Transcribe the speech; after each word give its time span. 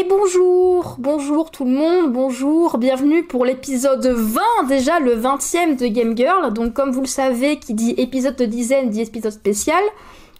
Et 0.00 0.04
bonjour, 0.04 0.96
bonjour 0.98 1.50
tout 1.50 1.66
le 1.66 1.72
monde, 1.72 2.10
bonjour, 2.10 2.78
bienvenue 2.78 3.22
pour 3.22 3.44
l'épisode 3.44 4.06
20, 4.06 4.40
déjà 4.66 4.98
le 4.98 5.14
20e 5.14 5.76
de 5.76 5.88
Game 5.88 6.16
Girl. 6.16 6.54
Donc 6.54 6.72
comme 6.72 6.90
vous 6.90 7.02
le 7.02 7.06
savez, 7.06 7.58
qui 7.58 7.74
dit 7.74 7.94
épisode 7.98 8.36
de 8.36 8.46
dizaine 8.46 8.88
dit 8.88 9.02
épisode 9.02 9.32
spécial. 9.32 9.82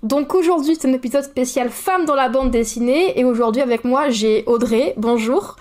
Donc 0.02 0.34
aujourd'hui 0.34 0.79
c'est 0.80 0.88
un 0.88 0.94
épisode 0.94 1.25
spécial 1.25 1.68
femme 1.68 2.07
dans 2.07 2.14
la 2.14 2.30
bande 2.30 2.50
dessinée 2.50 3.18
et 3.18 3.25
aujourd'hui 3.25 3.61
avec 3.61 3.84
moi 3.84 4.08
j'ai 4.08 4.44
Audrey, 4.46 4.94
bonjour. 4.96 5.57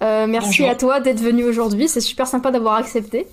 Euh, 0.00 0.28
merci 0.28 0.64
à 0.64 0.76
toi 0.76 1.00
d'être 1.00 1.20
venue 1.20 1.42
aujourd'hui, 1.42 1.88
c'est 1.88 2.00
super 2.00 2.28
sympa 2.28 2.52
d'avoir 2.52 2.74
accepté. 2.74 3.26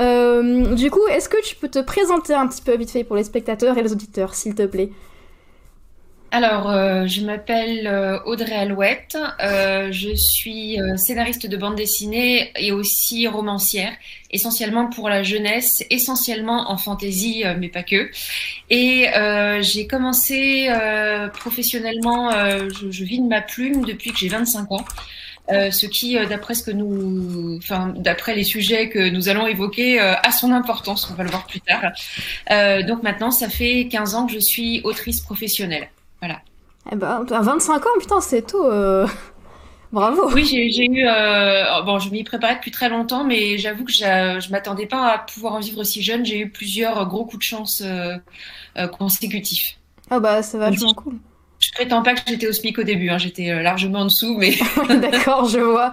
Euh, 0.00 0.74
du 0.74 0.90
coup, 0.90 1.06
est-ce 1.10 1.28
que 1.28 1.42
tu 1.42 1.54
peux 1.56 1.68
te 1.68 1.80
présenter 1.80 2.32
un 2.32 2.46
petit 2.46 2.62
peu 2.62 2.74
vite 2.76 2.90
fait 2.90 3.04
pour 3.04 3.16
les 3.16 3.24
spectateurs 3.24 3.76
et 3.76 3.82
les 3.82 3.92
auditeurs, 3.92 4.32
s'il 4.34 4.54
te 4.54 4.64
plaît? 4.64 4.88
Alors, 6.34 6.68
euh, 6.68 7.06
je 7.06 7.20
m'appelle 7.20 7.86
euh, 7.86 8.18
Audrey 8.24 8.56
Alouette, 8.56 9.16
euh, 9.40 9.92
je 9.92 10.16
suis 10.16 10.80
scénariste 10.96 11.46
de 11.46 11.56
bande 11.56 11.76
dessinée 11.76 12.50
et 12.56 12.72
aussi 12.72 13.28
romancière, 13.28 13.92
essentiellement 14.32 14.90
pour 14.90 15.08
la 15.08 15.22
jeunesse, 15.22 15.84
essentiellement 15.90 16.72
en 16.72 16.76
fantaisie, 16.76 17.44
mais 17.60 17.68
pas 17.68 17.84
que. 17.84 18.10
Et 18.68 19.06
j'ai 19.60 19.86
commencé 19.86 20.68
professionnellement, 21.34 22.32
je, 22.32 22.90
je, 22.90 23.04
vis 23.04 23.20
de 23.20 23.28
ma 23.28 23.40
plume 23.40 23.84
depuis 23.84 24.10
que 24.10 24.18
j'ai 24.18 24.28
25 24.28 24.72
ans. 24.72 24.84
ce 25.50 25.86
qui, 25.86 26.16
d'après 26.26 26.54
ce 26.54 26.64
que 26.64 26.72
nous, 26.72 27.58
enfin, 27.58 27.94
d'après 27.96 28.34
les 28.34 28.42
sujets 28.42 28.88
que 28.88 29.08
nous 29.08 29.28
allons 29.28 29.46
évoquer, 29.46 30.00
a 30.00 30.32
son 30.32 30.50
importance. 30.50 31.08
On 31.12 31.14
va 31.14 31.22
le 31.22 31.30
voir 31.30 31.46
plus 31.46 31.60
tard. 31.60 31.92
donc 32.84 33.04
maintenant, 33.04 33.30
ça 33.30 33.48
fait 33.48 33.86
15 33.88 34.16
ans 34.16 34.26
que 34.26 34.32
je 34.32 34.40
suis 34.40 34.80
autrice 34.82 35.20
professionnelle. 35.20 35.86
Eh 36.92 36.96
ben, 36.96 37.24
à 37.30 37.40
25 37.40 37.86
ans, 37.86 37.98
putain, 37.98 38.20
c'est 38.20 38.42
tôt. 38.42 38.66
Euh. 38.66 39.06
Bravo. 39.92 40.28
Oui, 40.32 40.44
j'ai 40.44 40.86
eu. 40.86 41.06
Euh, 41.06 41.82
bon, 41.82 42.00
je 42.00 42.10
m'y 42.10 42.24
préparais 42.24 42.56
depuis 42.56 42.72
très 42.72 42.88
longtemps, 42.88 43.22
mais 43.22 43.58
j'avoue 43.58 43.84
que 43.84 43.92
je 43.92 44.04
ne 44.04 44.50
m'attendais 44.50 44.86
pas 44.86 45.06
à 45.06 45.18
pouvoir 45.18 45.54
en 45.54 45.60
vivre 45.60 45.84
si 45.84 46.02
jeune. 46.02 46.26
J'ai 46.26 46.40
eu 46.40 46.50
plusieurs 46.50 47.06
gros 47.06 47.24
coups 47.24 47.38
de 47.38 47.42
chance 47.44 47.82
euh, 47.84 48.18
consécutifs. 48.88 49.78
Ah 50.10 50.18
bah, 50.18 50.42
c'est 50.42 50.58
vachement 50.58 50.94
cool. 50.94 51.14
Je 51.60 51.70
prétends 51.70 52.02
pas 52.02 52.14
que 52.14 52.20
j'étais 52.26 52.48
au 52.48 52.52
SMIC 52.52 52.78
au 52.80 52.82
début, 52.82 53.08
hein. 53.08 53.18
j'étais 53.18 53.62
largement 53.62 54.00
en 54.00 54.06
dessous, 54.06 54.36
mais. 54.36 54.54
D'accord, 54.88 55.48
je 55.48 55.60
vois. 55.60 55.92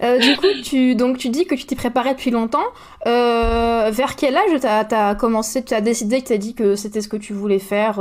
du 0.00 0.36
coup, 0.36 0.46
tu, 0.62 0.94
donc, 0.94 1.18
tu 1.18 1.28
dis 1.28 1.44
que 1.44 1.56
tu 1.56 1.64
t'y 1.64 1.74
préparais 1.74 2.14
depuis 2.14 2.30
longtemps. 2.30 2.66
vers 3.04 4.14
quel 4.16 4.36
âge 4.36 4.60
tu 4.60 4.94
as, 4.94 5.14
commencé, 5.16 5.64
tu 5.64 5.74
as 5.74 5.80
décidé 5.80 6.22
que 6.22 6.28
tu 6.28 6.32
as 6.32 6.38
dit 6.38 6.54
que 6.54 6.76
c'était 6.76 7.00
ce 7.00 7.08
que 7.08 7.16
tu 7.16 7.32
voulais 7.32 7.58
faire 7.58 8.00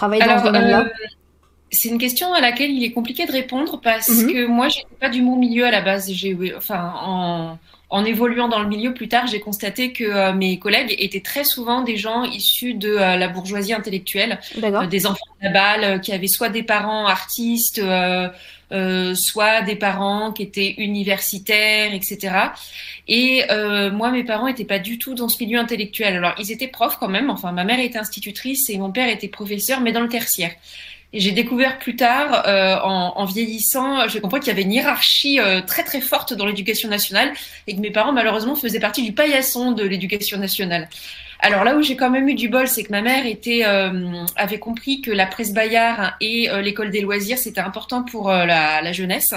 travailler 0.00 0.24
dans 0.24 0.38
ce 0.38 0.44
domaine-là 0.44 0.80
euh, 0.80 1.06
c'est 1.72 1.88
une 1.88 1.98
question 1.98 2.32
à 2.32 2.40
laquelle 2.40 2.70
il 2.70 2.82
est 2.82 2.90
compliqué 2.90 3.26
de 3.26 3.32
répondre 3.32 3.80
parce 3.80 4.08
mhm. 4.08 4.32
que 4.32 4.46
moi, 4.46 4.68
j'étais 4.68 4.88
pas 4.98 5.08
du 5.08 5.22
bon 5.22 5.36
milieu 5.36 5.64
à 5.64 5.70
la 5.70 5.80
base. 5.80 6.10
Enfin, 6.56 6.92
en, 7.00 7.58
en, 7.90 8.04
évoluant 8.04 8.48
dans 8.48 8.58
le 8.58 8.66
milieu 8.66 8.92
plus 8.92 9.06
tard, 9.06 9.28
j'ai 9.28 9.38
constaté 9.38 9.92
que 9.92 10.02
euh, 10.02 10.32
mes 10.32 10.58
collègues 10.58 10.96
étaient 10.98 11.20
très 11.20 11.44
souvent 11.44 11.82
des 11.82 11.96
gens 11.96 12.24
issus 12.24 12.74
de 12.74 12.88
euh, 12.90 13.16
la 13.16 13.28
bourgeoisie 13.28 13.72
intellectuelle, 13.72 14.40
des 14.90 15.06
enfants 15.06 15.20
de 15.40 15.46
la 15.46 15.52
balle, 15.52 16.00
qui 16.00 16.12
avaient 16.12 16.26
soit 16.26 16.48
des 16.48 16.64
parents 16.64 17.06
artistes, 17.06 17.80
soit 19.14 19.62
des 19.62 19.76
parents 19.76 20.32
qui 20.32 20.42
étaient 20.42 20.74
universitaires, 20.78 21.92
etc. 21.92 22.50
Et 23.08 23.44
euh, 23.50 23.90
moi, 23.90 24.12
mes 24.12 24.22
parents 24.22 24.46
n'étaient 24.46 24.64
pas 24.64 24.78
du 24.78 24.98
tout 24.98 25.14
dans 25.14 25.28
ce 25.28 25.42
milieu 25.42 25.58
intellectuel. 25.58 26.16
Alors, 26.16 26.34
ils 26.38 26.52
étaient 26.52 26.68
profs 26.68 26.96
quand 26.96 27.08
même. 27.08 27.28
Enfin, 27.28 27.50
ma 27.50 27.64
mère 27.64 27.80
était 27.80 27.98
institutrice 27.98 28.70
et 28.70 28.78
mon 28.78 28.92
père 28.92 29.08
était 29.08 29.28
professeur, 29.28 29.80
mais 29.80 29.90
dans 29.90 30.00
le 30.00 30.08
tertiaire. 30.08 30.52
Et 31.12 31.18
j'ai 31.18 31.32
découvert 31.32 31.80
plus 31.80 31.96
tard, 31.96 32.46
euh, 32.46 32.76
en, 32.84 33.14
en, 33.16 33.24
vieillissant, 33.24 34.06
j'ai 34.06 34.20
compris 34.20 34.38
qu'il 34.38 34.48
y 34.48 34.52
avait 34.52 34.62
une 34.62 34.72
hiérarchie 34.72 35.40
euh, 35.40 35.60
très 35.60 35.82
très 35.82 36.00
forte 36.00 36.34
dans 36.34 36.46
l'éducation 36.46 36.88
nationale 36.88 37.32
et 37.66 37.74
que 37.74 37.80
mes 37.80 37.90
parents 37.90 38.12
malheureusement 38.12 38.54
faisaient 38.54 38.78
partie 38.78 39.02
du 39.02 39.10
paillasson 39.10 39.72
de 39.72 39.82
l'éducation 39.82 40.38
nationale. 40.38 40.88
Alors 41.42 41.64
là 41.64 41.74
où 41.76 41.82
j'ai 41.82 41.96
quand 41.96 42.10
même 42.10 42.28
eu 42.28 42.34
du 42.34 42.48
bol, 42.48 42.68
c'est 42.68 42.82
que 42.82 42.90
ma 42.90 43.00
mère 43.00 43.24
était, 43.24 43.62
euh, 43.64 44.24
avait 44.36 44.58
compris 44.58 45.00
que 45.00 45.10
la 45.10 45.26
presse 45.26 45.54
Bayard 45.54 46.14
et 46.20 46.50
euh, 46.50 46.60
l'école 46.60 46.90
des 46.90 47.00
loisirs, 47.00 47.38
c'était 47.38 47.62
important 47.62 48.02
pour 48.02 48.30
euh, 48.30 48.44
la, 48.44 48.82
la, 48.82 48.92
jeunesse. 48.92 49.32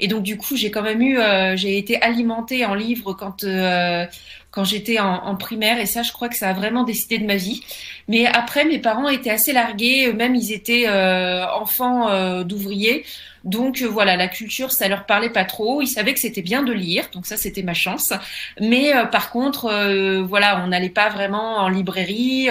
Et 0.00 0.08
donc 0.08 0.22
du 0.22 0.38
coup, 0.38 0.56
j'ai 0.56 0.70
quand 0.70 0.82
même 0.82 1.02
eu, 1.02 1.18
j'ai 1.56 1.76
été 1.76 2.00
alimentée 2.00 2.64
en 2.64 2.74
livres 2.74 3.12
quand 3.12 3.44
quand 4.50 4.64
j'étais 4.64 4.98
en, 4.98 5.14
en, 5.14 5.34
primaire. 5.36 5.78
Et 5.78 5.86
ça 5.86 6.02
je 6.02 6.12
crois 6.12 6.28
que 6.28 6.36
ça 6.36 6.50
a 6.50 6.52
vraiment 6.52 6.84
décidé 6.84 7.18
de 7.18 7.26
ma 7.26 7.36
vie. 7.36 7.62
Mais 8.08 8.26
après 8.26 8.64
mes 8.64 8.78
parents 8.78 9.08
étaient 9.08 9.30
assez 9.30 9.52
largués. 9.52 10.06
Eux-mêmes 10.08 10.34
ils 10.34 10.52
étaient 10.52 10.88
enfants 10.88 12.42
d'ouvriers 12.44 13.04
donc 13.44 13.82
euh, 13.82 13.86
voilà, 13.86 14.16
la 14.16 14.28
culture, 14.28 14.70
ça 14.70 14.88
leur 14.88 15.06
parlait 15.06 15.30
pas 15.30 15.44
trop. 15.44 15.82
Ils 15.82 15.88
savaient 15.88 16.14
que 16.14 16.20
c'était 16.20 16.42
bien 16.42 16.62
de 16.62 16.72
lire, 16.72 17.08
donc 17.12 17.26
ça 17.26 17.36
c'était 17.36 17.62
ma 17.62 17.74
chance. 17.74 18.12
Mais 18.60 18.94
euh, 18.94 19.04
par 19.04 19.30
contre, 19.30 19.66
euh, 19.66 20.22
voilà, 20.22 20.62
on 20.64 20.68
n'allait 20.68 20.88
pas 20.88 21.08
vraiment 21.08 21.56
en 21.58 21.68
librairie. 21.68 22.48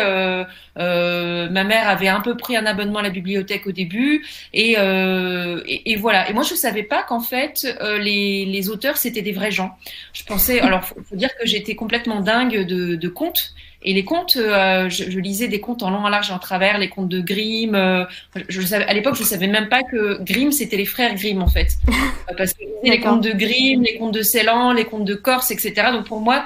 ma 0.76 1.64
mère 1.64 1.88
avait 1.88 2.08
un 2.08 2.22
peu 2.22 2.36
pris 2.36 2.56
un 2.56 2.66
abonnement 2.66 3.00
à 3.00 3.04
la 3.04 3.10
bibliothèque 3.10 3.68
au 3.68 3.72
début, 3.72 4.26
et, 4.54 4.74
et, 4.74 5.96
voilà. 5.96 6.30
Et 6.30 6.34
moi, 6.34 6.44
je 6.44 6.56
savais 6.56 6.84
pas 6.84 7.04
qu'en 7.04 7.22
fait 7.22 7.68
les, 8.00 8.46
les, 8.46 8.70
auteurs 8.70 8.98
c'était 8.98 9.22
des 9.22 9.32
vrais 9.32 9.52
gens. 9.52 9.78
Je 10.14 10.24
pensais, 10.24 10.60
alors 10.62 10.84
faut, 10.84 10.96
faut 11.08 11.16
dire 11.16 11.30
que 11.40 11.46
j'étais 11.48 11.76
complètement 11.76 12.22
dingue 12.22 12.66
de, 12.66 12.96
de 12.96 13.08
contes. 13.10 13.54
Et 13.84 13.94
les 13.94 14.04
contes, 14.04 14.36
euh, 14.36 14.90
je, 14.90 15.10
je, 15.10 15.20
lisais 15.20 15.48
des 15.48 15.60
contes 15.60 15.82
en 15.82 15.90
long, 15.90 16.00
en 16.00 16.10
large 16.10 16.30
et 16.30 16.34
en 16.34 16.40
travers, 16.40 16.78
les 16.78 16.90
contes 16.90 17.10
de 17.10 17.20
Grimm. 17.20 17.74
Euh, 17.74 18.06
je, 18.48 18.62
savais, 18.62 18.86
à 18.86 18.94
l'époque, 18.94 19.16
je 19.16 19.24
savais 19.24 19.48
même 19.48 19.70
pas 19.70 19.82
que 19.84 20.22
Grimm, 20.22 20.52
c'était 20.52 20.78
les 20.78 20.86
frères 20.86 21.16
Grimm, 21.16 21.42
en 21.42 21.48
fait. 21.48 21.70
Parce 22.38 22.54
que 22.54 22.64
les 22.84 23.00
contes 23.00 23.24
de 23.24 23.32
Grimm, 23.32 23.82
les 23.82 23.98
contes 23.98 24.14
de 24.14 24.22
Ceylan, 24.22 24.74
les 24.74 24.86
contes 24.86 25.06
de 25.06 25.16
Corse, 25.16 25.52
etc. 25.52 25.88
Donc 25.92 26.06
pour 26.06 26.20
moi, 26.20 26.46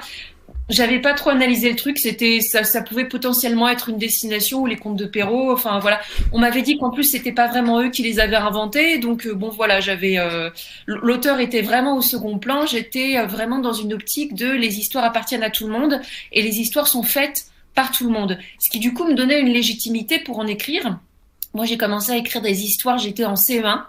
j'avais 0.68 1.00
pas 1.00 1.14
trop 1.14 1.30
analysé 1.30 1.70
le 1.70 1.76
truc. 1.76 1.98
C'était 1.98 2.40
ça, 2.40 2.64
ça 2.64 2.82
pouvait 2.82 3.04
potentiellement 3.04 3.68
être 3.68 3.88
une 3.88 3.98
destination 3.98 4.60
ou 4.60 4.66
les 4.66 4.76
contes 4.76 4.96
de 4.96 5.04
Perrault. 5.04 5.52
Enfin 5.52 5.78
voilà, 5.78 6.00
on 6.32 6.38
m'avait 6.38 6.62
dit 6.62 6.78
qu'en 6.78 6.90
plus 6.90 7.04
c'était 7.04 7.32
pas 7.32 7.46
vraiment 7.46 7.80
eux 7.80 7.90
qui 7.90 8.02
les 8.02 8.18
avaient 8.18 8.36
inventés. 8.36 8.98
Donc 8.98 9.26
euh, 9.26 9.34
bon 9.34 9.48
voilà, 9.48 9.80
j'avais 9.80 10.18
euh, 10.18 10.50
l'auteur 10.86 11.40
était 11.40 11.62
vraiment 11.62 11.96
au 11.96 12.02
second 12.02 12.38
plan. 12.38 12.66
J'étais 12.66 13.18
euh, 13.18 13.26
vraiment 13.26 13.58
dans 13.58 13.72
une 13.72 13.94
optique 13.94 14.34
de 14.34 14.50
les 14.50 14.78
histoires 14.78 15.04
appartiennent 15.04 15.44
à 15.44 15.50
tout 15.50 15.66
le 15.66 15.72
monde 15.72 16.00
et 16.32 16.42
les 16.42 16.58
histoires 16.58 16.88
sont 16.88 17.02
faites 17.02 17.46
par 17.74 17.92
tout 17.92 18.04
le 18.04 18.10
monde. 18.10 18.38
Ce 18.58 18.70
qui 18.70 18.78
du 18.80 18.92
coup 18.92 19.04
me 19.04 19.14
donnait 19.14 19.40
une 19.40 19.52
légitimité 19.52 20.18
pour 20.18 20.38
en 20.38 20.46
écrire. 20.46 20.98
Moi 21.54 21.64
j'ai 21.64 21.78
commencé 21.78 22.10
à 22.10 22.16
écrire 22.16 22.42
des 22.42 22.64
histoires. 22.64 22.98
J'étais 22.98 23.24
en 23.24 23.34
CE1. 23.34 23.82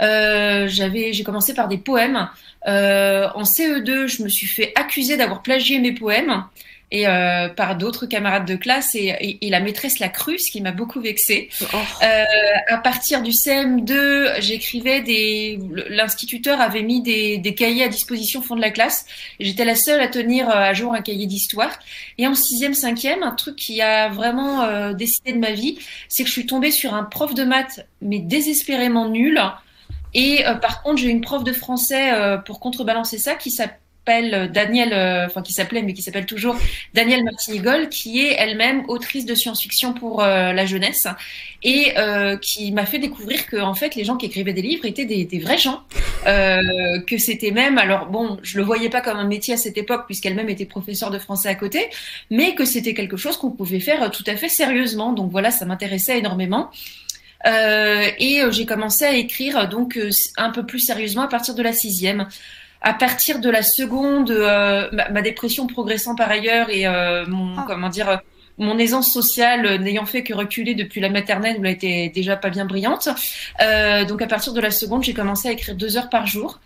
Euh, 0.00 0.66
j'avais, 0.68 1.12
j'ai 1.12 1.24
commencé 1.24 1.54
par 1.54 1.68
des 1.68 1.78
poèmes. 1.78 2.28
Euh, 2.66 3.28
en 3.34 3.42
CE2, 3.42 4.06
je 4.06 4.22
me 4.22 4.28
suis 4.28 4.46
fait 4.46 4.72
accuser 4.74 5.16
d'avoir 5.16 5.42
plagié 5.42 5.78
mes 5.78 5.92
poèmes 5.92 6.44
et 6.92 7.08
euh, 7.08 7.48
par 7.48 7.76
d'autres 7.76 8.04
camarades 8.04 8.46
de 8.46 8.54
classe 8.54 8.94
et, 8.94 9.38
et, 9.40 9.48
la 9.48 9.60
maîtresse 9.60 9.98
l'a 9.98 10.10
cru, 10.10 10.38
ce 10.38 10.50
qui 10.50 10.60
m'a 10.60 10.72
beaucoup 10.72 11.00
vexée. 11.00 11.48
Oh. 11.62 11.76
Euh, 12.02 12.24
à 12.68 12.76
partir 12.76 13.22
du 13.22 13.30
CM2, 13.30 14.40
j'écrivais 14.40 15.00
des. 15.00 15.58
L'instituteur 15.88 16.60
avait 16.60 16.82
mis 16.82 17.00
des, 17.00 17.38
des, 17.38 17.54
cahiers 17.54 17.84
à 17.84 17.88
disposition 17.88 18.40
au 18.40 18.42
fond 18.42 18.56
de 18.56 18.60
la 18.60 18.70
classe. 18.70 19.06
J'étais 19.40 19.64
la 19.64 19.74
seule 19.74 20.02
à 20.02 20.08
tenir 20.08 20.50
euh, 20.50 20.52
à 20.52 20.74
jour 20.74 20.92
un 20.92 21.00
cahier 21.00 21.26
d'histoire. 21.26 21.72
Et 22.18 22.26
en 22.26 22.34
sixième, 22.34 22.74
cinquième, 22.74 23.22
un 23.22 23.32
truc 23.32 23.56
qui 23.56 23.80
a 23.80 24.10
vraiment 24.10 24.62
euh, 24.62 24.92
décidé 24.92 25.32
de 25.32 25.38
ma 25.38 25.52
vie, 25.52 25.78
c'est 26.08 26.24
que 26.24 26.28
je 26.28 26.34
suis 26.34 26.46
tombée 26.46 26.70
sur 26.70 26.92
un 26.92 27.04
prof 27.04 27.32
de 27.32 27.44
maths, 27.44 27.86
mais 28.02 28.18
désespérément 28.18 29.08
nul. 29.08 29.40
Et 30.14 30.46
euh, 30.46 30.54
par 30.54 30.82
contre, 30.82 31.00
j'ai 31.00 31.08
une 31.08 31.20
prof 31.20 31.44
de 31.44 31.52
français 31.52 32.12
euh, 32.12 32.38
pour 32.38 32.60
contrebalancer 32.60 33.18
ça 33.18 33.34
qui 33.34 33.50
s'appelle 33.50 33.78
Daniel, 34.52 34.92
euh, 34.92 35.26
enfin 35.26 35.42
qui 35.42 35.52
s'appelait 35.52 35.80
mais 35.82 35.94
qui 35.94 36.02
s'appelle 36.02 36.26
toujours 36.26 36.56
Danielle 36.92 37.22
Martinigol, 37.22 37.88
qui 37.88 38.20
est 38.20 38.34
elle-même 38.36 38.82
autrice 38.88 39.24
de 39.26 39.34
science-fiction 39.36 39.94
pour 39.94 40.22
la 40.22 40.66
jeunesse 40.66 41.06
et 41.62 41.94
qui 42.40 42.72
m'a 42.72 42.84
fait 42.84 42.98
découvrir 42.98 43.46
que 43.46 43.56
en 43.58 43.74
fait 43.74 43.94
les 43.94 44.02
gens 44.02 44.16
qui 44.16 44.26
écrivaient 44.26 44.52
des 44.52 44.62
livres 44.62 44.86
étaient 44.86 45.04
des, 45.04 45.24
des 45.24 45.38
vrais 45.38 45.56
gens, 45.56 45.84
que 46.24 47.16
c'était 47.16 47.52
même 47.52 47.78
alors 47.78 48.06
bon, 48.06 48.38
je 48.42 48.58
le 48.58 48.64
voyais 48.64 48.90
pas 48.90 49.02
comme 49.02 49.18
un 49.18 49.28
métier 49.28 49.54
à 49.54 49.56
cette 49.56 49.78
époque 49.78 50.06
puisqu'elle-même 50.06 50.48
était 50.48 50.66
professeure 50.66 51.12
de 51.12 51.20
français 51.20 51.48
à 51.48 51.54
côté, 51.54 51.88
mais 52.28 52.56
que 52.56 52.64
c'était 52.64 52.94
quelque 52.94 53.16
chose 53.16 53.36
qu'on 53.36 53.52
pouvait 53.52 53.78
faire 53.78 54.10
tout 54.10 54.24
à 54.26 54.34
fait 54.34 54.48
sérieusement. 54.48 55.12
Donc 55.12 55.30
voilà, 55.30 55.52
ça 55.52 55.64
m'intéressait 55.64 56.18
énormément. 56.18 56.72
Euh, 57.46 58.08
et 58.18 58.42
euh, 58.42 58.50
j'ai 58.50 58.66
commencé 58.66 59.04
à 59.04 59.14
écrire 59.14 59.68
donc 59.68 59.96
euh, 59.96 60.10
un 60.36 60.50
peu 60.50 60.64
plus 60.64 60.78
sérieusement 60.78 61.22
à 61.22 61.28
partir 61.28 61.54
de 61.54 61.62
la 61.62 61.72
sixième. 61.72 62.28
À 62.80 62.94
partir 62.94 63.38
de 63.38 63.48
la 63.48 63.62
seconde, 63.62 64.32
ma, 64.92 65.22
dépression 65.22 65.68
progressant 65.68 66.16
par 66.16 66.28
ailleurs 66.28 66.68
et 66.68 66.84
mon 67.28 67.56
ah. 67.56 67.64
comment 67.68 67.88
dire 67.88 68.20
mon 68.58 68.78
aisance 68.78 69.12
sociale 69.12 69.80
n'ayant 69.80 70.06
fait 70.06 70.22
que 70.22 70.34
reculer 70.34 70.74
depuis 70.74 71.00
la 71.00 71.08
maternelle 71.08 71.56
où 71.58 71.64
elle 71.64 71.72
était 71.72 72.10
déjà 72.14 72.36
pas 72.36 72.50
bien 72.50 72.64
brillante. 72.64 73.08
Euh, 73.60 74.04
donc 74.04 74.22
à 74.22 74.26
partir 74.26 74.52
de 74.52 74.60
la 74.60 74.70
seconde, 74.70 75.04
j'ai 75.04 75.14
commencé 75.14 75.48
à 75.48 75.52
écrire 75.52 75.74
deux 75.74 75.96
heures 75.96 76.10
par 76.10 76.26
jour. 76.26 76.60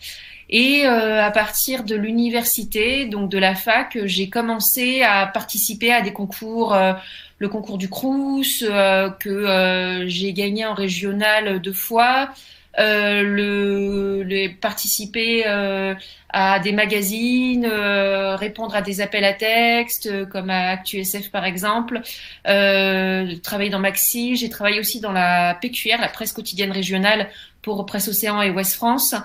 Et 0.48 0.86
euh, 0.86 1.22
à 1.24 1.30
partir 1.30 1.82
de 1.84 1.96
l'université, 1.96 3.06
donc 3.06 3.30
de 3.30 3.38
la 3.38 3.54
fac, 3.54 3.98
j'ai 4.04 4.28
commencé 4.30 5.02
à 5.02 5.26
participer 5.26 5.92
à 5.92 6.02
des 6.02 6.12
concours, 6.12 6.72
euh, 6.74 6.92
le 7.38 7.48
concours 7.48 7.78
du 7.78 7.88
Crous, 7.88 8.62
euh, 8.62 9.10
que 9.10 10.04
j'ai 10.06 10.32
gagné 10.32 10.64
en 10.66 10.74
régional 10.74 11.60
deux 11.60 11.72
fois. 11.72 12.30
euh, 12.78 13.22
le, 13.22 14.22
le, 14.22 14.48
participer 14.60 15.44
euh, 15.46 15.94
à 16.28 16.58
des 16.58 16.72
magazines, 16.72 17.64
euh, 17.64 18.36
répondre 18.36 18.74
à 18.74 18.82
des 18.82 19.00
appels 19.00 19.24
à 19.24 19.32
texte, 19.32 20.28
comme 20.28 20.50
à 20.50 20.70
ActuSF 20.72 21.30
par 21.30 21.44
exemple, 21.46 22.00
travailler 22.44 23.70
dans 23.70 23.78
Maxi. 23.78 24.36
J'ai 24.36 24.50
travaillé 24.50 24.78
aussi 24.78 25.00
dans 25.00 25.12
la 25.12 25.54
PQR, 25.54 25.98
la 26.00 26.08
presse 26.08 26.32
quotidienne 26.32 26.72
régionale 26.72 27.28
pour 27.66 27.84
Presse 27.84 28.06
Océan 28.06 28.40
et 28.42 28.50
Ouest 28.50 28.74
France. 28.74 29.16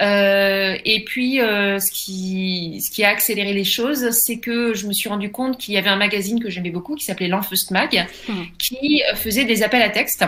Euh, 0.00 0.76
et 0.84 1.04
puis, 1.04 1.40
euh, 1.40 1.80
ce, 1.80 1.90
qui, 1.90 2.80
ce 2.80 2.92
qui 2.92 3.02
a 3.02 3.08
accéléré 3.08 3.52
les 3.52 3.64
choses, 3.64 4.10
c'est 4.10 4.38
que 4.38 4.72
je 4.72 4.86
me 4.86 4.92
suis 4.92 5.08
rendu 5.08 5.32
compte 5.32 5.58
qu'il 5.58 5.74
y 5.74 5.78
avait 5.78 5.90
un 5.90 5.96
magazine 5.96 6.40
que 6.40 6.48
j'aimais 6.48 6.70
beaucoup 6.70 6.94
qui 6.94 7.04
s'appelait 7.04 7.26
l'Enfeust 7.26 7.72
Mag, 7.72 8.06
hmm. 8.28 8.44
qui 8.56 9.02
faisait 9.16 9.44
des 9.44 9.64
appels 9.64 9.82
à 9.82 9.88
texte. 9.88 10.24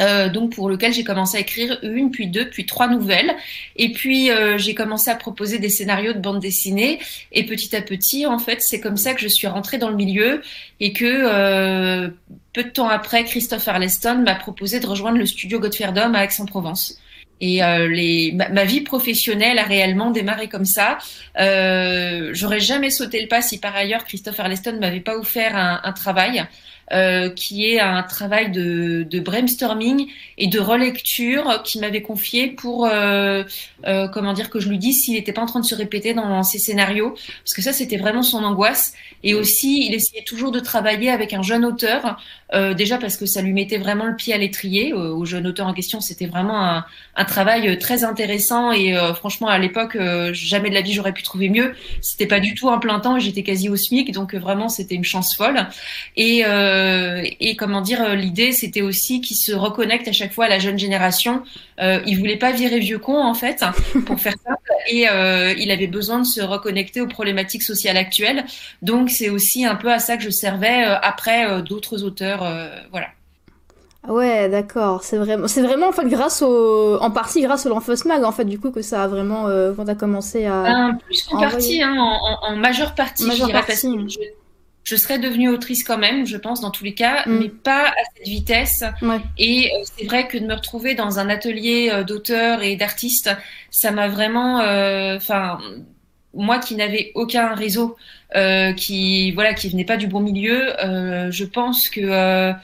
Euh, 0.00 0.30
donc 0.30 0.54
pour 0.54 0.70
lequel 0.70 0.92
j'ai 0.92 1.04
commencé 1.04 1.36
à 1.36 1.40
écrire 1.40 1.78
une, 1.82 2.10
puis 2.10 2.26
deux, 2.26 2.48
puis 2.48 2.64
trois 2.64 2.88
nouvelles. 2.88 3.34
Et 3.76 3.92
puis 3.92 4.30
euh, 4.30 4.56
j'ai 4.56 4.74
commencé 4.74 5.10
à 5.10 5.16
proposer 5.16 5.58
des 5.58 5.68
scénarios 5.68 6.14
de 6.14 6.18
bande 6.18 6.40
dessinée. 6.40 6.98
Et 7.32 7.44
petit 7.44 7.76
à 7.76 7.82
petit, 7.82 8.26
en 8.26 8.38
fait, 8.38 8.62
c'est 8.62 8.80
comme 8.80 8.96
ça 8.96 9.14
que 9.14 9.20
je 9.20 9.28
suis 9.28 9.46
rentrée 9.46 9.78
dans 9.78 9.90
le 9.90 9.96
milieu 9.96 10.42
et 10.80 10.92
que 10.92 11.04
euh, 11.04 12.08
peu 12.52 12.64
de 12.64 12.70
temps 12.70 12.88
après, 12.88 13.24
Christophe 13.24 13.68
Arleston 13.68 14.22
m'a 14.24 14.34
proposé 14.34 14.80
de 14.80 14.86
rejoindre 14.86 15.18
le 15.18 15.26
studio 15.26 15.60
Godfrey 15.60 15.92
Dom 15.92 16.14
à 16.14 16.24
Aix-en-Provence. 16.24 16.98
Et 17.42 17.62
euh, 17.62 17.88
les, 17.88 18.32
ma, 18.32 18.64
vie 18.64 18.82
professionnelle 18.82 19.58
a 19.58 19.64
réellement 19.64 20.12
démarré 20.12 20.48
comme 20.48 20.64
ça. 20.64 20.98
Euh, 21.40 22.30
J'aurais 22.32 22.60
jamais 22.60 22.88
sauté 22.88 23.20
le 23.20 23.26
pas 23.26 23.42
si 23.42 23.58
par 23.58 23.74
ailleurs 23.74 24.04
Christophe 24.04 24.38
Arleston 24.38 24.78
m'avait 24.80 25.00
pas 25.00 25.16
offert 25.16 25.56
un, 25.56 25.80
un 25.82 25.92
travail. 25.92 26.44
Euh, 26.92 27.30
qui 27.30 27.70
est 27.70 27.80
un 27.80 28.02
travail 28.02 28.50
de, 28.50 29.06
de, 29.08 29.18
brainstorming 29.18 30.08
et 30.36 30.46
de 30.46 30.60
relecture 30.60 31.62
qu'il 31.62 31.80
m'avait 31.80 32.02
confié 32.02 32.48
pour, 32.48 32.84
euh, 32.84 33.44
euh, 33.86 34.08
comment 34.08 34.34
dire, 34.34 34.50
que 34.50 34.60
je 34.60 34.68
lui 34.68 34.76
dise 34.76 35.02
s'il 35.02 35.14
n'était 35.14 35.32
pas 35.32 35.40
en 35.40 35.46
train 35.46 35.60
de 35.60 35.64
se 35.64 35.74
répéter 35.74 36.12
dans 36.12 36.42
ses 36.42 36.58
scénarios, 36.58 37.14
parce 37.14 37.54
que 37.54 37.62
ça, 37.62 37.72
c'était 37.72 37.96
vraiment 37.96 38.22
son 38.22 38.44
angoisse. 38.44 38.92
Et 39.22 39.32
aussi, 39.32 39.86
il 39.86 39.94
essayait 39.94 40.24
toujours 40.24 40.52
de 40.52 40.60
travailler 40.60 41.08
avec 41.08 41.32
un 41.32 41.40
jeune 41.40 41.64
auteur, 41.64 42.20
euh, 42.52 42.74
déjà 42.74 42.98
parce 42.98 43.16
que 43.16 43.26
ça 43.26 43.42
lui 43.42 43.52
mettait 43.52 43.78
vraiment 43.78 44.06
le 44.06 44.16
pied 44.16 44.34
à 44.34 44.38
l'étrier. 44.38 44.92
Euh, 44.92 45.10
au 45.14 45.24
jeune 45.24 45.46
auteur 45.46 45.66
en 45.66 45.72
question, 45.72 46.00
c'était 46.00 46.26
vraiment 46.26 46.82
un, 47.16 47.24
travail 47.24 47.78
très 47.78 48.04
intéressant 48.04 48.72
et 48.72 48.94
franchement, 49.14 49.46
à 49.46 49.58
l'époque, 49.58 49.96
jamais 50.32 50.70
de 50.70 50.74
la 50.74 50.80
vie 50.80 50.92
j'aurais 50.92 51.12
pu 51.12 51.22
trouver 51.22 51.48
mieux. 51.48 51.74
C'était 52.00 52.26
pas 52.26 52.40
du 52.40 52.54
tout 52.54 52.68
un 52.68 52.78
plein 52.78 52.98
temps 53.00 53.18
j'étais 53.18 53.42
quasi 53.42 53.68
au 53.68 53.76
SMIC, 53.76 54.12
donc 54.12 54.34
vraiment, 54.34 54.68
c'était 54.68 54.94
une 54.94 55.04
chance 55.04 55.34
folle. 55.34 55.66
Et 56.16 56.42
euh, 56.44 57.24
et 57.40 57.56
comment 57.56 57.80
dire, 57.80 58.02
euh, 58.02 58.14
l'idée 58.14 58.52
c'était 58.52 58.82
aussi 58.82 59.20
qu'il 59.20 59.36
se 59.36 59.52
reconnecte 59.52 60.08
à 60.08 60.12
chaque 60.12 60.32
fois 60.32 60.46
à 60.46 60.48
la 60.48 60.58
jeune 60.58 60.78
génération. 60.78 61.42
Euh, 61.80 62.00
il 62.06 62.18
voulait 62.18 62.36
pas 62.36 62.52
virer 62.52 62.78
vieux 62.78 62.98
con 62.98 63.16
en 63.16 63.34
fait, 63.34 63.64
pour 64.06 64.20
faire 64.20 64.34
ça, 64.44 64.54
et 64.88 65.08
euh, 65.08 65.52
il 65.58 65.70
avait 65.70 65.86
besoin 65.86 66.20
de 66.20 66.26
se 66.26 66.40
reconnecter 66.40 67.00
aux 67.00 67.06
problématiques 67.06 67.62
sociales 67.62 67.96
actuelles. 67.96 68.44
Donc 68.82 69.10
c'est 69.10 69.30
aussi 69.30 69.64
un 69.64 69.74
peu 69.74 69.92
à 69.92 69.98
ça 69.98 70.16
que 70.16 70.22
je 70.22 70.30
servais 70.30 70.84
après 70.84 71.62
d'autres 71.62 72.02
auteurs, 72.04 72.46
voilà. 72.90 73.06
Ah 74.04 74.12
ouais, 74.12 74.48
d'accord. 74.48 75.04
C'est 75.04 75.16
vraiment, 75.16 75.46
c'est 75.46 75.62
vraiment 75.62 75.88
en 75.88 75.92
fait 75.92 76.08
grâce 76.08 76.42
au, 76.42 76.98
en 77.00 77.10
partie 77.12 77.40
grâce 77.40 77.66
au 77.66 77.68
l'Enfos 77.68 78.04
Mag 78.04 78.24
en 78.24 78.32
fait 78.32 78.44
du 78.44 78.58
coup 78.58 78.72
que 78.72 78.82
ça 78.82 79.04
a 79.04 79.06
vraiment 79.06 79.44
quand 79.76 79.84
t'as 79.84 79.94
commencé 79.94 80.46
à. 80.46 80.62
Ben, 80.62 80.98
plus 81.06 81.22
qu'en 81.22 81.40
partie, 81.40 81.82
hein, 81.82 81.94
en, 82.42 82.56
majeure 82.56 82.94
partie. 82.94 83.26
Majeure 83.26 83.48
je 83.48 83.52
partie 83.52 83.88
je 84.08 84.18
serais 84.96 85.18
devenue 85.18 85.48
autrice 85.48 85.84
quand 85.84 85.98
même, 85.98 86.26
je 86.26 86.36
pense, 86.36 86.60
dans 86.60 86.70
tous 86.70 86.84
les 86.84 86.94
cas, 86.94 87.22
mm. 87.26 87.38
mais 87.38 87.48
pas 87.48 87.88
à 87.88 87.94
cette 88.16 88.26
vitesse. 88.26 88.84
Et 89.38 89.70
euh, 89.72 89.84
c'est 89.96 90.04
vrai 90.06 90.26
que 90.26 90.38
de 90.38 90.46
me 90.46 90.54
retrouver 90.54 90.94
dans 90.94 91.18
un 91.18 91.28
atelier 91.28 91.90
euh, 91.92 92.04
d'auteurs 92.04 92.62
et 92.62 92.76
d'artistes, 92.76 93.30
ça 93.70 93.90
m'a 93.90 94.08
vraiment, 94.08 94.60
euh, 94.60 95.16
enfin, 95.16 95.58
moi 96.34 96.58
qui 96.58 96.74
n'avais 96.74 97.12
aucun 97.14 97.54
réseau, 97.54 97.96
qui 98.76 99.30
voilà, 99.32 99.52
qui 99.52 99.68
venait 99.68 99.84
pas 99.84 99.98
du 99.98 100.06
bon 100.06 100.20
milieu, 100.20 100.72
je 100.80 101.44
pense 101.44 101.90
que 101.90 102.54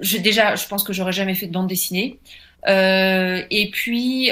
je, 0.00 0.18
déjà, 0.18 0.54
je 0.54 0.66
pense 0.68 0.84
que 0.84 0.92
j'aurais 0.92 1.12
jamais 1.12 1.34
fait 1.34 1.48
de 1.48 1.52
bande 1.52 1.66
dessinée. 1.66 2.20
et 2.68 3.70
puis 3.72 4.30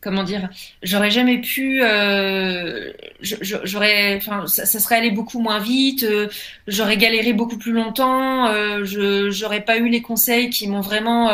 comment 0.00 0.22
dire, 0.22 0.48
j'aurais 0.82 1.10
jamais 1.10 1.38
pu, 1.38 1.82
euh, 1.82 2.90
j'aurais, 3.20 4.16
enfin, 4.16 4.46
ça, 4.46 4.64
serait 4.64 4.96
allé 4.96 5.10
beaucoup 5.10 5.40
moins 5.40 5.58
vite, 5.58 6.04
euh, 6.04 6.28
j'aurais 6.66 6.96
galéré 6.96 7.34
beaucoup 7.34 7.58
plus 7.58 7.72
longtemps, 7.72 8.46
euh, 8.46 8.84
je 8.84 9.30
j'aurais 9.30 9.60
pas 9.60 9.76
eu 9.76 9.90
les 9.90 10.00
conseils 10.00 10.48
qui 10.48 10.68
m'ont 10.68 10.80
vraiment 10.80 11.30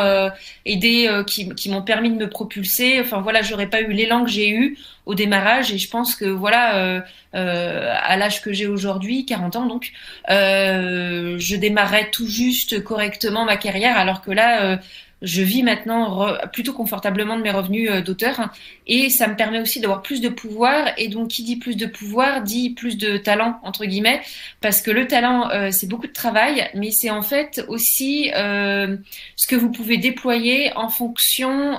aidé, 0.65 1.09
qui, 1.27 1.49
qui 1.55 1.69
m'ont 1.69 1.81
permis 1.81 2.09
de 2.09 2.15
me 2.15 2.29
propulser. 2.29 2.99
Enfin 2.99 3.21
voilà, 3.21 3.41
j'aurais 3.41 3.69
pas 3.69 3.81
eu 3.81 3.91
l'élan 3.91 4.23
que 4.25 4.29
j'ai 4.29 4.49
eu 4.49 4.77
au 5.05 5.15
démarrage 5.15 5.71
et 5.71 5.77
je 5.77 5.89
pense 5.89 6.15
que 6.15 6.25
voilà, 6.25 7.03
à 7.33 8.17
l'âge 8.17 8.41
que 8.41 8.51
j'ai 8.51 8.67
aujourd'hui, 8.67 9.25
40 9.25 9.55
ans 9.55 9.65
donc, 9.65 9.93
je 10.27 11.55
démarrais 11.55 12.09
tout 12.11 12.27
juste 12.27 12.83
correctement 12.83 13.45
ma 13.45 13.55
carrière, 13.55 13.97
alors 13.97 14.21
que 14.21 14.31
là 14.31 14.79
je 15.21 15.41
vis 15.41 15.63
maintenant 15.63 16.33
plutôt 16.53 16.73
confortablement 16.73 17.37
de 17.37 17.41
mes 17.41 17.51
revenus 17.51 17.89
euh, 17.89 18.01
d'auteur. 18.01 18.51
Et 18.85 19.09
ça 19.09 19.27
me 19.27 19.35
permet 19.35 19.59
aussi 19.59 19.79
d'avoir 19.79 20.01
plus 20.01 20.21
de 20.21 20.29
pouvoir. 20.29 20.89
Et 20.97 21.07
donc 21.07 21.29
qui 21.29 21.43
dit 21.43 21.57
plus 21.57 21.75
de 21.75 21.85
pouvoir 21.85 22.43
dit 22.43 22.71
plus 22.71 22.97
de 22.97 23.17
talent 23.17 23.59
entre 23.63 23.85
guillemets. 23.85 24.21
Parce 24.61 24.81
que 24.81 24.91
le 24.91 25.07
talent 25.07 25.49
euh, 25.49 25.71
c'est 25.71 25.87
beaucoup 25.87 26.07
de 26.07 26.13
travail 26.13 26.69
mais 26.75 26.91
c'est 26.91 27.09
en 27.09 27.21
fait 27.21 27.63
aussi 27.67 28.31
euh, 28.35 28.97
ce 29.35 29.47
que 29.47 29.55
vous 29.55 29.71
pouvez 29.71 29.97
déployer 29.97 30.71
en 30.75 30.89
fonction 30.89 31.77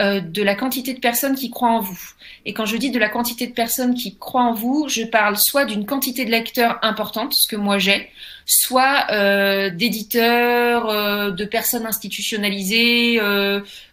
euh, 0.00 0.20
de 0.20 0.42
la 0.42 0.54
quantité 0.54 0.94
de 0.94 1.00
personnes 1.00 1.34
qui 1.34 1.50
croient 1.50 1.72
en 1.72 1.80
vous. 1.80 2.00
Et 2.46 2.54
quand 2.54 2.64
je 2.64 2.76
dis 2.78 2.90
de 2.90 2.98
la 2.98 3.10
quantité 3.10 3.46
de 3.46 3.52
personnes 3.52 3.94
qui 3.94 4.16
croient 4.16 4.44
en 4.44 4.54
vous, 4.54 4.88
je 4.88 5.02
parle 5.02 5.36
soit 5.36 5.66
d'une 5.66 5.84
quantité 5.84 6.24
de 6.24 6.30
lecteurs 6.30 6.78
importante, 6.80 7.34
ce 7.34 7.46
que 7.46 7.56
moi 7.56 7.78
j'ai, 7.78 8.08
soit 8.52 9.06
euh, 9.10 9.70
d'éditeurs, 9.70 10.88
euh, 10.88 11.30
de 11.30 11.44
personnes 11.44 11.86
institutionnalisées, 11.86 13.18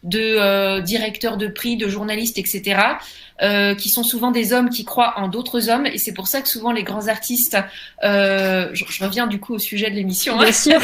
de 0.04 0.80
directeurs 0.82 1.38
de 1.38 1.48
prix, 1.48 1.78
de 1.78 1.88
journalistes, 1.88 2.38
etc. 2.38 2.82
qui 3.78 3.90
sont 3.90 4.04
souvent 4.04 4.32
des 4.32 4.54
hommes 4.54 4.70
qui 4.70 4.86
croient 4.86 5.14
en 5.18 5.28
d'autres 5.28 5.70
hommes, 5.70 5.86
et 5.86 5.98
c'est 5.98 6.14
pour 6.14 6.28
ça 6.28 6.42
que 6.42 6.50
souvent 6.50 6.72
les 6.72 6.84
grands 6.84 7.08
artistes, 7.08 7.58
je, 8.02 9.04
reviens 9.04 9.28
du 9.28 9.40
coup 9.40 9.54
au 9.54 9.60
sujet 9.60 9.90
de 9.90 9.96
l'émission, 9.96 10.40
hein. 10.40 10.44
bien 10.44 10.52
sûr, 10.52 10.82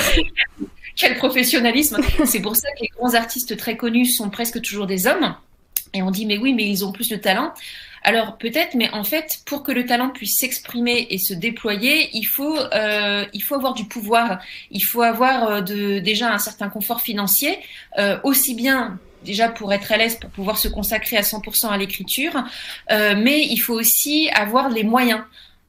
quel 0.95 1.17
professionnalisme. 1.17 1.97
C'est 2.25 2.41
pour 2.41 2.55
ça 2.55 2.69
que 2.77 2.81
les 2.81 2.89
grands 2.97 3.13
artistes 3.13 3.57
très 3.57 3.77
connus 3.77 4.07
sont 4.07 4.29
presque 4.29 4.61
toujours 4.61 4.87
des 4.87 5.07
hommes. 5.07 5.35
Et 5.93 6.01
on 6.01 6.11
dit, 6.11 6.25
mais 6.25 6.37
oui, 6.37 6.53
mais 6.53 6.67
ils 6.67 6.83
ont 6.85 6.91
plus 6.91 7.09
de 7.09 7.15
talent. 7.15 7.53
Alors 8.03 8.37
peut-être, 8.37 8.75
mais 8.75 8.89
en 8.91 9.03
fait, 9.03 9.39
pour 9.45 9.63
que 9.63 9.71
le 9.71 9.85
talent 9.85 10.09
puisse 10.09 10.37
s'exprimer 10.37 11.07
et 11.09 11.17
se 11.17 11.33
déployer, 11.33 12.09
il 12.13 12.25
faut, 12.25 12.57
euh, 12.57 13.25
il 13.33 13.41
faut 13.41 13.55
avoir 13.55 13.73
du 13.73 13.85
pouvoir. 13.85 14.39
Il 14.71 14.83
faut 14.83 15.01
avoir 15.01 15.47
euh, 15.47 15.61
de, 15.61 15.99
déjà 15.99 16.31
un 16.33 16.37
certain 16.37 16.69
confort 16.69 17.01
financier, 17.01 17.57
euh, 17.97 18.19
aussi 18.23 18.55
bien 18.55 18.99
déjà 19.23 19.47
pour 19.47 19.71
être 19.73 19.91
à 19.91 19.97
l'aise, 19.97 20.17
pour 20.19 20.29
pouvoir 20.29 20.57
se 20.57 20.67
consacrer 20.67 21.17
à 21.17 21.21
100% 21.21 21.69
à 21.69 21.77
l'écriture, 21.77 22.43
euh, 22.91 23.15
mais 23.17 23.45
il 23.45 23.57
faut 23.57 23.73
aussi 23.73 24.29
avoir 24.33 24.69
les 24.69 24.83
moyens 24.83 25.21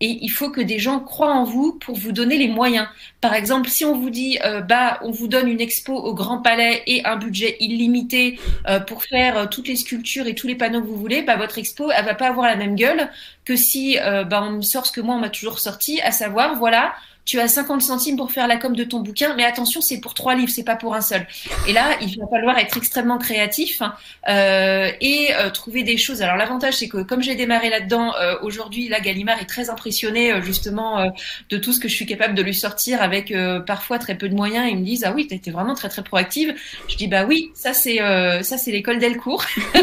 et 0.05 0.19
il 0.21 0.29
faut 0.29 0.51
que 0.51 0.61
des 0.61 0.79
gens 0.79 1.01
croient 1.01 1.33
en 1.33 1.45
vous 1.45 1.73
pour 1.73 1.97
vous 1.97 2.13
donner 2.13 2.37
les 2.37 2.47
moyens. 2.47 2.87
Par 3.23 3.33
exemple, 3.33 3.71
si 3.71 3.87
on 3.87 3.99
vous 3.99 4.11
dit, 4.11 4.39
euh, 4.45 4.61
bah, 4.61 4.99
on 5.01 5.11
vous 5.11 5.29
donne 5.29 5.49
une 5.49 5.63
expo 5.63 5.95
au 5.95 6.13
Grand 6.13 6.43
Palais 6.43 6.83
et 6.87 7.03
un 7.07 7.17
budget 7.17 7.57
illimité 7.59 8.39
euh, 8.69 8.81
pour 8.81 9.03
faire 9.03 9.39
euh, 9.39 9.47
toutes 9.47 9.67
les 9.67 9.77
sculptures 9.77 10.27
et 10.27 10.35
tous 10.35 10.47
les 10.47 10.57
panneaux 10.57 10.83
que 10.83 10.87
vous 10.87 10.99
voulez, 10.99 11.23
bah, 11.23 11.37
votre 11.37 11.57
expo, 11.57 11.91
elle 11.91 12.05
va 12.05 12.13
pas 12.13 12.29
avoir 12.29 12.47
la 12.47 12.57
même 12.57 12.77
gueule 12.77 13.09
que 13.47 13.57
si, 13.57 13.97
bah, 13.99 14.43
on 14.43 14.51
me 14.51 14.63
sort 14.63 14.85
ce 14.87 14.93
que 14.93 15.01
moi 15.01 15.15
on 15.15 15.21
m'a 15.21 15.31
toujours 15.31 15.59
sorti, 15.59 16.01
à 16.03 16.13
savoir, 16.13 16.57
voilà, 16.57 16.95
tu 17.25 17.41
as 17.41 17.49
50 17.49 17.81
centimes 17.81 18.17
pour 18.17 18.31
faire 18.33 18.47
la 18.47 18.57
com 18.57 18.77
de 18.77 18.85
ton 18.85 19.01
bouquin, 19.01 19.35
mais 19.35 19.45
attention, 19.45 19.81
c'est 19.81 19.99
pour 19.99 20.15
trois 20.15 20.35
livres, 20.35 20.51
c'est 20.55 20.65
pas 20.65 20.77
pour 20.77 20.95
un 20.95 21.01
seul. 21.01 21.27
Et 21.67 21.73
là, 21.73 21.97
il 22.03 22.19
va 22.19 22.27
falloir 22.29 22.59
être 22.59 22.77
extrêmement 22.77 23.19
créatif 23.19 23.83
euh, 24.29 24.91
et 25.01 25.29
euh, 25.35 25.51
trouver 25.51 25.83
des 25.83 25.97
choses. 25.97 26.21
Alors 26.21 26.37
l'avantage, 26.37 26.75
c'est 26.75 26.89
que 26.89 27.03
comme 27.03 27.23
j'ai 27.23 27.35
démarré 27.35 27.71
là-dedans, 27.71 28.15
euh, 28.17 28.37
aujourd'hui, 28.43 28.89
là, 28.89 29.01
Gallimard 29.01 29.41
est 29.41 29.47
très 29.47 29.71
impressionné 29.71 30.43
justement 30.43 31.13
de 31.49 31.59
tout 31.59 31.73
ce 31.73 31.81
que 31.81 31.89
je 31.89 31.95
suis 31.95 32.07
capable 32.07 32.35
de 32.35 32.43
lui 32.43 32.55
sortir 32.55 33.03
avec 33.03 33.33
parfois 33.67 33.99
très 33.99 34.17
peu 34.17 34.29
de 34.29 34.35
moyens. 34.35 34.69
Ils 34.71 34.79
me 34.79 34.85
disent 34.85 35.05
ah 35.05 35.13
oui, 35.15 35.27
tu 35.27 35.35
été 35.35 35.51
vraiment 35.51 35.75
très 35.75 35.89
très 35.89 36.03
proactive. 36.03 36.55
Je 36.89 36.97
dis 36.97 37.09
bah 37.09 37.25
oui, 37.25 37.51
ça 37.55 37.73
c'est 37.73 37.99
ça 38.43 38.59
c'est 38.59 38.71
l'école 38.71 38.99
Delcourt. 38.99 39.45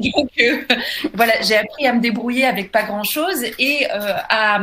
Donc 0.00 0.30
voilà, 1.14 1.40
j'ai 1.42 1.56
appris 1.56 1.86
à 1.86 1.92
me 1.92 2.00
débrouiller 2.00 2.44
avec 2.44 2.70
pas 2.70 2.82
grand 2.84 3.04
chose 3.04 3.44
et 3.58 3.86
à 3.90 4.60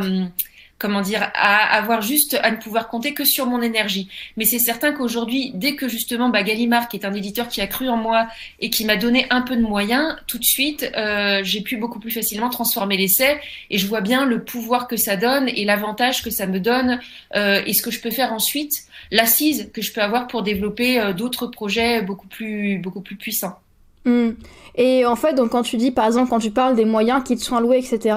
comment 0.78 1.00
dire, 1.00 1.30
à 1.34 1.76
avoir 1.76 2.02
juste 2.02 2.38
à 2.42 2.50
ne 2.50 2.56
pouvoir 2.56 2.88
compter 2.88 3.14
que 3.14 3.24
sur 3.24 3.46
mon 3.46 3.62
énergie. 3.62 4.08
Mais 4.36 4.44
c'est 4.44 4.58
certain 4.58 4.92
qu'aujourd'hui, 4.92 5.52
dès 5.54 5.76
que 5.76 5.88
justement 5.88 6.28
bah, 6.28 6.42
Gallimard, 6.42 6.88
qui 6.88 6.96
est 6.96 7.06
un 7.06 7.14
éditeur 7.14 7.48
qui 7.48 7.60
a 7.60 7.66
cru 7.66 7.88
en 7.88 7.96
moi 7.96 8.26
et 8.60 8.70
qui 8.70 8.84
m'a 8.84 8.96
donné 8.96 9.26
un 9.30 9.42
peu 9.42 9.56
de 9.56 9.62
moyens, 9.62 10.16
tout 10.26 10.38
de 10.38 10.44
suite, 10.44 10.90
euh, 10.96 11.40
j'ai 11.44 11.62
pu 11.62 11.76
beaucoup 11.76 12.00
plus 12.00 12.10
facilement 12.10 12.50
transformer 12.50 12.96
l'essai 12.96 13.40
et 13.70 13.78
je 13.78 13.86
vois 13.86 14.00
bien 14.00 14.24
le 14.26 14.42
pouvoir 14.42 14.88
que 14.88 14.96
ça 14.96 15.16
donne 15.16 15.48
et 15.48 15.64
l'avantage 15.64 16.22
que 16.22 16.30
ça 16.30 16.46
me 16.46 16.60
donne 16.60 17.00
euh, 17.36 17.62
et 17.64 17.72
ce 17.72 17.82
que 17.82 17.90
je 17.90 18.00
peux 18.00 18.10
faire 18.10 18.32
ensuite, 18.32 18.84
l'assise 19.10 19.70
que 19.72 19.80
je 19.80 19.92
peux 19.92 20.02
avoir 20.02 20.26
pour 20.26 20.42
développer 20.42 21.00
euh, 21.00 21.12
d'autres 21.12 21.46
projets 21.46 22.02
beaucoup 22.02 22.26
plus, 22.26 22.78
beaucoup 22.78 23.00
plus 23.00 23.16
puissants. 23.16 23.58
Hmm. 24.04 24.32
Et 24.76 25.06
en 25.06 25.16
fait, 25.16 25.34
donc 25.34 25.50
quand 25.50 25.62
tu 25.62 25.76
dis, 25.76 25.90
par 25.90 26.06
exemple, 26.06 26.28
quand 26.28 26.40
tu 26.40 26.50
parles 26.50 26.74
des 26.74 26.84
moyens 26.84 27.22
qui 27.24 27.36
te 27.36 27.42
sont 27.42 27.56
alloués, 27.56 27.78
etc., 27.78 28.16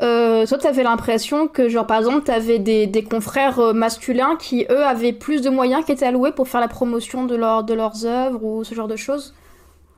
euh, 0.00 0.46
toi, 0.46 0.58
tu 0.58 0.66
avais 0.66 0.82
l'impression 0.82 1.48
que, 1.48 1.68
genre, 1.68 1.86
par 1.86 1.98
exemple, 1.98 2.24
tu 2.24 2.30
avais 2.30 2.58
des, 2.58 2.86
des 2.86 3.02
confrères 3.02 3.58
euh, 3.58 3.72
masculins 3.72 4.36
qui, 4.36 4.64
eux, 4.70 4.84
avaient 4.84 5.12
plus 5.12 5.40
de 5.40 5.50
moyens 5.50 5.84
qui 5.84 5.92
étaient 5.92 6.06
alloués 6.06 6.32
pour 6.32 6.48
faire 6.48 6.60
la 6.60 6.68
promotion 6.68 7.24
de, 7.24 7.34
leur, 7.34 7.64
de 7.64 7.74
leurs 7.74 8.06
œuvres 8.06 8.42
ou 8.44 8.64
ce 8.64 8.74
genre 8.74 8.88
de 8.88 8.96
choses? 8.96 9.34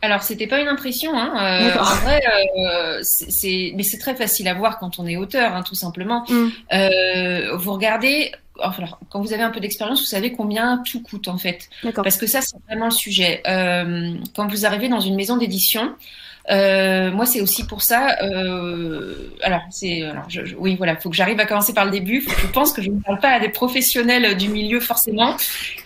Alors, 0.02 0.22
c'était 0.22 0.46
pas 0.46 0.60
une 0.60 0.68
impression. 0.68 1.12
Hein. 1.14 1.32
Euh, 1.36 1.78
en 1.78 1.94
vrai, 1.96 2.22
euh, 2.58 3.00
c'est, 3.02 3.72
mais 3.76 3.82
c'est 3.82 3.98
très 3.98 4.14
facile 4.14 4.48
à 4.48 4.54
voir 4.54 4.78
quand 4.78 4.98
on 4.98 5.06
est 5.06 5.16
auteur, 5.16 5.54
hein, 5.54 5.62
tout 5.62 5.74
simplement. 5.74 6.24
Mm. 6.28 6.48
Euh, 6.72 7.56
vous 7.56 7.72
regardez, 7.74 8.32
enfin, 8.62 8.84
quand 9.10 9.20
vous 9.20 9.34
avez 9.34 9.42
un 9.42 9.50
peu 9.50 9.60
d'expérience, 9.60 10.00
vous 10.00 10.06
savez 10.06 10.32
combien 10.32 10.78
tout 10.78 11.02
coûte 11.02 11.28
en 11.28 11.36
fait. 11.36 11.68
Parce 11.94 12.16
que 12.16 12.26
ça, 12.26 12.40
c'est 12.40 12.56
vraiment 12.66 12.86
le 12.86 12.92
sujet. 12.92 13.42
Quand 13.44 14.46
vous 14.48 14.64
arrivez 14.64 14.88
dans 14.88 15.00
une 15.00 15.16
maison 15.16 15.36
d'édition, 15.36 15.94
euh, 16.50 17.10
moi, 17.10 17.26
c'est 17.26 17.40
aussi 17.40 17.64
pour 17.66 17.82
ça. 17.82 18.16
Euh, 18.22 19.14
alors, 19.42 19.62
c'est, 19.70 20.02
oui, 20.58 20.76
voilà, 20.76 20.96
faut 20.96 21.10
que 21.10 21.16
j'arrive 21.16 21.38
à 21.40 21.46
commencer 21.46 21.72
par 21.72 21.84
le 21.84 21.90
début. 21.90 22.26
je 22.38 22.46
pense 22.48 22.72
que 22.72 22.82
je 22.82 22.90
ne 22.90 23.00
parle 23.00 23.18
pas 23.18 23.30
à 23.30 23.40
des 23.40 23.48
professionnels 23.48 24.36
du 24.36 24.48
milieu 24.48 24.80
forcément, 24.80 25.36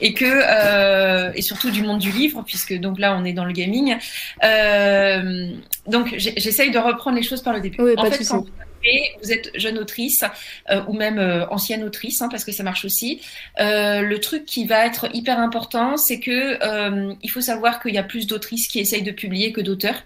et 0.01 0.15
que 0.15 0.25
euh, 0.25 1.33
et 1.35 1.43
surtout 1.43 1.71
du 1.71 1.83
monde 1.83 1.99
du 1.99 2.11
livre, 2.11 2.43
puisque 2.47 2.79
donc 2.79 2.99
là, 2.99 3.17
on 3.19 3.25
est 3.25 3.33
dans 3.33 3.45
le 3.45 3.53
gaming. 3.53 3.97
Euh, 4.43 5.51
donc, 5.87 6.15
j'essaye 6.17 6.71
de 6.71 6.79
reprendre 6.79 7.17
les 7.17 7.23
choses 7.23 7.43
par 7.43 7.53
le 7.53 7.61
début. 7.61 7.77
Oui, 7.81 7.95
en 7.97 8.05
fait, 8.05 8.25
vous 9.23 9.33
êtes 9.33 9.51
jeune 9.55 9.79
autrice 9.79 10.25
euh, 10.71 10.83
ou 10.87 10.93
même 10.93 11.19
euh, 11.19 11.47
ancienne 11.49 11.85
autrice, 11.85 12.21
hein, 12.23 12.29
parce 12.31 12.45
que 12.45 12.53
ça 12.53 12.63
marche 12.63 12.85
aussi. 12.85 13.21
Euh, 13.61 14.03
le 14.03 14.21
truc 14.21 14.45
qui 14.45 14.67
va 14.67 14.87
être 14.87 15.09
hyper 15.15 15.39
important, 15.39 15.97
c'est 15.97 16.21
que 16.21 16.59
il 17.23 17.31
faut 17.31 17.41
savoir 17.41 17.81
qu'il 17.81 17.95
y 17.95 17.99
a 17.99 18.03
plus 18.03 18.27
d'autrices 18.27 18.69
qui 18.69 18.81
essayent 18.81 19.03
de 19.03 19.11
publier 19.11 19.53
que 19.53 19.61
d'auteurs, 19.61 20.03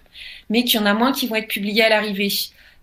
mais 0.49 0.63
qu'il 0.63 0.79
y 0.79 0.83
en 0.83 0.85
a 0.85 0.93
moins 0.93 1.11
qui 1.11 1.27
vont 1.27 1.35
être 1.35 1.47
publiés 1.47 1.83
à 1.83 1.89
l'arrivée. 1.89 2.29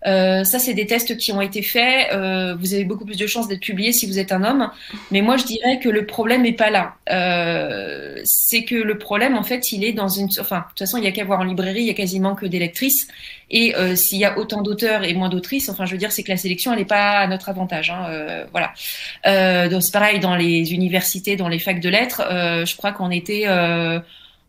Euh, 0.05 0.43
ça, 0.43 0.59
c'est 0.59 0.73
des 0.73 0.85
tests 0.85 1.17
qui 1.17 1.31
ont 1.31 1.41
été 1.41 1.61
faits. 1.61 2.11
Euh, 2.11 2.55
vous 2.59 2.73
avez 2.73 2.85
beaucoup 2.85 3.05
plus 3.05 3.17
de 3.17 3.27
chances 3.27 3.47
d'être 3.47 3.61
publié 3.61 3.91
si 3.91 4.05
vous 4.05 4.19
êtes 4.19 4.31
un 4.31 4.43
homme. 4.43 4.69
Mais 5.11 5.21
moi, 5.21 5.37
je 5.37 5.45
dirais 5.45 5.79
que 5.79 5.89
le 5.89 6.05
problème 6.05 6.43
n'est 6.43 6.53
pas 6.53 6.69
là. 6.69 6.95
Euh, 7.09 8.21
c'est 8.23 8.63
que 8.63 8.75
le 8.75 8.97
problème, 8.97 9.35
en 9.35 9.43
fait, 9.43 9.71
il 9.71 9.83
est 9.83 9.93
dans 9.93 10.07
une. 10.07 10.29
Enfin, 10.39 10.59
de 10.59 10.63
toute 10.69 10.79
façon, 10.79 10.97
il 10.97 11.03
y 11.03 11.07
a 11.07 11.11
qu'à 11.11 11.25
voir 11.25 11.39
en 11.39 11.43
librairie, 11.43 11.81
il 11.81 11.87
y 11.87 11.91
a 11.91 11.95
quasiment 11.95 12.35
que 12.35 12.45
des 12.45 12.59
lectrices. 12.59 13.07
Et 13.49 13.75
euh, 13.75 13.95
s'il 13.95 14.19
y 14.19 14.25
a 14.25 14.37
autant 14.37 14.61
d'auteurs 14.61 15.03
et 15.03 15.13
moins 15.13 15.29
d'autrices, 15.29 15.69
enfin, 15.69 15.85
je 15.85 15.93
veux 15.93 15.97
dire, 15.97 16.11
c'est 16.11 16.23
que 16.23 16.31
la 16.31 16.37
sélection, 16.37 16.73
elle 16.73 16.79
n'est 16.79 16.85
pas 16.85 17.19
à 17.19 17.27
notre 17.27 17.49
avantage. 17.49 17.89
Hein, 17.89 18.05
euh, 18.09 18.45
voilà. 18.51 19.69
donc, 19.69 19.81
c'est 19.81 19.93
pareil 19.93 20.19
dans 20.19 20.35
les 20.35 20.73
universités, 20.73 21.35
dans 21.35 21.47
les 21.47 21.59
facs 21.59 21.79
de 21.79 21.89
lettres. 21.89 22.21
je 22.65 22.75
crois 22.77 22.91
qu'on 22.91 23.11
était 23.11 23.45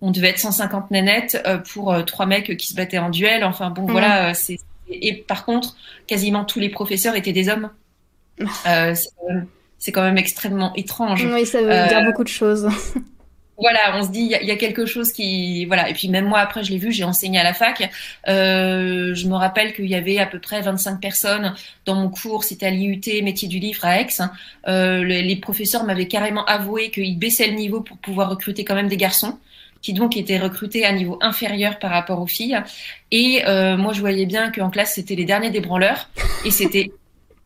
on 0.00 0.12
devait 0.12 0.28
être 0.28 0.38
150 0.38 0.92
nénettes 0.92 1.44
pour 1.72 1.96
trois 2.04 2.26
mecs 2.26 2.56
qui 2.56 2.66
se 2.68 2.74
battaient 2.74 2.98
en 2.98 3.10
duel. 3.10 3.42
Enfin 3.44 3.70
bon, 3.70 3.86
voilà, 3.86 4.32
c'est 4.34 4.58
et, 4.90 5.14
par 5.14 5.44
contre, 5.44 5.76
quasiment 6.06 6.44
tous 6.44 6.60
les 6.60 6.68
professeurs 6.68 7.16
étaient 7.16 7.32
des 7.32 7.48
hommes. 7.48 7.70
Euh, 8.66 8.94
c'est 9.78 9.92
quand 9.92 10.02
même 10.02 10.18
extrêmement 10.18 10.74
étrange. 10.74 11.24
Oui, 11.24 11.46
ça 11.46 11.60
veut 11.60 11.88
dire 11.88 11.98
euh, 11.98 12.04
beaucoup 12.04 12.24
de 12.24 12.28
choses. 12.28 12.68
voilà, 13.58 13.96
on 13.96 14.02
se 14.04 14.10
dit, 14.10 14.32
il 14.40 14.46
y, 14.46 14.50
a 14.50 14.56
quelque 14.56 14.86
chose 14.86 15.12
qui, 15.12 15.64
voilà. 15.66 15.88
Et 15.88 15.94
puis 15.94 16.08
même 16.08 16.26
moi, 16.26 16.40
après, 16.40 16.64
je 16.64 16.72
l'ai 16.72 16.78
vu, 16.78 16.90
j'ai 16.90 17.04
enseigné 17.04 17.38
à 17.38 17.44
la 17.44 17.54
fac. 17.54 17.88
Euh, 18.28 19.14
je 19.14 19.28
me 19.28 19.34
rappelle 19.34 19.72
qu'il 19.74 19.86
y 19.86 19.94
avait 19.94 20.18
à 20.18 20.26
peu 20.26 20.40
près 20.40 20.60
25 20.60 21.00
personnes 21.00 21.54
dans 21.84 21.94
mon 21.94 22.08
cours, 22.10 22.42
c'était 22.42 22.66
à 22.66 22.70
l'IUT, 22.70 23.00
métier 23.22 23.48
du 23.48 23.60
livre 23.60 23.84
à 23.84 24.00
Aix. 24.00 24.08
Euh, 24.66 25.04
les, 25.04 25.22
les, 25.22 25.36
professeurs 25.36 25.84
m'avaient 25.84 26.08
carrément 26.08 26.44
avoué 26.44 26.90
qu'ils 26.90 27.18
baissaient 27.18 27.48
le 27.48 27.54
niveau 27.54 27.80
pour 27.80 27.98
pouvoir 27.98 28.30
recruter 28.30 28.64
quand 28.64 28.74
même 28.74 28.88
des 28.88 28.96
garçons 28.96 29.38
qui 29.82 29.92
donc 29.92 30.16
étaient 30.16 30.38
recrutés 30.38 30.84
à 30.84 30.92
niveau 30.92 31.18
inférieur 31.20 31.78
par 31.78 31.90
rapport 31.90 32.20
aux 32.20 32.26
filles. 32.26 32.60
Et 33.10 33.42
euh, 33.46 33.76
moi, 33.76 33.92
je 33.92 34.00
voyais 34.00 34.26
bien 34.26 34.50
qu'en 34.50 34.70
classe, 34.70 34.94
c'était 34.94 35.14
les 35.14 35.24
derniers 35.24 35.50
des 35.50 35.60
branleurs. 35.60 36.08
Et 36.44 36.50
c'était 36.50 36.90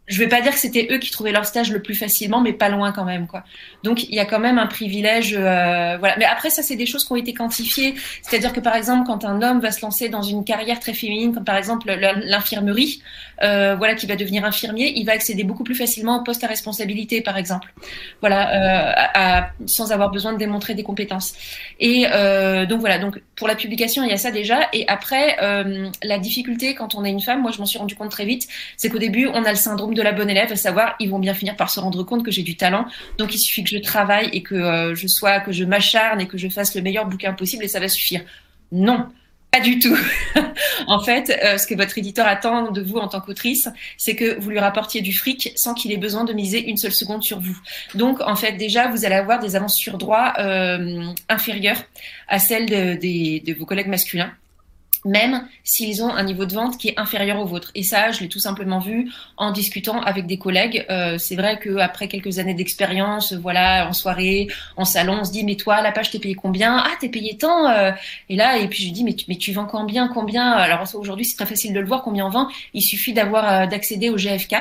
je 0.08 0.18
vais 0.18 0.28
pas 0.28 0.40
dire 0.40 0.52
que 0.52 0.58
c'était 0.58 0.88
eux 0.90 0.98
qui 0.98 1.10
trouvaient 1.10 1.32
leur 1.32 1.46
stage 1.46 1.70
le 1.70 1.80
plus 1.80 1.94
facilement, 1.94 2.40
mais 2.40 2.52
pas 2.52 2.68
loin 2.68 2.92
quand 2.92 3.04
même, 3.04 3.26
quoi. 3.26 3.44
Donc 3.84 4.02
il 4.02 4.14
y 4.14 4.18
a 4.18 4.24
quand 4.24 4.40
même 4.40 4.58
un 4.58 4.66
privilège, 4.66 5.34
euh, 5.34 5.96
voilà. 5.98 6.16
Mais 6.18 6.24
après 6.24 6.50
ça, 6.50 6.62
c'est 6.62 6.76
des 6.76 6.86
choses 6.86 7.04
qui 7.04 7.12
ont 7.12 7.16
été 7.16 7.32
quantifiées. 7.32 7.94
C'est-à-dire 8.22 8.52
que 8.52 8.60
par 8.60 8.74
exemple, 8.74 9.06
quand 9.06 9.24
un 9.24 9.40
homme 9.42 9.60
va 9.60 9.70
se 9.70 9.80
lancer 9.80 10.08
dans 10.08 10.22
une 10.22 10.44
carrière 10.44 10.80
très 10.80 10.92
féminine, 10.92 11.32
comme 11.32 11.44
par 11.44 11.56
exemple 11.56 11.90
l'infirmerie, 11.90 13.00
euh, 13.42 13.74
voilà, 13.76 13.94
qui 13.94 14.06
va 14.06 14.16
devenir 14.16 14.44
infirmier, 14.44 14.92
il 14.96 15.04
va 15.04 15.12
accéder 15.12 15.44
beaucoup 15.44 15.64
plus 15.64 15.74
facilement 15.74 16.20
au 16.20 16.22
poste 16.22 16.44
à 16.44 16.46
responsabilité, 16.46 17.20
par 17.20 17.36
exemple, 17.36 17.72
voilà, 18.20 19.06
euh, 19.16 19.40
sans 19.66 19.92
avoir 19.92 20.10
besoin 20.10 20.32
de 20.32 20.38
démontrer 20.38 20.74
des 20.74 20.82
compétences. 20.82 21.34
Et 21.80 22.06
euh, 22.12 22.66
donc 22.66 22.80
voilà. 22.80 22.98
Donc 22.98 23.20
pour 23.36 23.48
la 23.48 23.54
publication, 23.54 24.04
il 24.04 24.10
y 24.10 24.12
a 24.12 24.16
ça 24.16 24.30
déjà. 24.30 24.68
Et 24.72 24.86
après, 24.88 25.36
la 26.02 26.18
difficulté 26.18 26.74
quand 26.74 26.94
on 26.94 27.04
est 27.04 27.10
une 27.10 27.20
femme, 27.20 27.42
moi 27.42 27.50
je 27.50 27.58
m'en 27.58 27.66
suis 27.66 27.78
rendu 27.78 27.94
compte 27.94 28.10
très 28.10 28.24
vite, 28.24 28.48
c'est 28.76 28.88
qu'au 28.88 28.98
début, 28.98 29.26
on 29.26 29.44
a 29.44 29.50
le 29.50 29.56
syndrome 29.56 29.94
de 29.94 30.02
la 30.02 30.12
bonne 30.12 30.30
élève, 30.30 30.52
à 30.52 30.56
savoir 30.56 30.94
ils 31.00 31.10
vont 31.10 31.18
bien 31.18 31.34
finir 31.34 31.56
par 31.56 31.70
se 31.70 31.80
rendre 31.80 32.02
compte 32.04 32.24
que 32.24 32.30
j'ai 32.30 32.42
du 32.42 32.56
talent. 32.56 32.86
Donc 33.18 33.34
il 33.34 33.38
suffit 33.38 33.64
que 33.64 33.70
je 33.70 33.78
travaille 33.78 34.28
et 34.32 34.42
que 34.42 34.94
je 34.94 35.06
sois, 35.06 35.40
que 35.40 35.52
je 35.52 35.64
m'acharne 35.64 36.20
et 36.20 36.26
que 36.26 36.38
je 36.38 36.48
fasse 36.48 36.74
le 36.74 36.82
meilleur 36.82 37.06
bouquin 37.06 37.32
possible 37.32 37.64
et 37.64 37.68
ça 37.68 37.80
va 37.80 37.88
suffire. 37.88 38.22
Non, 38.70 39.06
pas 39.52 39.60
du 39.60 39.78
tout. 39.78 39.96
en 40.86 41.00
fait, 41.00 41.38
euh, 41.44 41.58
ce 41.58 41.66
que 41.66 41.74
votre 41.74 41.98
éditeur 41.98 42.26
attend 42.26 42.70
de 42.70 42.80
vous 42.80 42.96
en 42.96 43.06
tant 43.06 43.20
qu'autrice, 43.20 43.68
c'est 43.98 44.16
que 44.16 44.40
vous 44.40 44.48
lui 44.48 44.58
rapportiez 44.58 45.02
du 45.02 45.12
fric 45.12 45.52
sans 45.56 45.74
qu'il 45.74 45.92
ait 45.92 45.98
besoin 45.98 46.24
de 46.24 46.32
miser 46.32 46.68
une 46.68 46.78
seule 46.78 46.92
seconde 46.92 47.22
sur 47.22 47.38
vous. 47.38 47.58
Donc, 47.94 48.20
en 48.22 48.34
fait, 48.34 48.52
déjà, 48.52 48.88
vous 48.88 49.04
allez 49.04 49.14
avoir 49.14 49.40
des 49.40 49.54
avances 49.54 49.76
sur 49.76 49.98
droit 49.98 50.32
euh, 50.38 51.12
inférieures 51.28 51.84
à 52.28 52.38
celles 52.38 52.98
de 52.98 53.52
vos 53.52 53.66
collègues 53.66 53.88
masculins 53.88 54.32
même 55.04 55.46
s'ils 55.64 56.02
ont 56.02 56.10
un 56.10 56.22
niveau 56.22 56.44
de 56.44 56.54
vente 56.54 56.78
qui 56.78 56.88
est 56.88 56.98
inférieur 56.98 57.40
au 57.40 57.46
vôtre. 57.46 57.70
Et 57.74 57.82
ça, 57.82 58.12
je 58.12 58.20
l'ai 58.20 58.28
tout 58.28 58.38
simplement 58.38 58.78
vu 58.78 59.10
en 59.36 59.50
discutant 59.50 60.00
avec 60.00 60.26
des 60.26 60.38
collègues. 60.38 60.86
Euh, 60.90 61.18
c'est 61.18 61.34
vrai 61.34 61.58
qu'après 61.58 62.08
quelques 62.08 62.38
années 62.38 62.54
d'expérience, 62.54 63.32
voilà, 63.32 63.88
en 63.88 63.92
soirée, 63.92 64.48
en 64.76 64.84
salon, 64.84 65.18
on 65.20 65.24
se 65.24 65.32
dit 65.32 65.44
mais 65.44 65.56
toi, 65.56 65.82
la 65.82 65.92
page 65.92 66.10
t'es 66.10 66.18
payé 66.18 66.34
combien? 66.34 66.76
Ah, 66.76 66.90
t'es 67.00 67.08
payé 67.08 67.36
tant. 67.36 67.68
Euh. 67.68 67.90
Et 68.28 68.36
là, 68.36 68.58
et 68.58 68.68
puis 68.68 68.84
je 68.84 68.92
dis 68.92 69.04
mais 69.04 69.14
tu, 69.14 69.24
mais 69.28 69.36
tu 69.36 69.52
vends 69.52 69.66
combien 69.66 70.08
Combien? 70.08 70.52
Alors 70.52 70.82
aujourd'hui, 70.94 71.24
c'est 71.24 71.36
très 71.36 71.46
facile 71.46 71.72
de 71.72 71.80
le 71.80 71.86
voir 71.86 72.02
combien 72.02 72.26
on 72.26 72.30
vend. 72.30 72.48
Il 72.74 72.82
suffit 72.82 73.12
d'avoir 73.12 73.50
euh, 73.50 73.66
d'accéder 73.66 74.08
au 74.10 74.16
GFK. 74.16 74.56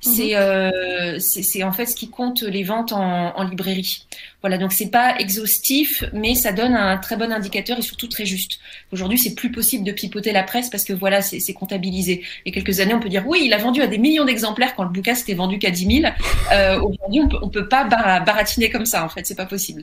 C'est 0.00 0.34
mhm. 0.34 1.20
c'est 1.20 1.62
en 1.62 1.72
fait 1.72 1.86
ce 1.86 1.94
qui 1.94 2.08
compte 2.08 2.42
les 2.42 2.62
ventes 2.62 2.92
en, 2.92 3.36
en 3.36 3.42
librairie. 3.42 4.06
Voilà, 4.42 4.58
donc 4.58 4.72
c'est 4.72 4.90
pas 4.90 5.16
exhaustif, 5.18 6.04
mais 6.12 6.34
ça 6.34 6.52
donne 6.52 6.74
un 6.74 6.96
très 6.96 7.16
bon 7.16 7.30
indicateur 7.32 7.78
et 7.78 7.82
surtout 7.82 8.08
très 8.08 8.24
juste. 8.24 8.58
Aujourd'hui, 8.92 9.18
c'est 9.18 9.34
plus 9.34 9.52
possible 9.52 9.84
de 9.84 9.92
pipoter 9.92 10.32
la 10.32 10.42
presse 10.42 10.70
parce 10.70 10.84
que 10.84 10.92
voilà, 10.92 11.22
c'est 11.22 11.52
comptabilisé. 11.54 12.22
A 12.46 12.50
quelques 12.50 12.80
années, 12.80 12.94
on 12.94 13.00
peut 13.00 13.08
dire 13.08 13.24
oui, 13.26 13.42
il 13.44 13.52
a 13.52 13.58
vendu 13.58 13.82
à 13.82 13.86
des 13.86 13.98
millions 13.98 14.24
d'exemplaires 14.24 14.74
quand 14.74 14.84
le 14.84 14.90
bouquin 14.90 15.14
s'était 15.14 15.34
vendu 15.34 15.58
qu'à 15.58 15.70
10 15.70 16.00
000. 16.02 16.12
Euh, 16.52 16.80
Aujourd'hui, 16.80 17.20
on 17.20 17.48
peut, 17.48 17.60
peut 17.60 17.68
pas 17.68 17.84
baratiner 17.84 18.70
comme 18.70 18.86
ça. 18.86 19.04
En 19.04 19.08
fait, 19.08 19.26
c'est 19.26 19.34
pas 19.34 19.46
possible. 19.46 19.82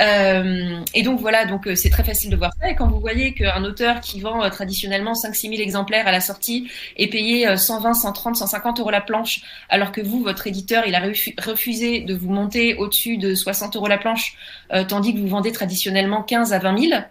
Euh, 0.00 0.80
et 0.94 1.02
donc 1.02 1.20
voilà, 1.20 1.46
donc 1.46 1.66
euh, 1.66 1.74
c'est 1.74 1.90
très 1.90 2.04
facile 2.04 2.30
de 2.30 2.36
voir 2.36 2.52
ça. 2.60 2.70
Et 2.70 2.74
quand 2.74 2.88
vous 2.88 3.00
voyez 3.00 3.32
qu'un 3.32 3.64
auteur 3.64 4.00
qui 4.00 4.20
vend 4.20 4.42
euh, 4.42 4.48
traditionnellement 4.50 5.14
5 5.14 5.34
6 5.34 5.48
000 5.48 5.62
exemplaires 5.62 6.06
à 6.06 6.12
la 6.12 6.20
sortie 6.20 6.68
est 6.96 7.08
payé 7.08 7.56
120, 7.56 7.94
130, 7.94 8.36
150 8.36 8.80
euros 8.80 8.90
la 8.90 9.00
planche, 9.00 9.42
alors 9.68 9.92
que 9.92 10.00
vous, 10.00 10.22
votre 10.22 10.46
éditeur, 10.46 10.84
il 10.86 10.94
a 10.94 11.00
refusé 11.00 12.00
de 12.00 12.14
vous 12.14 12.30
monter 12.30 12.74
au-dessus 12.76 13.16
de 13.16 13.34
60 13.34 13.76
euros 13.76 13.88
la 13.88 13.93
planche, 13.98 14.36
euh, 14.72 14.84
tandis 14.84 15.14
que 15.14 15.18
vous 15.18 15.28
vendez 15.28 15.52
traditionnellement 15.52 16.22
15 16.22 16.52
à 16.52 16.58
20 16.58 16.78
000, 16.78 17.02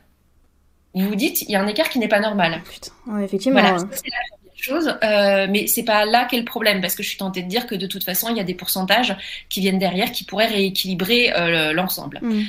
vous 0.95 1.07
vous 1.07 1.15
dites, 1.15 1.41
il 1.43 1.51
y 1.51 1.55
a 1.55 1.61
un 1.61 1.67
écart 1.67 1.89
qui 1.89 1.99
n'est 1.99 2.07
pas 2.07 2.19
normal. 2.19 2.61
Putain, 2.69 3.19
effectivement. 3.21 3.59
Voilà, 3.59 3.77
c'est 3.91 4.09
la 4.09 4.37
première 4.37 4.55
chose, 4.55 4.97
euh, 5.03 5.47
mais 5.49 5.65
c'est 5.67 5.83
pas 5.83 6.05
là 6.05 6.25
qu'est 6.25 6.37
le 6.37 6.45
problème, 6.45 6.81
parce 6.81 6.95
que 6.95 7.01
je 7.01 7.09
suis 7.09 7.17
tentée 7.17 7.41
de 7.41 7.47
dire 7.47 7.65
que 7.65 7.75
de 7.75 7.87
toute 7.87 8.03
façon, 8.03 8.29
il 8.29 8.37
y 8.37 8.39
a 8.39 8.43
des 8.43 8.53
pourcentages 8.53 9.15
qui 9.49 9.61
viennent 9.61 9.79
derrière 9.79 10.11
qui 10.11 10.23
pourraient 10.23 10.47
rééquilibrer 10.47 11.33
euh, 11.33 11.73
l'ensemble. 11.73 12.19
Mm. 12.21 12.43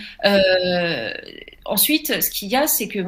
Ensuite, 1.66 2.20
ce 2.20 2.30
qu'il 2.30 2.48
y 2.48 2.56
a, 2.56 2.66
c'est 2.66 2.88
que 2.88 3.00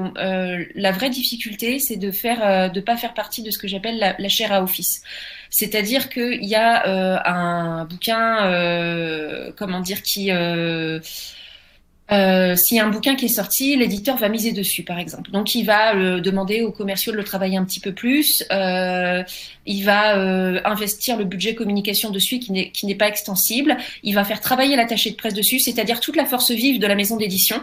la 0.74 0.90
vraie 0.90 1.10
difficulté, 1.10 1.78
c'est 1.78 1.96
de 1.96 2.10
faire, 2.10 2.72
de 2.72 2.80
pas 2.80 2.96
faire 2.96 3.12
partie 3.12 3.42
de 3.42 3.50
ce 3.50 3.58
que 3.58 3.68
j'appelle 3.68 3.98
la, 3.98 4.16
la 4.18 4.28
chair 4.28 4.50
à 4.50 4.62
office. 4.62 5.02
C'est-à-dire 5.58 6.10
qu'il 6.10 6.44
y 6.44 6.54
a 6.54 7.26
un 7.26 7.86
bouquin, 7.86 9.52
comment 9.56 9.80
dire, 9.80 10.02
qui 10.02 10.30
euh, 12.12 12.54
y 12.70 12.78
a 12.78 12.84
un 12.84 12.90
bouquin 12.90 13.16
qui 13.16 13.24
est 13.24 13.28
sorti, 13.28 13.76
l'éditeur 13.76 14.16
va 14.16 14.28
miser 14.28 14.52
dessus, 14.52 14.84
par 14.84 14.98
exemple. 14.98 15.30
Donc, 15.30 15.54
il 15.54 15.64
va 15.64 15.94
euh, 15.96 16.20
demander 16.20 16.62
aux 16.62 16.70
commerciaux 16.70 17.12
de 17.12 17.16
le 17.16 17.24
travailler 17.24 17.56
un 17.56 17.64
petit 17.64 17.80
peu 17.80 17.92
plus. 17.92 18.44
Euh, 18.52 19.22
il 19.66 19.82
va 19.82 20.18
euh, 20.18 20.60
investir 20.64 21.16
le 21.16 21.24
budget 21.24 21.54
communication 21.54 22.10
dessus 22.10 22.38
qui 22.38 22.86
n'est 22.86 22.94
pas 22.94 23.08
extensible. 23.08 23.76
Il 24.02 24.14
va 24.14 24.24
faire 24.24 24.40
travailler 24.40 24.76
l'attaché 24.76 25.10
de 25.10 25.16
presse 25.16 25.34
dessus, 25.34 25.58
c'est-à-dire 25.58 26.00
toute 26.00 26.16
la 26.16 26.26
force 26.26 26.52
vive 26.52 26.78
de 26.78 26.86
la 26.86 26.94
maison 26.94 27.16
d'édition. 27.16 27.60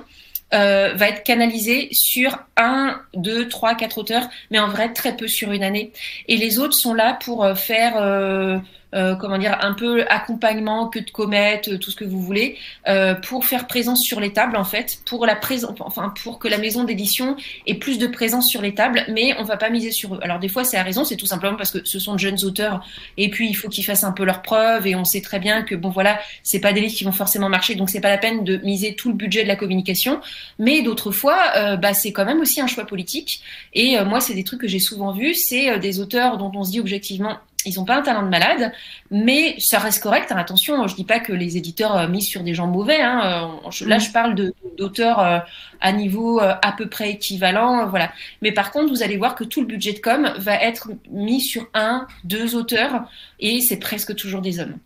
Euh, 0.54 0.94
va 0.94 1.10
être 1.10 1.24
canalisée 1.24 1.90
sur 1.92 2.38
un, 2.58 3.02
deux, 3.16 3.48
trois, 3.48 3.74
quatre 3.74 3.98
auteurs, 3.98 4.30
mais 4.52 4.60
en 4.60 4.68
vrai 4.68 4.94
très 4.94 5.18
peu 5.18 5.28
sur 5.28 5.52
une 5.52 5.64
année. 5.64 5.92
Et 6.28 6.38
les 6.38 6.60
autres 6.60 6.76
sont 6.76 6.94
là 6.94 7.18
pour 7.24 7.48
faire 7.58 8.62
euh, 8.94 9.16
comment 9.16 9.38
dire, 9.38 9.58
un 9.62 9.74
peu 9.74 10.06
accompagnement, 10.08 10.88
que 10.88 11.00
de 11.00 11.10
comètes, 11.10 11.68
euh, 11.68 11.78
tout 11.78 11.90
ce 11.90 11.96
que 11.96 12.06
vous 12.06 12.22
voulez, 12.22 12.58
euh, 12.88 13.16
pour 13.16 13.46
faire 13.46 13.66
présence 13.66 14.04
sur 14.04 14.20
les 14.20 14.34
tables 14.34 14.56
en 14.56 14.64
fait, 14.64 15.00
pour 15.06 15.26
la 15.26 15.36
présence, 15.36 15.74
enfin 15.80 16.14
pour 16.22 16.38
que 16.38 16.48
la 16.48 16.60
maison 16.60 16.84
d'édition 16.84 17.36
ait 17.66 17.74
plus 17.74 17.98
de 17.98 18.06
présence 18.06 18.48
sur 18.48 18.62
les 18.62 18.76
tables, 18.76 19.04
mais 19.10 19.36
on 19.40 19.44
va 19.44 19.58
pas 19.58 19.72
miser 19.72 19.92
sur 19.92 20.16
eux. 20.16 20.20
Alors 20.22 20.38
des 20.38 20.48
fois 20.48 20.64
c'est 20.64 20.78
à 20.78 20.84
raison, 20.84 21.06
c'est 21.06 21.16
tout 21.16 21.26
simplement 21.26 21.58
parce 21.58 21.72
que 21.72 21.84
ce 21.84 21.98
sont 21.98 22.14
de 22.14 22.20
jeunes 22.20 22.44
auteurs 22.44 22.86
et 23.18 23.30
puis 23.30 23.50
il 23.50 23.56
faut 23.56 23.68
qu'ils 23.68 23.84
fassent 23.84 24.04
un 24.04 24.12
peu 24.12 24.26
leurs 24.26 24.44
preuves 24.44 24.86
et 24.86 24.96
on 24.96 25.06
sait 25.06 25.22
très 25.22 25.40
bien 25.40 25.64
que 25.64 25.74
bon 25.74 25.90
voilà, 25.90 26.20
c'est 26.44 26.60
pas 26.60 26.72
des 26.72 26.82
livres 26.82 26.96
qui 26.96 27.04
vont 27.04 27.12
forcément 27.12 27.50
marcher, 27.50 27.74
donc 27.74 27.90
c'est 27.90 28.02
pas 28.02 28.10
la 28.10 28.20
peine 28.20 28.44
de 28.44 28.58
miser 28.58 28.96
tout 28.96 29.10
le 29.10 29.16
budget 29.16 29.44
de 29.44 29.48
la 29.48 29.56
communication. 29.56 30.22
Mais 30.60 30.82
d'autres 30.84 31.12
fois, 31.12 31.78
bah 31.78 31.94
c'est 31.94 32.12
quand 32.12 32.26
même 32.26 32.42
aussi 32.42 32.62
un 32.62 32.68
choix 32.68 32.86
politique. 32.86 33.42
Et 33.74 33.98
moi 34.06 34.20
c'est 34.20 34.34
des 34.34 34.44
trucs 34.44 34.62
que 34.62 34.68
j'ai 34.68 34.80
souvent 34.80 35.12
vus, 35.14 35.34
c'est 35.34 35.80
des 35.80 36.00
auteurs 36.00 36.38
dont 36.38 36.52
on 36.56 36.64
se 36.64 36.72
dit 36.72 36.80
objectivement 36.80 37.40
ils 37.66 37.76
n'ont 37.76 37.86
pas 37.86 37.98
un 37.98 38.02
talent 38.02 38.24
de 38.24 38.30
malade, 38.30 38.72
mais 39.12 39.56
ça 39.60 39.80
reste 39.80 40.02
correct. 40.02 40.32
Hein, 40.32 40.38
attention, 40.38 40.88
je 40.88 40.96
dis 40.96 41.04
pas 41.04 41.20
que 41.20 41.34
les 41.34 41.58
éditeurs 41.58 41.96
euh, 41.98 42.08
misent 42.08 42.28
sur 42.28 42.44
des 42.44 42.54
gens 42.54 42.68
mauvais. 42.68 43.02
Hein, 43.02 43.60
euh, 43.66 43.86
là, 43.86 43.98
mm. 43.98 44.02
je 44.02 44.12
parle 44.12 44.36
d'auteurs 44.78 45.20
euh, 45.20 45.40
à 45.82 45.92
niveau 45.92 46.40
à 46.40 46.74
peu 46.78 46.88
près 46.88 47.12
équivalent, 47.12 47.88
voilà. 47.88 48.12
Mais 48.42 48.52
par 48.52 48.72
contre, 48.72 48.90
vous 48.90 49.04
allez 49.04 49.18
voir 49.18 49.36
que 49.36 49.44
tout 49.44 49.60
le 49.60 49.68
budget 49.68 49.94
de 49.94 50.00
com 50.00 50.34
va 50.38 50.56
être 50.56 50.90
mis 51.12 51.42
sur 51.42 51.68
un, 51.74 52.08
deux 52.24 52.56
auteurs, 52.56 53.04
et 53.40 53.60
c'est 53.60 53.78
presque 53.78 54.16
toujours 54.16 54.42
des 54.42 54.60
hommes. 54.60 54.78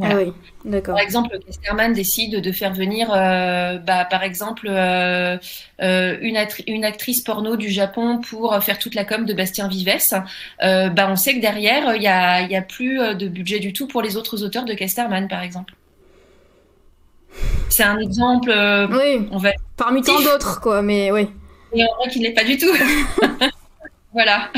Ah 0.00 0.16
oui, 0.16 0.32
d'accord. 0.64 0.94
Par 0.94 1.02
exemple, 1.02 1.36
Kesterman 1.44 1.92
décide 1.92 2.40
de 2.40 2.52
faire 2.52 2.72
venir, 2.72 3.10
euh, 3.12 3.78
bah, 3.78 4.04
par 4.04 4.22
exemple, 4.22 4.68
euh, 4.70 5.36
euh, 5.82 6.16
une, 6.20 6.38
une, 6.68 6.84
actrice 6.84 7.22
porno 7.22 7.56
du 7.56 7.70
Japon 7.70 8.20
pour 8.20 8.56
faire 8.62 8.78
toute 8.78 8.94
la 8.94 9.04
com 9.04 9.26
de 9.26 9.34
Bastien 9.34 9.66
Vives. 9.68 10.22
bah, 10.60 11.08
on 11.10 11.16
sait 11.16 11.34
que 11.34 11.40
derrière, 11.40 11.96
il 11.96 12.00
n'y 12.00 12.06
a, 12.06 12.42
y 12.42 12.56
a 12.56 12.62
plus 12.62 12.98
de 13.16 13.28
budget 13.28 13.58
du 13.58 13.72
tout 13.72 13.88
pour 13.88 14.00
les 14.00 14.16
autres 14.16 14.44
auteurs 14.44 14.64
de 14.64 14.74
Kesterman, 14.74 15.26
par 15.26 15.42
exemple. 15.42 15.74
C'est 17.68 17.84
un 17.84 17.98
exemple. 17.98 18.50
oui. 18.92 19.28
On 19.32 19.38
va... 19.38 19.50
Parmi 19.76 20.02
tant 20.02 20.20
d'autres, 20.20 20.60
quoi, 20.60 20.82
mais 20.82 21.10
oui. 21.10 21.28
Et 21.72 21.82
en 21.82 21.96
vrai, 21.96 22.10
qu'il 22.10 22.22
n'est 22.22 22.34
pas 22.34 22.44
du 22.44 22.58
tout. 22.58 22.72
voilà. 24.12 24.50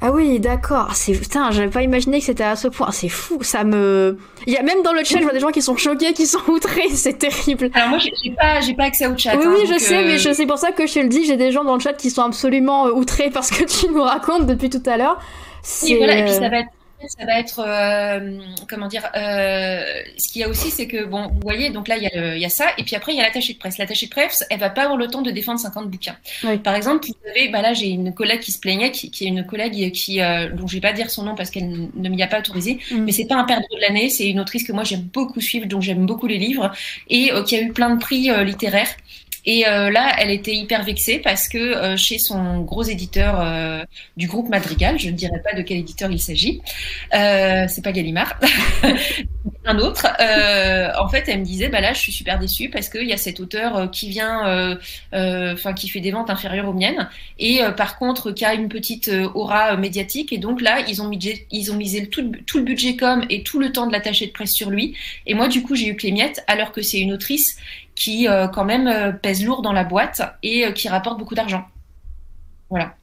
Ah 0.00 0.12
oui, 0.12 0.38
d'accord. 0.38 0.94
C'est 0.94 1.12
putain, 1.12 1.50
j'avais 1.50 1.70
pas 1.70 1.82
imaginé 1.82 2.20
que 2.20 2.24
c'était 2.24 2.44
à 2.44 2.54
ce 2.54 2.68
point. 2.68 2.92
C'est 2.92 3.08
fou, 3.08 3.38
ça 3.42 3.64
me. 3.64 4.16
Il 4.46 4.52
y 4.52 4.56
a 4.56 4.62
même 4.62 4.82
dans 4.82 4.92
le 4.92 5.02
chat, 5.02 5.18
je 5.18 5.24
vois 5.24 5.32
des 5.32 5.40
gens 5.40 5.50
qui 5.50 5.60
sont 5.60 5.76
choqués, 5.76 6.12
qui 6.12 6.26
sont 6.26 6.38
outrés. 6.48 6.88
C'est 6.90 7.18
terrible. 7.18 7.70
Alors 7.74 7.88
moi, 7.88 7.98
j'ai 7.98 8.30
pas, 8.30 8.60
j'ai 8.60 8.74
pas 8.74 8.84
accès 8.84 9.08
au 9.08 9.18
chat. 9.18 9.36
Oui, 9.36 9.44
oui, 9.46 9.62
hein, 9.62 9.72
je 9.74 9.78
sais, 9.78 10.04
mais 10.04 10.24
euh, 10.24 10.34
c'est 10.34 10.46
pour 10.46 10.58
ça 10.58 10.70
que 10.70 10.86
je 10.86 10.94
te 10.94 10.98
le 11.00 11.08
dis. 11.08 11.24
J'ai 11.24 11.36
des 11.36 11.50
gens 11.50 11.64
dans 11.64 11.74
le 11.74 11.80
chat 11.80 11.94
qui 11.94 12.10
sont 12.10 12.22
absolument 12.22 12.86
euh, 12.86 12.92
outrés 12.92 13.30
parce 13.30 13.50
que 13.50 13.64
tu 13.64 13.92
nous 13.92 14.02
racontes 14.02 14.46
depuis 14.46 14.70
tout 14.70 14.82
à 14.86 14.96
l'heure. 14.96 15.18
Oui, 15.82 15.96
voilà, 15.98 16.18
et 16.18 16.24
puis 16.24 16.32
ça 16.32 16.48
va 16.48 16.60
être 16.60 16.70
ça 17.06 17.24
va 17.24 17.38
être 17.38 17.60
euh, 17.64 18.40
comment 18.68 18.88
dire 18.88 19.08
euh, 19.14 19.82
ce 20.18 20.32
qu'il 20.32 20.40
y 20.40 20.44
a 20.44 20.48
aussi 20.48 20.70
c'est 20.70 20.88
que 20.88 21.04
bon 21.04 21.28
vous 21.28 21.40
voyez 21.40 21.70
donc 21.70 21.86
là 21.86 21.96
il 21.96 22.02
y, 22.02 22.06
a 22.06 22.34
il 22.34 22.40
y 22.40 22.44
a 22.44 22.48
ça 22.48 22.66
et 22.76 22.82
puis 22.82 22.96
après 22.96 23.12
il 23.12 23.18
y 23.18 23.20
a 23.20 23.24
l'attaché 23.24 23.52
de 23.52 23.58
presse. 23.58 23.78
L'attaché 23.78 24.06
de 24.06 24.10
presse 24.10 24.44
elle 24.50 24.58
va 24.58 24.70
pas 24.70 24.82
avoir 24.82 24.96
le 24.96 25.06
temps 25.06 25.22
de 25.22 25.30
défendre 25.30 25.60
50 25.60 25.88
bouquins. 25.88 26.16
Par 26.64 26.74
exemple 26.74 27.06
vous 27.06 27.14
savez 27.26 27.48
bah 27.48 27.62
là 27.62 27.72
j'ai 27.72 27.88
une 27.88 28.12
collègue 28.14 28.40
qui 28.40 28.52
se 28.52 28.58
plaignait 28.58 28.90
qui, 28.90 29.10
qui 29.10 29.24
est 29.24 29.28
une 29.28 29.46
collègue 29.46 29.92
qui 29.92 30.20
euh, 30.20 30.50
dont 30.50 30.66
je 30.66 30.74
vais 30.74 30.80
pas 30.80 30.92
dire 30.92 31.10
son 31.10 31.22
nom 31.22 31.34
parce 31.34 31.50
qu'elle 31.50 31.88
ne 31.94 32.08
m'y 32.08 32.22
a 32.22 32.26
pas 32.26 32.40
autorisé 32.40 32.80
mm. 32.90 32.98
mais 32.98 33.12
c'est 33.12 33.26
pas 33.26 33.36
un 33.36 33.44
perdre 33.44 33.66
de 33.72 33.80
l'année 33.80 34.10
c'est 34.10 34.28
une 34.28 34.40
autrice 34.40 34.64
que 34.64 34.72
moi 34.72 34.84
j'aime 34.84 35.02
beaucoup 35.12 35.40
suivre 35.40 35.66
donc 35.66 35.82
j'aime 35.82 36.04
beaucoup 36.04 36.26
les 36.26 36.38
livres 36.38 36.72
et 37.08 37.30
qui 37.46 37.56
a 37.56 37.60
eu 37.60 37.72
plein 37.72 37.94
de 37.94 38.00
prix 38.00 38.30
littéraires 38.44 38.90
et 39.50 39.66
euh, 39.66 39.88
là, 39.88 40.14
elle 40.18 40.30
était 40.30 40.54
hyper 40.54 40.84
vexée 40.84 41.20
parce 41.20 41.48
que 41.48 41.56
euh, 41.56 41.96
chez 41.96 42.18
son 42.18 42.58
gros 42.58 42.82
éditeur 42.82 43.40
euh, 43.40 43.82
du 44.18 44.26
groupe 44.26 44.50
Madrigal, 44.50 44.98
je 44.98 45.08
ne 45.08 45.14
dirais 45.14 45.40
pas 45.42 45.56
de 45.56 45.62
quel 45.62 45.78
éditeur 45.78 46.10
il 46.10 46.20
s'agit, 46.20 46.60
c'est 47.10 47.82
pas 47.82 47.92
Gallimard, 47.92 48.38
un 49.64 49.78
autre. 49.78 50.06
en 51.00 51.08
fait, 51.08 51.24
elle 51.28 51.40
me 51.40 51.44
disait, 51.46 51.70
bah 51.70 51.80
là, 51.80 51.94
je 51.94 51.98
suis 51.98 52.12
super 52.12 52.38
déçue 52.38 52.68
parce 52.68 52.90
qu'il 52.90 53.08
y 53.08 53.12
a 53.14 53.16
cet 53.16 53.40
auteur 53.40 53.90
qui 53.90 54.10
vient, 54.10 54.76
enfin, 55.14 55.72
qui 55.72 55.88
fait 55.88 56.00
des 56.00 56.10
ventes 56.10 56.28
inférieures 56.28 56.68
aux 56.68 56.74
miennes, 56.74 57.08
et 57.38 57.60
par 57.74 57.98
contre, 57.98 58.32
qui 58.32 58.44
a 58.44 58.52
une 58.52 58.68
petite 58.68 59.10
aura 59.34 59.78
médiatique. 59.78 60.30
Et 60.30 60.38
donc 60.38 60.60
là, 60.60 60.84
ils 60.86 61.00
ont 61.00 61.08
misé 61.08 62.06
tout, 62.08 62.32
tout 62.46 62.58
le 62.58 62.64
budget 62.64 62.96
com 62.96 63.24
et 63.30 63.42
tout 63.42 63.60
le 63.60 63.72
temps 63.72 63.86
de 63.86 63.92
l'attaché 63.92 64.26
de 64.26 64.32
presse 64.32 64.52
sur 64.52 64.68
lui. 64.68 64.94
Et 65.26 65.32
moi, 65.32 65.48
du 65.48 65.62
coup, 65.62 65.74
j'ai 65.74 65.88
eu 65.88 65.96
que 65.96 66.02
les 66.02 66.12
miettes, 66.12 66.44
alors 66.48 66.70
que 66.70 66.82
c'est 66.82 66.98
une 66.98 67.14
autrice 67.14 67.56
qui 67.98 68.28
euh, 68.28 68.46
quand 68.46 68.64
même 68.64 68.86
euh, 68.86 69.12
pèse 69.12 69.44
lourd 69.44 69.60
dans 69.60 69.72
la 69.72 69.84
boîte 69.84 70.22
et 70.42 70.64
euh, 70.64 70.72
qui 70.72 70.88
rapporte 70.88 71.18
beaucoup 71.18 71.34
d'argent. 71.34 71.66
Voilà 72.70 72.94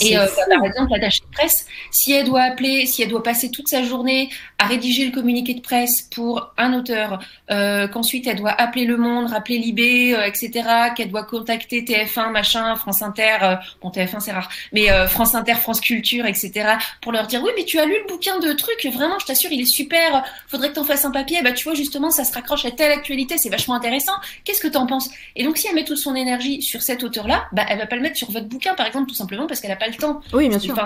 et 0.00 0.16
euh, 0.16 0.26
par 0.48 0.64
exemple, 0.64 0.90
l'attaché 0.90 1.20
de 1.20 1.32
presse, 1.32 1.66
si 1.90 2.12
elle 2.12 2.26
doit 2.26 2.42
appeler, 2.42 2.86
si 2.86 3.02
elle 3.02 3.08
doit 3.08 3.22
passer 3.22 3.50
toute 3.50 3.68
sa 3.68 3.82
journée 3.82 4.30
à 4.58 4.66
rédiger 4.66 5.04
le 5.04 5.12
communiqué 5.12 5.54
de 5.54 5.60
presse 5.60 6.02
pour 6.02 6.52
un 6.56 6.74
auteur, 6.74 7.20
euh, 7.50 7.86
qu'ensuite 7.88 8.26
elle 8.26 8.36
doit 8.36 8.50
appeler 8.50 8.84
Le 8.84 8.96
Monde, 8.96 9.28
rappeler 9.30 9.58
Libé, 9.58 10.14
euh, 10.14 10.24
etc., 10.24 10.68
qu'elle 10.96 11.10
doit 11.10 11.24
contacter 11.24 11.82
TF1, 11.82 12.30
machin, 12.30 12.74
France 12.76 13.02
Inter, 13.02 13.56
bon 13.82 13.90
TF1 13.90 14.20
c'est 14.20 14.32
rare, 14.32 14.48
mais 14.72 14.88
France 15.08 15.34
Inter, 15.34 15.54
France 15.54 15.80
Culture, 15.80 16.26
etc., 16.26 16.74
pour 17.00 17.12
leur 17.12 17.26
dire 17.26 17.42
oui 17.42 17.50
mais 17.56 17.64
tu 17.64 17.78
as 17.78 17.84
lu 17.84 17.94
le 18.02 18.12
bouquin 18.12 18.38
de 18.38 18.52
trucs, 18.52 18.84
vraiment 18.92 19.18
je 19.18 19.26
t'assure 19.26 19.50
il 19.52 19.60
est 19.60 19.64
super, 19.64 20.24
faudrait 20.48 20.70
que 20.70 20.74
t'en 20.74 20.84
fasses 20.84 21.04
un 21.04 21.10
papier, 21.10 21.42
bah 21.42 21.52
tu 21.52 21.64
vois 21.64 21.74
justement 21.74 22.10
ça 22.10 22.24
se 22.24 22.32
raccroche 22.32 22.64
à 22.64 22.70
telle 22.70 22.92
actualité, 22.92 23.36
c'est 23.38 23.50
vachement 23.50 23.74
intéressant, 23.74 24.12
qu'est-ce 24.44 24.60
que 24.60 24.68
t'en 24.68 24.86
penses? 24.86 25.10
Et 25.36 25.44
donc 25.44 25.56
si 25.58 25.68
elle 25.68 25.74
met 25.74 25.84
toute 25.84 25.98
son 25.98 26.14
énergie 26.14 26.62
sur 26.62 26.82
cet 26.82 27.02
auteur-là, 27.02 27.46
bah 27.52 27.64
elle 27.68 27.78
va 27.78 27.86
pas 27.86 27.96
le 27.96 28.02
mettre 28.02 28.16
sur 28.16 28.30
votre 28.30 28.46
bouquin 28.46 28.74
par 28.74 28.86
exemple 28.86 29.08
tout 29.08 29.14
simplement 29.14 29.46
parce 29.46 29.59
qu'elle 29.60 29.70
n'a 29.70 29.76
pas 29.76 29.88
le 29.88 29.94
temps. 29.94 30.20
Oui, 30.32 30.48
bien 30.48 30.58
sûr. 30.58 30.74
c'est 30.74 30.82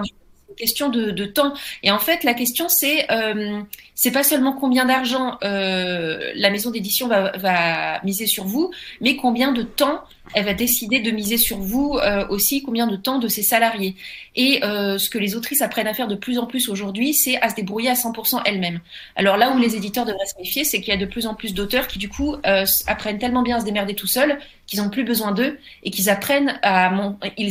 une 0.51 0.57
question 0.57 0.89
de, 0.89 1.25
temps. 1.25 1.55
Et 1.83 1.91
en 1.91 1.99
fait, 1.99 2.25
la 2.25 2.35
question, 2.35 2.69
c'est 2.69 3.11
euh, 3.11 3.61
c'est 3.95 4.13
pas 4.13 4.23
seulement 4.23 4.53
combien 4.53 4.85
d'argent 4.85 5.39
euh, 5.43 6.33
la 6.35 6.51
maison 6.51 6.71
d'édition 6.71 7.09
va, 7.09 7.37
va, 7.37 8.01
miser 8.05 8.27
sur 8.27 8.45
vous, 8.45 8.71
mais 9.01 9.17
combien 9.17 9.53
de 9.53 9.63
temps 9.63 10.05
elle 10.33 10.45
va 10.45 10.55
décider 10.55 11.01
de 11.01 11.11
miser 11.11 11.37
sur 11.37 11.59
vous 11.59 11.99
euh, 12.03 12.27
aussi, 12.29 12.63
combien 12.63 12.87
de 12.87 12.97
temps 12.97 13.19
de 13.19 13.29
ses 13.29 13.43
salariés. 13.43 13.95
Et 14.35 14.65
euh, 14.65 14.99
ce 14.99 15.11
que 15.11 15.19
les 15.19 15.37
autrices 15.37 15.61
apprennent 15.61 15.87
à 15.87 15.95
faire 15.95 16.09
de 16.09 16.15
plus 16.15 16.39
en 16.39 16.47
plus 16.47 16.69
aujourd'hui, 16.69 17.13
c'est 17.13 17.41
à 17.41 17.51
se 17.51 17.55
débrouiller 17.55 17.91
à 17.91 17.95
100% 17.95 18.41
elles-mêmes. 18.45 18.81
Alors 19.17 19.37
là 19.37 19.53
où 19.53 19.59
les 19.59 19.77
éditeurs 19.77 20.07
devraient 20.07 20.27
se 20.27 20.39
méfier, 20.39 20.65
c'est 20.65 20.81
qu'il 20.81 20.89
y 20.89 20.97
a 20.97 21.01
de 21.01 21.07
plus 21.07 21.27
en 21.27 21.35
plus 21.35 21.53
d'auteurs 21.53 21.87
qui 21.87 21.99
du 21.99 22.09
coup 22.09 22.37
euh, 22.47 22.65
apprennent 22.87 23.19
tellement 23.19 23.43
bien 23.43 23.57
à 23.57 23.61
se 23.61 23.65
démerder 23.65 23.95
tout 23.95 24.07
seuls 24.07 24.39
qu'ils 24.67 24.81
n'ont 24.81 24.89
plus 24.89 25.05
besoin 25.05 25.33
d'eux 25.33 25.59
et 25.83 25.91
qu'ils 25.91 26.09
apprennent 26.09 26.59
à 26.63 26.87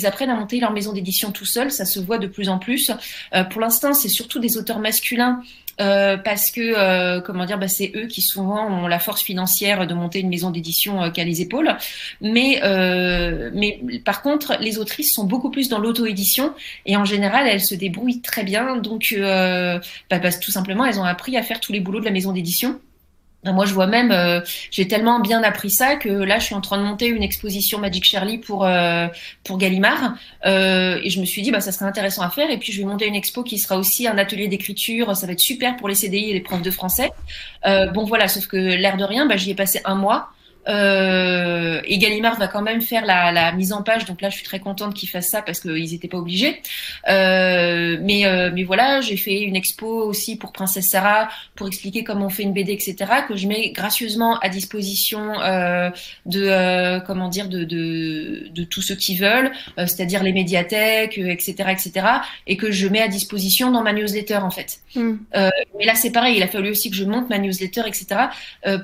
apprennent 0.06 0.32
à 0.32 0.36
monter 0.36 0.60
leur 0.60 0.72
maison 0.72 0.94
d'édition 0.94 1.32
tout 1.32 1.46
seuls. 1.46 1.72
Ça 1.72 1.86
se 1.86 2.00
voit 2.00 2.18
de 2.18 2.26
plus 2.26 2.50
en 2.50 2.58
plus. 2.58 2.92
pour 3.52 3.62
l'instant, 3.62 3.94
c'est 3.94 4.10
surtout 4.10 4.40
des 4.40 4.58
auteurs 4.58 4.80
masculins 4.80 5.44
euh, 5.82 6.18
parce 6.18 6.52
que 6.52 6.62
euh, 6.62 7.22
comment 7.22 7.46
dire, 7.46 7.58
bah, 7.58 7.68
c'est 7.68 7.92
eux 7.96 8.08
qui 8.08 8.22
souvent 8.22 8.68
ont 8.68 8.88
la 8.88 9.00
force 9.00 9.22
financière 9.24 9.88
de 9.88 9.94
monter 9.94 10.20
une 10.20 10.30
maison 10.30 10.52
d'édition 10.52 11.04
euh, 11.04 11.10
qu'à 11.10 11.24
les 11.24 11.42
épaules. 11.42 11.76
Mais 12.22 12.60
mais 13.54 13.80
par 14.06 14.22
contre, 14.22 14.58
les 14.60 14.78
autrices 14.78 15.14
sont 15.14 15.26
beaucoup 15.26 15.52
plus 15.52 15.70
dans 15.70 15.80
l'auto-édition 15.80 16.54
et 16.86 16.98
en 16.98 17.06
général, 17.06 17.48
elles 17.48 17.62
se 17.62 17.76
débrouillent 17.76 18.22
très 18.22 18.44
bien. 18.44 18.78
Donc, 18.78 19.16
bah, 19.18 19.80
parce, 20.10 20.40
tout 20.40 20.52
simplement, 20.52 20.86
elles 20.86 21.00
ont 21.00 21.04
appris 21.04 21.38
à 21.38 21.44
faire 21.44 21.60
tous 21.60 21.72
les 21.74 21.80
boulots 21.80 22.00
de 22.00 22.06
la 22.06 22.12
maison 22.12 22.32
d'édition. 22.32 22.80
Moi, 23.46 23.66
je 23.66 23.74
vois 23.74 23.88
même, 23.88 24.12
euh, 24.12 24.40
j'ai 24.72 24.88
tellement 24.88 25.20
bien 25.20 25.44
appris 25.44 25.70
ça 25.70 25.96
que 25.96 26.10
là, 26.10 26.40
je 26.40 26.46
suis 26.46 26.56
en 26.56 26.62
train 26.62 26.78
de 26.78 26.84
monter 26.84 27.08
une 27.08 27.24
exposition 27.24 27.80
Magic 27.80 28.06
Shirley 28.06 28.38
pour 28.38 28.66
euh, 28.66 29.08
pour 29.44 29.58
Gallimard, 29.58 30.16
euh, 30.46 31.00
et 31.04 31.10
je 31.10 31.20
me 31.20 31.26
suis 31.26 31.42
dit, 31.42 31.52
bah, 31.52 31.60
ça 31.60 31.72
serait 31.72 31.86
intéressant 31.86 32.22
à 32.22 32.30
faire. 32.30 32.50
Et 32.50 32.58
puis, 32.58 32.72
je 32.72 32.80
vais 32.80 32.86
monter 32.86 33.06
une 33.06 33.16
expo 33.16 33.44
qui 33.44 33.58
sera 33.58 33.78
aussi 33.78 34.08
un 34.08 34.18
atelier 34.18 34.48
d'écriture. 34.48 35.16
Ça 35.16 35.28
va 35.28 35.34
être 35.34 35.42
super 35.42 35.76
pour 35.76 35.90
les 35.90 35.96
CDI 35.96 36.30
et 36.30 36.34
les 36.34 36.42
profs 36.42 36.62
de 36.62 36.72
français. 36.72 37.12
bon, 37.66 38.06
voilà, 38.06 38.28
sauf 38.28 38.48
que 38.48 38.58
l'air 38.58 38.98
de 38.98 39.04
rien, 39.04 39.26
bah, 39.26 39.36
j'y 39.36 39.52
ai 39.52 39.56
passé 39.56 39.82
un 39.86 39.96
mois. 39.96 40.30
Euh, 40.68 41.82
et 41.86 41.98
Gallimard 41.98 42.38
va 42.40 42.48
quand 42.48 42.62
même 42.62 42.82
faire 42.82 43.06
la, 43.06 43.32
la, 43.32 43.52
mise 43.52 43.74
en 43.74 43.84
page, 43.84 44.06
donc 44.06 44.22
là 44.22 44.30
je 44.30 44.36
suis 44.36 44.46
très 44.46 44.60
contente 44.60 44.94
qu'ils 44.94 45.10
fassent 45.10 45.30
ça 45.30 45.42
parce 45.42 45.60
qu'ils 45.60 45.92
n'étaient 45.92 46.08
pas 46.08 46.18
obligés. 46.18 46.62
Euh, 47.10 47.98
mais, 48.02 48.26
euh, 48.26 48.52
mais 48.54 48.64
voilà, 48.64 49.02
j'ai 49.02 49.18
fait 49.18 49.42
une 49.42 49.56
expo 49.56 49.88
aussi 49.88 50.38
pour 50.38 50.52
Princesse 50.52 50.90
Sarah 50.90 51.30
pour 51.56 51.68
expliquer 51.68 52.04
comment 52.04 52.28
on 52.28 52.30
fait 52.30 52.44
une 52.44 52.54
BD, 52.54 52.74
etc. 52.74 52.96
que 53.28 53.36
je 53.36 53.48
mets 53.48 53.72
gracieusement 53.72 54.40
à 54.40 54.50
disposition 54.50 55.40
euh, 55.40 55.90
de 56.26 56.44
euh, 56.44 57.00
comment 57.00 57.30
dire 57.30 57.50
de, 57.50 57.64
de, 57.64 58.48
de 58.50 58.64
tous 58.64 58.82
ceux 58.82 58.96
qui 58.96 59.16
veulent, 59.16 59.52
euh, 59.78 59.86
c'est-à-dire 59.86 60.24
les 60.24 60.34
médiathèques, 60.34 61.18
etc., 61.18 61.54
etc. 61.72 62.08
Et 62.48 62.58
que 62.58 62.72
je 62.72 62.88
mets 62.88 63.02
à 63.02 63.08
disposition 63.08 63.72
dans 63.72 63.84
ma 63.84 63.94
newsletter 63.94 64.38
en 64.38 64.52
fait. 64.52 64.80
Mm. 64.96 65.14
mais 65.78 65.86
là 65.86 65.96
c'est 65.96 66.12
pareil, 66.12 66.38
il 66.38 66.44
a 66.44 66.48
fallu 66.48 66.70
aussi 66.70 66.90
que 66.90 66.96
je 66.96 67.04
monte 67.04 67.30
ma 67.30 67.40
newsletter, 67.40 67.84
etc. 67.88 68.06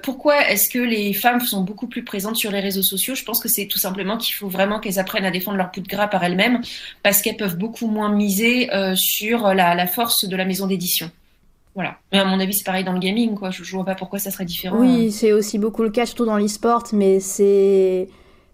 pourquoi 0.03 0.49
est-ce 0.49 0.69
que 0.69 0.79
les 0.79 1.13
femmes 1.13 1.41
sont 1.41 1.63
beaucoup 1.69 1.87
plus 1.87 2.03
présentes 2.03 2.35
sur 2.35 2.51
les 2.51 2.59
réseaux 2.59 2.83
sociaux. 2.83 3.15
Je 3.15 3.23
pense 3.23 3.39
que 3.39 3.47
c'est 3.47 3.67
tout 3.67 3.79
simplement 3.79 4.17
qu'il 4.17 4.35
faut 4.35 4.49
vraiment 4.49 4.81
qu'elles 4.81 4.99
apprennent 4.99 5.25
à 5.25 5.31
défendre 5.31 5.57
leur 5.57 5.71
bout 5.71 5.79
de 5.79 5.87
gras 5.87 6.07
par 6.07 6.23
elles-mêmes 6.23 6.61
parce 7.03 7.21
qu'elles 7.21 7.37
peuvent 7.37 7.57
beaucoup 7.57 7.87
moins 7.87 8.09
miser 8.09 8.69
sur 8.95 9.53
la, 9.53 9.75
la 9.75 9.87
force 9.87 10.25
de 10.25 10.35
la 10.35 10.43
maison 10.43 10.67
d'édition. 10.67 11.09
Voilà. 11.75 11.97
Mais 12.11 12.19
à 12.19 12.25
mon 12.25 12.39
avis, 12.39 12.53
c'est 12.53 12.65
pareil 12.65 12.83
dans 12.83 12.91
le 12.91 12.99
gaming, 12.99 13.35
quoi. 13.35 13.51
Je, 13.51 13.63
je 13.63 13.71
vois 13.71 13.85
pas 13.85 13.95
pourquoi 13.95 14.19
ça 14.19 14.31
serait 14.31 14.45
différent. 14.45 14.77
Oui, 14.77 15.11
c'est 15.11 15.31
aussi 15.31 15.57
beaucoup 15.57 15.83
le 15.83 15.89
cas, 15.89 16.05
surtout 16.05 16.25
dans 16.25 16.37
l'e-sport, 16.37 16.83
mais 16.91 17.21
c'est 17.21 18.09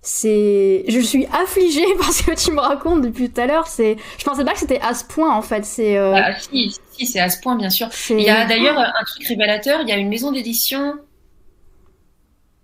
c'est 0.06 0.86
je 0.88 0.99
suis 0.99 1.25
affligée 1.34 1.86
parce 1.99 2.21
que 2.21 2.36
tu 2.36 2.51
me 2.51 2.60
racontes 2.60 3.01
depuis 3.01 3.32
tout 3.32 3.41
à 3.41 3.47
l'heure 3.47 3.65
c'est 3.65 3.97
je 4.19 4.23
pensais 4.23 4.45
pas 4.45 4.54
que 4.54 4.60
c'était 4.60 4.80
à 4.82 4.93
ce 4.93 5.04
point 5.04 5.36
en 5.36 5.41
fait 5.41 5.65
c'est 5.65 5.97
euh... 5.97 6.13
ah, 6.15 6.39
si, 6.39 6.78
si 6.91 7.08
c'est 7.08 7.19
à 7.19 7.28
ce 7.28 7.39
point 7.41 7.56
bien 7.56 7.71
sûr 7.71 7.89
il 8.12 8.21
y 8.21 8.30
a 8.30 8.45
d'ailleurs 8.45 8.78
un 8.78 9.04
truc 9.04 9.28
révélateur 9.28 9.82
il 9.82 9.89
y 9.89 9.91
a 9.91 9.97
une 9.97 10.10
maison 10.10 10.32
d'édition 10.32 10.93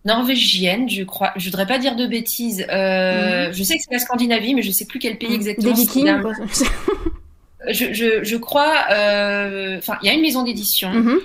norvégienne 0.05 0.89
je 0.89 1.03
crois 1.03 1.31
je 1.35 1.45
voudrais 1.45 1.67
pas 1.67 1.77
dire 1.77 1.95
de 1.95 2.07
bêtises 2.07 2.65
euh, 2.69 3.49
mm. 3.49 3.53
je 3.53 3.63
sais 3.63 3.75
que 3.77 3.83
c'est 3.83 3.93
la 3.93 3.99
Scandinavie 3.99 4.55
mais 4.55 4.63
je 4.63 4.71
sais 4.71 4.85
plus 4.85 4.99
quel 4.99 5.17
pays 5.17 5.33
exactement 5.33 5.73
des 5.73 5.81
Vikings 5.81 6.11
je, 7.69 7.93
je, 7.93 8.23
je, 8.23 8.37
crois 8.37 8.85
euh, 8.91 9.77
enfin 9.77 9.97
il 10.01 10.07
y 10.07 10.09
a 10.09 10.13
une 10.13 10.21
maison 10.21 10.43
d'édition 10.43 10.91
-hmm 10.91 11.19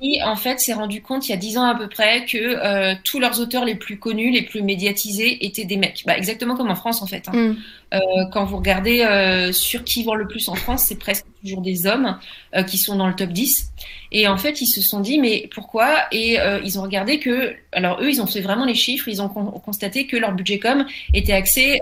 qui 0.00 0.22
en 0.22 0.36
fait 0.36 0.58
s'est 0.58 0.72
rendu 0.72 1.02
compte 1.02 1.28
il 1.28 1.32
y 1.32 1.34
a 1.34 1.36
dix 1.36 1.58
ans 1.58 1.64
à 1.64 1.74
peu 1.74 1.88
près 1.88 2.24
que 2.24 2.38
euh, 2.38 2.94
tous 3.04 3.20
leurs 3.20 3.40
auteurs 3.40 3.64
les 3.64 3.74
plus 3.74 3.98
connus, 3.98 4.30
les 4.30 4.42
plus 4.42 4.62
médiatisés 4.62 5.44
étaient 5.44 5.64
des 5.64 5.76
mecs. 5.76 6.02
Bah, 6.06 6.16
exactement 6.16 6.56
comme 6.56 6.70
en 6.70 6.76
France 6.76 7.02
en 7.02 7.06
fait. 7.06 7.28
Hein. 7.28 7.36
Mm. 7.36 7.56
Euh, 7.92 7.98
quand 8.32 8.44
vous 8.44 8.56
regardez 8.56 9.02
euh, 9.02 9.52
sur 9.52 9.82
qui 9.82 10.04
vend 10.04 10.14
le 10.14 10.28
plus 10.28 10.48
en 10.48 10.54
France, 10.54 10.84
c'est 10.86 10.98
presque 10.98 11.24
toujours 11.42 11.60
des 11.60 11.86
hommes 11.86 12.18
euh, 12.54 12.62
qui 12.62 12.78
sont 12.78 12.94
dans 12.96 13.08
le 13.08 13.14
top 13.14 13.30
10. 13.30 13.72
Et 14.12 14.28
en 14.28 14.36
fait, 14.36 14.60
ils 14.60 14.66
se 14.66 14.80
sont 14.80 15.00
dit, 15.00 15.18
mais 15.18 15.48
pourquoi? 15.54 16.06
Et 16.10 16.36
ils 16.64 16.80
ont 16.80 16.82
regardé 16.82 17.20
que, 17.20 17.54
alors 17.70 18.00
eux, 18.02 18.10
ils 18.10 18.20
ont 18.20 18.26
fait 18.26 18.40
vraiment 18.40 18.64
les 18.64 18.74
chiffres, 18.74 19.06
ils 19.06 19.22
ont 19.22 19.28
constaté 19.28 20.08
que 20.08 20.16
leur 20.16 20.32
budget 20.32 20.58
com 20.58 20.84
était 21.14 21.32
axé, 21.32 21.78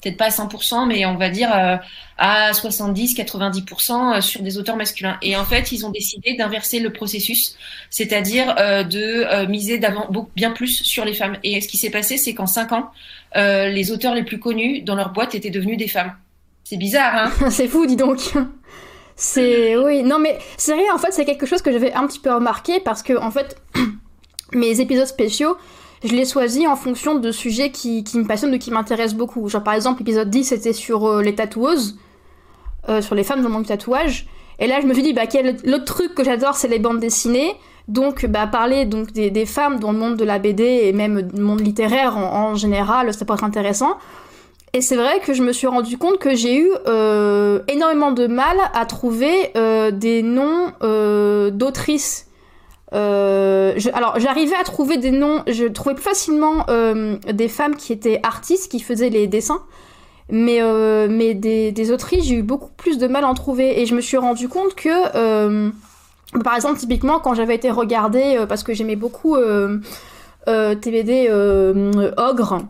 peut-être 0.00 0.16
pas 0.16 0.24
à 0.24 0.30
100%, 0.30 0.88
mais 0.88 1.06
on 1.06 1.14
va 1.14 1.30
dire 1.30 1.50
à 2.18 2.50
70-90% 2.50 4.20
sur 4.20 4.42
des 4.42 4.58
auteurs 4.58 4.74
masculins. 4.74 5.18
Et 5.22 5.36
en 5.36 5.44
fait, 5.44 5.70
ils 5.70 5.86
ont 5.86 5.90
décidé 5.90 6.34
d'inverser 6.34 6.80
le 6.80 6.92
processus, 6.92 7.54
c'est-à-dire 7.90 8.56
de 8.56 9.46
miser 9.46 9.78
d'avant 9.78 10.08
bien 10.34 10.50
plus 10.50 10.82
sur 10.82 11.04
les 11.04 11.14
femmes. 11.14 11.38
Et 11.44 11.60
ce 11.60 11.68
qui 11.68 11.76
s'est 11.76 11.90
passé, 11.90 12.16
c'est 12.16 12.34
qu'en 12.34 12.46
5 12.48 12.72
ans, 12.72 12.90
euh, 13.36 13.68
les 13.68 13.92
auteurs 13.92 14.14
les 14.14 14.24
plus 14.24 14.38
connus 14.38 14.82
dans 14.82 14.94
leur 14.94 15.12
boîte 15.12 15.34
étaient 15.34 15.50
devenus 15.50 15.76
des 15.76 15.88
femmes. 15.88 16.12
C'est 16.64 16.76
bizarre, 16.76 17.30
hein 17.40 17.50
C'est 17.50 17.68
fou, 17.68 17.86
dis 17.86 17.96
donc. 17.96 18.18
C'est 19.16 19.76
oui, 19.76 20.04
non 20.04 20.18
mais 20.20 20.38
vrai 20.66 20.90
en 20.94 20.98
fait, 20.98 21.10
c'est 21.10 21.24
quelque 21.24 21.46
chose 21.46 21.60
que 21.60 21.72
j'avais 21.72 21.92
un 21.92 22.06
petit 22.06 22.20
peu 22.20 22.32
remarqué 22.32 22.78
parce 22.78 23.02
que 23.02 23.18
en 23.18 23.32
fait 23.32 23.60
mes 24.52 24.80
épisodes 24.80 25.06
spéciaux, 25.06 25.56
je 26.04 26.12
les 26.12 26.24
choisis 26.24 26.66
en 26.68 26.76
fonction 26.76 27.16
de 27.16 27.32
sujets 27.32 27.72
qui, 27.72 28.04
qui 28.04 28.18
me 28.18 28.26
passionnent 28.26 28.54
ou 28.54 28.58
qui 28.58 28.70
m'intéressent 28.70 29.16
beaucoup. 29.16 29.48
Genre 29.48 29.64
par 29.64 29.74
exemple, 29.74 30.00
l'épisode 30.00 30.30
10 30.30 30.44
c'était 30.44 30.72
sur 30.72 31.06
euh, 31.06 31.22
les 31.22 31.34
tatoueuses, 31.34 31.98
euh, 32.88 33.02
sur 33.02 33.16
les 33.16 33.24
femmes 33.24 33.42
dans 33.42 33.48
le 33.48 33.54
monde 33.54 33.62
du 33.62 33.68
tatouage. 33.68 34.28
Et 34.58 34.66
là, 34.66 34.80
je 34.80 34.86
me 34.86 34.94
suis 34.94 35.02
dit, 35.02 35.12
bah, 35.12 35.26
quel... 35.26 35.56
l'autre 35.64 35.84
truc 35.84 36.14
que 36.14 36.24
j'adore, 36.24 36.56
c'est 36.56 36.68
les 36.68 36.78
bandes 36.78 37.00
dessinées. 37.00 37.54
Donc, 37.88 38.26
bah, 38.26 38.46
parler 38.46 38.84
donc 38.84 39.12
des, 39.12 39.46
femmes 39.46 39.80
dans 39.80 39.92
le 39.92 39.98
monde 39.98 40.16
de 40.16 40.24
la 40.24 40.38
BD 40.38 40.62
et 40.62 40.92
même 40.92 41.30
le 41.34 41.42
monde 41.42 41.60
littéraire 41.60 42.18
en, 42.18 42.54
général, 42.54 43.14
ça 43.14 43.24
peut 43.24 43.32
être 43.32 43.44
intéressant. 43.44 43.96
Et 44.74 44.82
c'est 44.82 44.96
vrai 44.96 45.20
que 45.24 45.32
je 45.32 45.42
me 45.42 45.52
suis 45.52 45.66
rendu 45.66 45.96
compte 45.96 46.18
que 46.18 46.34
j'ai 46.34 46.58
eu 46.58 46.70
euh, 46.86 47.60
énormément 47.66 48.12
de 48.12 48.26
mal 48.26 48.58
à 48.74 48.84
trouver 48.84 49.32
euh, 49.56 49.90
des 49.90 50.22
noms 50.22 50.72
euh, 50.82 51.50
d'autrices. 51.50 52.26
Alors 52.92 54.18
j'arrivais 54.18 54.56
à 54.56 54.64
trouver 54.64 54.98
des 54.98 55.10
noms, 55.10 55.42
je 55.46 55.66
trouvais 55.66 55.94
plus 55.94 56.04
facilement 56.04 56.64
des 57.30 57.48
femmes 57.48 57.76
qui 57.76 57.92
étaient 57.92 58.20
artistes, 58.22 58.70
qui 58.70 58.80
faisaient 58.80 59.10
les 59.10 59.26
dessins, 59.26 59.62
mais, 60.30 60.60
mais 61.08 61.34
des 61.34 61.90
autrices, 61.90 62.24
j'ai 62.24 62.36
eu 62.36 62.42
beaucoup 62.42 62.70
plus 62.76 62.96
de 62.96 63.06
mal 63.06 63.24
à 63.24 63.28
en 63.28 63.34
trouver. 63.34 63.80
Et 63.80 63.86
je 63.86 63.94
me 63.94 64.00
suis 64.00 64.16
rendu 64.16 64.48
compte 64.48 64.74
que 64.74 65.70
par 66.44 66.54
exemple, 66.54 66.78
typiquement, 66.78 67.20
quand 67.20 67.34
j'avais 67.34 67.54
été 67.54 67.70
regardée, 67.70 68.36
euh, 68.36 68.46
parce 68.46 68.62
que 68.62 68.74
j'aimais 68.74 68.96
beaucoup 68.96 69.36
euh, 69.36 69.78
euh, 70.48 70.74
TVD 70.74 71.28
euh, 71.30 72.10
Ogre, 72.16 72.60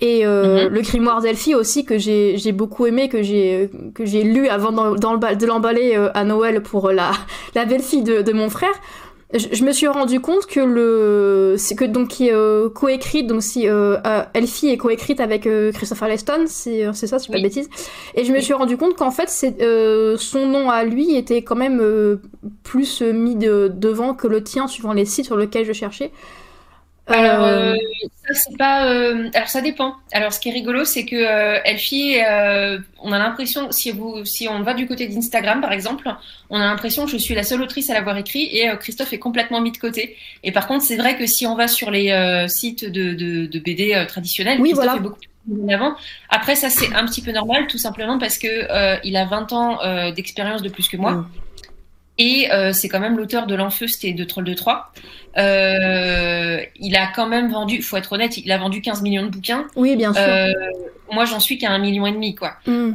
et 0.00 0.26
euh, 0.26 0.42
mm 0.42 0.66
-hmm. 0.66 0.68
le 0.68 0.80
grimoire 0.80 1.20
d'Elfie 1.20 1.54
aussi, 1.54 1.84
que 1.84 1.96
j'ai 1.98 2.52
beaucoup 2.52 2.86
aimé, 2.86 3.08
que 3.08 3.22
j'ai 3.22 4.22
lu 4.22 4.48
avant 4.48 4.72
dans, 4.72 4.94
dans 4.94 5.12
le, 5.12 5.36
de 5.36 5.46
l'emballer 5.46 5.94
à 6.14 6.24
Noël 6.24 6.62
pour 6.62 6.90
la, 6.90 7.12
la 7.54 7.64
belle-fille 7.64 8.02
de, 8.02 8.22
de, 8.22 8.32
mon 8.32 8.48
frère, 8.48 8.76
je, 9.34 9.48
je, 9.52 9.64
me 9.64 9.72
suis 9.72 9.86
rendu 9.86 10.20
compte 10.20 10.46
que 10.46 10.60
le 10.60 11.56
c'est 11.58 11.74
que 11.74 11.84
donc 11.84 12.08
qui 12.08 12.28
est 12.28 12.34
euh, 12.34 12.68
coécrite 12.68 13.26
donc 13.26 13.42
si 13.42 13.68
euh, 13.68 13.96
euh, 14.06 14.24
Elfie 14.34 14.68
est 14.68 14.76
coécrite 14.76 15.20
avec 15.20 15.46
euh, 15.46 15.72
Christopher 15.72 16.08
Leston 16.08 16.44
c'est 16.46 16.84
c'est 16.92 17.06
ça 17.06 17.18
si 17.18 17.28
oui. 17.28 17.32
pas 17.32 17.38
de 17.38 17.42
bêtises. 17.44 17.70
Et 18.14 18.24
je 18.24 18.32
me 18.32 18.40
suis 18.40 18.52
rendu 18.52 18.76
compte 18.76 18.96
qu'en 18.96 19.10
fait 19.10 19.28
c'est 19.28 19.56
son 20.18 20.46
nom 20.46 20.70
à 20.70 20.84
lui 20.84 21.16
était 21.16 21.42
quand 21.42 21.56
même 21.56 22.18
plus 22.62 23.02
mis 23.02 23.36
de, 23.36 23.72
devant 23.74 24.14
que 24.14 24.26
le 24.26 24.42
tien 24.42 24.68
suivant 24.68 24.92
les 24.92 25.04
sites 25.04 25.26
sur 25.26 25.36
lesquels 25.36 25.64
je 25.64 25.72
cherchais 25.72 26.10
alors, 27.06 27.44
euh, 27.44 27.74
ça, 28.26 28.34
c'est 28.34 28.56
pas. 28.56 28.86
Euh, 28.86 29.28
alors, 29.34 29.48
ça 29.48 29.60
dépend. 29.60 29.96
Alors, 30.12 30.32
ce 30.32 30.38
qui 30.38 30.48
est 30.48 30.52
rigolo, 30.52 30.84
c'est 30.84 31.04
que 31.04 31.16
euh, 31.16 31.58
Elfie, 31.64 32.18
euh, 32.20 32.78
on 33.00 33.10
a 33.12 33.18
l'impression, 33.18 33.72
si, 33.72 33.90
vous, 33.90 34.24
si 34.24 34.48
on 34.48 34.62
va 34.62 34.74
du 34.74 34.86
côté 34.86 35.08
d'Instagram, 35.08 35.60
par 35.60 35.72
exemple, 35.72 36.08
on 36.48 36.60
a 36.60 36.64
l'impression 36.64 37.04
que 37.04 37.10
je 37.10 37.16
suis 37.16 37.34
la 37.34 37.42
seule 37.42 37.60
autrice 37.60 37.90
à 37.90 37.94
l'avoir 37.94 38.16
écrit 38.18 38.48
et 38.56 38.68
euh, 38.68 38.76
Christophe 38.76 39.12
est 39.12 39.18
complètement 39.18 39.60
mis 39.60 39.72
de 39.72 39.78
côté. 39.78 40.16
Et 40.44 40.52
par 40.52 40.68
contre, 40.68 40.84
c'est 40.84 40.96
vrai 40.96 41.16
que 41.16 41.26
si 41.26 41.44
on 41.46 41.56
va 41.56 41.66
sur 41.66 41.90
les 41.90 42.12
euh, 42.12 42.46
sites 42.46 42.84
de, 42.84 43.14
de, 43.14 43.46
de 43.46 43.58
BD 43.58 44.04
traditionnels, 44.06 44.60
oui, 44.60 44.70
Christophe 44.70 44.84
voilà. 44.84 44.98
est 44.98 45.02
beaucoup 45.02 45.18
plus 45.18 45.74
avant. 45.74 45.96
Après, 46.30 46.54
ça, 46.54 46.70
c'est 46.70 46.94
un 46.94 47.04
petit 47.04 47.20
peu 47.20 47.32
normal, 47.32 47.66
tout 47.66 47.78
simplement 47.78 48.18
parce 48.18 48.38
que 48.38 49.04
il 49.04 49.16
a 49.16 49.24
20 49.24 49.52
ans 49.52 50.12
d'expérience 50.12 50.62
de 50.62 50.68
plus 50.68 50.88
que 50.88 50.96
moi. 50.96 51.12
Mmh. 51.12 51.26
Et 52.18 52.52
euh, 52.52 52.72
c'est 52.72 52.88
quand 52.88 53.00
même 53.00 53.16
l'auteur 53.16 53.46
de 53.46 53.54
L'Enfeust 53.54 54.04
et 54.04 54.12
de 54.12 54.24
Troll 54.24 54.44
de 54.44 54.54
3. 54.54 54.92
Euh, 55.38 56.60
il 56.76 56.96
a 56.96 57.06
quand 57.06 57.26
même 57.26 57.50
vendu, 57.50 57.82
faut 57.82 57.96
être 57.96 58.12
honnête, 58.12 58.36
il 58.36 58.52
a 58.52 58.58
vendu 58.58 58.82
15 58.82 59.02
millions 59.02 59.24
de 59.24 59.30
bouquins. 59.30 59.66
Oui, 59.76 59.96
bien 59.96 60.12
sûr. 60.12 60.22
Euh, 60.22 60.52
moi, 61.10 61.24
j'en 61.24 61.40
suis 61.40 61.58
qu'à 61.58 61.70
un 61.70 61.78
million 61.78 62.06
et 62.06 62.12
demi, 62.12 62.34
quoi. 62.34 62.54
Mm. 62.66 62.94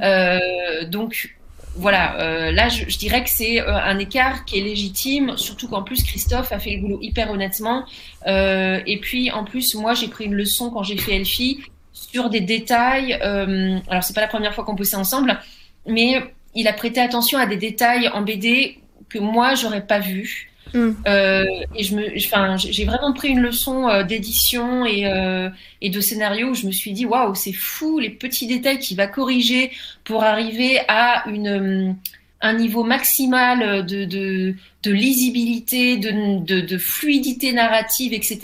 donc, 0.90 1.38
voilà, 1.78 2.20
euh, 2.20 2.52
là, 2.52 2.70
je, 2.70 2.86
je, 2.88 2.98
dirais 2.98 3.24
que 3.24 3.30
c'est 3.30 3.62
euh, 3.62 3.76
un 3.76 4.00
écart 4.00 4.46
qui 4.46 4.58
est 4.58 4.62
légitime, 4.62 5.38
surtout 5.38 5.68
qu'en 5.68 5.84
plus, 5.84 6.04
Christophe 6.04 6.52
a 6.52 6.60
fait 6.60 6.76
le 6.76 6.82
boulot 6.82 7.00
hyper 7.02 7.32
honnêtement. 7.32 7.86
Euh, 8.26 8.80
et 8.88 9.00
puis, 9.00 9.32
en 9.32 9.44
plus, 9.44 9.76
moi, 9.76 9.94
j'ai 9.94 10.08
pris 10.08 10.26
une 10.26 10.34
leçon 10.34 10.72
quand 10.72 10.84
j'ai 10.84 10.98
fait 10.98 11.16
Elfie 11.16 11.62
sur 11.94 12.30
des 12.30 12.42
détails. 12.42 13.14
alors, 13.14 14.04
c'est 14.04 14.16
pas 14.16 14.22
la 14.22 14.28
première 14.28 14.54
fois 14.54 14.64
qu'on 14.64 14.74
bossait 14.74 14.96
ensemble, 14.96 15.40
mais 15.86 16.22
il 16.56 16.68
a 16.68 16.74
prêté 16.74 17.00
attention 17.00 17.38
à 17.38 17.46
des 17.46 17.58
détails 17.58 18.10
en 18.10 18.22
BD 18.22 18.80
que 19.10 19.20
moi 19.20 19.56
j'aurais 19.56 19.86
pas 19.86 20.00
vu. 20.00 20.52
Mm. 20.74 20.91
Euh, 21.08 21.46
et 21.76 21.84
je 21.84 21.96
me, 21.96 22.17
enfin, 22.17 22.58
j'ai 22.58 22.86
vraiment 22.86 23.13
pris 23.13 23.30
une 23.30 23.39
leçon 23.39 23.88
euh, 23.88 24.04
d'édition 24.04 24.86
et, 24.86 25.06
euh, 25.06 25.50
et 25.82 25.89
de 25.89 26.02
scénario 26.02 26.50
où 26.50 26.54
je 26.54 26.65
me 26.65 26.72
suis 26.72 26.91
dit 26.91 27.06
waouh, 27.06 27.36
c'est 27.36 27.54
fou 27.54 28.00
les 28.00 28.10
petits 28.10 28.48
détails 28.48 28.80
qu'il 28.80 28.98
va 28.98 29.08
corriger 29.08 29.72
pour 30.04 30.24
arriver 30.24 30.80
à 30.88 31.28
une 31.30 31.96
un 32.41 32.54
niveau 32.54 32.84
maximal 32.84 33.86
de, 33.86 34.06
de, 34.06 34.54
de 34.84 34.91
lisibilité, 34.91 35.97
de, 35.97 36.43
de, 36.43 36.62
de, 36.62 36.78
fluidité 36.78 37.52
narrative, 37.52 38.13
etc. 38.13 38.39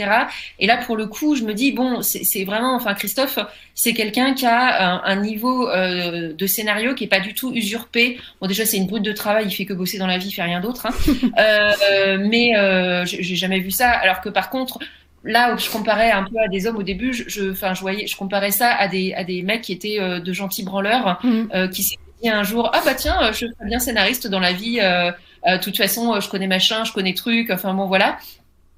Et 0.60 0.66
là, 0.66 0.78
pour 0.78 0.98
le 0.98 1.08
coup, 1.08 1.36
je 1.36 1.44
me 1.44 1.54
dis, 1.54 1.72
bon, 1.72 2.02
c'est 2.02 2.44
vraiment, 2.44 2.76
enfin, 2.76 2.94
Christophe, 2.96 3.40
c'est 3.76 3.94
quelqu'un 3.94 4.34
qui 4.34 4.46
a 4.46 4.96
un, 4.96 5.04
un 5.04 5.16
niveau 5.22 5.70
euh, 5.70 6.34
de 6.34 6.48
scénario 6.48 6.96
qui 6.96 7.04
est 7.04 7.08
pas 7.08 7.20
du 7.20 7.34
tout 7.34 7.54
usurpé. 7.54 8.20
Bon, 8.42 8.48
déjà, 8.48 8.66
c'est 8.66 8.78
une 8.78 8.88
brute 8.88 9.04
de 9.04 9.14
travail, 9.14 9.46
il 9.48 9.52
fait 9.52 9.66
que 9.66 9.74
bosser 9.74 9.98
dans 9.98 10.08
la 10.08 10.18
vie, 10.18 10.28
il 10.28 10.34
fait 10.34 10.44
rien 10.44 10.60
d'autre. 10.60 10.88
Hein. 10.88 10.94
euh, 11.40 12.18
mais 12.20 12.56
euh, 12.58 13.06
j'ai 13.06 13.36
jamais 13.36 13.60
vu 13.60 13.72
ça. 13.72 13.90
Alors 13.90 14.22
que 14.22 14.30
par 14.30 14.50
contre, 14.50 14.80
là 15.24 15.54
où 15.54 15.58
je 15.58 15.70
comparais 15.70 16.12
un 16.12 16.24
peu 16.24 16.38
à 16.40 16.48
des 16.48 16.68
hommes 16.68 16.78
au 16.78 16.84
début, 16.84 17.14
je, 17.14 17.52
enfin, 17.52 17.74
je, 17.74 17.82
voyais, 17.82 18.08
je 18.08 18.16
comparais 18.16 18.52
ça 18.52 18.70
à 18.70 18.88
des, 18.88 19.14
à 19.14 19.24
des 19.24 19.42
mecs 19.42 19.62
qui 19.62 19.72
étaient 19.72 20.00
euh, 20.00 20.20
de 20.20 20.34
gentils 20.34 20.64
branleurs, 20.64 21.20
mmh. 21.24 21.44
euh, 21.54 21.68
qui 21.68 21.84
s'étaient 21.84 22.03
dit 22.24 22.30
un 22.30 22.44
jour, 22.44 22.72
ah 22.74 22.82
bah 22.86 22.96
tiens, 22.96 23.32
je 23.32 23.48
serais 23.48 23.66
bien 23.66 23.80
scénariste 23.80 24.28
dans 24.28 24.40
la 24.40 24.54
vie. 24.54 24.80
Euh, 24.82 25.12
de 25.46 25.58
toute 25.62 25.78
façon, 25.78 26.20
je 26.20 26.30
connais 26.30 26.48
machin, 26.48 26.86
je 26.86 26.94
connais 26.94 27.14
truc. 27.14 27.50
Enfin 27.52 27.74
bon, 27.74 27.86
voilà 27.86 28.18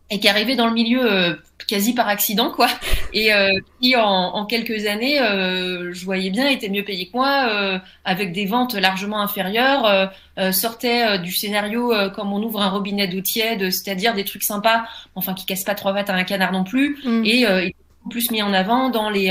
et 0.10 0.20
qui 0.20 0.28
est 0.28 0.30
arrivé 0.30 0.56
dans 0.56 0.68
le 0.68 0.74
milieu 0.74 1.12
euh, 1.12 1.34
quasi 1.68 1.94
par 1.94 2.08
accident 2.08 2.52
quoi 2.52 2.68
et 3.14 3.34
euh, 3.34 3.50
qui 3.82 3.96
en, 3.96 4.04
en, 4.04 4.46
quelques 4.46 4.86
années 4.86 5.20
euh, 5.20 5.94
je 5.94 6.06
voyais 6.06 6.30
bien 6.30 6.48
était 6.48 6.70
mieux 6.70 6.84
payé 6.84 7.08
que 7.08 7.18
moi 7.18 7.48
euh, 7.50 7.80
avec 8.04 8.32
des 8.32 8.46
ventes 8.46 8.76
largement 8.76 9.20
inférieures 9.22 10.12
euh, 10.38 10.52
sortait 10.52 11.18
du 11.20 11.32
scénario 11.32 11.92
comme 12.14 12.34
on 12.34 12.44
ouvre 12.44 12.62
un 12.62 12.70
robinet 12.70 13.08
d'eau 13.08 13.22
tiède 13.22 13.72
c'est-à-dire 13.72 14.14
des 14.14 14.26
trucs 14.26 14.44
sympas 14.44 14.86
enfin 15.16 15.34
qui 15.34 15.46
cassent 15.46 15.64
pas 15.64 15.76
trois 15.76 15.94
pattes 15.94 16.10
à 16.10 16.14
un 16.14 16.24
canard 16.24 16.52
non 16.52 16.64
plus 16.64 17.00
mm. 17.04 17.24
et 17.26 17.76
plus 18.10 18.32
mis 18.32 18.42
en 18.42 18.54
avant 18.54 18.90
dans 18.90 19.10
les 19.10 19.28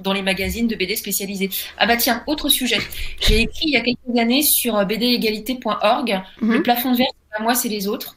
dans 0.00 0.12
les 0.12 0.22
magazines 0.22 0.66
de 0.68 0.76
BD 0.76 0.96
spécialisés. 0.96 1.50
Ah 1.78 1.86
bah 1.86 1.96
tiens, 1.96 2.22
autre 2.26 2.48
sujet. 2.48 2.78
J'ai 3.20 3.40
écrit 3.42 3.64
il 3.66 3.74
y 3.74 3.76
a 3.76 3.80
quelques 3.80 4.18
années 4.18 4.42
sur 4.42 4.72
bdégalité.org, 4.86 6.08
mm 6.40 6.48
-hmm. 6.48 6.52
le 6.56 6.62
plafond 6.62 6.92
de 6.92 6.96
verre, 6.96 7.12
c'est 7.14 7.36
pas 7.36 7.42
moi, 7.42 7.54
c'est 7.54 7.68
les 7.68 7.86
autres. 7.86 8.16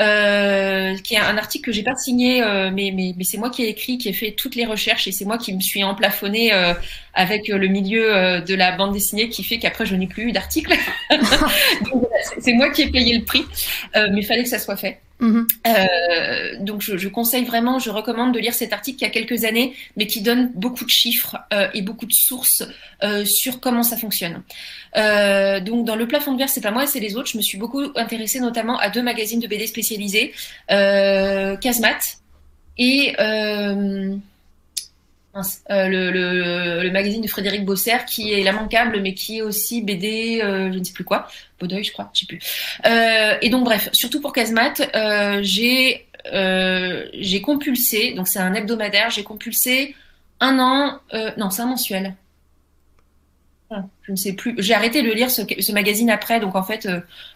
euh, 0.00 0.94
qui 1.04 1.14
est 1.14 1.18
un 1.18 1.36
article 1.38 1.64
que 1.66 1.72
j'ai 1.72 1.82
pas 1.82 1.96
signé, 1.96 2.42
euh, 2.42 2.70
mais, 2.72 2.92
mais, 2.94 3.14
mais 3.16 3.24
c'est 3.24 3.38
moi 3.38 3.50
qui 3.50 3.64
ai 3.64 3.68
écrit, 3.68 3.98
qui 3.98 4.08
ai 4.08 4.12
fait 4.12 4.32
toutes 4.32 4.54
les 4.54 4.64
recherches 4.64 5.08
et 5.08 5.12
c'est 5.12 5.24
moi 5.24 5.38
qui 5.38 5.52
me 5.52 5.60
suis 5.60 5.82
emplafonnée 5.82 6.52
euh, 6.52 6.72
avec 7.14 7.48
le 7.48 7.66
milieu 7.68 8.14
euh, 8.16 8.40
de 8.40 8.54
la 8.54 8.72
bande 8.76 8.92
dessinée 8.92 9.28
qui 9.28 9.42
fait 9.42 9.58
qu'après 9.58 9.86
je 9.86 9.96
n'ai 9.96 10.06
plus 10.06 10.24
eu 10.28 10.32
d'article. 10.32 10.72
c'est 12.40 12.52
moi 12.52 12.70
qui 12.70 12.82
ai 12.82 12.90
payé 12.90 13.18
le 13.18 13.24
prix, 13.24 13.44
euh, 13.96 14.08
mais 14.12 14.20
il 14.20 14.26
fallait 14.26 14.44
que 14.44 14.48
ça 14.50 14.58
soit 14.60 14.76
fait. 14.76 15.00
Mm 15.20 15.30
-hmm. 15.34 16.64
donc 16.64 16.80
je, 16.80 16.96
je, 16.96 17.08
conseille 17.08 17.44
vraiment, 17.44 17.78
je 17.80 17.90
recommande 17.90 18.32
de 18.34 18.38
lire 18.38 18.54
cet 18.54 18.72
article 18.72 18.98
qui 18.98 19.04
a 19.04 19.10
quelques 19.10 19.44
années, 19.44 19.74
mais 19.96 20.06
qui 20.06 20.20
donne 20.22 20.52
beaucoup 20.54 20.84
de 20.84 20.90
chiffres 20.90 21.36
et 21.74 21.82
beaucoup 21.82 22.06
de 22.06 22.12
sources 22.28 22.62
sur 23.24 23.54
comment 23.64 23.82
ça 23.82 23.96
fonctionne. 23.96 24.36
donc 25.68 25.78
dans 25.88 25.96
le 26.02 26.06
plafond 26.06 26.32
de 26.34 26.38
verre, 26.38 26.52
c'est 26.54 26.66
pas 26.68 26.70
moi, 26.70 26.86
c'est 26.86 27.00
les 27.00 27.12
autres. 27.16 27.30
Je 27.34 27.38
me 27.38 27.42
suis 27.42 27.58
beaucoup 27.58 27.82
intéressée 27.96 28.40
notamment 28.48 28.76
à 28.78 28.88
deux 28.90 29.02
magazines 29.02 29.40
de 29.40 29.48
BD 29.52 29.66
spécialisés, 29.66 30.32
euh, 30.70 31.56
Casmat 31.56 31.98
et 32.76 33.14
euh, 33.18 33.68
euh, 33.68 34.16
le, 35.68 36.10
le, 36.10 36.82
le, 36.82 36.90
magazine 36.90 37.22
de 37.22 37.28
Frédéric 37.28 37.64
Bosser 37.64 37.98
qui 38.06 38.32
est 38.32 38.42
l'immanquable 38.42 39.00
mais 39.00 39.14
qui 39.14 39.38
est 39.38 39.42
aussi 39.42 39.82
BD 39.82 40.40
euh, 40.42 40.72
je 40.72 40.78
ne 40.78 40.84
sais 40.84 40.92
plus 40.92 41.04
quoi. 41.04 41.28
Baudeuil 41.60 41.84
je 41.84 41.92
crois 41.92 42.10
je 42.14 42.20
sais 42.20 42.26
plus. 42.26 42.40
Euh, 42.86 43.36
et 43.40 43.50
donc 43.50 43.64
bref 43.64 43.88
surtout 43.92 44.20
pour 44.20 44.32
Casmat 44.32 44.74
euh, 44.94 45.40
j'ai 45.42 46.06
j'ai 46.32 47.40
compulsé 47.40 48.12
donc 48.12 48.28
c'est 48.28 48.38
un 48.38 48.54
hebdomadaire 48.54 49.10
j'ai 49.10 49.24
compulsé 49.24 49.94
un 50.40 50.58
an 50.58 51.00
non 51.36 51.50
c'est 51.50 51.62
un 51.62 51.66
mensuel. 51.66 52.14
Je 54.02 54.12
ne 54.12 54.16
sais 54.16 54.32
plus. 54.32 54.54
J'ai 54.56 54.72
arrêté 54.72 55.02
de 55.02 55.12
lire 55.12 55.30
ce, 55.30 55.72
magazine 55.72 56.08
après 56.08 56.40
donc 56.40 56.54
en 56.56 56.62
fait 56.62 56.88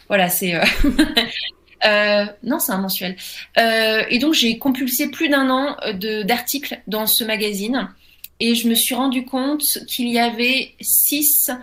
voilà 0.08 0.28
c'est 0.28 0.54
Euh, 1.84 2.24
non, 2.42 2.58
c'est 2.58 2.72
un 2.72 2.78
mensuel. 2.78 3.16
Euh, 3.58 4.04
et 4.08 4.18
donc 4.18 4.34
j'ai 4.34 4.58
compulsé 4.58 5.10
plus 5.10 5.28
d'un 5.28 5.50
an 5.50 5.76
d'articles 6.24 6.80
dans 6.86 7.06
ce 7.06 7.24
magazine 7.24 7.88
et 8.40 8.54
je 8.54 8.68
me 8.68 8.74
suis 8.74 8.94
rendu 8.94 9.24
compte 9.24 9.62
qu'il 9.86 10.08
y 10.08 10.18
avait 10.18 10.74
6,9%, 10.80 11.60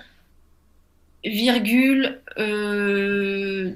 euh, 2.38 3.76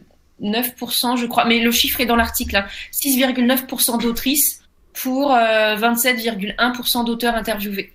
je 1.15 1.25
crois, 1.25 1.45
mais 1.45 1.59
le 1.59 1.71
chiffre 1.71 1.99
est 2.01 2.05
dans 2.05 2.15
l'article, 2.15 2.55
hein, 2.57 2.65
6,9% 2.91 4.01
d'autrices 4.01 4.63
pour 4.93 5.31
27,1% 5.31 7.01
euh, 7.01 7.03
d'auteurs 7.03 7.35
interviewés. 7.35 7.93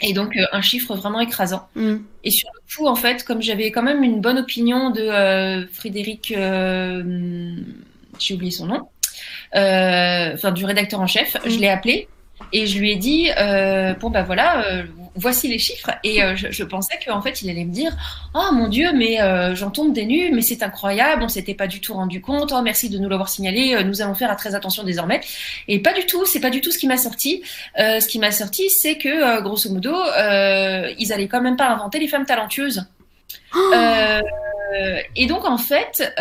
Et 0.00 0.12
donc 0.12 0.36
euh, 0.36 0.44
un 0.52 0.62
chiffre 0.62 0.94
vraiment 0.94 1.20
écrasant. 1.20 1.68
Mm. 1.74 1.96
Et 2.24 2.30
sur 2.30 2.48
le 2.54 2.76
coup, 2.76 2.86
en 2.86 2.94
fait, 2.94 3.24
comme 3.24 3.42
j'avais 3.42 3.70
quand 3.70 3.82
même 3.82 4.02
une 4.02 4.20
bonne 4.20 4.38
opinion 4.38 4.90
de 4.90 5.00
euh, 5.00 5.66
Frédéric, 5.72 6.32
euh, 6.36 7.56
j'ai 8.18 8.34
oublié 8.34 8.50
son 8.50 8.66
nom, 8.66 8.88
euh, 9.56 10.34
enfin 10.34 10.52
du 10.52 10.64
rédacteur 10.64 11.00
en 11.00 11.06
chef, 11.06 11.34
mm. 11.34 11.50
je 11.50 11.58
l'ai 11.58 11.68
appelé 11.68 12.08
et 12.52 12.66
je 12.66 12.78
lui 12.78 12.92
ai 12.92 12.96
dit 12.96 13.30
euh, 13.36 13.94
bon 13.94 14.10
bah 14.10 14.22
voilà 14.22 14.64
euh, 14.66 14.82
voici 15.18 15.48
les 15.48 15.58
chiffres. 15.58 15.90
Et 16.04 16.22
euh, 16.22 16.36
je, 16.36 16.50
je, 16.50 16.64
pensais 16.64 16.98
qu'en 17.04 17.20
fait 17.20 17.42
il 17.42 17.50
allait 17.50 17.64
me 17.64 17.72
dire 17.72 17.92
oh 18.34 18.50
mon 18.52 18.68
dieu 18.68 18.92
mais 18.94 19.20
euh, 19.20 19.54
j'en 19.54 19.70
tombe 19.70 19.92
des 19.92 20.06
nues 20.06 20.30
mais 20.32 20.42
c'est 20.42 20.62
incroyable 20.62 21.22
on 21.22 21.28
s'était 21.28 21.54
pas 21.54 21.66
du 21.66 21.80
tout 21.80 21.94
rendu 21.94 22.20
compte. 22.20 22.52
Oh 22.54 22.62
merci 22.62 22.88
de 22.88 22.98
nous 22.98 23.08
l'avoir 23.08 23.28
signalé 23.28 23.74
euh, 23.74 23.82
nous 23.82 24.00
allons 24.00 24.14
faire 24.14 24.30
à 24.30 24.36
très 24.36 24.54
attention 24.54 24.84
désormais 24.84 25.20
et 25.66 25.80
pas 25.80 25.92
du 25.92 26.06
tout 26.06 26.24
c'est 26.26 26.40
pas 26.40 26.50
du 26.50 26.60
tout 26.60 26.70
ce 26.70 26.78
qui 26.78 26.86
m'a 26.86 26.96
sorti. 26.96 27.42
Ce 27.76 28.06
qui 28.06 28.18
m'a 28.18 28.30
sorti 28.30 28.70
c'est 28.70 28.96
que 28.96 29.40
grosso 29.42 29.70
modo 29.70 29.94
ils 29.94 31.12
allaient 31.12 31.28
quand 31.28 31.40
même 31.40 31.56
pas 31.56 31.68
inventer 31.68 31.98
les 31.98 32.08
femmes 32.08 32.26
talentueuses. 32.26 32.86
Oh 33.54 33.72
et 35.16 35.26
donc 35.26 35.44
en 35.44 35.58
fait 35.58 36.12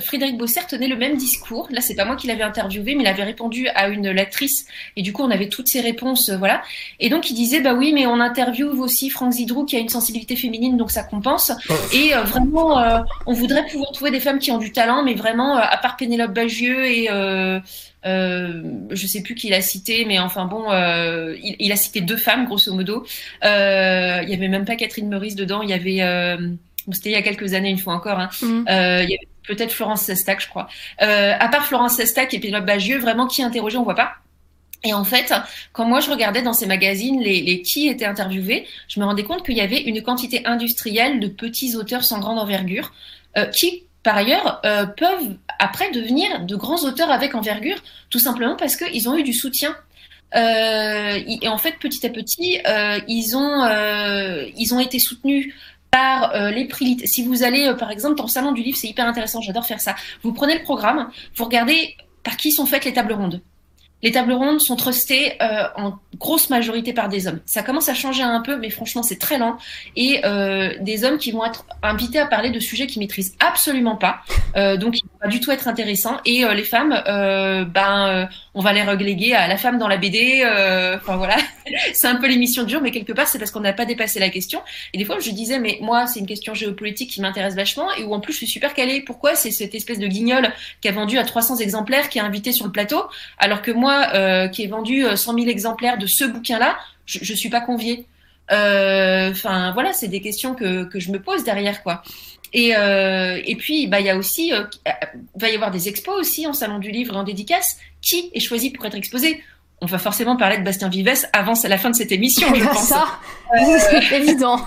Frédéric 0.00 0.36
Bosser 0.36 0.60
tenait 0.68 0.88
le 0.88 0.96
même 0.96 1.16
discours. 1.16 1.68
Là, 1.70 1.80
c'est 1.80 1.94
pas 1.94 2.04
moi 2.04 2.16
qui 2.16 2.26
l'avais 2.26 2.42
interviewé, 2.42 2.94
mais 2.94 3.04
il 3.04 3.06
avait 3.06 3.24
répondu 3.24 3.68
à 3.68 3.88
une 3.88 4.10
lectrice. 4.10 4.66
Et 4.96 5.02
du 5.02 5.12
coup, 5.12 5.22
on 5.22 5.30
avait 5.30 5.48
toutes 5.48 5.68
ses 5.68 5.80
réponses, 5.80 6.28
euh, 6.28 6.36
voilà. 6.36 6.62
Et 7.00 7.08
donc, 7.08 7.30
il 7.30 7.34
disait, 7.34 7.60
bah 7.60 7.74
oui, 7.74 7.92
mais 7.94 8.06
on 8.06 8.20
interviewe 8.20 8.80
aussi 8.80 9.08
Franck 9.10 9.32
Zidrou 9.32 9.64
qui 9.64 9.76
a 9.76 9.78
une 9.78 9.88
sensibilité 9.88 10.36
féminine, 10.36 10.76
donc 10.76 10.90
ça 10.90 11.02
compense. 11.02 11.52
Oh. 11.70 11.74
Et 11.92 12.14
euh, 12.14 12.22
vraiment, 12.22 12.78
euh, 12.78 13.00
on 13.26 13.32
voudrait 13.32 13.66
pouvoir 13.66 13.92
trouver 13.92 14.10
des 14.10 14.20
femmes 14.20 14.38
qui 14.38 14.50
ont 14.50 14.58
du 14.58 14.72
talent, 14.72 15.02
mais 15.02 15.14
vraiment, 15.14 15.56
euh, 15.56 15.60
à 15.62 15.76
part 15.78 15.96
Pénélope 15.96 16.32
Bagieux 16.32 16.86
et 16.86 17.08
euh, 17.10 17.60
je 18.04 19.06
sais 19.06 19.22
plus 19.22 19.34
qui 19.34 19.48
il 19.48 19.54
a 19.54 19.60
cité, 19.60 20.04
mais 20.06 20.18
enfin 20.18 20.44
bon, 20.44 20.66
il, 20.70 21.56
il, 21.58 21.72
a 21.72 21.76
cité 21.76 22.00
deux 22.00 22.16
femmes, 22.16 22.46
grosso 22.46 22.72
modo. 22.72 23.04
il 23.42 23.48
y 23.48 24.34
avait 24.34 24.48
même 24.48 24.64
pas 24.64 24.76
Catherine 24.76 25.08
Meurice 25.08 25.34
dedans. 25.34 25.62
Il 25.62 25.70
y 25.70 25.72
avait 25.72 26.00
c'était 26.92 27.10
il 27.10 27.12
y 27.12 27.16
a 27.16 27.22
quelques 27.22 27.54
années 27.54 27.70
une 27.70 27.78
fois 27.78 27.94
encore. 27.94 28.18
Hein. 28.18 28.30
Euh, 28.42 29.02
il 29.02 29.10
y 29.10 29.14
avait 29.14 29.28
peut-être 29.48 29.72
Florence 29.72 30.02
Sestac, 30.02 30.40
je 30.40 30.48
crois. 30.48 30.68
Euh, 31.02 31.32
à 31.38 31.48
part 31.48 31.64
Florence 31.66 31.96
Sestac 31.96 32.32
et 32.34 32.38
Pénélope 32.38 32.66
Bagieux, 32.66 32.98
vraiment 32.98 33.26
qui 33.26 33.42
interrogeait, 33.42 33.78
on 33.78 33.82
voit 33.82 33.96
pas. 33.96 34.12
Et 34.84 34.92
en 34.92 35.02
fait, 35.02 35.32
quand 35.72 35.86
moi 35.86 35.98
je 35.98 36.08
regardais 36.08 36.42
dans 36.42 36.52
ces 36.52 36.66
magazines 36.66 37.20
les, 37.20 37.62
qui 37.62 37.88
étaient 37.88 38.04
interviewés, 38.04 38.66
je 38.86 39.00
me 39.00 39.04
rendais 39.04 39.24
compte 39.24 39.44
qu'il 39.44 39.56
y 39.56 39.60
avait 39.60 39.80
une 39.80 40.02
quantité 40.02 40.46
industrielle 40.46 41.18
de 41.18 41.26
petits 41.26 41.74
auteurs 41.74 42.04
sans 42.04 42.20
grande 42.20 42.38
envergure 42.38 42.92
euh, 43.36 43.46
qui, 43.46 43.84
par 44.04 44.16
ailleurs, 44.16 44.60
euh, 44.64 44.86
peuvent 44.86 45.36
après 45.58 45.90
devenir 45.90 46.44
de 46.44 46.54
grands 46.54 46.84
auteurs 46.84 47.10
avec 47.10 47.34
envergure, 47.34 47.78
tout 48.10 48.20
simplement 48.20 48.54
parce 48.54 48.76
qu'ils 48.76 49.08
ont 49.08 49.16
eu 49.16 49.24
du 49.24 49.32
soutien. 49.32 49.74
Et 50.34 51.48
en 51.48 51.56
fait, 51.56 51.78
petit 51.80 52.06
à 52.06 52.10
petit, 52.10 52.60
ils 53.08 53.34
ont 53.34 53.64
ils 54.56 54.74
ont 54.74 54.78
été 54.78 54.98
soutenus 54.98 55.54
par 55.90 56.34
euh, 56.34 56.50
les 56.50 56.66
prix. 56.66 56.98
Si 57.04 57.24
vous 57.24 57.42
allez, 57.42 57.66
euh, 57.66 57.74
par 57.74 57.90
exemple, 57.90 58.16
dans 58.16 58.24
le 58.24 58.28
salon 58.28 58.52
du 58.52 58.62
livre, 58.62 58.76
c'est 58.76 58.88
hyper 58.88 59.06
intéressant, 59.06 59.40
j'adore 59.40 59.66
faire 59.66 59.80
ça. 59.80 59.94
Vous 60.22 60.32
prenez 60.32 60.56
le 60.56 60.62
programme, 60.62 61.08
vous 61.36 61.44
regardez 61.44 61.96
par 62.22 62.36
qui 62.36 62.52
sont 62.52 62.66
faites 62.66 62.84
les 62.84 62.92
tables 62.92 63.12
rondes. 63.12 63.40
Les 64.02 64.12
tables 64.12 64.32
rondes 64.32 64.60
sont 64.60 64.76
trustées 64.76 65.42
euh, 65.42 65.64
en 65.76 65.98
grosse 66.18 66.50
majorité 66.50 66.92
par 66.92 67.08
des 67.08 67.26
hommes. 67.26 67.40
Ça 67.46 67.64
commence 67.64 67.88
à 67.88 67.94
changer 67.94 68.22
un 68.22 68.40
peu, 68.42 68.56
mais 68.56 68.70
franchement, 68.70 69.02
c'est 69.02 69.18
très 69.18 69.38
lent. 69.38 69.56
Et 69.96 70.22
des 70.80 71.04
hommes 71.04 71.18
qui 71.18 71.32
vont 71.32 71.44
être 71.44 71.66
invités 71.82 72.20
à 72.20 72.26
parler 72.26 72.50
de 72.50 72.60
sujets 72.60 72.86
qu'ils 72.86 73.00
maîtrisent 73.00 73.34
absolument 73.40 73.96
pas, 73.96 74.20
donc 74.76 75.00
ils 75.00 75.08
pas 75.20 75.28
du 75.28 75.40
tout 75.40 75.50
être 75.50 75.68
intéressants. 75.68 76.18
Et 76.24 76.44
euh, 76.44 76.54
les 76.54 76.64
femmes, 76.64 77.02
euh, 77.06 77.64
ben, 77.64 78.28
on 78.54 78.60
va 78.60 78.72
les 78.72 78.82
reléguer 78.82 79.34
à 79.34 79.48
la 79.48 79.56
femme 79.56 79.78
dans 79.78 79.88
la 79.88 79.96
BD. 79.96 80.42
Enfin 80.96 81.16
voilà, 81.16 81.36
c'est 81.92 82.06
un 82.06 82.16
peu 82.16 82.28
l'émission 82.28 82.64
dure, 82.64 82.80
mais 82.80 82.90
quelque 82.90 83.12
part, 83.12 83.26
c'est 83.28 83.38
parce 83.38 83.50
qu'on 83.50 83.60
n'a 83.60 83.72
pas 83.72 83.84
dépassé 83.84 84.20
la 84.20 84.30
question. 84.30 84.60
Et 84.92 84.98
des 84.98 85.04
fois, 85.04 85.18
je 85.20 85.30
disais, 85.30 85.58
mais 85.58 85.78
moi, 85.80 86.06
c'est 86.06 86.20
une 86.20 86.26
question 86.26 86.54
géopolitique 86.54 87.10
qui 87.10 87.20
m'intéresse 87.20 87.54
vachement, 87.54 87.92
et 87.94 88.04
où 88.04 88.14
en 88.14 88.20
plus, 88.20 88.32
je 88.32 88.38
suis 88.38 88.46
super 88.46 88.74
calée. 88.74 89.02
Pourquoi 89.02 89.34
c'est 89.34 89.50
cette 89.50 89.74
espèce 89.74 89.98
de 89.98 90.06
guignol 90.06 90.52
qui 90.80 90.88
a 90.88 90.92
vendu 90.92 91.18
à 91.18 91.24
300 91.24 91.56
exemplaires 91.56 92.08
qui 92.08 92.18
est 92.18 92.22
invité 92.22 92.52
sur 92.52 92.66
le 92.66 92.72
plateau, 92.72 93.02
alors 93.38 93.62
que 93.62 93.70
moi 93.70 94.08
euh, 94.14 94.48
qui 94.48 94.62
ai 94.62 94.66
vendu 94.66 95.04
100 95.14 95.34
000 95.34 95.46
exemplaires 95.48 95.98
de 95.98 96.06
ce 96.06 96.24
bouquin-là, 96.24 96.76
je, 97.06 97.18
je 97.22 97.34
suis 97.34 97.50
pas 97.50 97.60
conviée. 97.60 98.06
Enfin, 98.50 99.72
voilà, 99.72 99.92
c'est 99.92 100.08
des 100.08 100.20
questions 100.20 100.54
que, 100.54 100.84
que 100.84 100.98
je 101.00 101.10
me 101.10 101.20
pose 101.20 101.44
derrière, 101.44 101.82
quoi. 101.82 102.02
Et, 102.52 102.76
euh, 102.76 103.40
et 103.44 103.56
puis, 103.56 103.86
bah, 103.86 104.00
il 104.00 104.06
y 104.06 104.10
a 104.10 104.16
aussi, 104.16 104.52
euh, 104.52 104.64
va 105.34 105.48
y 105.48 105.54
avoir 105.54 105.70
des 105.70 105.88
expos 105.88 106.14
aussi 106.18 106.46
en 106.46 106.52
salon 106.52 106.78
du 106.78 106.90
livre 106.90 107.14
et 107.14 107.18
en 107.18 107.24
dédicace. 107.24 107.78
Qui 108.00 108.30
est 108.32 108.40
choisi 108.40 108.70
pour 108.70 108.84
être 108.86 108.96
exposé? 108.96 109.42
On 109.80 109.86
va 109.86 109.98
forcément 109.98 110.36
parler 110.36 110.58
de 110.58 110.64
Bastien 110.64 110.88
Vives 110.88 111.26
avant 111.32 111.54
la 111.64 111.78
fin 111.78 111.90
de 111.90 111.96
cette 111.96 112.12
émission, 112.12 112.52
je 112.54 112.64
pense. 112.64 112.88
Ça, 112.88 113.20
c'est 113.90 114.12
évident. 114.16 114.60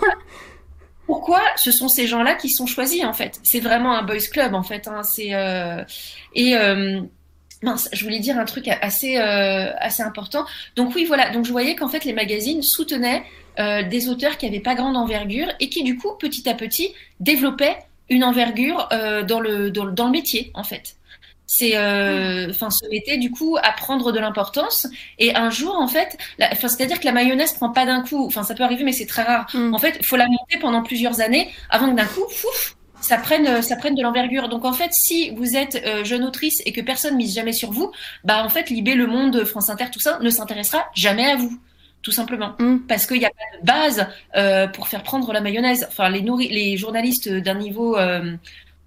Pourquoi 1.06 1.42
ce 1.58 1.72
sont 1.72 1.90
ces 1.90 2.08
gens-là 2.08 2.36
qui 2.36 2.50
sont 2.50 2.66
choisis 2.66 3.04
en 3.04 3.12
fait? 3.12 3.40
C'est 3.44 3.60
vraiment 3.60 3.98
un 3.98 4.04
boys 4.04 4.28
club 4.32 4.54
en 4.54 4.64
fait. 4.64 4.88
Hein. 4.88 5.04
C'est 5.04 5.32
et 6.34 6.56
Mince, 7.64 7.90
je 7.94 8.04
voulais 8.04 8.20
dire 8.20 8.40
un 8.40 8.46
truc 8.46 8.68
assez 8.68 9.18
euh, 9.18 9.72
assez 9.78 10.02
important. 10.02 10.46
Donc 10.76 10.96
oui, 10.96 11.06
voilà. 11.06 11.30
Donc 11.30 11.46
je 11.46 11.52
voyais 11.52 11.76
qu'en 11.76 11.90
fait 11.90 12.06
les 12.06 12.14
magazines 12.14 12.64
soutenaient 12.64 13.24
euh, 13.60 13.84
des 13.84 14.10
auteurs 14.10 14.38
qui 14.38 14.46
avaient 14.46 14.60
pas 14.60 14.76
grande 14.76 14.98
envergure 14.98 15.48
et 15.60 15.70
qui 15.70 15.84
du 15.84 15.98
coup 15.98 16.14
petit 16.20 16.48
à 16.50 16.54
petit 16.54 16.94
développaient 17.20 17.78
une 18.10 18.24
envergure 18.24 18.88
euh, 18.92 19.24
dans 19.24 19.40
le 19.40 19.72
dans, 19.72 19.86
dans, 19.86 20.06
le 20.06 20.12
métier 20.12 20.52
en 20.54 20.64
fait. 20.64 20.96
C'est 21.48 21.76
euh, 21.76 22.50
enfin 22.50 22.70
se 22.70 22.88
mettait 22.90 23.18
du 23.18 23.30
coup 23.30 23.58
à 23.62 23.74
prendre 23.74 24.14
de 24.14 24.20
l'importance 24.20 24.88
et 25.20 25.36
un 25.36 25.50
jour 25.50 25.76
en 25.76 25.88
fait, 25.88 26.18
enfin 26.42 26.70
c'est-à-dire 26.70 27.00
que 27.00 27.06
la 27.06 27.12
mayonnaise 27.12 27.54
prend 27.54 27.70
pas 27.70 27.86
d'un 27.86 28.02
coup. 28.02 28.26
Enfin 28.26 28.44
ça 28.44 28.56
peut 28.56 28.64
arriver 28.64 28.84
mais 28.84 28.94
c'est 28.94 29.06
très 29.06 29.24
rare. 29.24 29.48
Mm. 29.54 29.74
En 29.74 29.78
fait, 29.78 29.98
il 30.00 30.06
faut 30.06 30.18
la 30.18 30.28
monter 30.28 30.60
pendant 30.60 30.82
plusieurs 30.82 31.20
années 31.20 31.50
avant 31.70 31.92
que 31.92 31.98
d'un 31.98 32.06
coup, 32.06 32.24
fouf, 32.30 32.76
ça 33.02 33.18
prenne, 33.18 33.48
euh, 33.48 33.62
ça 33.62 33.76
prenne 33.76 33.96
de 33.96 34.02
l'envergure. 34.02 34.48
Donc 34.48 34.64
en 34.64 34.74
fait, 34.74 34.92
si 34.94 35.32
vous 35.32 35.56
êtes 35.58 35.82
euh, 35.86 36.04
jeune 36.04 36.24
autrice 36.24 36.62
et 36.66 36.72
que 36.72 36.82
personne 36.82 37.16
mise 37.18 37.34
jamais 37.34 37.54
sur 37.54 37.72
vous, 37.72 37.92
bah 38.24 38.44
en 38.46 38.50
fait, 38.50 38.70
Libé, 38.70 38.96
Le 38.96 39.08
Monde, 39.08 39.44
France 39.44 39.70
Inter, 39.70 39.86
tout 39.92 40.00
ça 40.00 40.20
ne 40.20 40.30
s'intéressera 40.30 40.86
jamais 40.94 41.26
à 41.26 41.36
vous. 41.36 41.60
Tout 42.02 42.12
simplement. 42.12 42.56
Mm. 42.60 42.80
Parce 42.88 43.06
qu'il 43.06 43.20
n'y 43.20 43.26
a 43.26 43.30
pas 43.30 43.60
de 43.60 43.66
base 43.66 44.08
euh, 44.36 44.68
pour 44.68 44.88
faire 44.88 45.04
prendre 45.04 45.32
la 45.34 45.42
mayonnaise. 45.42 45.86
Enfin, 45.88 46.10
les, 46.10 46.22
les 46.22 46.78
journalistes 46.78 47.30
d'un 47.30 47.56
niveau 47.56 47.98
euh, 47.98 48.36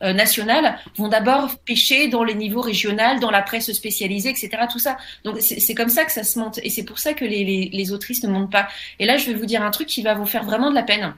euh, 0.03 0.13
national 0.13 0.77
vont 0.97 1.09
d'abord 1.09 1.57
pêcher 1.65 2.09
dans 2.09 2.25
les 2.25 2.35
niveaux 2.35 2.61
régionaux, 2.61 3.19
dans 3.21 3.31
la 3.31 3.43
presse 3.43 3.73
spécialisée, 3.73 4.31
etc. 4.31 4.51
Tout 4.71 4.79
ça. 4.81 4.97
Donc 5.23 5.39
c'est 5.41 5.75
comme 5.75 5.89
ça 5.89 6.05
que 6.05 6.13
ça 6.13 6.25
se 6.25 6.39
monte. 6.39 6.59
Et 6.63 6.71
c'est 6.71 6.83
pour 6.83 6.99
ça 6.99 7.15
que 7.15 7.25
les, 7.25 7.45
les, 7.45 7.71
les 7.73 7.93
autrices 7.93 8.23
ne 8.25 8.29
montent 8.29 8.51
pas. 8.51 8.69
Et 8.99 9.07
là, 9.07 9.17
je 9.17 9.27
vais 9.27 9.35
vous 9.35 9.47
dire 9.47 9.63
un 9.63 9.71
truc 9.71 9.87
qui 9.87 10.03
va 10.03 10.15
vous 10.15 10.27
faire 10.27 10.45
vraiment 10.45 10.69
de 10.71 10.75
la 10.75 10.83
peine. 10.83 11.15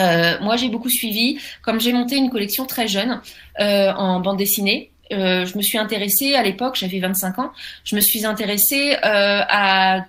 Euh, 0.00 0.38
moi, 0.40 0.56
j'ai 0.56 0.68
beaucoup 0.68 0.88
suivi. 0.88 1.38
Comme 1.62 1.80
j'ai 1.80 1.92
monté 1.92 2.16
une 2.16 2.28
collection 2.28 2.66
très 2.66 2.88
jeune 2.88 3.20
euh, 3.60 3.92
en 3.92 4.20
bande 4.20 4.36
dessinée, 4.36 4.90
je 5.10 5.56
me 5.58 5.62
suis 5.62 5.76
intéressée 5.76 6.34
à 6.36 6.42
l'époque, 6.42 6.74
j'avais 6.74 6.98
25 6.98 7.38
ans, 7.38 7.52
je 7.84 7.94
me 7.96 8.00
suis 8.00 8.24
intéressée 8.24 8.96
à, 9.02 10.06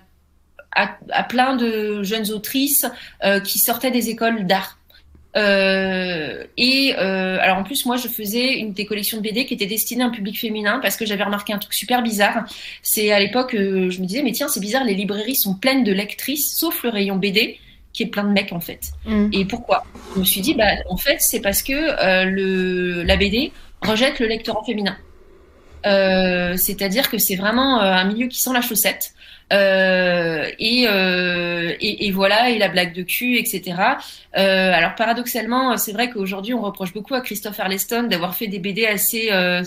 à, 0.74 0.96
à, 1.10 1.22
plein 1.24 1.56
de 1.56 2.02
jeunes 2.02 2.30
autrices 2.30 2.86
qui 3.44 3.58
sortaient 3.58 3.90
des 3.90 4.10
écoles 4.10 4.46
d'art. 4.46 4.78
Euh, 5.36 6.44
et 6.56 6.94
euh, 6.96 7.38
alors 7.40 7.58
en 7.58 7.64
plus 7.64 7.86
moi 7.86 7.96
je 7.96 8.06
faisais 8.06 8.54
une 8.54 8.72
des 8.72 8.86
collections 8.86 9.18
de 9.18 9.22
BD 9.22 9.46
qui 9.46 9.54
était 9.54 9.66
destinée 9.66 10.04
à 10.04 10.06
un 10.06 10.10
public 10.10 10.38
féminin 10.38 10.78
parce 10.80 10.96
que 10.96 11.04
j'avais 11.04 11.24
remarqué 11.24 11.52
un 11.52 11.58
truc 11.58 11.74
super 11.74 12.02
bizarre. 12.02 12.44
C'est 12.82 13.10
à 13.10 13.18
l'époque 13.18 13.54
euh, 13.54 13.90
je 13.90 14.00
me 14.00 14.06
disais 14.06 14.22
mais 14.22 14.30
tiens 14.30 14.46
c'est 14.46 14.60
bizarre 14.60 14.84
les 14.84 14.94
librairies 14.94 15.34
sont 15.34 15.54
pleines 15.54 15.82
de 15.82 15.92
lectrices 15.92 16.56
sauf 16.56 16.84
le 16.84 16.90
rayon 16.90 17.16
BD 17.16 17.58
qui 17.92 18.04
est 18.04 18.06
plein 18.06 18.22
de 18.22 18.30
mecs 18.30 18.52
en 18.52 18.60
fait. 18.60 18.80
Mm. 19.06 19.30
Et 19.32 19.44
pourquoi? 19.44 19.84
Je 20.14 20.20
me 20.20 20.24
suis 20.24 20.40
dit 20.40 20.54
bah 20.54 20.70
en 20.88 20.96
fait 20.96 21.16
c'est 21.18 21.40
parce 21.40 21.64
que 21.64 21.72
euh, 21.72 22.24
le 22.24 23.02
la 23.02 23.16
BD 23.16 23.50
rejette 23.82 24.20
le 24.20 24.26
lecteur 24.26 24.56
en 24.56 24.62
féminin. 24.62 24.96
Euh, 25.84 26.56
c'est-à-dire 26.56 27.10
que 27.10 27.18
c'est 27.18 27.36
vraiment 27.36 27.80
un 27.80 28.04
milieu 28.04 28.28
qui 28.28 28.38
sent 28.38 28.52
la 28.54 28.62
chaussette. 28.62 29.12
Euh, 29.52 30.50
et, 30.58 30.86
euh, 30.88 31.72
et, 31.80 32.10
voilà, 32.10 32.50
et 32.50 32.58
la 32.58 32.68
blague 32.68 32.94
de 32.94 33.02
cul, 33.02 33.38
etc. 33.38 33.62
Euh, 34.36 34.72
alors 34.72 34.94
paradoxalement, 34.94 35.76
c'est 35.76 35.92
vrai 35.92 36.10
qu'aujourd'hui 36.10 36.54
on 36.54 36.62
reproche 36.62 36.92
beaucoup 36.92 37.14
à 37.14 37.20
Christopher 37.20 37.68
Leston 37.68 38.04
d'avoir 38.04 38.34
fait 38.34 38.46
des 38.46 38.58
BD 38.58 38.86
assez 38.86 39.28
euh, 39.32 39.62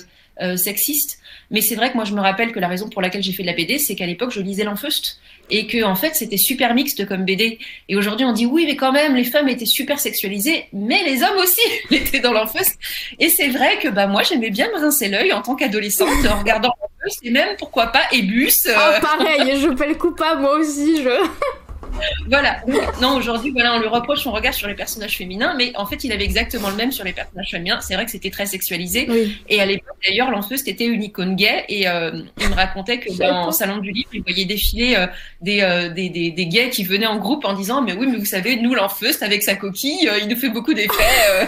sexistes, 0.55 1.19
mais 1.49 1.61
c'est 1.61 1.75
vrai 1.75 1.91
que 1.91 1.95
moi 1.95 2.05
je 2.05 2.13
me 2.13 2.21
rappelle 2.21 2.51
que 2.51 2.59
la 2.59 2.67
raison 2.67 2.89
pour 2.89 3.01
laquelle 3.01 3.23
j'ai 3.23 3.31
fait 3.31 3.43
de 3.43 3.47
la 3.47 3.53
BD, 3.53 3.79
c'est 3.79 3.95
qu'à 3.95 4.05
l'époque 4.05 4.31
je 4.31 4.41
lisais 4.41 4.63
l'Enfeust 4.63 5.19
et 5.49 5.65
que 5.67 5.83
en 5.83 5.95
fait 5.95 6.13
c'était 6.15 6.37
super 6.37 6.73
mixte 6.73 7.05
comme 7.07 7.23
BD. 7.23 7.59
Et 7.87 7.95
aujourd'hui 7.95 8.25
on 8.25 8.33
dit 8.33 8.45
oui, 8.45 8.65
mais 8.67 8.75
quand 8.75 8.91
même 8.91 9.15
les 9.15 9.23
femmes 9.23 9.47
étaient 9.47 9.65
super 9.65 9.99
sexualisées, 9.99 10.67
mais 10.73 11.03
les 11.03 11.23
hommes 11.23 11.37
aussi 11.37 11.61
étaient 11.91 12.19
dans 12.19 12.33
l'Enfeust. 12.33 12.77
Et 13.19 13.29
c'est 13.29 13.49
vrai 13.49 13.79
que 13.79 13.87
bah 13.87 14.07
moi 14.07 14.23
j'aimais 14.23 14.49
bien 14.49 14.69
me 14.71 14.79
rincer 14.79 15.07
l'œil 15.07 15.31
en 15.33 15.41
tant 15.41 15.55
qu'adolescente 15.55 16.25
en 16.29 16.39
regardant 16.39 16.73
l'Enfeust 16.81 17.19
et 17.23 17.31
même 17.31 17.55
pourquoi 17.57 17.87
pas 17.87 18.03
Ebus. 18.11 18.51
Oh 18.67 19.01
pareil, 19.01 19.59
je 19.61 19.69
peux 19.69 19.87
le 19.87 19.95
coupable 19.95 20.41
moi 20.41 20.57
aussi 20.57 21.01
je 21.03 21.09
voilà. 22.27 22.61
Non, 23.01 23.15
aujourd'hui, 23.15 23.51
voilà, 23.51 23.75
on 23.75 23.79
lui 23.79 23.87
reproche 23.87 24.19
son 24.23 24.31
regard 24.31 24.53
sur 24.53 24.67
les 24.67 24.75
personnages 24.75 25.17
féminins, 25.17 25.55
mais 25.57 25.71
en 25.75 25.85
fait, 25.85 26.03
il 26.03 26.11
avait 26.11 26.25
exactement 26.25 26.69
le 26.69 26.75
même 26.75 26.91
sur 26.91 27.03
les 27.03 27.13
personnages 27.13 27.49
féminins. 27.49 27.79
C'est 27.81 27.95
vrai 27.95 28.05
que 28.05 28.11
c'était 28.11 28.29
très 28.29 28.45
sexualisé. 28.45 29.07
Et 29.49 29.59
à 29.59 29.65
l'époque, 29.65 29.97
d'ailleurs, 30.03 30.29
l'enfeuse 30.29 30.63
c'était 30.67 30.85
une 30.85 31.03
icône 31.03 31.35
gay. 31.35 31.65
Et 31.69 31.87
euh, 31.87 32.11
il 32.39 32.49
me 32.49 32.53
racontait 32.53 32.99
que 32.99 33.11
dans 33.17 33.47
le 33.47 33.51
salon 33.51 33.77
du 33.77 33.91
livre, 33.91 34.09
il 34.13 34.21
voyait 34.21 34.45
défiler 34.45 34.95
euh, 34.95 35.07
euh, 35.47 35.89
des, 35.89 36.09
des, 36.09 36.31
des, 36.31 36.45
gays 36.45 36.69
qui 36.69 36.83
venaient 36.83 37.07
en 37.07 37.17
groupe 37.17 37.45
en 37.45 37.53
disant 37.53 37.81
Mais 37.81 37.93
oui, 37.93 38.07
mais 38.07 38.17
vous 38.17 38.25
savez, 38.25 38.57
nous, 38.57 38.73
l'enfeuse, 38.73 39.21
avec 39.23 39.43
sa 39.43 39.55
coquille, 39.55 40.09
il 40.21 40.27
nous 40.27 40.35
fait 40.35 40.49
beaucoup 40.49 40.73
d'effets. 40.73 41.47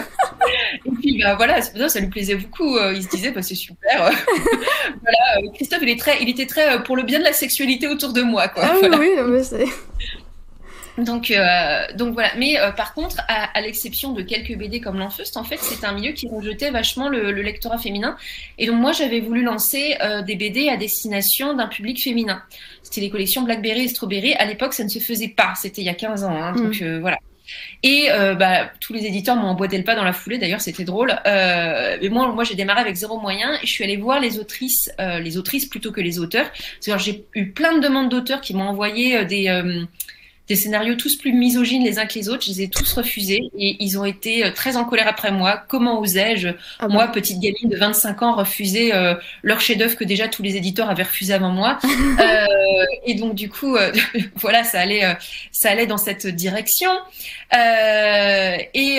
et 0.86 0.90
puis, 1.00 1.20
bah, 1.22 1.34
voilà, 1.34 1.60
ça 1.60 2.00
lui 2.00 2.08
plaisait 2.08 2.36
beaucoup. 2.36 2.78
il 2.78 3.02
se 3.02 3.08
disait 3.08 3.30
bah, 3.30 3.42
C'est 3.42 3.54
super. 3.54 3.98
voilà, 5.02 5.52
Christophe, 5.54 5.80
il, 5.82 5.90
est 5.90 6.00
très, 6.00 6.22
il 6.22 6.28
était 6.28 6.46
très 6.46 6.82
pour 6.82 6.96
le 6.96 7.02
bien 7.02 7.18
de 7.18 7.24
la 7.24 7.32
sexualité 7.32 7.88
autour 7.88 8.12
de 8.12 8.22
moi. 8.22 8.48
Quoi. 8.48 8.64
Ah 8.66 8.74
oui, 8.82 8.88
oui, 8.98 9.10
mais 9.26 9.42
c'est. 9.42 9.66
Donc, 10.98 11.30
euh, 11.30 11.86
donc 11.94 12.14
voilà. 12.14 12.30
Mais 12.36 12.58
euh, 12.58 12.70
par 12.72 12.94
contre, 12.94 13.16
à, 13.28 13.60
l'exception 13.60 14.12
de 14.12 14.22
quelques 14.22 14.56
BD 14.56 14.80
comme 14.80 14.98
l'Enfeust, 14.98 15.36
en 15.36 15.44
fait, 15.44 15.58
c'est 15.60 15.84
un 15.84 15.92
milieu 15.92 16.12
qui 16.12 16.28
rejetait 16.28 16.70
vachement 16.70 17.08
le, 17.08 17.30
lectorat 17.30 17.78
féminin. 17.78 18.16
Et 18.58 18.66
donc 18.66 18.76
moi, 18.76 18.92
j'avais 18.92 19.20
voulu 19.20 19.42
lancer 19.42 19.96
euh, 20.02 20.22
des 20.22 20.36
BD 20.36 20.68
à 20.68 20.76
destination 20.76 21.54
d'un 21.54 21.68
public 21.68 22.02
féminin. 22.02 22.42
C'était 22.82 23.00
les 23.00 23.10
collections 23.10 23.42
Blackberry 23.42 23.82
et 23.82 23.88
Strawberry. 23.88 24.34
À 24.34 24.46
l'époque, 24.46 24.74
ça 24.74 24.84
ne 24.84 24.88
se 24.88 24.98
faisait 24.98 25.28
pas. 25.28 25.54
C'était 25.56 25.82
il 25.82 25.86
y 25.86 25.90
a 25.90 25.94
15 25.94 26.24
ans. 26.24 26.42
Hein, 26.42 26.52
donc 26.54 26.80
mm. 26.80 26.98
voilà. 26.98 27.18
Et 27.82 28.08
bah, 28.38 28.70
tous 28.78 28.92
les 28.92 29.06
éditeurs 29.06 29.34
m'ont 29.34 29.48
emboîté 29.48 29.76
le 29.76 29.82
pas 29.82 29.96
dans 29.96 30.04
la 30.04 30.12
foulée. 30.12 30.38
D'ailleurs, 30.38 30.60
c'était 30.60 30.84
drôle. 30.84 31.12
mais 31.24 32.08
moi, 32.08 32.32
moi, 32.32 32.44
j'ai 32.44 32.54
démarré 32.54 32.80
avec 32.80 32.94
zéro 32.94 33.18
moyen 33.18 33.54
et 33.54 33.66
je 33.66 33.70
suis 33.72 33.82
allée 33.82 33.96
voir 33.96 34.20
les 34.20 34.38
autrices, 34.38 34.88
les 34.98 35.36
autrices 35.36 35.66
plutôt 35.66 35.90
que 35.90 36.00
les 36.00 36.20
auteurs. 36.20 36.46
J'ai 36.98 37.24
eu 37.34 37.50
plein 37.50 37.76
de 37.76 37.80
demandes 37.80 38.08
d'auteurs 38.08 38.40
qui 38.40 38.54
m'ont 38.54 38.68
envoyé 38.68 39.24
des 39.24 39.48
des 40.50 40.56
scénarios 40.56 40.96
tous 40.96 41.14
plus 41.14 41.32
misogynes 41.32 41.84
les 41.84 42.00
uns 42.00 42.06
que 42.06 42.14
les 42.18 42.28
autres. 42.28 42.42
Je 42.42 42.50
les 42.50 42.62
ai 42.62 42.68
tous 42.68 42.92
refusés 42.94 43.40
et 43.56 43.76
ils 43.78 43.96
ont 44.00 44.04
été 44.04 44.44
euh, 44.44 44.50
très 44.50 44.76
en 44.76 44.84
colère 44.84 45.06
après 45.06 45.30
moi. 45.30 45.62
Comment 45.68 46.00
osais-je, 46.00 46.48
ah 46.80 46.88
moi, 46.88 47.06
petite 47.06 47.38
gamine 47.38 47.68
de 47.68 47.76
25 47.76 48.22
ans, 48.22 48.34
refuser 48.34 48.92
euh, 48.92 49.14
leur 49.44 49.60
chef-d'œuvre 49.60 49.94
que 49.94 50.02
déjà 50.02 50.26
tous 50.26 50.42
les 50.42 50.56
éditeurs 50.56 50.90
avaient 50.90 51.04
refusé 51.04 51.32
avant 51.32 51.50
moi? 51.50 51.78
euh, 51.84 52.84
et 53.06 53.14
donc 53.14 53.36
du 53.36 53.48
coup, 53.48 53.76
euh, 53.76 53.92
voilà, 54.34 54.64
ça 54.64 54.80
allait, 54.80 55.16
ça 55.52 55.70
allait 55.70 55.86
dans 55.86 55.98
cette 55.98 56.26
direction. 56.26 56.90
et 57.54 58.98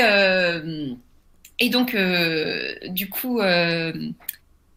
et 1.64 1.70
donc, 1.70 1.96
du 2.88 3.10
coup, 3.10 3.42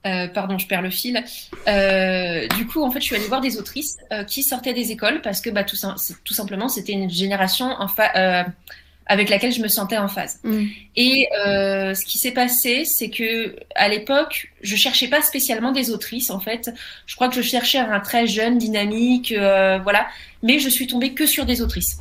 euh, 0.07 0.29
pardon, 0.29 0.59
je 0.59 0.67
perds 0.67 0.83
le 0.83 0.91
fil. 0.91 1.25
Euh, 1.67 2.47
du 2.49 2.67
coup, 2.67 2.83
en 2.83 2.91
fait, 2.91 3.01
je 3.01 3.07
suis 3.07 3.17
allée 3.17 3.27
voir 3.27 3.41
des 3.41 3.59
autrices 3.59 3.97
euh, 4.13 4.25
qui 4.25 4.43
sortaient 4.43 4.75
des 4.75 4.93
écoles 4.93 5.23
parce 5.23 5.41
que, 5.41 5.51
bah, 5.51 5.65
tout, 5.65 5.77
tout 6.25 6.35
simplement, 6.35 6.69
c'était 6.69 6.93
une 6.93 7.11
génération 7.11 7.67
en 7.67 7.89
avec 9.07 9.29
laquelle 9.29 9.53
je 9.53 9.61
me 9.61 9.69
sentais 9.69 9.99
en 9.99 10.09
phase. 10.09 10.41
Mm. 10.45 10.65
Et 10.97 11.29
ce 11.35 12.05
qui 12.07 12.19
s'est 12.19 12.31
passé, 12.31 12.85
c'est 12.87 13.11
que 13.11 13.57
à 13.75 13.89
l'époque, 13.89 14.51
je 14.63 14.77
cherchais 14.77 15.09
pas 15.09 15.21
spécialement 15.21 15.73
des 15.73 15.91
autrices. 15.91 16.31
En 16.31 16.41
fait, 16.41 16.71
je 17.07 17.15
crois 17.15 17.29
que 17.29 17.35
je 17.35 17.43
cherchais 17.43 17.79
un 17.79 18.01
très 18.01 18.27
jeune, 18.27 18.57
dynamique, 18.57 19.33
voilà. 19.37 20.07
Mais 20.43 20.59
je 20.59 20.69
suis 20.71 20.87
tombée 20.87 21.13
que 21.13 21.27
sur 21.27 21.45
des 21.45 21.61
autrices 21.61 21.99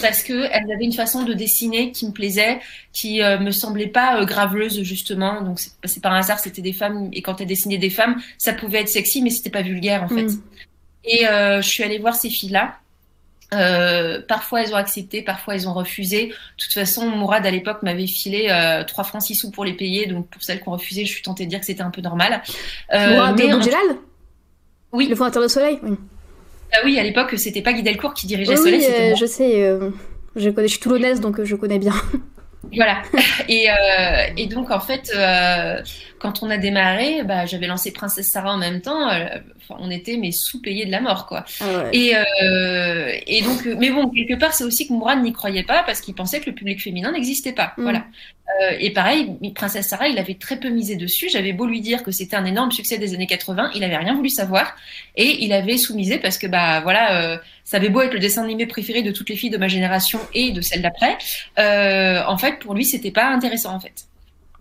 parce 0.00 0.22
que 0.22 0.32
elles 0.50 0.70
avaient 0.72 0.84
une 0.84 0.92
façon 0.92 1.24
de 1.24 1.34
dessiner 1.34 1.92
qui 1.92 2.06
me 2.06 2.12
plaisait, 2.12 2.60
qui 2.92 3.22
euh, 3.22 3.38
me 3.38 3.50
semblait 3.50 3.88
pas 3.88 4.20
euh, 4.20 4.24
graveleuse 4.24 4.82
justement. 4.82 5.42
Donc 5.42 5.60
c'est 5.60 6.02
pas 6.02 6.10
un 6.10 6.18
hasard, 6.18 6.38
c'était 6.38 6.62
des 6.62 6.72
femmes 6.72 7.10
et 7.12 7.22
quand 7.22 7.40
elles 7.40 7.46
dessinaient 7.46 7.78
des 7.78 7.90
femmes, 7.90 8.20
ça 8.38 8.52
pouvait 8.52 8.80
être 8.80 8.88
sexy, 8.88 9.22
mais 9.22 9.30
c'était 9.30 9.50
pas 9.50 9.62
vulgaire 9.62 10.02
en 10.02 10.08
fait. 10.08 10.24
Mm. 10.24 10.42
Et 11.04 11.26
euh, 11.26 11.60
je 11.60 11.68
suis 11.68 11.82
allée 11.82 11.98
voir 11.98 12.14
ces 12.14 12.30
filles-là. 12.30 12.76
Euh, 13.52 14.20
parfois 14.26 14.62
elles 14.62 14.72
ont 14.72 14.78
accepté, 14.78 15.22
parfois 15.22 15.54
elles 15.54 15.68
ont 15.68 15.74
refusé. 15.74 16.28
De 16.28 16.34
toute 16.56 16.72
façon, 16.72 17.08
Mourad 17.10 17.46
à 17.46 17.50
l'époque 17.50 17.82
m'avait 17.82 18.06
filé 18.06 18.48
euh, 18.50 18.84
3 18.84 19.04
francs 19.04 19.22
6 19.22 19.34
sous 19.34 19.50
pour 19.50 19.64
les 19.64 19.74
payer, 19.74 20.06
donc 20.06 20.28
pour 20.28 20.42
celles 20.42 20.60
qui 20.60 20.68
ont 20.68 20.72
refusé, 20.72 21.04
je 21.04 21.12
suis 21.12 21.22
tentée 21.22 21.44
de 21.44 21.50
dire 21.50 21.60
que 21.60 21.66
c'était 21.66 21.82
un 21.82 21.90
peu 21.90 22.00
normal. 22.00 22.42
Mourad 22.90 23.38
mais, 23.38 23.52
Oui. 24.92 25.08
Le 25.08 25.14
fondateur 25.14 25.42
de 25.42 25.48
Soleil? 25.48 25.78
Oui. 25.82 25.96
Ah 26.76 26.80
oui, 26.84 26.98
à 26.98 27.02
l'époque, 27.02 27.34
c'était 27.36 27.62
pas 27.62 27.72
Guy 27.72 27.82
Delcourt 27.82 28.14
qui 28.14 28.26
dirigeait 28.26 28.56
Soleil, 28.56 28.82
c'était 28.82 29.12
euh, 29.12 29.16
Je 29.16 29.26
sais, 29.26 29.62
euh, 29.62 29.90
je, 30.34 30.50
connais, 30.50 30.66
je 30.66 30.72
suis 30.72 30.80
toulonnaise, 30.80 31.20
donc 31.20 31.38
euh, 31.38 31.44
je 31.44 31.54
connais 31.54 31.78
bien. 31.78 31.94
Voilà. 32.74 33.02
Et, 33.48 33.68
et, 34.36 34.46
donc, 34.46 34.70
en 34.70 34.80
fait, 34.80 35.12
quand 36.24 36.42
on 36.42 36.48
a 36.48 36.56
démarré, 36.56 37.22
bah, 37.22 37.44
j'avais 37.44 37.66
lancé 37.66 37.92
Princesse 37.92 38.28
Sarah 38.28 38.54
en 38.54 38.56
même 38.56 38.80
temps. 38.80 39.10
on 39.68 39.90
était 39.90 40.16
mais 40.16 40.32
sous-payés 40.32 40.86
de 40.86 40.90
la 40.90 41.02
mort, 41.02 41.26
quoi. 41.26 41.44
Ah 41.60 41.84
et, 41.92 42.14
et 43.26 43.42
donc, 43.42 43.66
mais 43.78 43.90
bon, 43.90 44.08
quelque 44.08 44.38
part, 44.38 44.54
c'est 44.54 44.64
aussi 44.64 44.88
que 44.88 44.92
Mourad 44.94 45.22
n'y 45.22 45.32
croyait 45.34 45.64
pas 45.64 45.82
parce 45.82 46.00
qu'il 46.00 46.14
pensait 46.14 46.40
que 46.40 46.46
le 46.46 46.54
public 46.54 46.82
féminin 46.82 47.12
n'existait 47.12 47.52
pas. 47.52 47.74
Mm. 47.76 47.82
Voilà. 47.82 48.04
Euh, 48.60 48.76
et 48.78 48.90
pareil, 48.90 49.36
Princesse 49.54 49.88
Sarah, 49.88 50.08
il 50.08 50.18
avait 50.18 50.34
très 50.34 50.58
peu 50.58 50.68
misé 50.68 50.96
dessus. 50.96 51.28
J'avais 51.30 51.52
beau 51.52 51.66
lui 51.66 51.80
dire 51.80 52.02
que 52.02 52.10
c'était 52.10 52.36
un 52.36 52.44
énorme 52.44 52.70
succès 52.70 52.98
des 52.98 53.14
années 53.14 53.26
80, 53.26 53.70
il 53.74 53.82
avait 53.82 53.96
rien 53.96 54.14
voulu 54.14 54.28
savoir 54.28 54.76
et 55.16 55.44
il 55.44 55.52
avait 55.52 55.78
sous-misé 55.78 56.18
parce 56.18 56.38
que 56.38 56.46
bah 56.46 56.80
voilà, 56.80 57.22
euh, 57.22 57.38
ça 57.64 57.78
avait 57.78 57.88
beau 57.88 58.02
être 58.02 58.12
le 58.12 58.20
dessin 58.20 58.44
animé 58.44 58.66
préféré 58.66 59.02
de 59.02 59.10
toutes 59.10 59.30
les 59.30 59.36
filles 59.36 59.50
de 59.50 59.56
ma 59.56 59.68
génération 59.68 60.20
et 60.34 60.52
de 60.52 60.60
celle 60.60 60.82
d'après. 60.82 61.16
Euh, 61.58 62.22
en 62.26 62.36
fait, 62.36 62.58
pour 62.58 62.74
lui, 62.74 62.84
c'était 62.84 63.10
pas 63.10 63.28
intéressant 63.28 63.74
en 63.74 63.80
fait. 63.80 64.06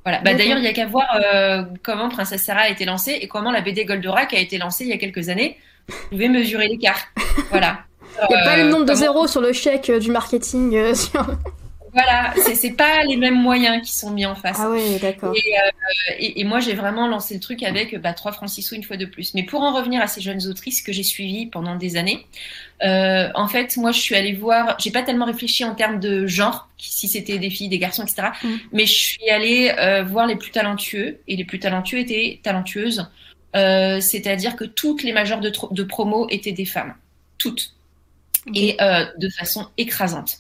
Voilà. 0.03 0.19
Bah, 0.19 0.33
D'ailleurs, 0.33 0.57
il 0.57 0.63
y 0.63 0.67
a 0.67 0.73
qu'à 0.73 0.85
voir 0.85 1.07
euh, 1.15 1.63
comment 1.81 2.09
Princesse 2.09 2.43
Sarah 2.43 2.61
a 2.61 2.69
été 2.69 2.85
lancée 2.85 3.17
et 3.21 3.27
comment 3.27 3.51
la 3.51 3.61
BD 3.61 3.85
Goldorak 3.85 4.33
a 4.33 4.39
été 4.39 4.57
lancée 4.57 4.83
il 4.83 4.89
y 4.89 4.93
a 4.93 4.97
quelques 4.97 5.29
années. 5.29 5.57
Vous 5.87 5.95
pouvez 6.11 6.29
mesurer 6.29 6.67
l'écart. 6.67 6.99
Voilà. 7.49 7.79
Il 8.29 8.35
n'y 8.35 8.41
a 8.41 8.45
pas 8.45 8.57
le 8.57 8.69
nombre 8.69 8.85
de 8.85 8.93
zéros 8.93 9.27
sur 9.27 9.41
le 9.41 9.53
chèque 9.53 9.91
du 9.91 10.11
marketing. 10.11 10.93
Sur... 10.93 11.25
Voilà, 11.93 12.33
c'est 12.55 12.75
pas 12.75 13.03
les 13.03 13.17
mêmes 13.17 13.39
moyens 13.39 13.85
qui 13.85 13.93
sont 13.93 14.09
mis 14.09 14.25
en 14.25 14.33
face. 14.33 14.57
Ah 14.59 14.69
oui, 14.71 14.97
d'accord. 14.99 15.33
Et, 15.35 15.57
euh, 15.57 16.13
et, 16.17 16.41
et, 16.41 16.43
moi, 16.43 16.59
j'ai 16.59 16.73
vraiment 16.73 17.07
lancé 17.07 17.35
le 17.35 17.39
truc 17.39 17.61
avec 17.61 17.95
bah, 17.99 18.13
3 18.13 18.31
francs 18.31 18.49
6 18.49 18.71
une 18.71 18.83
fois 18.83 18.97
de 18.97 19.05
plus. 19.05 19.35
Mais 19.35 19.43
pour 19.43 19.61
en 19.61 19.73
revenir 19.73 20.01
à 20.01 20.07
ces 20.07 20.19
jeunes 20.19 20.47
autrices 20.47 20.81
que 20.81 20.91
j'ai 20.91 21.03
suivies 21.03 21.45
pendant 21.45 21.75
des 21.75 21.95
années, 21.95 22.25
euh, 22.83 23.29
en 23.35 23.47
fait, 23.47 23.77
moi, 23.77 23.91
je 23.91 23.99
suis 23.99 24.15
allée 24.15 24.33
voir, 24.33 24.75
j'ai 24.79 24.89
pas 24.89 25.03
tellement 25.03 25.25
réfléchi 25.25 25.63
en 25.63 25.75
termes 25.75 25.99
de 25.99 26.25
genre, 26.25 26.67
si 26.79 27.07
c'était 27.07 27.37
des 27.37 27.51
filles, 27.51 27.69
des 27.69 27.79
garçons, 27.79 28.03
etc. 28.03 28.29
Mm. 28.43 28.55
Mais 28.71 28.85
je 28.87 28.93
suis 28.93 29.29
allée 29.29 29.71
euh, 29.77 30.03
voir 30.03 30.25
les 30.25 30.35
plus 30.35 30.51
talentueux, 30.51 31.19
et 31.27 31.35
les 31.35 31.45
plus 31.45 31.59
talentueux 31.59 31.99
étaient 31.99 32.39
talentueuses. 32.41 33.07
C'est-à-dire 33.53 34.55
que 34.55 34.63
toutes 34.63 35.03
les 35.03 35.13
majeures 35.13 35.39
de, 35.41 35.51
de 35.69 35.83
promo 35.83 36.27
étaient 36.31 36.53
des 36.53 36.65
femmes. 36.65 36.95
Toutes 37.37 37.73
et 38.53 38.75
euh, 38.81 39.05
de 39.17 39.29
façon 39.29 39.67
écrasante. 39.77 40.37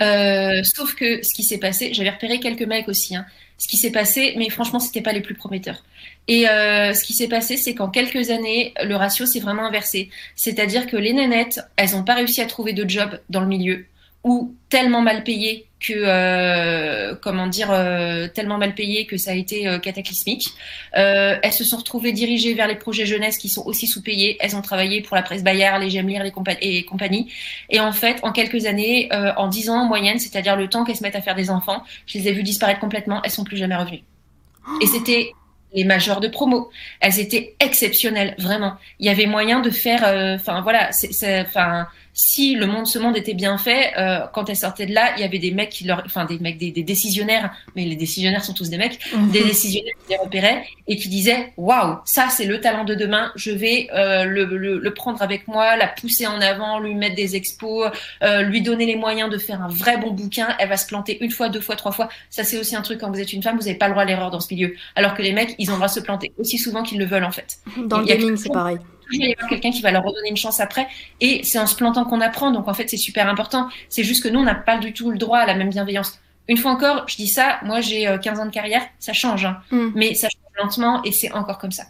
Euh, 0.00 0.62
sauf 0.64 0.94
que 0.94 1.22
ce 1.22 1.34
qui 1.34 1.42
s'est 1.44 1.58
passé, 1.58 1.94
j'avais 1.94 2.10
repéré 2.10 2.40
quelques 2.40 2.62
mecs 2.62 2.88
aussi. 2.88 3.16
Hein, 3.16 3.26
ce 3.58 3.68
qui 3.68 3.76
s'est 3.76 3.92
passé, 3.92 4.34
mais 4.36 4.50
franchement, 4.50 4.80
c'était 4.80 5.00
pas 5.00 5.12
les 5.12 5.20
plus 5.20 5.34
prometteurs. 5.34 5.84
Et 6.26 6.48
euh, 6.48 6.92
ce 6.92 7.04
qui 7.04 7.12
s'est 7.12 7.28
passé, 7.28 7.56
c'est 7.56 7.74
qu'en 7.74 7.88
quelques 7.88 8.30
années, 8.30 8.74
le 8.82 8.96
ratio 8.96 9.26
s'est 9.26 9.40
vraiment 9.40 9.66
inversé. 9.66 10.10
C'est-à-dire 10.34 10.86
que 10.86 10.96
les 10.96 11.12
nanettes, 11.12 11.60
elles 11.76 11.92
n'ont 11.92 12.02
pas 12.02 12.14
réussi 12.14 12.40
à 12.40 12.46
trouver 12.46 12.72
de 12.72 12.88
job 12.88 13.20
dans 13.30 13.40
le 13.40 13.46
milieu. 13.46 13.86
Ou 14.24 14.54
tellement 14.70 15.02
mal 15.02 15.22
payés 15.22 15.68
que 15.86 15.92
euh, 15.94 17.14
comment 17.20 17.46
dire 17.46 17.70
euh, 17.70 18.26
tellement 18.26 18.56
mal 18.56 18.74
payés 18.74 19.04
que 19.04 19.18
ça 19.18 19.32
a 19.32 19.34
été 19.34 19.68
euh, 19.68 19.78
cataclysmique. 19.78 20.48
Euh, 20.96 21.36
elles 21.42 21.52
se 21.52 21.62
sont 21.62 21.76
retrouvées 21.76 22.12
dirigées 22.12 22.54
vers 22.54 22.66
les 22.66 22.74
projets 22.74 23.04
jeunesse 23.04 23.36
qui 23.36 23.50
sont 23.50 23.64
aussi 23.66 23.86
sous-payés. 23.86 24.38
Elles 24.40 24.56
ont 24.56 24.62
travaillé 24.62 25.02
pour 25.02 25.14
la 25.14 25.22
presse 25.22 25.44
Bayard, 25.44 25.78
les 25.78 25.90
J'aime 25.90 26.08
lire 26.08 26.24
les 26.24 26.32
et 26.62 26.84
compagnie. 26.84 27.30
Et 27.68 27.80
en 27.80 27.92
fait, 27.92 28.18
en 28.22 28.32
quelques 28.32 28.64
années, 28.64 29.10
euh, 29.12 29.32
en 29.36 29.48
dix 29.48 29.68
ans 29.68 29.82
en 29.82 29.84
moyenne, 29.84 30.18
c'est-à-dire 30.18 30.56
le 30.56 30.68
temps 30.68 30.84
qu'elles 30.84 30.96
se 30.96 31.02
mettent 31.02 31.16
à 31.16 31.22
faire 31.22 31.34
des 31.34 31.50
enfants, 31.50 31.82
je 32.06 32.18
les 32.18 32.28
ai 32.28 32.32
vues 32.32 32.42
disparaître 32.42 32.80
complètement. 32.80 33.20
Elles 33.22 33.30
sont 33.30 33.44
plus 33.44 33.58
jamais 33.58 33.76
revenues. 33.76 34.02
Et 34.80 34.86
c'était 34.86 35.32
les 35.74 35.84
majors 35.84 36.20
de 36.20 36.28
promo. 36.28 36.70
Elles 37.00 37.20
étaient 37.20 37.54
exceptionnelles, 37.60 38.34
vraiment. 38.38 38.74
Il 38.98 39.06
y 39.06 39.10
avait 39.10 39.26
moyen 39.26 39.60
de 39.60 39.70
faire, 39.70 40.02
enfin 40.36 40.62
voilà, 40.62 40.90
enfin 41.42 41.86
si 42.14 42.54
le 42.54 42.66
monde, 42.66 42.86
ce 42.86 42.98
monde 42.98 43.16
était 43.16 43.34
bien 43.34 43.58
fait, 43.58 43.92
euh, 43.98 44.20
quand 44.32 44.48
elle 44.48 44.56
sortait 44.56 44.86
de 44.86 44.94
là, 44.94 45.12
il 45.16 45.20
y 45.20 45.24
avait 45.24 45.38
des 45.40 45.50
mecs 45.50 45.70
qui 45.70 45.84
leur, 45.84 46.02
enfin 46.06 46.24
des 46.24 46.38
mecs, 46.38 46.58
des, 46.58 46.70
des 46.70 46.82
décisionnaires, 46.84 47.52
mais 47.74 47.84
les 47.84 47.96
décisionnaires 47.96 48.44
sont 48.44 48.54
tous 48.54 48.70
des 48.70 48.78
mecs, 48.78 48.98
Mhm. 49.12 49.30
des 49.32 49.42
décisionnaires 49.44 49.94
qui 50.06 50.12
les 50.12 50.18
repéraient 50.18 50.64
et 50.86 50.96
qui 50.96 51.08
disaient, 51.08 51.52
waouh, 51.56 51.96
ça 52.04 52.28
c'est 52.30 52.46
le 52.46 52.60
talent 52.60 52.84
de 52.84 52.94
demain, 52.94 53.32
je 53.34 53.50
vais 53.50 53.88
euh, 53.94 54.24
le, 54.24 54.44
le, 54.44 54.78
le 54.78 54.94
prendre 54.94 55.20
avec 55.22 55.48
moi, 55.48 55.76
la 55.76 55.88
pousser 55.88 56.26
en 56.26 56.40
avant, 56.40 56.78
lui 56.78 56.94
mettre 56.94 57.16
des 57.16 57.34
expos, 57.36 57.90
euh, 58.22 58.42
lui 58.42 58.62
donner 58.62 58.86
les 58.86 58.96
moyens 58.96 59.28
de 59.28 59.38
faire 59.38 59.60
un 59.60 59.68
vrai 59.68 59.98
bon 59.98 60.12
bouquin. 60.12 60.48
Elle 60.60 60.68
va 60.68 60.76
se 60.76 60.86
planter 60.86 61.18
une 61.20 61.30
fois, 61.32 61.48
deux 61.48 61.60
fois, 61.60 61.74
trois 61.76 61.92
fois. 61.92 62.08
Ça 62.30 62.44
c'est 62.44 62.58
aussi 62.58 62.76
un 62.76 62.82
truc 62.82 63.00
quand 63.00 63.10
vous 63.10 63.20
êtes 63.20 63.32
une 63.32 63.42
femme, 63.42 63.56
vous 63.56 63.64
n'avez 63.64 63.74
pas 63.78 63.88
le 63.88 63.92
droit 63.92 64.04
à 64.04 64.06
l'erreur 64.06 64.30
dans 64.30 64.40
ce 64.40 64.54
milieu. 64.54 64.74
Alors 64.94 65.14
que 65.14 65.22
les 65.22 65.32
mecs, 65.32 65.54
ils 65.58 65.68
ont 65.70 65.72
le 65.72 65.78
droit 65.78 65.88
de 65.88 65.92
se 65.94 66.00
planter 66.00 66.32
aussi 66.38 66.58
souvent 66.58 66.82
qu'ils 66.84 66.98
le 66.98 67.06
veulent 67.06 67.24
en 67.24 67.32
fait. 67.32 67.58
Dans 67.76 67.98
le 67.98 68.04
gaming, 68.06 68.36
c'est 68.36 68.52
pareil. 68.52 68.78
Toujours 69.04 69.24
y 69.24 69.32
avoir 69.32 69.48
quelqu'un 69.48 69.70
qui 69.70 69.82
va 69.82 69.90
leur 69.90 70.02
redonner 70.02 70.28
une 70.30 70.36
chance 70.36 70.60
après. 70.60 70.86
Et 71.20 71.42
c'est 71.44 71.58
en 71.58 71.66
se 71.66 71.76
plantant 71.76 72.04
qu'on 72.04 72.20
apprend. 72.20 72.50
Donc 72.50 72.68
en 72.68 72.74
fait, 72.74 72.88
c'est 72.88 72.96
super 72.96 73.28
important. 73.28 73.68
C'est 73.88 74.04
juste 74.04 74.22
que 74.22 74.28
nous, 74.28 74.40
on 74.40 74.44
n'a 74.44 74.54
pas 74.54 74.78
du 74.78 74.92
tout 74.92 75.10
le 75.10 75.18
droit 75.18 75.38
à 75.38 75.46
la 75.46 75.54
même 75.54 75.70
bienveillance. 75.70 76.20
Une 76.48 76.56
fois 76.58 76.72
encore, 76.72 77.04
je 77.08 77.16
dis 77.16 77.28
ça, 77.28 77.58
moi 77.62 77.80
j'ai 77.80 78.06
euh, 78.06 78.18
15 78.18 78.38
ans 78.40 78.46
de 78.46 78.50
carrière, 78.50 78.82
ça 78.98 79.12
change. 79.12 79.44
hein. 79.46 79.58
Mm. 79.70 79.88
Mais 79.94 80.14
ça 80.14 80.28
change 80.28 80.62
lentement 80.62 81.02
et 81.04 81.12
c'est 81.12 81.32
encore 81.32 81.58
comme 81.58 81.72
ça. 81.72 81.84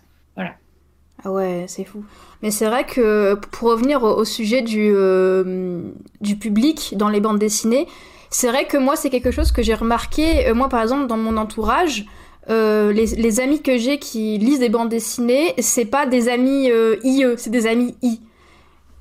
Ah 1.25 1.31
ouais, 1.33 1.65
c'est 1.69 1.85
fou. 1.85 2.05
Mais 2.43 2.51
c'est 2.51 2.67
vrai 2.67 2.85
que 2.85 3.35
pour 3.35 3.71
revenir 3.71 4.03
au, 4.03 4.11
au 4.15 4.25
sujet 4.25 4.61
du, 4.63 4.93
euh, 4.95 5.81
du 6.21 6.37
public 6.37 6.95
dans 6.97 7.09
les 7.09 7.21
bandes 7.21 7.39
dessinées, 7.39 7.87
c'est 8.31 8.49
vrai 8.49 8.67
que 8.67 8.77
moi 8.77 8.95
c'est 8.97 9.09
quelque 9.11 9.31
chose 9.31 9.51
que 9.53 9.63
j'ai 9.63 9.75
remarqué, 9.75 10.49
euh, 10.49 10.55
moi 10.55 10.69
par 10.69 10.83
exemple 10.83 11.07
dans 11.07 11.17
mon 11.17 11.37
entourage, 11.39 12.05
euh, 12.51 12.93
les, 12.93 13.07
les 13.07 13.41
amis 13.41 13.63
que 13.63 13.79
j'ai 13.79 13.99
qui 13.99 14.39
lisent 14.39 14.59
des 14.59 14.69
bandes 14.69 14.89
dessinées, 14.89 15.55
c'est 15.59 15.85
pas 15.85 16.07
des 16.07 16.29
amis 16.29 16.71
euh, 16.71 16.97
IE, 17.05 17.25
c'est 17.37 17.51
des 17.51 17.67
amis 17.67 17.95
I. 18.03 18.21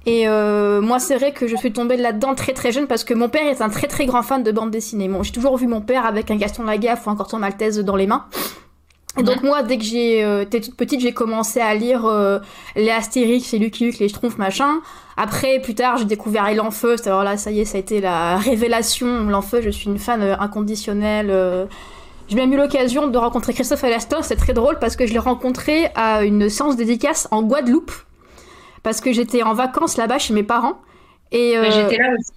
Et 0.06 0.28
euh, 0.28 0.82
moi 0.82 1.00
c'est 1.00 1.16
vrai 1.16 1.32
que 1.32 1.48
je 1.48 1.56
suis 1.56 1.72
tombée 1.72 1.96
là-dedans 1.96 2.36
très 2.36 2.52
très 2.54 2.74
jeune 2.74 2.88
parce 2.88 3.06
que 3.06 3.14
mon 3.14 3.30
père 3.30 3.48
est 3.48 3.62
un 3.62 3.70
très 3.70 3.88
très 3.88 4.06
grand 4.06 4.22
fan 4.22 4.44
de 4.44 4.52
bandes 4.52 4.72
dessinées. 4.72 5.08
Bon, 5.08 5.24
j'ai 5.24 5.32
toujours 5.32 5.58
vu 5.58 5.68
mon 5.68 5.82
père 5.82 6.06
avec 6.06 6.30
un 6.30 6.36
Gaston 6.36 6.64
Lagaffe 6.64 7.08
ou 7.08 7.10
un 7.10 7.16
Corton 7.16 7.40
Maltese 7.40 7.80
dans 7.80 7.96
les 7.96 8.08
mains. 8.08 8.26
Et 9.18 9.24
donc 9.24 9.44
moi, 9.44 9.62
dès 9.62 9.78
que 9.78 9.84
j'ai 9.84 10.24
euh, 10.24 10.42
été 10.42 10.60
toute 10.60 10.76
petite, 10.76 11.00
j'ai 11.00 11.14
commencé 11.14 11.60
à 11.60 11.76
lire 11.76 12.06
euh, 12.06 12.40
les 12.76 12.90
Astérix, 12.90 13.52
les 13.52 13.60
Lucky 13.60 13.86
Luke, 13.86 14.00
les 14.00 14.10
Schtroumpfs, 14.10 14.40
machin. 14.40 14.82
Après, 15.18 15.60
plus 15.60 15.76
tard, 15.76 15.98
j'ai 15.98 16.06
découvert 16.06 16.48
les 16.48 16.56
L'Enfeu. 16.56 16.96
Alors 17.06 17.24
là, 17.24 17.38
ça 17.38 17.52
y 17.52 17.60
est, 17.60 17.66
ça 17.66 17.78
a 17.78 17.80
été 17.80 18.02
la 18.02 18.38
révélation. 18.38 19.26
L'Enfeu, 19.26 19.62
je 19.62 19.70
suis 19.70 19.86
une 19.86 20.00
fan 20.00 20.24
inconditionnelle. 20.40 21.68
J'ai 22.30 22.36
même 22.36 22.52
eu 22.54 22.58
l'occasion 22.58 23.08
de 23.08 23.18
rencontrer 23.18 23.54
Christophe 23.54 23.84
Alastor. 23.84 24.24
C'est 24.24 24.36
très 24.36 24.54
drôle 24.54 24.80
parce 24.80 24.96
que 24.96 25.06
je 25.06 25.14
l'ai 25.14 25.20
rencontré 25.20 25.88
à 25.96 26.24
une 26.24 26.50
séance 26.50 26.76
dédicace 26.76 27.28
en 27.32 27.44
Guadeloupe. 27.44 27.92
Parce 28.82 29.02
que 29.02 29.14
j'étais 29.14 29.44
en 29.44 29.54
vacances 29.54 29.98
là-bas 29.98 30.20
chez 30.20 30.34
mes 30.34 30.44
parents. 30.44 30.78
Et, 31.32 31.54
Mais 31.58 31.68
euh, 31.68 31.72
J'étais 31.72 31.98
là 31.98 32.10
aussi. 32.18 32.32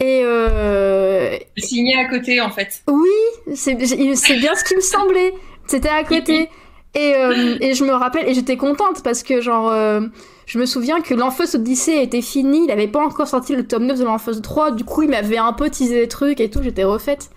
et 0.00 0.22
euh, 0.24 1.36
Signé 1.56 1.96
à 1.96 2.06
côté 2.08 2.40
en 2.40 2.50
fait. 2.50 2.82
oui, 2.88 3.54
c'est 3.54 3.74
bien 3.74 4.14
ce 4.16 4.64
qui 4.64 4.76
me 4.76 4.80
semblait. 4.80 5.34
C'était 5.66 5.88
à 5.88 6.04
côté. 6.04 6.48
Et, 6.96 7.14
euh, 7.16 7.56
et 7.60 7.74
je 7.74 7.84
me 7.84 7.92
rappelle, 7.92 8.28
et 8.28 8.34
j'étais 8.34 8.56
contente 8.56 9.02
parce 9.02 9.24
que, 9.24 9.40
genre, 9.40 9.68
euh, 9.68 10.00
je 10.46 10.58
me 10.60 10.64
souviens 10.66 11.00
que 11.00 11.12
l'Enfeuse 11.12 11.56
Odyssée 11.56 12.00
était 12.00 12.22
fini, 12.22 12.66
il 12.66 12.70
avait 12.70 12.86
pas 12.86 13.04
encore 13.04 13.26
sorti 13.26 13.56
le 13.56 13.66
tome 13.66 13.86
9 13.86 13.98
de 13.98 14.04
l'Enfeuse 14.04 14.40
3, 14.40 14.70
du 14.70 14.84
coup, 14.84 15.02
il 15.02 15.10
m'avait 15.10 15.38
un 15.38 15.52
peu 15.52 15.68
teasé 15.70 16.02
des 16.02 16.06
trucs 16.08 16.40
et 16.40 16.50
tout, 16.50 16.62
j'étais 16.62 16.84
refaite. 16.84 17.30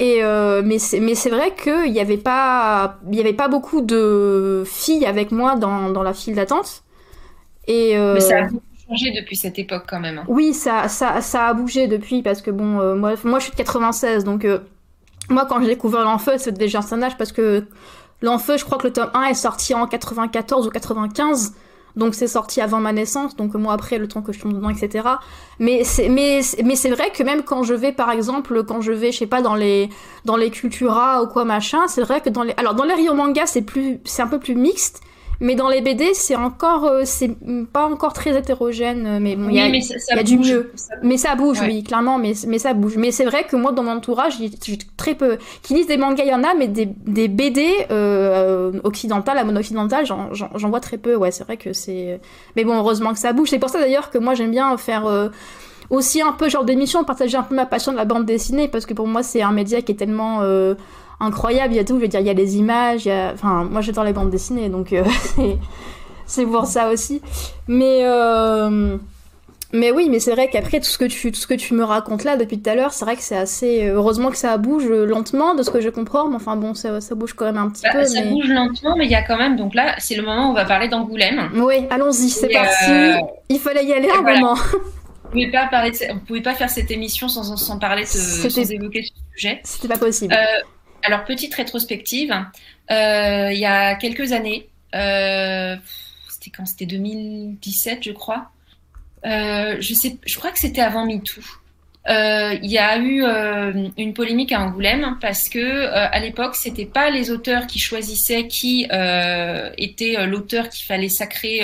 Et 0.00 0.24
euh, 0.24 0.62
mais 0.64 0.78
c'est 0.78 1.30
vrai 1.30 1.54
qu'il 1.54 1.92
y 1.92 2.00
avait 2.00 2.18
pas 2.18 2.98
y 3.12 3.20
avait 3.20 3.34
pas 3.34 3.48
beaucoup 3.48 3.82
de 3.82 4.64
filles 4.66 5.06
avec 5.06 5.30
moi 5.30 5.56
dans, 5.56 5.90
dans 5.90 6.02
la 6.02 6.14
file 6.14 6.36
d'attente. 6.36 6.84
Et 7.66 7.96
euh, 7.98 8.14
Mais 8.14 8.20
ça 8.20 8.38
a 8.38 8.42
beaucoup 8.48 8.64
changé 8.88 9.12
depuis 9.12 9.36
cette 9.36 9.58
époque 9.58 9.84
quand 9.88 10.00
même. 10.00 10.24
oui, 10.26 10.54
ça, 10.54 10.88
ça, 10.88 11.20
ça 11.20 11.48
a 11.48 11.54
bougé 11.54 11.86
depuis 11.88 12.22
parce 12.22 12.42
que 12.42 12.50
bon, 12.50 12.80
euh, 12.80 12.96
moi, 12.96 13.14
moi 13.24 13.38
je 13.40 13.44
suis 13.44 13.52
de 13.52 13.56
96, 13.58 14.24
donc 14.24 14.44
euh, 14.44 14.60
moi 15.28 15.46
quand 15.46 15.60
j'ai 15.60 15.68
découvert 15.68 16.04
l'Enfeu, 16.04 16.38
c'était 16.38 16.58
déjà 16.58 16.80
un 16.90 17.02
âge 17.02 17.16
parce 17.18 17.32
que 17.32 17.66
l'Enfeu, 18.22 18.56
je 18.58 18.64
crois 18.64 18.78
que 18.78 18.86
le 18.88 18.92
tome 18.92 19.10
1 19.14 19.24
est 19.24 19.34
sorti 19.34 19.74
en 19.74 19.86
94 19.86 20.66
ou 20.66 20.70
95, 20.70 21.54
donc 21.96 22.14
c'est 22.14 22.26
sorti 22.26 22.60
avant 22.60 22.80
ma 22.80 22.92
naissance, 22.92 23.36
donc 23.36 23.54
moi 23.54 23.72
après 23.72 23.98
le 23.98 24.08
temps 24.08 24.22
que 24.22 24.32
je 24.32 24.40
tombe 24.40 24.54
dedans, 24.54 24.70
etc. 24.70 25.08
Mais 25.58 25.84
c'est, 25.84 26.08
mais, 26.08 26.40
mais 26.64 26.76
c'est 26.76 26.90
vrai 26.90 27.10
que 27.10 27.22
même 27.22 27.42
quand 27.42 27.62
je 27.62 27.74
vais, 27.74 27.92
par 27.92 28.10
exemple, 28.10 28.64
quand 28.64 28.80
je 28.80 28.92
vais, 28.92 29.12
je 29.12 29.18
sais 29.18 29.26
pas, 29.26 29.42
dans 29.42 29.54
les, 29.54 29.88
dans 30.24 30.36
les 30.36 30.50
Cultura 30.50 31.22
ou 31.22 31.26
quoi 31.26 31.44
machin, 31.44 31.86
c'est 31.88 32.02
vrai 32.02 32.20
que 32.20 32.30
dans 32.30 32.42
les, 32.42 32.54
alors 32.56 32.74
dans 32.74 32.84
les 32.84 32.94
rayons 32.94 33.14
manga, 33.14 33.46
c'est 33.46 33.62
plus, 33.62 34.00
c'est 34.04 34.22
un 34.22 34.28
peu 34.28 34.38
plus 34.38 34.54
mixte. 34.54 35.00
Mais 35.42 35.54
dans 35.54 35.68
les 35.70 35.80
BD, 35.80 36.12
c'est 36.12 36.36
encore, 36.36 36.84
euh, 36.84 37.02
c'est 37.06 37.30
pas 37.72 37.86
encore 37.86 38.12
très 38.12 38.38
hétérogène, 38.38 39.06
euh, 39.06 39.18
mais 39.20 39.36
bon, 39.36 39.48
il 39.48 39.56
y 39.56 39.60
a- 39.60 39.64
Oui, 39.64 39.70
mais 39.72 39.80
ça, 39.80 39.94
y 40.14 40.18
a 40.18 40.22
du 40.22 40.36
mieux. 40.38 40.70
Ça- 40.74 40.94
mais 41.02 41.16
ça 41.16 41.34
bouge, 41.34 41.60
Ouais. 41.60 41.66
oui, 41.66 41.82
clairement, 41.82 42.18
mais, 42.18 42.34
mais 42.46 42.58
ça 42.58 42.74
bouge. 42.74 42.96
Mais 42.98 43.10
c'est 43.10 43.24
vrai 43.24 43.44
que 43.44 43.56
moi, 43.56 43.72
dans 43.72 43.82
mon 43.82 43.92
entourage, 43.92 44.34
j'ai 44.38 44.50
très 44.98 45.14
peu. 45.14 45.38
Qui 45.62 45.72
lisent 45.74 45.86
des 45.86 45.96
mangas, 45.96 46.24
il 46.24 46.30
y 46.30 46.34
en 46.34 46.44
a, 46.44 46.52
mais 46.54 46.68
des, 46.68 46.86
des 47.06 47.28
BD 47.28 47.66
euh, 47.90 48.72
occidentales, 48.84 49.38
à 49.38 49.44
mono-occidentale, 49.44 50.04
j'en 50.04 50.32
j'en- 50.34 50.50
j'en 50.56 50.68
vois 50.68 50.80
très 50.80 50.98
peu. 50.98 51.16
Ouais, 51.16 51.30
c'est 51.30 51.44
vrai 51.44 51.56
que 51.56 51.72
c'est. 51.72 52.20
Mais 52.54 52.64
bon, 52.64 52.76
heureusement 52.76 53.12
que 53.14 53.18
ça 53.18 53.32
bouge. 53.32 53.48
C'est 53.48 53.58
pour 53.58 53.70
ça 53.70 53.78
d'ailleurs 53.80 54.10
que 54.10 54.18
moi, 54.18 54.34
j'aime 54.34 54.50
bien 54.50 54.76
faire. 54.76 55.06
euh, 55.06 55.28
aussi 55.88 56.22
un 56.22 56.30
peu 56.30 56.48
genre 56.48 56.64
d'émission, 56.64 57.02
partager 57.02 57.36
un 57.36 57.42
peu 57.42 57.56
ma 57.56 57.66
passion 57.66 57.90
de 57.90 57.96
la 57.96 58.04
bande 58.04 58.24
dessinée, 58.24 58.68
parce 58.68 58.86
que 58.86 58.94
pour 58.94 59.08
moi, 59.08 59.24
c'est 59.24 59.42
un 59.42 59.50
média 59.50 59.82
qui 59.82 59.90
est 59.90 59.96
tellement 59.96 60.38
euh, 60.42 60.76
incroyable. 61.20 61.74
Il 61.74 61.76
y 61.76 61.80
a 61.80 61.84
tout, 61.84 61.96
je 61.96 62.02
veux 62.02 62.08
dire, 62.08 62.20
il 62.20 62.26
y 62.26 62.30
a 62.30 62.34
les 62.34 62.56
images, 62.56 63.04
il 63.06 63.08
y 63.08 63.12
a... 63.12 63.32
Enfin, 63.34 63.64
moi, 63.64 63.80
j'adore 63.80 64.04
les 64.04 64.12
bandes 64.12 64.30
dessinées, 64.30 64.68
donc 64.68 64.92
euh, 64.92 65.04
c'est- 66.26 66.46
pour 66.46 66.66
ça 66.66 66.90
aussi. 66.90 67.20
Mais. 67.68 68.00
euh, 68.04 68.96
mais 69.72 69.92
oui, 69.92 70.08
mais 70.10 70.18
c'est 70.18 70.32
vrai 70.32 70.48
qu'après 70.50 70.80
tout 70.80 70.86
ce 70.86 70.98
que 70.98 71.04
tu 71.04 71.30
tout 71.30 71.38
ce 71.38 71.46
que 71.46 71.54
tu 71.54 71.74
me 71.74 71.84
racontes 71.84 72.24
là 72.24 72.36
depuis 72.36 72.60
tout 72.60 72.68
à 72.68 72.74
l'heure, 72.74 72.92
c'est 72.92 73.04
vrai 73.04 73.14
que 73.14 73.22
c'est 73.22 73.36
assez 73.36 73.86
heureusement 73.88 74.30
que 74.30 74.36
ça 74.36 74.56
bouge 74.58 74.84
lentement 74.88 75.54
de 75.54 75.62
ce 75.62 75.70
que 75.70 75.80
je 75.80 75.88
comprends, 75.90 76.26
mais 76.28 76.34
enfin 76.34 76.56
bon, 76.56 76.74
ça, 76.74 77.00
ça 77.00 77.14
bouge 77.14 77.34
quand 77.34 77.44
même 77.44 77.56
un 77.56 77.70
petit 77.70 77.82
Bah, 77.84 77.90
peu. 77.92 78.04
ça 78.04 78.20
mais... 78.20 78.30
bouge 78.30 78.48
lentement, 78.48 78.96
mais 78.96 79.04
il 79.04 79.12
y 79.12 79.14
a 79.14 79.22
quand 79.22 79.36
même. 79.38 79.54
Donc 79.54 79.76
là, 79.76 79.94
c'est 79.98 80.16
le 80.16 80.22
moment 80.24 80.48
où 80.48 80.50
on 80.50 80.54
va 80.54 80.64
parler 80.64 80.88
d'Angoulême. 80.88 81.50
Oui, 81.54 81.86
allons-y, 81.88 82.30
c'est 82.30 82.50
Et, 82.50 82.54
parti. 82.54 82.90
euh, 82.90 83.14
Il 83.48 83.60
fallait 83.60 83.84
y 83.84 83.92
aller 83.92 84.08
un 84.10 84.22
voilà. 84.22 84.40
moment. 84.40 84.54
On 85.26 85.28
pouvait 85.30 85.50
pas 85.52 85.68
parler 85.68 85.92
de 85.92 86.18
pouvait 86.26 86.42
pas 86.42 86.54
faire 86.54 86.68
cette 86.68 86.90
émission 86.90 87.28
sans, 87.28 87.54
sans 87.56 87.78
parler 87.78 88.02
de, 88.02 88.08
sans 88.08 88.72
évoquer 88.72 89.02
ce 89.04 89.12
sujet. 89.36 89.60
C'était 89.62 89.86
pas 89.86 89.98
possible. 89.98 90.34
Euh, 90.34 90.62
alors 91.02 91.24
petite 91.24 91.54
rétrospective, 91.54 92.32
euh, 92.90 93.50
il 93.52 93.58
y 93.58 93.66
a 93.66 93.94
quelques 93.94 94.32
années, 94.32 94.68
euh, 94.94 95.76
c'était 96.28 96.50
quand? 96.50 96.66
C'était 96.66 96.86
2017 96.86 98.00
je 98.02 98.12
crois. 98.12 98.50
Euh, 99.26 99.76
je 99.80 99.94
sais, 99.94 100.16
je 100.26 100.36
crois 100.36 100.50
que 100.50 100.58
c'était 100.58 100.80
avant 100.80 101.06
MeToo. 101.06 101.40
Il 102.08 102.70
y 102.70 102.78
a 102.78 102.98
eu 102.98 103.22
une 103.98 104.14
polémique 104.14 104.52
à 104.52 104.60
Angoulême 104.60 105.18
parce 105.20 105.48
que 105.48 105.86
à 105.86 106.18
l'époque 106.18 106.56
c'était 106.56 106.86
pas 106.86 107.10
les 107.10 107.30
auteurs 107.30 107.66
qui 107.66 107.78
choisissaient 107.78 108.48
qui 108.48 108.88
était 109.78 110.26
l'auteur 110.26 110.70
qu'il 110.70 110.86
fallait 110.86 111.10
sacrer 111.10 111.60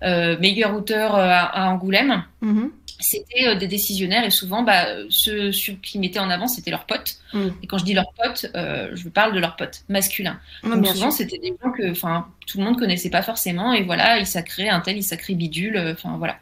meilleur 0.00 0.74
auteur 0.74 1.16
à, 1.16 1.40
à 1.40 1.68
Angoulême 1.68 2.24
Mhm. 2.40 2.70
C'était 2.98 3.46
euh, 3.46 3.54
des 3.54 3.68
décisionnaires 3.68 4.24
et 4.24 4.30
souvent 4.30 4.62
bah, 4.62 4.86
ceux, 5.08 5.52
ceux 5.52 5.74
qui 5.74 5.98
mettaient 5.98 6.18
en 6.18 6.30
avant 6.30 6.48
c'était 6.48 6.70
leurs 6.70 6.86
potes. 6.86 7.18
Mm. 7.32 7.48
et 7.62 7.66
quand 7.66 7.78
je 7.78 7.84
dis 7.84 7.94
leurs 7.94 8.12
potes 8.12 8.46
euh, 8.54 8.90
je 8.94 9.08
parle 9.08 9.34
de 9.34 9.40
leurs 9.40 9.56
potes 9.56 9.84
masculins. 9.88 10.40
Donc 10.64 10.86
souvent 10.86 11.10
c'était 11.10 11.38
des 11.38 11.54
gens 11.62 11.70
que 11.70 11.90
enfin 11.90 12.28
tout 12.46 12.58
le 12.58 12.64
monde 12.64 12.78
connaissait 12.78 13.10
pas 13.10 13.22
forcément. 13.22 13.72
Et 13.72 13.82
voilà 13.82 14.18
ils 14.18 14.26
sacraient 14.26 14.68
un 14.68 14.80
tel 14.80 14.96
ils 14.96 15.02
sacraient 15.02 15.34
bidule 15.34 15.76
euh, 15.76 15.92
enfin 15.92 16.16
voilà 16.18 16.38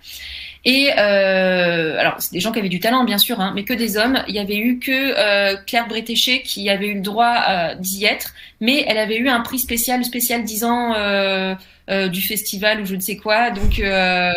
et 0.67 0.91
euh, 0.99 1.97
alors 1.97 2.17
c'est 2.19 2.33
des 2.33 2.41
gens 2.41 2.51
qui 2.51 2.59
avaient 2.59 2.69
du 2.69 2.81
talent 2.81 3.05
bien 3.05 3.19
sûr 3.19 3.41
hein, 3.41 3.53
mais 3.55 3.63
que 3.65 3.73
des 3.73 3.97
hommes. 3.97 4.19
Il 4.27 4.35
y 4.35 4.41
avait 4.41 4.57
eu 4.57 4.81
que 4.81 4.91
euh, 4.91 5.57
Claire 5.65 5.87
Bretéché 5.87 6.43
qui 6.43 6.69
avait 6.69 6.89
eu 6.89 6.95
le 6.95 7.03
droit 7.03 7.37
euh, 7.49 7.75
d'y 7.77 8.05
être 8.05 8.35
mais 8.61 8.85
elle 8.89 8.99
avait 8.99 9.17
eu 9.17 9.29
un 9.29 9.41
prix 9.41 9.61
spécial 9.61 10.05
spécial 10.05 10.43
10 10.43 10.65
ans 10.65 10.95
euh, 10.95 11.55
euh, 11.89 12.09
du 12.09 12.21
festival 12.21 12.81
ou 12.81 12.85
je 12.85 12.97
ne 12.97 13.01
sais 13.01 13.17
quoi. 13.17 13.53
Donc 13.53 13.79
euh, 13.79 14.33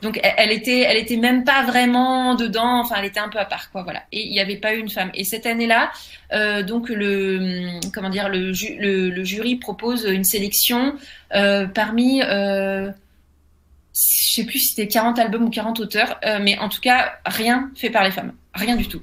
donc 0.00 0.18
elle, 0.22 0.52
était 0.52 0.80
elle 0.80 0.96
était 0.96 1.18
même 1.18 1.44
pas 1.44 1.62
vraiment 1.64 2.34
dedans. 2.34 2.80
Enfin 2.80 2.96
elle 2.98 3.04
était 3.04 3.20
un 3.20 3.28
peu 3.28 3.38
à 3.38 3.44
part 3.44 3.70
quoi 3.70 3.82
voilà. 3.82 4.04
Et 4.10 4.22
il 4.24 4.30
n'y 4.30 4.40
avait 4.40 4.56
pas 4.56 4.72
eu 4.74 4.78
une 4.78 4.88
femme. 4.88 5.10
Et 5.12 5.24
cette 5.24 5.44
année 5.44 5.66
là 5.66 5.92
euh, 6.32 6.62
donc 6.62 6.88
le 6.88 7.78
comment 7.92 8.08
dire 8.08 8.30
le, 8.30 8.52
le, 8.78 9.10
le 9.10 9.24
jury 9.24 9.56
propose 9.56 10.06
une 10.06 10.24
sélection 10.24 10.94
parmi 11.74 12.22
euh, 12.22 12.90
je 13.94 14.34
sais 14.34 14.44
plus 14.44 14.58
si 14.58 14.68
c'était 14.68 14.88
40 14.88 15.18
albums 15.18 15.44
ou 15.44 15.50
40 15.50 15.80
auteurs, 15.80 16.18
mais 16.42 16.58
en 16.58 16.68
tout 16.68 16.80
cas, 16.80 17.12
rien 17.24 17.70
fait 17.76 17.90
par 17.90 18.02
les 18.02 18.10
femmes. 18.10 18.32
Rien 18.54 18.76
du 18.76 18.88
tout. 18.88 19.02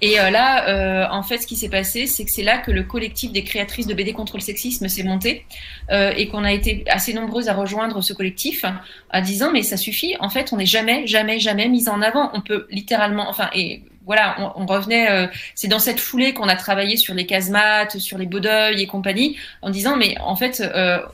Et 0.00 0.20
euh, 0.20 0.28
là, 0.28 0.68
euh, 0.68 1.06
en 1.10 1.22
fait, 1.22 1.38
ce 1.38 1.46
qui 1.46 1.56
s'est 1.56 1.68
passé, 1.70 2.06
c'est 2.06 2.26
que 2.26 2.30
c'est 2.30 2.42
là 2.42 2.58
que 2.58 2.70
le 2.70 2.82
collectif 2.82 3.32
des 3.32 3.42
créatrices 3.42 3.86
de 3.86 3.94
BD 3.94 4.12
contre 4.12 4.36
le 4.36 4.42
sexisme 4.42 4.86
s'est 4.86 5.02
monté 5.02 5.46
euh, 5.90 6.12
et 6.16 6.28
qu'on 6.28 6.44
a 6.44 6.52
été 6.52 6.84
assez 6.88 7.14
nombreuses 7.14 7.48
à 7.48 7.54
rejoindre 7.54 8.02
ce 8.02 8.12
collectif 8.12 8.66
en 9.12 9.20
disant 9.22 9.50
mais 9.50 9.62
ça 9.62 9.78
suffit. 9.78 10.14
En 10.20 10.28
fait, 10.28 10.52
on 10.52 10.56
n'est 10.56 10.66
jamais, 10.66 11.06
jamais, 11.06 11.38
jamais 11.38 11.68
mis 11.68 11.88
en 11.88 12.02
avant. 12.02 12.30
On 12.34 12.42
peut 12.42 12.66
littéralement, 12.70 13.30
enfin, 13.30 13.48
et 13.54 13.82
voilà, 14.04 14.52
on, 14.56 14.66
revenait. 14.66 15.28
c'est 15.54 15.68
dans 15.68 15.78
cette 15.78 16.00
foulée 16.00 16.34
qu'on 16.34 16.48
a 16.48 16.56
travaillé 16.56 16.96
sur 16.96 17.14
les 17.14 17.26
casemates, 17.26 17.98
sur 17.98 18.18
les 18.18 18.26
beaux 18.26 18.40
et 18.40 18.86
compagnie, 18.86 19.36
en 19.62 19.70
disant 19.70 19.96
mais 19.96 20.16
en 20.20 20.36
fait, 20.36 20.62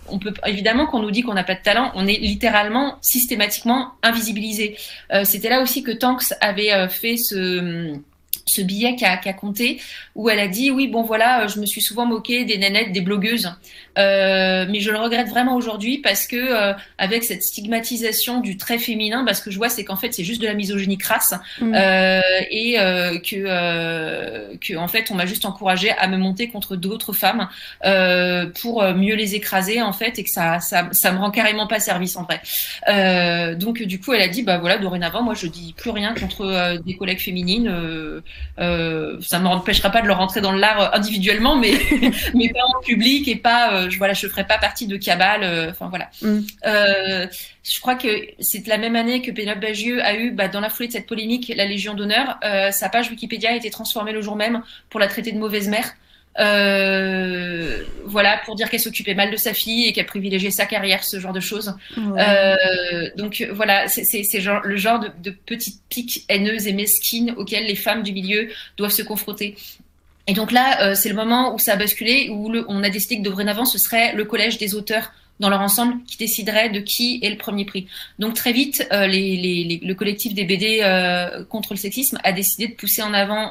on 0.09 0.18
peut 0.18 0.34
évidemment 0.47 0.86
qu'on 0.86 1.01
nous 1.01 1.11
dit 1.11 1.22
qu'on 1.22 1.34
n'a 1.34 1.45
pas 1.45 1.55
de 1.55 1.62
talent, 1.62 1.93
on 1.95 2.07
est 2.07 2.18
littéralement 2.18 2.97
systématiquement 3.01 3.93
invisibilisé. 4.03 4.76
C'était 5.24 5.51
là 5.51 5.62
aussi 5.62 5.82
que 5.82 5.93
Tanks 5.93 6.34
avait 6.41 6.88
fait 6.88 7.16
ce 7.16 8.01
ce 8.47 8.61
billet 8.62 8.97
qui 8.97 9.05
a, 9.05 9.16
compté, 9.33 9.81
où 10.14 10.28
elle 10.28 10.41
a 10.41 10.49
dit 10.49 10.70
oui 10.70 10.89
bon 10.89 11.03
voilà 11.03 11.47
je 11.47 11.61
me 11.61 11.66
suis 11.66 11.81
souvent 11.81 12.07
moquée 12.07 12.45
des 12.45 12.59
nanettes 12.59 12.93
des 12.93 13.01
blogueuses. 13.01 13.53
Euh, 13.99 14.66
mais 14.70 14.81
je 14.81 14.91
le 14.91 14.99
regrette 14.99 15.28
vraiment 15.28 15.57
aujourd'hui 15.57 15.99
parce 15.99 16.26
que 16.26 16.37
euh, 16.37 16.72
avec 16.97 17.24
cette 17.24 17.43
stigmatisation 17.43 18.41
du 18.41 18.57
trait 18.57 18.78
féminin 18.78 19.24
bah, 19.24 19.35
ce 19.35 19.43
que 19.43 19.51
je 19.51 19.57
vois 19.57 19.68
c'est 19.68 19.85
qu'en 19.85 19.97
fait 19.97 20.14
c'est 20.14 20.24
juste 20.24 20.41
de 20.41 20.47
la 20.47 20.55
misogynie 20.55 20.99
crasse. 20.99 21.35
Mm. 21.61 21.74
euh, 21.74 22.20
et 22.51 22.74
que 23.20 24.57
que 24.57 24.76
en 24.76 24.89
fait 24.89 25.11
on 25.11 25.14
m'a 25.14 25.26
juste 25.26 25.45
encouragée 25.45 25.91
à 25.91 26.09
me 26.09 26.16
monter 26.16 26.49
contre 26.49 26.76
d'autres 26.76 27.12
femmes 27.12 27.49
pour 28.61 28.83
mieux 28.83 29.14
les 29.14 29.35
écraser 29.35 29.83
en 29.83 29.93
fait 29.93 30.18
et 30.18 30.24
que 30.24 30.31
ça 30.31 30.61
ça 30.61 30.89
ça 30.93 31.12
me 31.12 31.18
rend 31.18 31.31
carrément 31.31 31.66
pas 31.66 31.81
service 31.81 32.16
en 32.16 32.24
vrai. 32.24 32.41
Donc 33.57 33.83
du 33.83 34.01
coup 34.01 34.12
elle 34.12 34.22
a 34.22 34.28
dit 34.28 34.43
bah 34.43 34.59
voilà 34.59 34.78
dorénavant 34.78 35.22
moi 35.22 35.35
je 35.35 35.47
dis 35.47 35.74
plus 35.76 35.91
rien 35.91 36.14
contre 36.14 36.78
des 36.85 36.97
collègues 36.97 37.20
féminines 37.20 37.68
euh, 38.01 38.19
ça 38.58 39.38
ne 39.38 39.44
m'empêchera 39.44 39.90
pas 39.90 40.02
de 40.02 40.06
le 40.06 40.12
rentrer 40.12 40.40
dans 40.40 40.52
l'art 40.52 40.94
individuellement, 40.94 41.56
mais, 41.56 41.72
mais 42.34 42.48
pas 42.48 42.64
en 42.76 42.80
public 42.82 43.28
et 43.28 43.36
pas, 43.36 43.74
euh, 43.74 43.90
je, 43.90 43.98
voilà, 43.98 44.14
je 44.14 44.26
ferai 44.26 44.46
pas 44.46 44.58
partie 44.58 44.86
de 44.86 44.96
cabale. 44.96 45.42
Euh, 45.42 45.70
enfin 45.70 45.88
voilà. 45.88 46.10
Mm. 46.22 46.40
je 47.64 47.80
crois 47.80 47.94
que 47.94 48.08
c'est 48.40 48.66
la 48.66 48.78
même 48.78 48.96
année 48.96 49.22
que 49.22 49.30
Pénélope 49.30 49.60
Bagieux 49.60 50.02
a 50.02 50.14
eu, 50.14 50.30
bah, 50.30 50.48
dans 50.48 50.60
la 50.60 50.70
foulée 50.70 50.88
de 50.88 50.92
cette 50.92 51.06
polémique, 51.06 51.52
la 51.54 51.66
Légion 51.66 51.94
d'honneur. 51.94 52.38
sa 52.72 52.88
page 52.88 53.10
Wikipédia 53.10 53.50
a 53.50 53.54
été 53.54 53.70
transformée 53.70 54.12
le 54.12 54.22
jour 54.22 54.36
même 54.36 54.62
pour 54.88 55.00
la 55.00 55.08
traiter 55.08 55.32
de 55.32 55.38
mauvaise 55.38 55.68
mère. 55.68 55.94
Euh, 56.41 57.84
voilà, 58.07 58.41
pour 58.45 58.57
dire 58.57 58.70
qu'elle 58.70 58.80
s'occupait 58.80 59.14
mal 59.14 59.30
de 59.30 59.36
sa 59.36 59.53
fille 59.53 59.86
et 59.86 59.93
qu'elle 59.93 60.07
privilégiait 60.07 60.51
sa 60.51 60.66
carrière, 60.66 61.05
ce 61.05 61.20
genre 61.20 61.32
de 61.32 61.41
choses. 61.41 61.74
Euh, 61.99 63.11
donc 63.16 63.47
voilà, 63.53 63.88
c'est 63.88 64.41
genre, 64.41 64.61
le 64.64 64.76
genre 64.76 65.01
de, 65.01 65.11
de 65.22 65.30
petites 65.30 65.80
piques 65.88 66.24
haineuses 66.28 66.66
et 66.66 66.72
mesquines 66.72 67.32
auxquelles 67.36 67.66
les 67.66 67.76
femmes 67.76 68.03
du 68.03 68.12
milieu 68.12 68.49
doivent 68.76 68.91
se 68.91 69.03
confronter. 69.03 69.55
Et 70.26 70.32
donc 70.32 70.51
là, 70.51 70.82
euh, 70.82 70.95
c'est 70.95 71.09
le 71.09 71.14
moment 71.14 71.55
où 71.55 71.59
ça 71.59 71.74
a 71.74 71.76
basculé, 71.76 72.28
où 72.30 72.53
on 72.68 72.82
a 72.82 72.91
décidé 72.91 73.18
que 73.18 73.22
dorénavant, 73.22 73.64
ce 73.64 73.78
serait 73.78 74.14
le 74.14 74.24
collège 74.24 74.59
des 74.59 74.74
auteurs 74.74 75.12
dans 75.41 75.49
leur 75.49 75.61
ensemble 75.61 76.03
qui 76.05 76.18
déciderait 76.18 76.68
de 76.68 76.80
qui 76.80 77.20
est 77.22 77.30
le 77.30 77.38
premier 77.38 77.64
prix. 77.64 77.86
Donc 78.18 78.34
très 78.34 78.53
vite, 78.53 78.86
les, 78.91 79.36
les, 79.36 79.80
le 79.82 79.95
collectif 79.95 80.34
des 80.34 80.45
BD 80.45 80.80
contre 81.49 81.72
le 81.72 81.78
sexisme 81.78 82.18
a 82.24 82.32
décidé 82.32 82.68
de 82.68 82.74
pousser 82.74 83.03
en 83.03 83.14
avant 83.14 83.51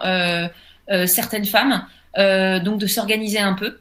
certaines 1.08 1.46
femmes 1.46 1.84
donc 2.16 2.80
de 2.80 2.88
s'organiser 2.88 3.40
un 3.40 3.54
peu. 3.54 3.78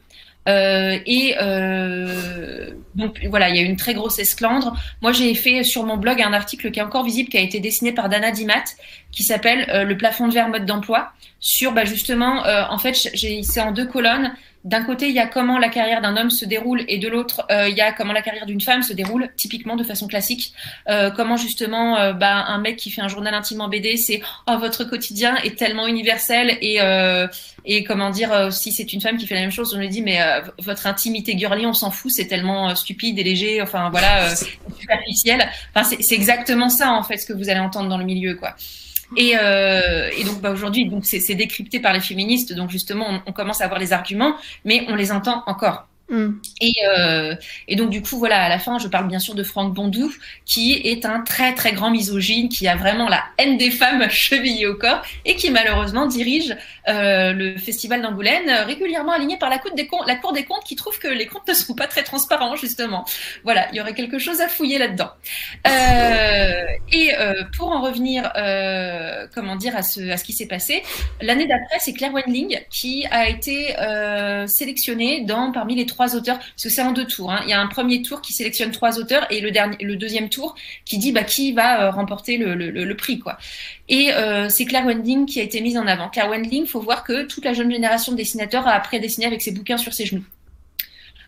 Euh, 0.47 0.97
et 1.05 1.35
euh, 1.41 2.71
donc 2.95 3.19
voilà, 3.29 3.49
il 3.49 3.55
y 3.55 3.59
a 3.59 3.61
une 3.61 3.75
très 3.75 3.93
grosse 3.93 4.19
esclandre. 4.19 4.75
Moi, 5.01 5.11
j'ai 5.11 5.35
fait 5.35 5.63
sur 5.63 5.83
mon 5.83 5.97
blog 5.97 6.21
un 6.21 6.33
article 6.33 6.71
qui 6.71 6.79
est 6.79 6.83
encore 6.83 7.03
visible, 7.03 7.29
qui 7.29 7.37
a 7.37 7.41
été 7.41 7.59
dessiné 7.59 7.91
par 7.91 8.09
Dana 8.09 8.31
Dimat, 8.31 8.63
qui 9.11 9.23
s'appelle 9.23 9.87
Le 9.87 9.97
plafond 9.97 10.27
de 10.27 10.33
verre 10.33 10.49
mode 10.49 10.65
d'emploi, 10.65 11.11
sur 11.39 11.71
bah, 11.71 11.85
justement, 11.85 12.43
en 12.69 12.77
fait, 12.77 12.93
c'est 12.93 13.61
en 13.61 13.71
deux 13.71 13.85
colonnes 13.85 14.33
d'un 14.65 14.83
côté, 14.83 15.07
il 15.07 15.15
y 15.15 15.19
a 15.19 15.27
comment 15.27 15.57
la 15.57 15.69
carrière 15.69 16.01
d'un 16.01 16.17
homme 16.17 16.29
se 16.29 16.43
déroule 16.43 16.83
et 16.89 16.97
de 16.97 17.07
l'autre, 17.07 17.45
euh, 17.49 17.69
il 17.69 17.77
y 17.77 17.81
a 17.81 17.93
comment 17.93 18.11
la 18.11 18.21
carrière 18.21 18.45
d'une 18.45 18.59
femme 18.59 18.83
se 18.83 18.91
déroule, 18.91 19.29
typiquement 19.37 19.77
de 19.77 19.85
façon 19.85 20.05
classique. 20.07 20.53
Euh, 20.89 21.11
comment 21.11 21.37
justement, 21.37 21.97
euh, 21.97 22.11
bah, 22.11 22.43
un 22.45 22.57
mec 22.57 22.75
qui 22.75 22.91
fait 22.91 23.01
un 23.01 23.07
journal 23.07 23.33
intimement 23.33 23.69
BD, 23.69 23.95
c'est 23.95 24.21
oh, 24.47 24.57
votre 24.59 24.83
quotidien 24.83 25.37
est 25.37 25.57
tellement 25.57 25.87
universel 25.87 26.57
et 26.61 26.79
et 27.65 27.83
comment 27.83 28.09
dire, 28.09 28.51
si 28.51 28.71
c'est 28.71 28.93
une 28.93 29.01
femme 29.01 29.17
qui 29.17 29.27
fait 29.27 29.35
la 29.35 29.41
même 29.41 29.51
chose, 29.51 29.73
on 29.75 29.79
lui 29.79 29.89
dit 29.89 30.01
mais 30.01 30.19
votre 30.59 30.87
intimité 30.87 31.37
girly, 31.37 31.65
on 31.65 31.73
s'en 31.73 31.91
fout, 31.91 32.11
c'est 32.11 32.27
tellement 32.27 32.73
stupide 32.75 33.19
et 33.19 33.23
léger, 33.23 33.61
enfin 33.61 33.89
voilà, 33.89 34.33
superficiel. 34.35 35.47
Enfin 35.73 35.87
c'est 35.99 36.15
exactement 36.15 36.69
ça 36.69 36.91
en 36.91 37.03
fait 37.03 37.17
ce 37.17 37.25
que 37.25 37.33
vous 37.33 37.49
allez 37.49 37.59
entendre 37.59 37.89
dans 37.89 37.97
le 37.97 38.05
milieu 38.05 38.35
quoi. 38.35 38.55
Et, 39.17 39.33
euh, 39.35 40.09
et 40.15 40.23
donc 40.23 40.39
bah, 40.41 40.51
aujourd'hui, 40.51 40.87
donc 40.87 41.05
c'est 41.05 41.35
décrypté 41.35 41.79
par 41.79 41.93
les 41.93 41.99
féministes. 41.99 42.53
Donc 42.53 42.69
justement, 42.69 43.05
on, 43.09 43.21
on, 43.27 43.33
commence 43.33 43.61
à 43.61 43.65
avoir 43.65 43.79
les 43.79 43.91
arguments, 43.93 44.35
mais 44.65 44.85
on 44.87 44.95
les 44.95 45.11
entend 45.11 45.43
encore. 45.47 45.88
Mm. 46.09 46.29
Et, 46.59 46.73
euh, 46.87 47.35
et, 47.67 47.75
donc 47.75 47.91
du 47.91 48.01
coup 48.01 48.17
voilà 48.17 48.41
à 48.41 48.49
la 48.49 48.57
fin 48.57 48.79
je 48.79 48.87
parle 48.87 49.07
bien 49.07 49.19
sûr 49.19 49.35
de 49.35 49.43
Franck 49.43 49.75
Bondou 49.75 50.11
qui 50.43 50.73
est 50.73 51.05
un 51.05 51.21
très 51.21 51.53
très 51.53 51.71
grand 51.71 51.91
misogyne 51.91 52.49
qui 52.49 52.67
a 52.67 52.75
vraiment 52.75 53.07
la 53.07 53.23
haine 53.37 53.57
des 53.57 53.69
femmes 53.69 54.09
chevillée 54.09 54.65
au 54.65 54.73
corps 54.73 55.03
et 55.25 55.35
qui 55.35 55.51
malheureusement 55.51 56.07
dirige 56.07 56.57
euh, 56.87 57.31
le 57.33 57.57
festival 57.57 58.01
d'Angoulême 58.01 58.49
régulièrement 58.65 59.11
aligné 59.11 59.37
par 59.37 59.51
la 59.51 59.59
cour, 59.59 59.71
des 59.75 59.85
comptes, 59.85 60.63
qui 60.65 60.75
trouve 60.75 60.97
que 60.97 61.07
les 61.07 61.27
comptes 61.27 61.47
ne 61.47 61.53
sont 61.53 61.75
pas 61.75 61.85
très 61.85 62.01
transparents 62.01 62.55
justement 62.55 63.05
voilà 63.43 63.67
il 63.71 63.77
y 63.77 63.81
aurait 63.81 63.93
quelque 63.93 64.17
chose 64.17 64.41
à 64.41 64.47
fouiller 64.47 64.79
là-dedans 64.79 65.11
euh, 65.67 66.63
et 66.91 67.13
euh, 67.19 67.43
pour 67.55 67.69
en 67.69 67.81
revenir 67.81 68.31
euh, 68.35 69.27
comment 69.35 69.55
dire 69.55 69.75
à 69.75 69.83
ce, 69.83 70.09
à 70.09 70.17
ce 70.17 70.23
qui 70.23 70.33
s'est 70.33 70.47
passé 70.47 70.81
l'année 71.21 71.45
d'après 71.45 71.77
c'est 71.79 71.93
Claire 71.93 72.13
Wendling 72.13 72.59
qui 72.71 73.05
a 73.11 73.29
été 73.29 73.77
euh, 73.77 74.47
sélectionnée 74.47 75.21
dans 75.21 75.51
parmi 75.51 75.75
les 75.75 75.85
trois 75.85 75.98
trois 75.99 76.15
auteurs, 76.15 76.39
parce 76.39 76.63
que 76.63 76.69
c'est 76.69 76.81
en 76.81 76.93
deux 76.93 77.05
tours. 77.05 77.29
Hein. 77.29 77.41
Il 77.43 77.49
y 77.49 77.53
a 77.53 77.59
un 77.59 77.67
premier 77.67 78.01
tour 78.01 78.21
qui 78.21 78.31
sélectionne 78.31 78.71
trois 78.71 78.99
auteurs 78.99 79.27
et 79.29 79.41
le, 79.41 79.51
dernier, 79.51 79.75
le 79.81 79.97
deuxième 79.97 80.29
tour 80.29 80.55
qui 80.85 80.97
dit 80.97 81.11
bah, 81.11 81.25
qui 81.25 81.51
va 81.51 81.83
euh, 81.83 81.91
remporter 81.91 82.37
le, 82.37 82.55
le, 82.55 82.95
prix. 82.95 83.19
quoi. 83.19 83.37
Et 83.89 84.13
euh, 84.13 84.47
c'est 84.47 84.63
Claire 84.63 84.85
Wendling 84.85 85.25
qui 85.25 85.41
a 85.41 85.43
été 85.43 85.59
mise 85.59 85.77
en 85.77 85.87
avant. 85.87 86.07
Claire 86.07 86.29
Wendling, 86.29 86.65
faut 86.67 86.79
voir 86.79 87.03
que 87.03 87.23
toute 87.23 87.43
la 87.43 87.51
jeune 87.51 87.69
génération 87.69 88.13
de 88.13 88.17
dessinateurs 88.17 88.65
a 88.65 88.71
après 88.71 88.99
dessiné 89.01 89.25
avec 89.25 89.41
ses 89.41 89.51
bouquins 89.51 89.75
sur 89.75 89.93
ses 89.93 90.05
genoux. 90.05 90.23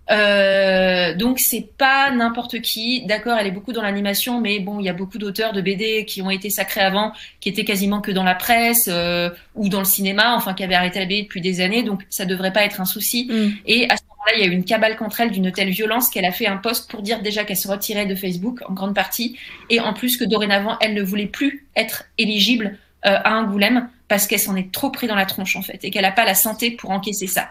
Euh, 0.09 1.15
donc 1.15 1.39
c'est 1.39 1.67
pas 1.77 2.11
n'importe 2.11 2.61
qui. 2.61 3.05
D'accord, 3.05 3.37
elle 3.37 3.47
est 3.47 3.51
beaucoup 3.51 3.71
dans 3.71 3.81
l'animation, 3.81 4.41
mais 4.41 4.59
bon, 4.59 4.79
il 4.79 4.85
y 4.85 4.89
a 4.89 4.93
beaucoup 4.93 5.17
d'auteurs 5.17 5.53
de 5.53 5.61
BD 5.61 6.05
qui 6.05 6.21
ont 6.21 6.29
été 6.29 6.49
sacrés 6.49 6.81
avant, 6.81 7.13
qui 7.39 7.49
étaient 7.49 7.63
quasiment 7.63 8.01
que 8.01 8.11
dans 8.11 8.23
la 8.23 8.35
presse 8.35 8.89
euh, 8.91 9.29
ou 9.55 9.69
dans 9.69 9.79
le 9.79 9.85
cinéma, 9.85 10.35
enfin 10.35 10.53
qui 10.53 10.63
avaient 10.63 10.75
arrêté 10.75 10.99
la 10.99 11.05
BD 11.05 11.23
depuis 11.23 11.41
des 11.41 11.61
années, 11.61 11.83
donc 11.83 12.03
ça 12.09 12.25
devrait 12.25 12.53
pas 12.53 12.63
être 12.63 12.81
un 12.81 12.85
souci. 12.85 13.27
Mm. 13.29 13.49
Et 13.67 13.89
à 13.89 13.97
ce 13.97 14.03
moment-là, 14.21 14.37
il 14.37 14.45
y 14.45 14.49
a 14.49 14.51
eu 14.51 14.55
une 14.55 14.65
cabale 14.65 14.95
contre 14.97 15.21
elle 15.21 15.31
d'une 15.31 15.51
telle 15.51 15.69
violence 15.69 16.09
qu'elle 16.09 16.25
a 16.25 16.31
fait 16.31 16.47
un 16.47 16.57
post 16.57 16.89
pour 16.89 17.01
dire 17.01 17.21
déjà 17.21 17.43
qu'elle 17.43 17.57
se 17.57 17.67
retirait 17.67 18.05
de 18.05 18.15
Facebook 18.15 18.61
en 18.67 18.73
grande 18.73 18.95
partie, 18.95 19.37
et 19.69 19.79
en 19.79 19.93
plus 19.93 20.17
que 20.17 20.23
dorénavant, 20.23 20.77
elle 20.79 20.93
ne 20.93 21.01
voulait 21.01 21.27
plus 21.27 21.65
être 21.75 22.05
éligible 22.17 22.77
euh, 23.05 23.17
à 23.23 23.37
Angoulême 23.37 23.87
parce 24.11 24.27
qu'elle 24.27 24.39
s'en 24.39 24.55
est 24.57 24.71
trop 24.73 24.89
pris 24.89 25.07
dans 25.07 25.15
la 25.15 25.25
tronche 25.25 25.55
en 25.55 25.61
fait 25.61 25.79
et 25.83 25.89
qu'elle 25.89 26.01
n'a 26.01 26.11
pas 26.11 26.25
la 26.25 26.35
santé 26.35 26.71
pour 26.71 26.91
encaisser 26.91 27.27
ça. 27.27 27.47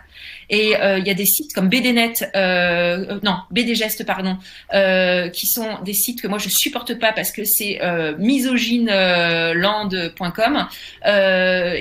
Et 0.50 0.76
euh, 0.76 0.98
il 0.98 1.06
y 1.06 1.10
a 1.10 1.14
des 1.14 1.24
sites 1.24 1.54
comme 1.54 1.70
BDNet, 1.70 2.30
euh, 2.36 3.18
non 3.22 3.38
BDGest 3.50 4.04
pardon, 4.04 4.36
euh, 4.74 5.30
qui 5.30 5.46
sont 5.46 5.78
des 5.82 5.94
sites 5.94 6.20
que 6.20 6.28
moi 6.28 6.36
je 6.36 6.50
supporte 6.50 6.98
pas 6.98 7.12
parce 7.12 7.32
que 7.32 7.44
c'est 7.44 7.82
euh, 7.82 8.14
misogyneland.com 8.18 10.66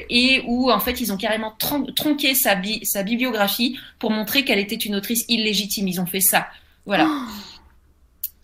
et 0.09 0.43
où 0.47 0.71
en 0.71 0.79
fait 0.79 1.01
ils 1.01 1.11
ont 1.11 1.17
carrément 1.17 1.53
tronqué 1.95 2.33
sa, 2.33 2.55
sa 2.83 3.03
bibliographie 3.03 3.77
pour 3.99 4.11
montrer 4.11 4.45
qu'elle 4.45 4.59
était 4.59 4.77
une 4.77 4.95
autrice 4.95 5.25
illégitime. 5.27 5.89
Ils 5.89 5.99
ont 5.99 6.05
fait 6.05 6.21
ça. 6.21 6.47
Voilà. 6.85 7.05
Oh. 7.07 7.48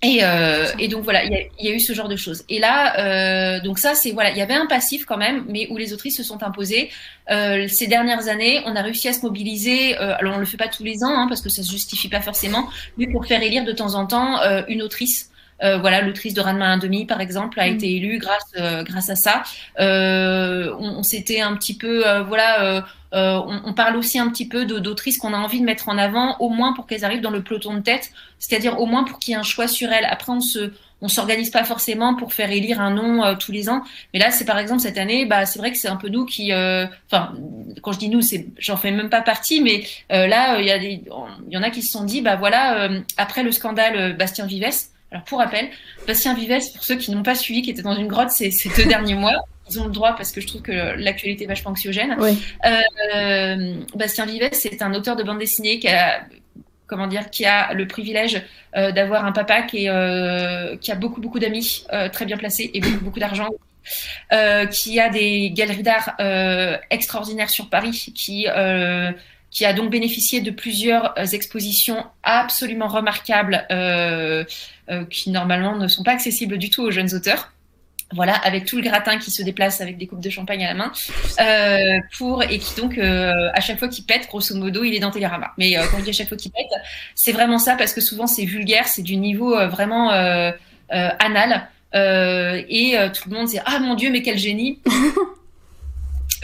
Et, 0.05 0.19
euh, 0.21 0.67
et, 0.77 0.87
donc 0.87 1.03
voilà, 1.03 1.23
il 1.23 1.49
y, 1.59 1.65
y, 1.65 1.71
a 1.71 1.73
eu 1.73 1.79
ce 1.79 1.93
genre 1.93 2.07
de 2.07 2.15
choses. 2.15 2.43
Et 2.47 2.59
là, 2.59 2.99
euh, 2.99 3.59
donc 3.61 3.79
ça, 3.79 3.95
c'est 3.95 4.11
voilà, 4.11 4.29
il 4.29 4.37
y 4.37 4.41
avait 4.41 4.53
un 4.53 4.67
passif 4.67 5.03
quand 5.03 5.17
même, 5.17 5.45
mais 5.49 5.67
où 5.71 5.77
les 5.77 5.93
autrices 5.93 6.17
se 6.17 6.23
sont 6.23 6.43
imposées. 6.43 6.91
Euh, 7.31 7.67
ces 7.67 7.87
dernières 7.87 8.27
années, 8.27 8.61
on 8.67 8.75
a 8.75 8.83
réussi 8.83 9.07
à 9.07 9.13
se 9.13 9.21
mobiliser. 9.25 9.97
Euh, 9.97 10.13
alors 10.19 10.35
on 10.35 10.39
le 10.39 10.45
fait 10.45 10.57
pas 10.57 10.67
tous 10.67 10.83
les 10.83 11.03
ans, 11.03 11.09
hein, 11.09 11.25
parce 11.27 11.41
que 11.41 11.49
ça 11.49 11.63
se 11.63 11.71
justifie 11.71 12.07
pas 12.07 12.21
forcément, 12.21 12.69
mais 12.97 13.07
pour 13.07 13.25
faire 13.25 13.41
élire 13.41 13.65
de 13.65 13.71
temps 13.71 13.95
en 13.95 14.05
temps 14.05 14.39
euh, 14.41 14.61
une 14.67 14.83
autrice. 14.83 15.31
Euh, 15.63 15.77
voilà, 15.77 16.01
l'autrice 16.01 16.33
de 16.33 16.41
Ranma 16.41 16.67
un 16.67 16.77
demi, 16.77 17.05
par 17.05 17.21
exemple, 17.21 17.59
a 17.59 17.69
mm. 17.69 17.73
été 17.73 17.95
élue 17.95 18.19
grâce 18.19 18.85
grâce 18.85 19.09
à 19.09 19.15
ça. 19.15 19.43
on, 19.79 20.95
on 20.97 21.03
s'était 21.03 21.41
un 21.41 21.55
petit 21.55 21.77
peu, 21.77 22.03
voilà 22.27 22.83
euh, 23.15 23.41
on, 23.63 23.71
parle 23.73 23.95
aussi 23.95 24.19
un 24.19 24.29
petit 24.29 24.45
peu 24.45 24.65
d'autrices 24.65 25.17
qu'on 25.17 25.33
a 25.33 25.37
envie 25.37 25.61
de 25.61 25.65
mettre 25.65 25.87
en 25.87 25.97
avant, 25.97 26.35
au 26.39 26.49
moins 26.49 26.73
pour 26.73 26.85
qu'elles 26.85 27.05
arrivent 27.05 27.21
dans 27.21 27.29
le 27.29 27.41
peloton 27.41 27.73
de 27.75 27.79
tête, 27.79 28.11
c'est-à-dire 28.39 28.79
au 28.81 28.87
moins 28.87 29.05
pour 29.05 29.19
qu'il 29.19 29.31
y 29.31 29.35
ait 29.35 29.39
un 29.39 29.43
choix 29.43 29.69
sur 29.69 29.89
elles. 29.93 30.03
Après, 30.03 30.33
on 30.33 30.41
se, 30.41 30.73
on 31.01 31.07
s'organise 31.07 31.49
pas 31.49 31.63
forcément 31.63 32.15
pour 32.15 32.33
faire 32.33 32.51
élire 32.51 32.81
un 32.81 32.89
nom 32.89 33.23
euh, 33.23 33.35
tous 33.35 33.53
les 33.53 33.69
ans. 33.69 33.83
Mais 34.13 34.19
là, 34.19 34.31
c'est 34.31 34.43
par 34.43 34.59
exemple 34.59 34.81
cette 34.81 34.97
année, 34.97 35.25
bah 35.25 35.45
c'est 35.45 35.59
vrai 35.59 35.71
que 35.71 35.77
c'est 35.77 35.87
un 35.87 35.95
peu 35.95 36.09
nous 36.09 36.25
qui, 36.25 36.51
euh, 36.51 36.87
enfin, 37.09 37.33
quand 37.81 37.93
je 37.93 37.99
dis 37.99 38.09
nous, 38.09 38.21
c'est, 38.21 38.47
j'en 38.57 38.75
fais 38.75 38.91
même 38.91 39.09
pas 39.09 39.21
partie, 39.21 39.61
mais 39.61 39.85
là, 40.09 40.59
il 40.59 40.65
y 40.65 40.71
a 40.71 40.79
des, 40.79 41.01
il 41.47 41.53
y 41.53 41.57
en 41.57 41.63
a 41.63 41.69
qui 41.69 41.83
se 41.83 41.91
sont 41.91 42.03
dit, 42.03 42.19
bah 42.19 42.35
voilà, 42.35 42.89
après 43.15 43.43
le 43.43 43.53
scandale 43.53 44.17
Bastien 44.17 44.45
Vives, 44.45 44.89
Alors 45.15 45.23
pour 45.23 45.39
rappel, 45.39 45.69
Bastien 46.05 46.33
Vives, 46.33 46.73
pour 46.73 46.83
ceux 46.83 46.97
qui 46.97 47.09
n'ont 47.11 47.23
pas 47.23 47.35
suivi, 47.35 47.61
qui 47.61 47.69
était 47.69 47.81
dans 47.81 47.95
une 47.95 48.07
grotte 48.07 48.31
ces, 48.31 48.51
ces 48.51 48.67
deux 48.67 48.83
derniers 48.83 49.15
mois, 49.15 49.45
ils 49.69 49.79
ont 49.79 49.85
le 49.85 49.91
droit 49.91 50.13
parce 50.13 50.33
que 50.33 50.41
je 50.41 50.47
trouve 50.47 50.61
que 50.61 50.73
l'actualité 50.97 51.45
est 51.45 51.47
vachement 51.47 51.71
anxiogène. 51.71 52.17
Euh, 52.65 53.75
Bastien 53.95 54.25
Vives, 54.25 54.49
c'est 54.51 54.81
un 54.81 54.93
auteur 54.93 55.15
de 55.15 55.23
bande 55.23 55.39
dessinée 55.39 55.79
qui 55.79 55.87
a, 55.87 56.25
comment 56.85 57.07
dire, 57.07 57.29
qui 57.29 57.45
a 57.45 57.73
le 57.73 57.87
privilège 57.87 58.41
euh, 58.75 58.91
d'avoir 58.91 59.23
un 59.23 59.31
papa 59.31 59.61
qui, 59.61 59.85
est, 59.85 59.89
euh, 59.89 60.75
qui 60.75 60.91
a 60.91 60.95
beaucoup 60.95 61.21
beaucoup 61.21 61.39
d'amis 61.39 61.85
euh, 61.93 62.09
très 62.09 62.25
bien 62.25 62.35
placés 62.35 62.69
et 62.73 62.81
beaucoup 62.81 63.05
beaucoup 63.05 63.19
d'argent. 63.19 63.47
Qui 64.71 64.99
a 64.99 65.09
des 65.09 65.51
galeries 65.51 65.83
d'art 65.83 66.15
extraordinaires 66.89 67.51
sur 67.51 67.69
Paris, 67.69 68.11
qui 68.15 68.47
qui 69.55 69.63
a 69.63 69.71
donc 69.71 69.89
bénéficié 69.89 70.41
de 70.41 70.51
plusieurs 70.51 71.13
expositions 71.33 72.03
absolument 72.23 72.89
remarquables, 72.89 73.65
qui 75.09 75.29
normalement 75.31 75.77
ne 75.77 75.87
sont 75.87 76.03
pas 76.03 76.11
accessibles 76.11 76.57
du 76.57 76.69
tout 76.69 76.83
aux 76.83 76.91
jeunes 76.91 77.15
auteurs 77.15 77.53
voilà, 78.13 78.33
avec 78.33 78.65
tout 78.65 78.77
le 78.77 78.83
gratin 78.83 79.17
qui 79.17 79.31
se 79.31 79.41
déplace 79.41 79.81
avec 79.81 79.97
des 79.97 80.05
coupes 80.05 80.21
de 80.21 80.29
champagne 80.29 80.63
à 80.63 80.67
la 80.67 80.73
main, 80.75 80.91
euh, 81.39 81.99
pour 82.17 82.43
et 82.43 82.59
qui 82.59 82.79
donc 82.79 82.97
euh, 82.97 83.49
à 83.53 83.61
chaque 83.61 83.79
fois 83.79 83.87
qu'il 83.87 84.05
pète, 84.05 84.27
grosso 84.27 84.55
modo, 84.55 84.83
il 84.83 84.93
est 84.93 84.99
dans 84.99 85.11
Télérama. 85.11 85.51
Mais 85.57 85.77
euh, 85.77 85.83
quand 85.89 85.97
je 85.99 86.03
dis 86.03 86.09
à 86.11 86.13
chaque 86.13 86.29
fois 86.29 86.37
qu'il 86.37 86.51
pète, 86.51 86.67
c'est 87.15 87.31
vraiment 87.31 87.57
ça 87.57 87.75
parce 87.75 87.93
que 87.93 88.01
souvent 88.01 88.27
c'est 88.27 88.45
vulgaire, 88.45 88.87
c'est 88.87 89.01
du 89.01 89.17
niveau 89.17 89.57
euh, 89.57 89.67
vraiment 89.67 90.11
euh, 90.11 90.51
anal, 90.89 91.67
et 91.93 92.95
tout 93.13 93.29
le 93.29 93.35
monde 93.35 93.47
dit 93.47 93.59
ah 93.65 93.79
mon 93.79 93.95
dieu 93.95 94.11
mais 94.11 94.21
quel 94.21 94.37
génie. 94.37 94.79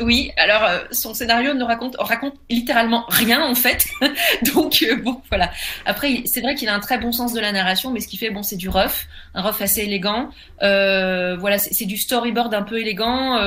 Oui, 0.01 0.31
alors 0.35 0.63
euh, 0.63 0.79
son 0.91 1.13
scénario 1.13 1.53
ne 1.53 1.63
raconte, 1.63 1.95
raconte 1.99 2.33
littéralement 2.49 3.05
rien 3.07 3.43
en 3.43 3.55
fait. 3.55 3.85
Donc 4.53 4.83
euh, 4.83 4.95
bon, 4.95 5.21
voilà. 5.29 5.51
Après, 5.85 6.23
c'est 6.25 6.41
vrai 6.41 6.55
qu'il 6.55 6.69
a 6.69 6.75
un 6.75 6.79
très 6.79 6.97
bon 6.97 7.11
sens 7.11 7.33
de 7.33 7.39
la 7.39 7.51
narration, 7.51 7.91
mais 7.91 7.99
ce 7.99 8.07
qu'il 8.07 8.19
fait, 8.19 8.31
bon, 8.31 8.43
c'est 8.43 8.55
du 8.55 8.67
rough, 8.67 9.07
un 9.35 9.41
rough 9.41 9.61
assez 9.61 9.81
élégant. 9.81 10.29
Euh, 10.63 11.37
voilà, 11.37 11.57
c'est 11.59 11.85
du 11.85 11.97
storyboard 11.97 12.53
un 12.53 12.63
peu 12.63 12.79
élégant. 12.79 13.37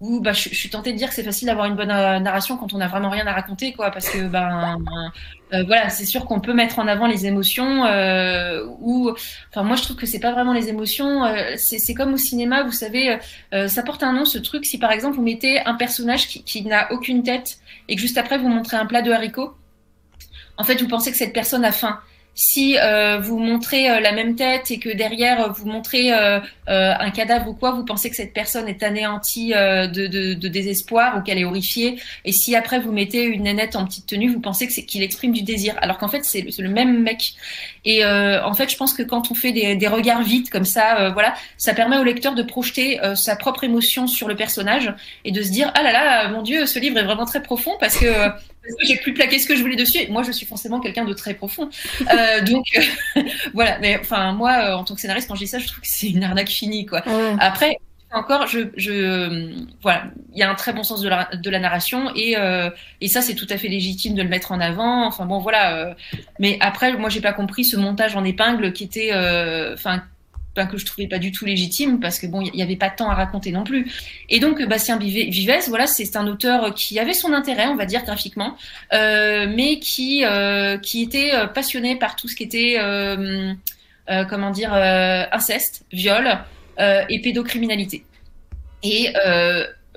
Où 0.00 0.20
bah, 0.20 0.32
je, 0.32 0.48
suis 0.50 0.70
tentée 0.70 0.92
de 0.92 0.96
dire 0.96 1.08
que 1.08 1.14
c'est 1.14 1.24
facile 1.24 1.48
d'avoir 1.48 1.66
une 1.66 1.74
bonne 1.74 1.90
euh, 1.90 2.20
narration 2.20 2.56
quand 2.56 2.72
on 2.72 2.78
n'a 2.78 2.86
vraiment 2.86 3.10
rien 3.10 3.26
à 3.26 3.32
raconter, 3.32 3.72
quoi, 3.72 3.90
parce 3.90 4.08
que 4.08 4.28
ben 4.28 4.78
euh, 5.52 5.64
voilà, 5.66 5.90
c'est 5.90 6.04
sûr 6.04 6.24
qu'on 6.24 6.38
peut 6.38 6.52
mettre 6.52 6.78
en 6.78 6.86
avant 6.86 7.08
les 7.08 7.26
émotions. 7.26 7.84
Euh, 7.84 8.64
ou, 8.78 9.10
enfin, 9.50 9.64
moi 9.64 9.74
je 9.74 9.82
trouve 9.82 9.96
que 9.96 10.06
c'est 10.06 10.20
pas 10.20 10.30
vraiment 10.30 10.52
les 10.52 10.68
émotions. 10.68 11.24
C'est 11.56 11.94
comme 11.94 12.14
au 12.14 12.16
cinéma, 12.16 12.62
vous 12.62 12.72
savez, 12.72 13.18
ça 13.66 13.82
porte 13.82 14.04
un 14.04 14.12
nom 14.12 14.24
ce 14.24 14.38
truc. 14.38 14.66
Si 14.66 14.78
par 14.78 14.92
exemple 14.92 15.16
vous 15.16 15.22
mettez 15.22 15.60
un 15.66 15.74
personnage 15.74 16.28
qui, 16.28 16.44
qui 16.44 16.62
n'a 16.64 16.92
aucune 16.92 17.24
tête 17.24 17.58
et 17.88 17.96
que 17.96 18.00
juste 18.00 18.18
après 18.18 18.38
vous 18.38 18.48
montrez 18.48 18.76
un 18.76 18.86
plat 18.86 19.02
de 19.02 19.10
haricots, 19.10 19.56
en 20.58 20.64
fait 20.64 20.80
vous 20.80 20.88
pensez 20.88 21.10
que 21.10 21.16
cette 21.16 21.32
personne 21.32 21.64
a 21.64 21.72
faim. 21.72 21.98
Si 22.40 22.78
euh, 22.78 23.18
vous 23.18 23.40
montrez 23.40 23.90
euh, 23.90 23.98
la 23.98 24.12
même 24.12 24.36
tête 24.36 24.70
et 24.70 24.78
que 24.78 24.90
derrière 24.90 25.40
euh, 25.40 25.48
vous 25.48 25.66
montrez 25.66 26.12
euh, 26.12 26.38
euh, 26.68 26.94
un 26.96 27.10
cadavre 27.10 27.48
ou 27.48 27.54
quoi, 27.54 27.72
vous 27.72 27.84
pensez 27.84 28.10
que 28.10 28.14
cette 28.14 28.32
personne 28.32 28.68
est 28.68 28.84
anéantie 28.84 29.48
de, 29.48 30.06
de, 30.06 30.34
de, 30.34 30.48
désespoir 30.48 31.18
ou 31.18 31.22
qu'elle 31.22 31.38
est 31.38 31.44
horrifiée. 31.44 32.00
Et 32.24 32.30
si 32.30 32.54
après 32.54 32.78
vous 32.78 32.92
mettez 32.92 33.24
une 33.24 33.42
nénette 33.42 33.74
en 33.74 33.84
petite 33.86 34.06
tenue, 34.06 34.32
vous 34.32 34.38
pensez 34.38 34.68
que 34.68 34.72
c'est 34.72 34.84
qu'il 34.84 35.02
exprime 35.02 35.32
du 35.32 35.42
désir, 35.42 35.74
alors 35.82 35.98
qu'en 35.98 36.06
fait 36.06 36.24
c'est 36.24 36.42
le, 36.42 36.62
le, 36.62 36.68
même 36.68 37.02
mec. 37.02 37.32
Et 37.84 38.04
en 38.04 38.52
fait, 38.54 38.70
je 38.70 38.76
pense 38.76 38.92
que 38.92 39.02
quand 39.02 39.30
on 39.32 39.34
fait 39.34 39.50
des, 39.50 39.74
des 39.74 39.88
regards 39.88 40.22
vides 40.22 40.50
comme 40.50 40.66
ça, 40.66 41.10
voilà, 41.10 41.34
ça 41.56 41.74
permet 41.74 41.96
au 41.96 42.04
lecteur 42.04 42.34
de 42.34 42.42
projeter 42.42 43.00
sa 43.14 43.34
propre 43.34 43.64
émotion 43.64 44.06
sur 44.06 44.28
le 44.28 44.36
personnage 44.36 44.94
et 45.24 45.32
de 45.32 45.42
se 45.42 45.50
dire 45.50 45.72
ah 45.74 45.82
là 45.82 45.92
là, 45.92 46.28
mon 46.28 46.42
Dieu, 46.42 46.66
ce 46.66 46.78
livre 46.78 46.98
est 46.98 47.04
vraiment 47.04 47.24
très 47.24 47.42
profond 47.42 47.72
parce 47.80 47.96
que 47.96 48.06
j'ai 48.82 48.96
pu 48.96 49.12
plaquer 49.12 49.38
ce 49.38 49.46
que 49.46 49.56
je 49.56 49.62
voulais 49.62 49.76
dessus. 49.76 50.06
moi, 50.08 50.22
je 50.22 50.32
suis 50.32 50.46
forcément 50.46 50.80
quelqu'un 50.80 51.04
de 51.04 51.12
très 51.12 51.34
profond. 51.34 51.68
Euh, 52.12 52.40
donc, 52.42 52.64
voilà. 53.54 53.78
Mais 53.80 53.98
enfin, 54.00 54.32
moi, 54.32 54.52
euh, 54.52 54.74
en 54.74 54.84
tant 54.84 54.94
que 54.94 55.00
scénariste, 55.00 55.28
quand 55.28 55.34
je 55.34 55.40
dis 55.40 55.48
ça, 55.48 55.58
je 55.58 55.66
trouve 55.66 55.80
que 55.80 55.86
c'est 55.88 56.10
une 56.10 56.24
arnaque 56.24 56.48
finie, 56.48 56.86
quoi. 56.86 57.02
Ouais. 57.06 57.36
Après, 57.40 57.78
encore, 58.10 58.46
je, 58.46 58.60
je, 58.76 59.52
voilà, 59.82 60.04
il 60.32 60.38
y 60.38 60.42
a 60.42 60.50
un 60.50 60.54
très 60.54 60.72
bon 60.72 60.82
sens 60.82 61.02
de 61.02 61.08
la, 61.08 61.28
de 61.34 61.50
la 61.50 61.58
narration 61.58 62.10
et, 62.14 62.36
euh, 62.38 62.70
et 63.00 63.08
ça, 63.08 63.20
c'est 63.20 63.34
tout 63.34 63.46
à 63.50 63.58
fait 63.58 63.68
légitime 63.68 64.14
de 64.14 64.22
le 64.22 64.28
mettre 64.28 64.52
en 64.52 64.60
avant. 64.60 65.06
Enfin 65.06 65.26
bon, 65.26 65.38
voilà. 65.38 65.76
Euh, 65.76 65.94
mais 66.38 66.56
après, 66.60 66.96
moi, 66.96 67.10
j'ai 67.10 67.20
pas 67.20 67.32
compris 67.32 67.64
ce 67.64 67.76
montage 67.76 68.16
en 68.16 68.24
épingle 68.24 68.72
qui 68.72 68.84
était, 68.84 69.12
enfin 69.74 70.02
que 70.66 70.76
je 70.76 70.84
trouvais 70.84 71.06
pas 71.06 71.18
du 71.18 71.32
tout 71.32 71.44
légitime 71.44 72.00
parce 72.00 72.18
que 72.18 72.26
bon, 72.26 72.40
il 72.40 72.54
y 72.54 72.62
avait 72.62 72.76
pas 72.76 72.90
temps 72.90 73.10
à 73.10 73.14
raconter 73.14 73.52
non 73.52 73.64
plus. 73.64 73.90
Et 74.28 74.40
donc 74.40 74.62
Bastien 74.64 74.98
Vives, 74.98 75.64
voilà, 75.68 75.86
c'est 75.86 76.16
un 76.16 76.26
auteur 76.26 76.74
qui 76.74 76.98
avait 76.98 77.12
son 77.12 77.32
intérêt, 77.32 77.66
on 77.66 77.76
va 77.76 77.86
dire 77.86 78.04
graphiquement, 78.04 78.56
euh, 78.92 79.46
mais 79.54 79.78
qui 79.78 80.24
euh, 80.24 80.78
qui 80.78 81.02
était 81.02 81.34
euh, 81.34 81.46
passionné 81.46 81.96
par 81.96 82.16
tout 82.16 82.28
ce 82.28 82.36
qui 82.36 82.44
était 82.44 82.76
comment 84.28 84.50
dire 84.50 84.72
inceste, 84.72 85.84
viol 85.92 86.38
et 86.78 87.20
pédocriminalité. 87.20 88.04
Et 88.82 89.12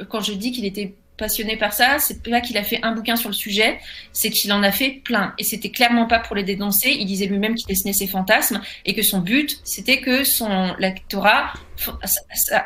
quand 0.10 0.22
je 0.22 0.34
dis 0.34 0.52
qu'il 0.52 0.66
était 0.66 0.96
passionné 1.22 1.56
par 1.56 1.72
ça, 1.72 2.00
c'est 2.00 2.24
pas 2.24 2.42
qu'il 2.42 2.58
a 2.58 2.64
fait 2.64 2.80
un 2.82 2.94
bouquin 2.94 3.16
sur 3.16 3.30
le 3.30 3.36
sujet, 3.36 3.80
c'est 4.12 4.32
qu'il 4.32 4.52
en 4.52 4.64
a 4.64 4.72
fait 4.72 5.02
plein. 5.04 5.34
Et 5.38 5.44
c'était 5.44 5.70
clairement 5.70 6.08
pas 6.08 6.18
pour 6.18 6.36
les 6.36 6.44
dénoncer. 6.44 6.90
Il 6.90 7.06
disait 7.06 7.28
lui-même 7.28 7.54
qu'il 7.54 7.68
dessinait 7.68 7.94
ses 7.94 8.08
fantasmes 8.08 8.60
et 8.86 8.96
que 8.96 9.04
son 9.04 9.20
but, 9.20 9.60
c'était 9.64 10.02
que 10.02 10.24
son 10.24 10.74
lectorat, 10.80 11.54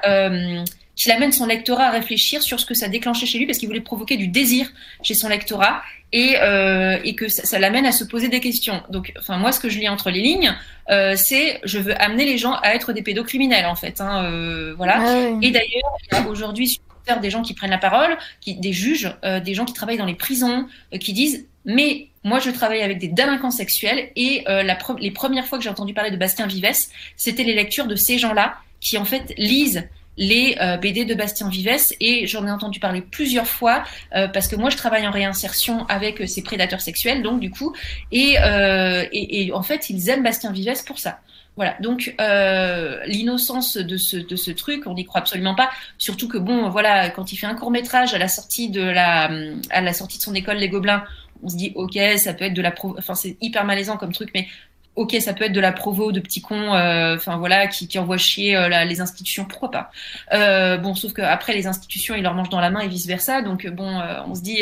euh, 0.08 0.64
qu'il 0.96 1.12
amène 1.12 1.34
son 1.34 1.46
lectorat 1.46 1.88
à 1.88 1.92
réfléchir 1.92 2.42
sur 2.42 2.58
ce 2.62 2.66
que 2.66 2.74
ça 2.74 2.88
déclenchait 2.88 3.26
chez 3.26 3.38
lui, 3.38 3.46
parce 3.46 3.60
qu'il 3.60 3.68
voulait 3.68 3.82
provoquer 3.82 4.16
du 4.16 4.30
désir 4.30 4.72
chez 5.04 5.16
son 5.16 5.28
lectorat 5.28 5.82
et, 6.14 6.38
euh, 6.40 6.98
et 7.04 7.14
que 7.14 7.28
ça, 7.28 7.44
ça 7.44 7.60
l'amène 7.60 7.86
à 7.86 7.92
se 7.92 8.06
poser 8.06 8.30
des 8.30 8.40
questions. 8.40 8.82
Donc, 8.90 9.12
enfin, 9.20 9.38
moi, 9.38 9.52
ce 9.52 9.60
que 9.60 9.68
je 9.68 9.78
lis 9.80 9.90
entre 9.90 10.10
les 10.12 10.22
lignes, 10.22 10.56
euh, 10.90 11.16
c'est 11.18 11.60
je 11.66 11.78
veux 11.80 12.02
amener 12.02 12.24
les 12.24 12.38
gens 12.38 12.54
à 12.64 12.74
être 12.74 12.94
des 12.94 13.02
pédocriminels, 13.02 13.66
en 13.66 13.76
fait. 13.76 14.00
Hein, 14.00 14.74
voilà. 14.78 14.96
Ah 15.00 15.14
ouais. 15.14 15.34
Et 15.42 15.52
d'ailleurs, 15.52 16.30
aujourd'hui, 16.30 16.80
des 17.22 17.30
gens 17.30 17.42
qui 17.42 17.54
prennent 17.54 17.72
la 17.72 17.78
parole, 17.78 18.18
des 18.46 18.74
juges, 18.74 19.12
euh, 19.24 19.40
des 19.40 19.54
gens 19.54 19.66
qui 19.66 19.74
travaillent 19.74 19.98
dans 19.98 20.06
les 20.06 20.16
prisons, 20.16 20.68
euh, 20.94 20.98
qui 20.98 21.14
disent 21.14 21.46
mais 21.64 22.08
moi 22.24 22.40
je 22.40 22.52
travaille 22.52 22.82
avec 22.82 23.00
des 23.00 23.08
délinquants 23.08 23.52
sexuels 23.52 24.12
et 24.16 24.44
euh, 24.48 24.64
les 25.00 25.12
premières 25.12 25.46
fois 25.46 25.58
que 25.58 25.64
j'ai 25.64 25.70
entendu 25.70 25.94
parler 25.94 26.12
de 26.12 26.18
Bastien 26.18 26.48
Vives, 26.48 26.88
c'était 27.16 27.44
les 27.44 27.56
lectures 27.56 27.88
de 27.88 27.96
ces 27.96 28.18
gens-là 28.18 28.56
qui 28.82 28.98
en 28.98 29.06
fait 29.06 29.34
lisent 29.38 29.88
les 30.18 30.56
BD 30.82 31.04
de 31.04 31.14
Bastien 31.14 31.50
Vives 31.50 31.94
et 32.00 32.26
j'en 32.26 32.48
ai 32.48 32.52
entendu 32.52 32.80
parler 32.80 33.02
plusieurs 33.02 33.48
fois 33.48 33.84
parce 34.12 34.48
que 34.48 34.56
moi 34.56 34.70
je 34.70 34.78
travaille 34.78 35.06
en 35.06 35.12
réinsertion 35.12 35.86
avec 35.88 36.26
ces 36.30 36.42
prédateurs 36.42 36.80
sexuels 36.80 37.22
donc 37.22 37.42
du 37.42 37.52
coup 37.52 37.76
et, 38.14 38.38
en 38.40 39.64
fait 39.64 39.90
ils 39.90 40.08
aiment 40.10 40.24
Bastien 40.24 40.54
Vives 40.54 40.86
pour 40.86 41.00
ça. 41.00 41.20
Voilà, 41.56 41.78
donc 41.80 42.14
euh, 42.20 43.00
l'innocence 43.06 43.78
de 43.78 43.96
ce, 43.96 44.18
de 44.18 44.36
ce 44.36 44.52
truc, 44.52 44.88
on 44.88 44.94
n'y 44.94 45.06
croit 45.06 45.22
absolument 45.22 45.56
pas. 45.56 45.70
Surtout 45.98 46.28
que 46.28 46.38
bon, 46.38 46.70
voilà, 46.70 47.10
quand 47.10 47.32
il 47.32 47.38
fait 47.38 47.48
un 47.48 47.56
court 47.56 47.72
métrage 47.72 48.14
à 48.14 48.18
la 48.18 48.28
sortie 48.28 48.70
de 48.70 48.82
la, 48.82 49.30
à 49.70 49.82
la 49.82 49.94
sortie 49.94 50.18
de 50.18 50.24
son 50.24 50.36
école 50.36 50.58
Les 50.58 50.68
Gobelins, 50.68 51.06
on 51.44 51.50
se 51.50 51.56
dit 51.56 51.72
ok, 51.76 51.98
ça 52.18 52.34
peut 52.34 52.46
être 52.46 52.54
de 52.54 52.62
la, 52.62 52.72
pro... 52.72 52.96
enfin 52.98 53.16
c'est 53.16 53.38
hyper 53.40 53.64
malaisant 53.64 53.96
comme 53.96 54.12
truc, 54.12 54.32
mais 54.36 54.48
ok, 54.96 55.16
ça 55.20 55.34
peut 55.34 55.46
être 55.46 55.54
de 55.54 55.60
la 55.62 55.72
provo 55.72 56.12
de 56.12 56.20
petits 56.20 56.42
cons, 56.42 56.74
euh, 56.74 57.16
enfin 57.16 57.38
voilà, 57.38 57.68
qui, 57.68 57.88
qui 57.88 58.00
envoient 58.00 58.18
chier 58.18 58.56
euh, 58.56 58.68
la, 58.68 58.84
les 58.84 59.00
institutions, 59.00 59.46
pourquoi 59.46 59.72
pas. 59.72 59.92
Euh, 60.34 60.78
bon, 60.78 60.94
sauf 60.94 61.14
que 61.14 61.22
après 61.22 61.54
les 61.54 61.68
institutions, 61.68 62.16
ils 62.16 62.24
leur 62.24 62.34
mangent 62.34 62.50
dans 62.50 62.62
la 62.62 62.70
main 62.70 62.82
et 62.82 62.88
vice 62.88 63.08
versa, 63.08 63.42
donc 63.42 63.68
bon, 63.68 64.00
euh, 64.00 64.22
on 64.28 64.36
se 64.36 64.42
dit 64.42 64.62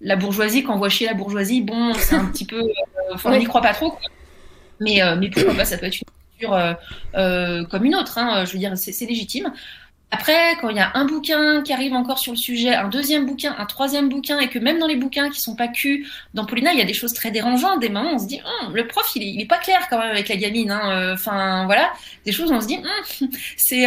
la 0.00 0.16
bourgeoisie, 0.16 0.64
quand 0.64 0.74
on 0.74 0.78
voit 0.78 0.90
chier 0.90 1.06
la 1.06 1.14
bourgeoisie, 1.14 1.62
bon, 1.62 1.94
c'est 1.94 2.16
un 2.16 2.26
petit 2.26 2.44
peu, 2.44 2.62
enfin, 3.12 3.32
on 3.32 3.38
n'y 3.38 3.44
croit 3.44 3.62
pas 3.62 3.72
trop. 3.72 3.90
Quoi. 3.90 4.00
Mais, 4.84 5.02
euh, 5.02 5.16
mais 5.16 5.30
pourquoi 5.30 5.54
pas, 5.54 5.64
ça 5.64 5.78
peut 5.78 5.86
être 5.86 5.96
une 5.96 6.06
culture 6.32 6.54
euh, 6.54 6.74
euh, 7.16 7.64
comme 7.64 7.84
une 7.84 7.96
autre. 7.96 8.18
Hein, 8.18 8.44
je 8.44 8.52
veux 8.52 8.58
dire, 8.58 8.72
c'est 8.76 9.06
légitime. 9.06 9.52
Après, 10.10 10.56
quand 10.60 10.68
il 10.68 10.76
y 10.76 10.80
a 10.80 10.92
un 10.94 11.06
bouquin 11.06 11.62
qui 11.62 11.72
arrive 11.72 11.92
encore 11.92 12.20
sur 12.20 12.32
le 12.32 12.38
sujet, 12.38 12.72
un 12.72 12.86
deuxième 12.86 13.26
bouquin, 13.26 13.56
un 13.58 13.66
troisième 13.66 14.08
bouquin, 14.08 14.38
et 14.38 14.48
que 14.48 14.60
même 14.60 14.78
dans 14.78 14.86
les 14.86 14.94
bouquins 14.94 15.28
qui 15.28 15.40
sont 15.40 15.56
pas 15.56 15.66
cul, 15.66 16.06
dans 16.34 16.44
Paulina, 16.44 16.72
il 16.72 16.78
y 16.78 16.82
a 16.82 16.84
des 16.84 16.94
choses 16.94 17.14
très 17.14 17.32
dérangeantes. 17.32 17.80
Des 17.80 17.88
moments, 17.88 18.12
on 18.12 18.18
se 18.20 18.28
dit, 18.28 18.40
hum, 18.62 18.76
le 18.76 18.86
prof, 18.86 19.10
il 19.16 19.40
est, 19.40 19.46
pas 19.46 19.58
clair 19.58 19.88
quand 19.90 19.98
même 19.98 20.10
avec 20.10 20.28
la 20.28 20.36
gamine. 20.36 20.70
Hein. 20.70 21.14
Enfin, 21.14 21.64
voilà, 21.64 21.90
des 22.24 22.30
choses, 22.30 22.52
on 22.52 22.60
se 22.60 22.68
dit, 22.68 22.76
hum, 22.76 23.28
c'est, 23.56 23.86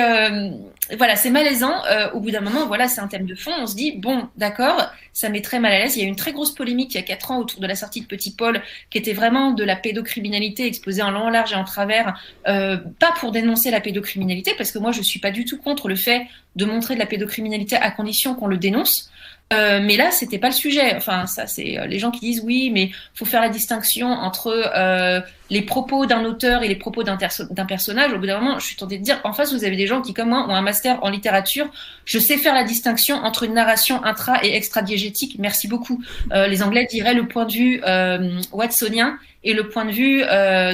voilà, 0.97 1.15
c'est 1.15 1.29
malaisant. 1.29 1.75
Au 2.13 2.19
bout 2.19 2.31
d'un 2.31 2.41
moment, 2.41 2.65
voilà, 2.65 2.89
c'est 2.89 2.99
un 2.99 3.07
thème 3.07 3.25
de 3.25 3.35
fond. 3.35 3.53
On 3.59 3.67
se 3.67 3.75
dit, 3.75 3.93
bon, 3.93 4.27
d'accord, 4.35 4.91
ça 5.17 5.29
met 5.29 5.41
très 5.41 5.59
mal 5.59 5.71
à 5.71 5.79
l'aise. 5.79 5.95
Il 5.95 6.01
y 6.01 6.03
a 6.03 6.05
eu 6.05 6.09
une 6.09 6.15
très 6.15 6.31
grosse 6.31 6.53
polémique 6.53 6.93
il 6.93 6.97
y 6.97 6.99
a 6.99 7.03
quatre 7.03 7.31
ans 7.31 7.39
autour 7.39 7.59
de 7.59 7.65
la 7.65 7.73
sortie 7.73 8.01
de 8.01 8.05
Petit 8.05 8.35
Paul, 8.35 8.61
qui 8.91 8.99
était 8.99 9.13
vraiment 9.13 9.51
de 9.51 9.63
la 9.63 9.75
pédocriminalité 9.75 10.67
exposée 10.67 11.01
en 11.01 11.09
long, 11.09 11.21
en 11.21 11.29
large 11.31 11.53
et 11.53 11.55
en 11.55 11.63
travers, 11.63 12.21
euh, 12.47 12.77
pas 12.99 13.11
pour 13.19 13.31
dénoncer 13.31 13.71
la 13.71 13.81
pédocriminalité, 13.81 14.53
parce 14.55 14.71
que 14.71 14.77
moi, 14.77 14.91
je 14.91 15.01
suis 15.01 15.19
pas 15.19 15.31
du 15.31 15.43
tout 15.43 15.57
contre 15.57 15.89
le 15.89 15.95
fait 15.95 16.27
de 16.55 16.65
montrer 16.65 16.93
de 16.93 16.99
la 16.99 17.07
pédocriminalité 17.07 17.75
à 17.77 17.89
condition 17.89 18.35
qu'on 18.35 18.45
le 18.45 18.57
dénonce. 18.57 19.09
Euh, 19.53 19.79
mais 19.81 19.95
là, 19.95 20.11
c'était 20.11 20.39
pas 20.39 20.47
le 20.47 20.53
sujet. 20.53 20.93
Enfin, 20.95 21.25
ça, 21.25 21.47
c'est 21.47 21.79
euh, 21.79 21.85
les 21.85 21.99
gens 21.99 22.11
qui 22.11 22.19
disent 22.19 22.41
oui, 22.43 22.69
mais 22.69 22.91
faut 23.13 23.23
faire 23.23 23.41
la 23.41 23.47
distinction 23.49 24.07
entre 24.07 24.47
euh, 24.75 25.21
les 25.49 25.61
propos 25.61 26.05
d'un 26.05 26.25
auteur 26.25 26.63
et 26.63 26.67
les 26.67 26.75
propos 26.75 27.03
d'un 27.03 27.15
personnage. 27.15 28.11
Au 28.11 28.19
bout 28.19 28.25
d'un 28.25 28.39
moment, 28.41 28.59
je 28.59 28.65
suis 28.65 28.75
tentée 28.75 28.97
de 28.97 29.03
dire, 29.03 29.21
en 29.23 29.31
face, 29.31 29.53
vous 29.53 29.63
avez 29.63 29.77
des 29.77 29.87
gens 29.87 30.01
qui, 30.01 30.13
comme 30.13 30.29
moi, 30.29 30.45
ont 30.49 30.55
un 30.55 30.61
master 30.61 31.01
en 31.01 31.09
littérature. 31.09 31.67
Je 32.03 32.19
sais 32.19 32.35
faire 32.37 32.53
la 32.53 32.65
distinction 32.65 33.15
entre 33.15 33.43
une 33.43 33.53
narration 33.53 34.03
intra 34.03 34.43
et 34.43 34.53
extra-diégétique. 34.53 35.37
Merci 35.39 35.69
beaucoup. 35.69 36.03
Euh, 36.33 36.47
les 36.47 36.61
Anglais 36.61 36.85
diraient 36.89 37.13
le 37.13 37.27
point 37.27 37.45
de 37.45 37.53
vue 37.53 37.81
euh, 37.85 38.41
watsonien 38.51 39.17
et 39.45 39.53
le 39.53 39.69
point 39.69 39.85
de 39.85 39.91
vue 39.91 40.23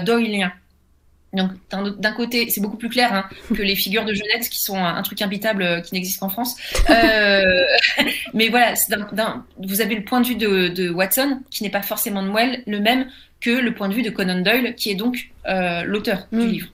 doylien. 0.04 0.52
Donc 1.34 1.52
d'un 1.70 2.14
côté, 2.14 2.50
c'est 2.52 2.62
beaucoup 2.62 2.78
plus 2.78 2.90
clair 2.90 3.12
hein, 3.12 3.26
que 3.50 3.62
les 3.62 3.76
figures 3.76 4.06
de 4.06 4.14
Jeunette 4.14 4.48
qui 4.50 4.62
sont 4.62 4.78
un, 4.78 5.02
truc 5.02 5.20
imbitable 5.22 5.64
euh, 5.64 5.82
qui 5.82 5.96
n'existe 5.96 6.20
qu'en 6.20 6.30
France. 6.30 6.56
Euh, 6.92 7.64
mais 8.36 8.50
voilà, 8.50 8.76
vous 9.58 9.82
avez 9.82 9.96
le 9.96 10.04
point 10.04 10.22
de 10.22 10.28
vue 10.28 10.36
de, 10.36 10.90
Watson 10.92 11.42
qui 11.50 11.64
n'est 11.64 11.72
pas 11.72 11.82
forcément 11.82 12.22
le 12.22 12.80
même 12.80 13.08
que 13.42 13.50
le 13.50 13.74
point 13.74 13.90
de 13.90 13.96
vue 13.96 14.04
de 14.04 14.12
Conan 14.12 14.42
Doyle 14.42 14.76
qui 14.76 14.92
est 14.92 14.96
donc 14.96 15.32
euh, 15.48 15.84
l'auteur 15.84 16.28
du 16.32 16.38
mm. 16.38 16.48
livre. 16.48 16.68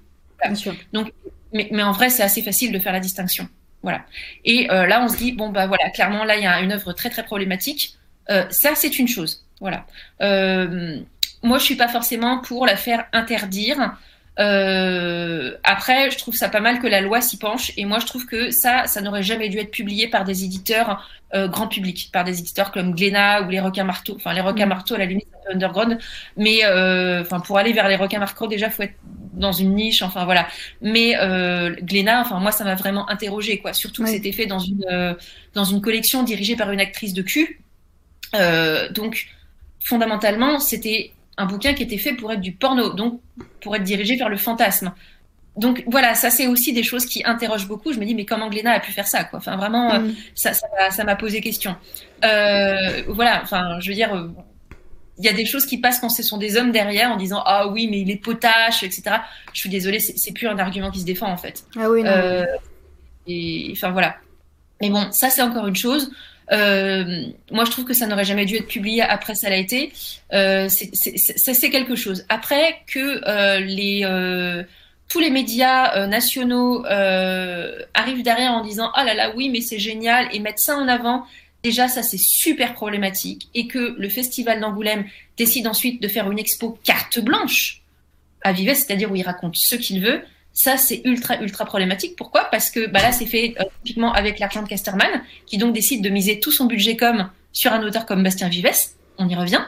Bien 0.44 0.56
sûr. 0.56 0.76
Donc, 0.92 1.12
mais, 1.54 1.70
mais 1.72 1.84
en 1.84 1.94
vrai, 1.94 2.10
c'est 2.10 2.24
assez 2.24 2.42
facile 2.42 2.74
de 2.74 2.80
faire 2.80 2.94
la 2.94 3.00
distinction. 3.00 3.48
Voilà. 3.82 4.02
Et 4.44 4.68
là, 4.68 5.02
on 5.02 5.08
se 5.08 5.16
dit 5.16 5.32
bon 5.32 5.50
bah 5.50 5.68
voilà, 5.68 5.90
clairement 5.92 6.26
là, 6.26 6.36
il 6.36 6.44
y 6.44 6.48
a 6.48 6.60
une 6.60 6.74
œuvre 6.74 6.92
très 6.92 7.10
très 7.10 7.24
problématique. 7.24 7.96
ça, 8.28 8.76
c'est 8.76 9.00
une 9.00 9.08
chose. 9.08 9.46
Voilà. 9.62 9.86
moi, 10.20 11.58
je 11.60 11.64
suis 11.64 11.76
pas 11.76 11.88
forcément 11.88 12.40
pour 12.40 12.66
la 12.66 12.76
faire 12.76 13.06
interdire. 13.14 13.96
Euh, 14.40 15.58
après, 15.64 16.12
je 16.12 16.18
trouve 16.18 16.36
ça 16.36 16.50
pas 16.50 16.62
mal 16.62 16.80
que 16.80 16.88
la 16.88 17.02
loi 17.02 17.22
s'y 17.22 17.38
penche, 17.38 17.72
et 17.76 17.86
moi 17.86 18.00
je 18.00 18.06
trouve 18.06 18.26
que 18.26 18.52
ça, 18.52 18.88
ça 18.88 19.02
n'aurait 19.02 19.24
jamais 19.24 19.50
dû 19.50 19.58
être 19.58 19.72
publié 19.72 20.08
par 20.08 20.24
des 20.24 20.44
éditeurs 20.46 21.06
euh, 21.36 21.48
grand 21.48 21.68
public, 21.68 22.10
par 22.12 22.24
des 22.24 22.40
éditeurs 22.40 22.72
comme 22.72 22.96
Glénat 22.96 23.44
ou 23.44 23.50
les 23.50 23.60
requins 23.60 23.84
marteaux. 23.84 24.16
Enfin, 24.16 24.34
les 24.34 24.42
requins 24.42 24.66
mm. 24.66 24.70
marteaux 24.70 24.96
à 24.96 24.98
la 24.98 25.06
limite 25.06 25.28
un 25.36 25.46
peu 25.46 25.54
underground, 25.54 26.00
mais 26.38 26.62
euh, 26.64 27.24
pour 27.46 27.60
aller 27.60 27.72
vers 27.72 27.88
les 27.88 27.98
requins 27.98 28.18
marteaux 28.18 28.48
déjà 28.48 28.72
faut 28.72 28.82
être 28.82 28.96
dans 29.34 29.52
une 29.52 29.76
niche. 29.76 30.02
Enfin 30.02 30.26
voilà. 30.26 30.48
Mais 30.82 31.16
euh, 31.20 31.76
Glénat, 31.84 32.22
enfin 32.22 32.40
moi 32.40 32.52
ça 32.52 32.64
m'a 32.64 32.74
vraiment 32.74 33.08
interrogé 33.12 33.60
quoi. 33.60 33.74
Surtout 33.74 34.04
que 34.06 34.10
c'était 34.10 34.32
fait 34.32 34.48
dans 34.48 34.60
une 34.60 35.18
dans 35.54 35.66
une 35.66 35.82
collection 35.82 36.24
dirigée 36.24 36.56
par 36.56 36.72
une 36.72 36.80
actrice 36.80 37.14
de 37.14 37.22
cul. 37.22 37.62
Donc 38.92 39.28
fondamentalement, 39.80 40.60
c'était 40.60 41.12
un 41.40 41.46
bouquin 41.46 41.74
qui 41.74 41.84
était 41.84 41.98
fait 41.98 42.14
pour 42.14 42.32
être 42.32 42.42
du 42.42 42.52
porno, 42.52 42.90
donc 42.90 43.22
pour 43.62 43.76
être 43.76 43.84
dirigé 43.84 44.18
vers 44.18 44.30
le 44.30 44.38
fantasme. 44.38 44.94
Donc 45.56 45.84
voilà, 45.88 46.14
ça 46.14 46.30
c'est 46.30 46.48
aussi 46.48 46.74
des 46.74 46.84
choses 46.84 47.06
qui 47.06 47.24
interrogent 47.26 47.68
beaucoup. 47.68 47.92
Je 47.94 48.00
me 48.00 48.06
dis 48.06 48.14
mais 48.14 48.26
comment 48.26 48.50
Glénat 48.50 48.74
a 48.74 48.80
pu 48.80 48.92
faire 48.92 49.08
ça 49.08 49.24
quoi? 49.24 49.40
Enfin 49.40 49.56
vraiment, 49.56 49.94
euh, 49.94 50.00
mm. 50.00 50.16
ça 50.36 50.52
ça 50.54 51.04
m'a 51.04 51.16
posé 51.16 51.42
question. 51.42 51.76
Euh, 52.24 53.04
voilà, 53.08 53.42
enfin 53.42 53.80
je 53.80 53.90
veux 53.90 53.96
dire, 53.96 54.30
il 55.18 55.26
y 55.26 55.30
a 55.30 55.34
des 55.34 55.46
choses 55.46 55.66
qui 55.66 55.78
passent 55.78 56.00
quand 56.00 56.10
ce 56.10 56.24
sont 56.24 56.38
des 56.38 56.58
hommes 56.58 56.72
derrière 56.72 57.12
en 57.12 57.18
disant 57.18 57.42
ah 57.46 57.68
oui 57.68 57.88
mais 57.90 58.02
il 58.02 58.12
est 58.12 58.18
potache 58.18 58.84
etc. 58.84 59.04
Je 59.54 59.62
suis 59.62 59.70
désolée, 59.70 60.00
c'est 60.00 60.34
plus 60.34 60.48
un 60.48 60.60
argument 60.60 60.92
qui 60.92 61.00
se 61.00 61.06
défend 61.06 61.32
en 61.32 61.38
fait. 61.38 61.64
Ah 61.78 61.90
oui 61.90 62.04
non. 62.04 62.12
Euh, 62.12 62.46
et 63.28 63.70
enfin 63.72 63.92
voilà. 63.92 64.18
Mais 64.82 64.90
bon, 64.90 65.08
ça 65.12 65.30
c'est 65.30 65.42
encore 65.42 65.68
une 65.68 65.76
chose. 65.76 66.12
Euh, 66.52 67.26
moi, 67.52 67.66
je 67.66 67.72
trouve 67.72 67.86
que 67.86 67.94
ça 67.94 68.08
n'aurait 68.08 68.26
jamais 68.26 68.46
dû 68.46 68.56
être 68.56 68.68
publié 68.68 69.02
après 69.02 69.36
ça 69.36 69.50
l'a 69.50 69.58
été. 69.58 69.92
Euh, 70.34 70.68
c'est 70.70 71.70
quelque 71.70 71.96
chose. 71.96 72.26
Après 72.30 72.82
que 72.88 73.22
euh, 73.28 73.60
les 73.60 74.06
tous 75.08 75.20
les 75.20 75.32
médias 75.32 76.06
nationaux 76.08 76.86
arrivent 76.86 78.24
derrière 78.24 78.52
en 78.52 78.64
disant 78.64 78.92
ah 78.94 79.04
là 79.04 79.16
là 79.16 79.34
oui 79.36 79.50
mais 79.50 79.62
c'est 79.62 79.80
génial 79.80 80.28
et 80.32 80.40
mettre 80.40 80.60
ça 80.60 80.76
en 80.76 80.88
avant. 80.88 81.26
Déjà, 81.62 81.90
ça 81.90 82.04
c'est 82.04 82.20
super 82.20 82.74
problématique 82.74 83.50
et 83.54 83.68
que 83.68 83.96
le 83.98 84.08
festival 84.08 84.62
d'Angoulême 84.62 85.06
décide 85.38 85.68
ensuite 85.68 86.02
de 86.02 86.08
faire 86.08 86.32
une 86.32 86.40
expo 86.40 86.80
carte 86.86 87.20
blanche 87.20 87.82
à 88.42 88.54
Vives, 88.54 88.76
c'est-à-dire 88.76 89.12
où 89.12 89.16
il 89.16 89.24
raconte 89.24 89.56
ce 89.58 89.76
qu'il 89.76 90.02
veut. 90.02 90.22
Ça, 90.62 90.76
c'est 90.76 91.00
ultra, 91.06 91.42
ultra 91.42 91.64
problématique. 91.64 92.18
Pourquoi? 92.18 92.44
Parce 92.52 92.70
que 92.70 92.88
bah 92.88 93.02
là, 93.02 93.14
c'est 93.14 93.26
fait 93.26 93.56
euh, 93.62 93.64
typiquement 93.82 94.12
avec 94.12 94.40
l'argent 94.40 94.62
de 94.62 94.68
Casterman, 94.68 95.24
qui 95.46 95.58
donc 95.58 95.74
décide 95.74 96.04
de 96.04 96.10
miser 96.10 96.42
tout 96.42 96.52
son 96.52 96.66
budget 96.66 96.98
comme 96.98 97.30
sur 97.54 97.72
un 97.72 97.82
auteur 97.82 98.06
comme 98.06 98.24
Bastien 98.24 98.50
Vives. 98.50 98.70
On 99.18 99.30
y 99.30 99.36
revient. 99.36 99.62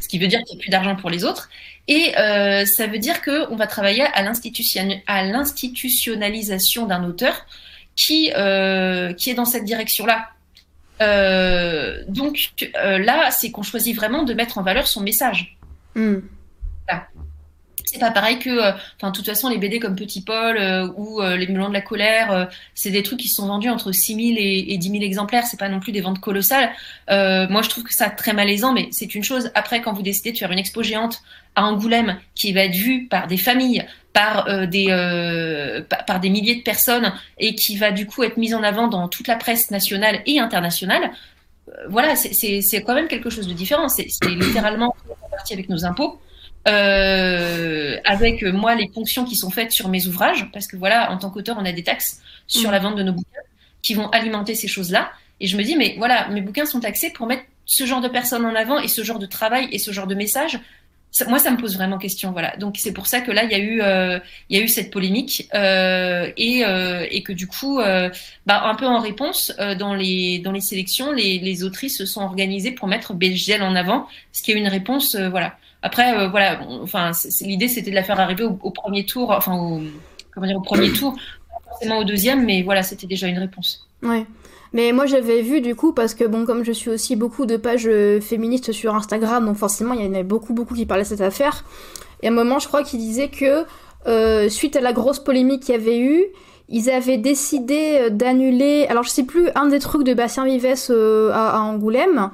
Ce 0.00 0.06
qui 0.06 0.20
veut 0.20 0.28
dire 0.28 0.38
qu'il 0.44 0.56
n'y 0.56 0.60
a 0.60 0.62
plus 0.62 0.70
d'argent 0.70 0.94
pour 0.94 1.10
les 1.10 1.24
autres. 1.24 1.50
Et 1.88 2.16
euh, 2.16 2.64
ça 2.66 2.86
veut 2.86 3.00
dire 3.00 3.20
qu'on 3.20 3.56
va 3.56 3.66
travailler 3.66 4.04
à 4.14 4.22
l'institutionnalisation 4.22 6.86
d'un 6.86 7.02
auteur 7.02 7.44
qui, 7.96 8.30
euh, 8.36 9.12
qui 9.14 9.30
est 9.30 9.34
dans 9.34 9.44
cette 9.44 9.64
direction-là. 9.64 10.28
Euh, 11.00 12.04
donc 12.06 12.52
euh, 12.76 12.98
là, 12.98 13.32
c'est 13.32 13.50
qu'on 13.50 13.64
choisit 13.64 13.96
vraiment 13.96 14.22
de 14.22 14.34
mettre 14.34 14.58
en 14.58 14.62
valeur 14.62 14.86
son 14.86 15.00
message. 15.00 15.58
Mm. 15.96 16.18
Voilà 16.86 17.08
c'est 17.92 17.98
pas 17.98 18.10
pareil 18.10 18.38
que, 18.38 18.50
euh, 18.50 18.72
enfin, 18.96 19.10
de 19.10 19.16
toute 19.16 19.24
façon, 19.24 19.48
les 19.48 19.56
BD 19.56 19.78
comme 19.78 19.96
Petit 19.96 20.20
Paul 20.22 20.58
euh, 20.58 20.88
ou 20.96 21.22
euh, 21.22 21.36
Les 21.36 21.46
Melons 21.46 21.68
de 21.68 21.72
la 21.72 21.80
colère, 21.80 22.48
c'est 22.74 22.90
des 22.90 23.02
trucs 23.02 23.20
qui 23.20 23.28
sont 23.28 23.46
vendus 23.46 23.70
entre 23.70 23.92
6 23.92 24.14
000 24.14 24.36
et, 24.38 24.76
10 24.76 24.90
000 24.90 25.02
exemplaires. 25.02 25.44
C'est 25.46 25.58
pas 25.58 25.68
non 25.68 25.80
plus 25.80 25.92
des 25.92 26.00
ventes 26.00 26.20
colossales. 26.20 26.70
moi, 27.08 27.62
je 27.62 27.68
trouve 27.68 27.84
que 27.84 27.94
ça 27.94 28.10
très 28.10 28.34
malaisant, 28.34 28.72
mais 28.72 28.88
c'est 28.90 29.14
une 29.14 29.24
chose. 29.24 29.50
Après, 29.54 29.80
quand 29.80 29.92
vous 29.92 30.02
décidez 30.02 30.32
de 30.32 30.38
faire 30.38 30.52
une 30.52 30.58
expo 30.58 30.82
géante 30.82 31.22
à 31.54 31.64
Angoulême 31.64 32.18
qui 32.34 32.52
va 32.52 32.64
être 32.64 32.74
vue 32.74 33.06
par 33.06 33.26
des 33.26 33.38
familles, 33.38 33.84
par 34.12 34.66
des 34.66 34.86
par 36.06 36.20
des 36.20 36.30
milliers 36.30 36.56
de 36.56 36.62
personnes 36.62 37.12
et 37.38 37.54
qui 37.54 37.76
va 37.76 37.90
du 37.90 38.06
coup 38.06 38.22
être 38.22 38.36
mise 38.36 38.54
en 38.54 38.62
avant 38.62 38.88
dans 38.88 39.08
toute 39.08 39.28
la 39.28 39.36
presse 39.36 39.70
nationale 39.70 40.20
et 40.26 40.38
internationale. 40.40 41.10
voilà, 41.88 42.16
c'est 42.16 42.82
quand 42.82 42.94
même 42.94 43.08
quelque 43.08 43.30
chose 43.30 43.48
de 43.48 43.54
différent. 43.54 43.88
C'est 43.88 44.08
littéralement 44.26 44.94
partie 45.30 45.54
avec 45.54 45.68
nos 45.68 45.84
impôts. 45.84 46.20
Euh, 46.66 47.96
avec 48.04 48.42
euh, 48.42 48.52
moi 48.52 48.74
les 48.74 48.88
fonctions 48.88 49.24
qui 49.24 49.36
sont 49.36 49.50
faites 49.50 49.72
sur 49.72 49.88
mes 49.88 50.06
ouvrages, 50.06 50.50
parce 50.52 50.66
que 50.66 50.76
voilà, 50.76 51.10
en 51.10 51.16
tant 51.16 51.30
qu'auteur, 51.30 51.56
on 51.58 51.64
a 51.64 51.72
des 51.72 51.84
taxes 51.84 52.20
sur 52.46 52.68
mm. 52.68 52.72
la 52.72 52.78
vente 52.78 52.96
de 52.96 53.02
nos 53.02 53.12
bouquins 53.12 53.40
qui 53.82 53.94
vont 53.94 54.08
alimenter 54.08 54.54
ces 54.54 54.68
choses-là. 54.68 55.10
Et 55.40 55.46
je 55.46 55.56
me 55.56 55.62
dis, 55.62 55.76
mais 55.76 55.94
voilà, 55.98 56.28
mes 56.28 56.40
bouquins 56.40 56.66
sont 56.66 56.80
taxés 56.80 57.10
pour 57.10 57.26
mettre 57.26 57.44
ce 57.64 57.84
genre 57.84 58.00
de 58.00 58.08
personnes 58.08 58.44
en 58.44 58.54
avant 58.54 58.80
et 58.80 58.88
ce 58.88 59.04
genre 59.04 59.18
de 59.18 59.26
travail 59.26 59.68
et 59.70 59.78
ce 59.78 59.92
genre 59.92 60.06
de 60.06 60.14
message. 60.14 60.58
moi, 61.28 61.38
ça 61.38 61.50
me 61.50 61.58
pose 61.58 61.76
vraiment 61.76 61.98
question, 61.98 62.32
voilà. 62.32 62.56
Donc 62.56 62.76
c'est 62.78 62.92
pour 62.92 63.06
ça 63.06 63.20
que 63.20 63.30
là, 63.30 63.44
il 63.44 63.50
y 63.50 63.54
a 63.54 63.58
eu, 63.58 63.80
euh, 63.82 64.18
il 64.48 64.58
y 64.58 64.60
a 64.60 64.64
eu 64.64 64.68
cette 64.68 64.90
polémique 64.90 65.48
euh, 65.54 66.30
et, 66.36 66.64
euh, 66.64 67.06
et 67.10 67.22
que 67.22 67.32
du 67.32 67.46
coup, 67.46 67.78
euh, 67.78 68.10
bah, 68.46 68.62
un 68.64 68.74
peu 68.74 68.86
en 68.86 69.00
réponse, 69.00 69.54
dans 69.78 69.94
les 69.94 70.38
dans 70.40 70.52
les 70.52 70.60
sélections, 70.60 71.12
les, 71.12 71.38
les 71.38 71.62
autrices 71.62 71.98
se 71.98 72.06
sont 72.06 72.22
organisées 72.22 72.72
pour 72.72 72.88
mettre 72.88 73.14
Belgiel 73.14 73.62
en 73.62 73.74
avant, 73.76 74.08
ce 74.32 74.42
qui 74.42 74.52
est 74.52 74.54
une 74.56 74.68
réponse, 74.68 75.14
voilà. 75.14 75.56
Après, 75.82 76.18
euh, 76.18 76.28
voilà, 76.28 76.60
enfin, 76.82 77.12
l'idée 77.40 77.68
c'était 77.68 77.90
de 77.90 77.94
la 77.94 78.02
faire 78.02 78.18
arriver 78.18 78.44
au, 78.44 78.70
premier 78.70 79.06
tour, 79.06 79.30
enfin, 79.30 79.56
au, 79.56 79.80
comment 80.32 80.46
dire, 80.46 80.56
au 80.56 80.62
premier 80.62 80.92
tour, 80.92 81.14
pas 81.14 81.70
forcément 81.70 81.98
au 81.98 82.04
deuxième, 82.04 82.44
mais 82.44 82.62
voilà, 82.62 82.82
c'était 82.82 83.06
déjà 83.06 83.28
une 83.28 83.38
réponse. 83.38 83.86
Ouais. 84.02 84.26
Mais 84.72 84.92
moi 84.92 85.06
j'avais 85.06 85.40
vu 85.40 85.60
du 85.60 85.74
coup 85.74 85.92
parce 85.92 86.14
que 86.14 86.24
bon 86.24 86.44
comme 86.44 86.62
je 86.62 86.72
suis 86.72 86.90
aussi 86.90 87.16
beaucoup 87.16 87.46
de 87.46 87.56
pages 87.56 87.86
euh, 87.86 88.20
féministes 88.20 88.72
sur 88.72 88.94
Instagram 88.94 89.46
donc 89.46 89.56
forcément 89.56 89.94
il 89.94 90.04
y 90.04 90.06
en 90.06 90.12
avait 90.12 90.24
beaucoup 90.24 90.52
beaucoup 90.52 90.74
qui 90.74 90.84
parlaient 90.84 91.04
de 91.04 91.08
cette 91.08 91.22
affaire 91.22 91.64
et 92.22 92.26
à 92.26 92.30
un 92.30 92.34
moment 92.34 92.58
je 92.58 92.68
crois 92.68 92.82
qu'ils 92.82 93.00
disaient 93.00 93.30
que 93.30 93.64
euh, 94.06 94.50
suite 94.50 94.76
à 94.76 94.82
la 94.82 94.92
grosse 94.92 95.20
polémique 95.20 95.62
qu'il 95.62 95.74
y 95.74 95.78
avait 95.78 95.98
eu 95.98 96.26
ils 96.68 96.90
avaient 96.90 97.16
décidé 97.16 98.10
d'annuler 98.10 98.86
alors 98.90 99.04
je 99.04 99.08
sais 99.08 99.24
plus 99.24 99.48
un 99.54 99.68
des 99.68 99.78
trucs 99.78 100.04
de 100.04 100.12
Bastien 100.12 100.44
Vives 100.44 100.66
à, 101.32 101.62
Angoulême 101.62 102.30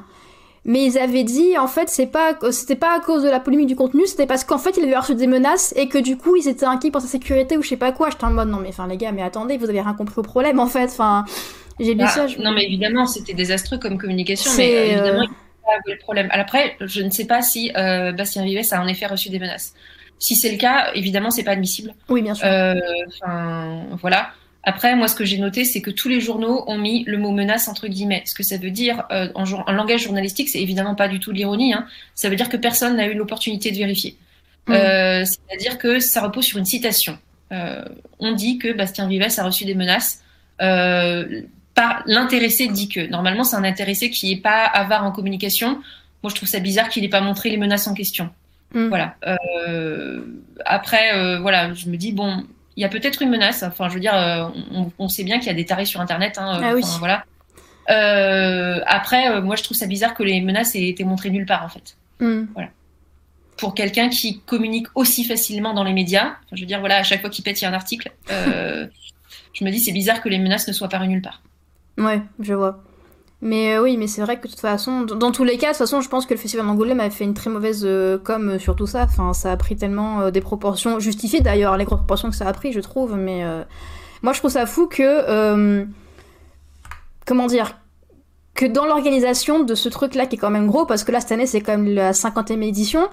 mais 0.65 0.85
ils 0.85 0.99
avaient 0.99 1.25
dit 1.25 1.59
en 1.59 1.67
fait 1.67 1.89
c'est 1.89 2.07
pas 2.07 2.37
c'était 2.51 2.77
pas 2.77 2.97
à 2.97 3.01
cause 3.01 3.23
de 3.23 3.29
la 3.29 3.41
polémique 3.41 3.67
du 3.67 3.77
contenu 3.77 4.07
c'était 4.07 4.27
parce 4.27 4.45
qu'en 4.45 4.59
fait 4.59 4.77
il 4.77 4.85
avait 4.85 4.97
reçu 4.97 5.15
des 5.15 5.27
menaces 5.27 5.75
et 5.77 5.89
que 5.89 5.99
du 5.99 6.17
coup 6.17 6.37
ils 6.37 6.49
étaient 6.49 6.65
inquiets 6.65 6.91
pour 6.91 7.03
sa 7.03 7.07
sécurité 7.07 7.59
ou 7.59 7.63
je 7.63 7.69
sais 7.69 7.77
pas 7.77 7.93
quoi. 7.93 8.11
J'étais 8.11 8.25
en 8.25 8.31
mode 8.31 8.49
non 8.49 8.59
mais 8.59 8.69
enfin 8.69 8.87
les 8.87 8.97
gars 8.97 9.13
mais 9.13 9.23
attendez 9.23 9.59
vous 9.59 9.69
avez 9.69 9.81
rien 9.83 9.95
compris 9.95 10.19
au 10.19 10.23
problème 10.23 10.59
en 10.59 10.67
fait. 10.67 10.85
Enfin 10.85 11.25
j'ai 11.79 11.95
bah, 11.95 12.07
ça 12.07 12.27
non 12.39 12.53
mais 12.53 12.65
évidemment 12.65 13.07
c'était 13.07 13.35
désastreux 13.35 13.79
comme 13.79 13.99
communication 13.99 14.51
mais 14.57 14.75
euh, 14.75 14.85
évidemment 14.85 15.25
euh, 15.25 15.27
il 15.27 15.67
pas 15.67 15.93
le 15.93 15.99
problème. 15.99 16.29
Après 16.31 16.77
je 16.81 17.03
ne 17.03 17.11
sais 17.11 17.27
pas 17.27 17.43
si 17.43 17.71
euh, 17.77 18.13
Bastien 18.13 18.45
Vives 18.45 18.67
a 18.71 18.81
en 18.81 18.87
effet 18.87 19.07
reçu 19.07 19.29
des 19.29 19.39
menaces. 19.39 19.75
Si 20.19 20.35
c'est 20.35 20.51
le 20.51 20.57
cas 20.57 20.93
évidemment 20.95 21.31
c'est 21.31 21.45
pas 21.45 21.53
admissible. 21.53 21.93
Oui 22.09 22.23
bien 22.23 22.35
sûr. 22.35 22.47
Enfin 22.47 23.83
voilà 24.01 24.29
après, 24.67 24.97
moi, 24.97 25.09
ce 25.09 25.15
que 25.15 25.25
j'ai 25.25 25.39
noté, 25.39 25.65
c'est 25.65 25.83
que 25.83 25.91
tous 25.91 26.09
les 26.09 26.21
journaux 26.21 26.65
ont 26.67 26.79
mis 26.79 27.05
le 27.05 27.19
mot 27.19 27.31
menace 27.33 27.69
entre 27.69 27.87
guillemets. 27.87 28.23
Ce 28.25 28.35
que 28.35 28.43
ça 28.43 28.57
veut 28.57 28.71
dire 28.71 29.05
euh, 29.11 29.29
en, 29.35 29.73
langage 29.73 30.05
journalistique, 30.05 30.49
c'est 30.49 30.61
évidemment 30.61 30.95
pas 30.95 31.09
du 31.09 31.21
tout 31.21 31.33
l'ironie. 31.33 31.75
Hein. 31.75 31.87
Ça 32.15 32.31
veut 32.31 32.37
dire 32.37 32.49
que 32.49 32.57
personne 32.57 32.97
n'a 32.97 33.07
eu 33.07 33.15
l'opportunité 33.15 33.71
de 33.71 33.77
vérifier. 33.77 34.17
Mmh. 34.67 34.73
Euh, 34.73 35.25
c'est-à-dire 35.25 35.77
que 35.77 36.01
ça 36.01 36.23
repose 36.23 36.45
sur 36.45 36.59
une 36.59 36.65
citation. 36.65 37.19
Euh, 37.53 37.85
on 38.19 38.33
dit 38.33 38.57
que 38.57 38.73
Bastien 38.73 39.07
Vives 39.07 39.27
a 39.37 39.45
reçu 39.45 39.67
des 39.67 39.75
menaces. 39.75 40.23
par 40.59 42.03
l'intéressé 42.07 42.69
dit 42.69 42.89
que. 42.89 43.07
Normalement, 43.07 43.45
c'est 43.45 43.57
un 43.57 43.65
intéressé 43.65 44.09
qui 44.09 44.35
n'est 44.35 44.41
pas 44.41 44.65
avare 44.65 45.05
en 45.05 45.13
communication. 45.13 45.83
Moi, 46.23 46.31
je 46.31 46.37
trouve 46.37 46.49
ça 46.49 46.61
bizarre 46.61 46.89
qu'il 46.89 47.03
n'ait 47.03 47.11
pas 47.11 47.21
montré 47.21 47.51
les 47.51 47.59
menaces 47.59 47.87
en 47.87 47.93
question. 47.93 48.31
Mmh. 48.73 48.89
Voilà. 48.89 49.17
après, 50.65 51.39
voilà, 51.41 51.75
je 51.75 51.91
me 51.91 51.99
dis 51.99 52.13
bon, 52.13 52.47
il 52.77 52.83
y 52.83 52.85
a 52.85 52.89
peut-être 52.89 53.23
une 53.23 53.31
menace. 53.31 53.63
Enfin, 53.63 53.89
je 53.89 53.95
veux 53.95 54.01
dire, 54.01 54.15
euh, 54.15 54.49
on, 54.99 55.09
sait 55.09 55.25
bien 55.25 55.39
qu'il 55.39 55.47
y 55.47 55.51
a 55.51 55.55
des 55.55 55.65
tarés 55.65 55.85
sur 55.85 56.01
Internet. 56.01 56.39
Hein, 56.39 56.61
ah 56.63 56.75
oui. 56.75 56.83
Voilà. 56.99 57.25
Euh, 57.91 58.81
après, 58.87 59.31
euh, 59.31 59.43
moi, 59.43 59.57
je 59.57 59.63
trouve 59.63 59.77
ça 59.77 59.87
bizarre 59.87 60.15
que 60.15 60.23
les 60.23 60.41
menaces 60.41 60.75
aient 60.75 60.89
été 60.89 61.05
montrées 61.05 61.31
nulle 61.31 61.47
part, 61.47 61.65
en 61.65 61.69
fait. 61.69 61.97
Hmm. 62.21 62.47
Voilà. 62.55 62.69
Pour 63.59 63.75
quelqu'un 63.75 64.09
qui 64.09 64.41
communique 64.41 64.89
aussi 64.95 65.25
facilement 65.25 65.75
dans 65.75 65.85
les 65.85 65.93
médias, 65.93 66.35
je 66.53 66.61
veux 66.61 66.67
dire, 66.67 66.81
voilà, 66.81 66.97
à 66.97 67.03
chaque 67.05 67.21
fois 67.21 67.31
qu'il 67.31 67.45
pète, 67.45 67.61
il 67.61 67.65
y 67.65 67.67
a 67.67 67.71
un 67.71 67.75
article. 67.75 68.13
je 68.29 69.65
me 69.65 69.71
dis, 69.71 69.79
c'est 69.79 69.93
bizarre 69.93 70.21
que 70.21 70.29
les 70.29 70.39
menaces 70.39 70.67
ne 70.67 70.73
soient 70.73 70.89
parues 70.89 71.09
nulle 71.09 71.23
part. 71.23 71.43
Ouais, 71.97 72.21
je 72.41 72.55
vois. 72.55 72.83
Mais 73.45 73.79
oui, 73.79 73.97
mais 73.97 74.07
c'est 74.09 74.23
vrai 74.23 74.39
que 74.39 74.45
de 74.45 74.49
toute 74.49 74.61
façon, 74.61 75.03
dans 75.03 75.31
tous 75.31 75.45
les 75.45 75.59
cas, 75.59 75.69
de 75.69 75.73
toute 75.73 75.79
façon, 75.79 76.01
je 76.01 76.09
pense 76.09 76.27
que 76.27 76.35
le 76.35 76.41
festival 76.41 76.67
d'Angoulême 76.67 76.99
avait 76.99 77.11
fait 77.11 77.25
une 77.25 77.35
très 77.35 77.51
mauvaise 77.51 77.87
com 78.25 78.59
sur 78.59 78.75
tout 78.75 78.87
ça. 78.87 79.03
Enfin, 79.05 79.33
ça 79.35 79.53
a 79.53 79.57
pris 79.57 79.77
tellement 79.77 80.31
des 80.31 80.41
proportions 80.41 80.99
justifiées 80.99 81.43
d'ailleurs, 81.43 81.77
les 81.77 81.85
proportions 81.85 82.31
que 82.31 82.37
ça 82.37 82.49
a 82.49 82.53
pris, 82.53 82.73
je 82.73 82.81
trouve. 82.81 83.17
Mais 83.17 83.45
moi, 84.23 84.33
je 84.33 84.39
trouve 84.39 84.51
ça 84.51 84.65
fou 84.65 84.87
que 84.87 85.85
comment 87.27 87.47
dire 87.47 87.79
que 88.55 88.67
dans 88.67 88.87
l'organisation 88.87 89.65
de 89.65 89.75
ce 89.75 89.89
truc-là 89.89 90.27
qui 90.27 90.37
est 90.37 90.39
quand 90.39 90.51
même 90.51 90.67
gros, 90.67 90.87
parce 90.87 91.05
que 91.05 91.11
là 91.11 91.21
cette 91.21 91.33
année 91.33 91.47
c'est 91.47 91.61
quand 91.61 91.73
même 91.77 91.93
la 91.93 92.13
50e 92.13 92.63
édition, 92.63 93.09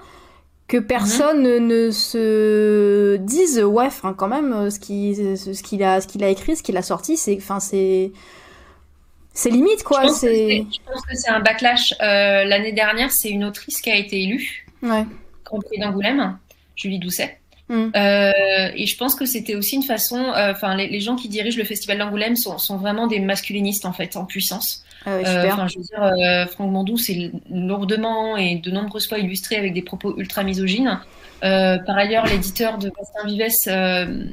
que 0.68 0.76
personne 0.76 1.42
ne 1.42 1.90
se 1.90 3.16
dise 3.16 3.62
ouais, 3.62 3.86
enfin 3.86 4.14
quand 4.14 4.28
même 4.28 4.70
ce 4.70 4.78
qu'il 4.78 5.36
ce 5.36 5.62
qu'il 5.62 5.82
a 5.82 6.00
ce 6.00 6.06
qu'il 6.06 6.22
a 6.24 6.28
écrit, 6.28 6.56
ce 6.56 6.62
qu'il 6.62 6.76
a 6.76 6.82
sorti, 6.82 7.16
c'est 7.16 7.36
enfin 7.36 7.58
c'est 7.58 8.12
c'est 9.34 9.50
limite 9.50 9.82
quoi. 9.82 10.02
Je 10.02 10.08
pense 10.86 11.02
que 11.06 11.14
c'est 11.14 11.30
un 11.30 11.40
backlash. 11.40 11.94
Euh, 12.00 12.44
l'année 12.44 12.72
dernière, 12.72 13.10
c'est 13.10 13.30
une 13.30 13.44
autrice 13.44 13.80
qui 13.80 13.90
a 13.90 13.96
été 13.96 14.22
élue. 14.22 14.66
Ouais. 14.82 15.06
Grand 15.44 15.60
Prix 15.60 15.78
d'Angoulême, 15.78 16.38
Julie 16.76 16.98
Doucet. 16.98 17.38
Mm. 17.68 17.90
Euh, 17.96 18.70
et 18.74 18.86
je 18.86 18.96
pense 18.96 19.14
que 19.14 19.24
c'était 19.24 19.54
aussi 19.54 19.76
une 19.76 19.82
façon, 19.82 20.16
euh, 20.16 20.52
enfin, 20.52 20.76
les, 20.76 21.00
gens 21.00 21.16
qui 21.16 21.28
dirigent 21.28 21.56
le 21.56 21.64
festival 21.64 21.98
d'Angoulême 21.98 22.36
sont, 22.36 22.58
sont, 22.58 22.76
vraiment 22.76 23.06
des 23.06 23.20
masculinistes 23.20 23.86
en 23.86 23.92
fait, 23.92 24.16
en 24.16 24.26
puissance. 24.26 24.84
Ah 25.06 25.18
je 25.22 25.78
veux 25.78 25.84
dire, 25.84 26.48
Franck 26.50 26.70
Mandou, 26.70 26.96
c'est 26.96 27.32
lourdement 27.50 28.36
et 28.36 28.56
de 28.56 28.70
nombreuses 28.70 29.08
fois 29.08 29.18
illustré 29.18 29.56
avec 29.56 29.72
des 29.72 29.82
propos 29.82 30.16
ultra 30.18 30.44
misogynes. 30.44 31.00
par 31.40 31.96
ailleurs, 31.96 32.26
l'éditeur 32.26 32.78
de 32.78 32.90
Bastien 32.90 33.24
Vives, 33.24 34.32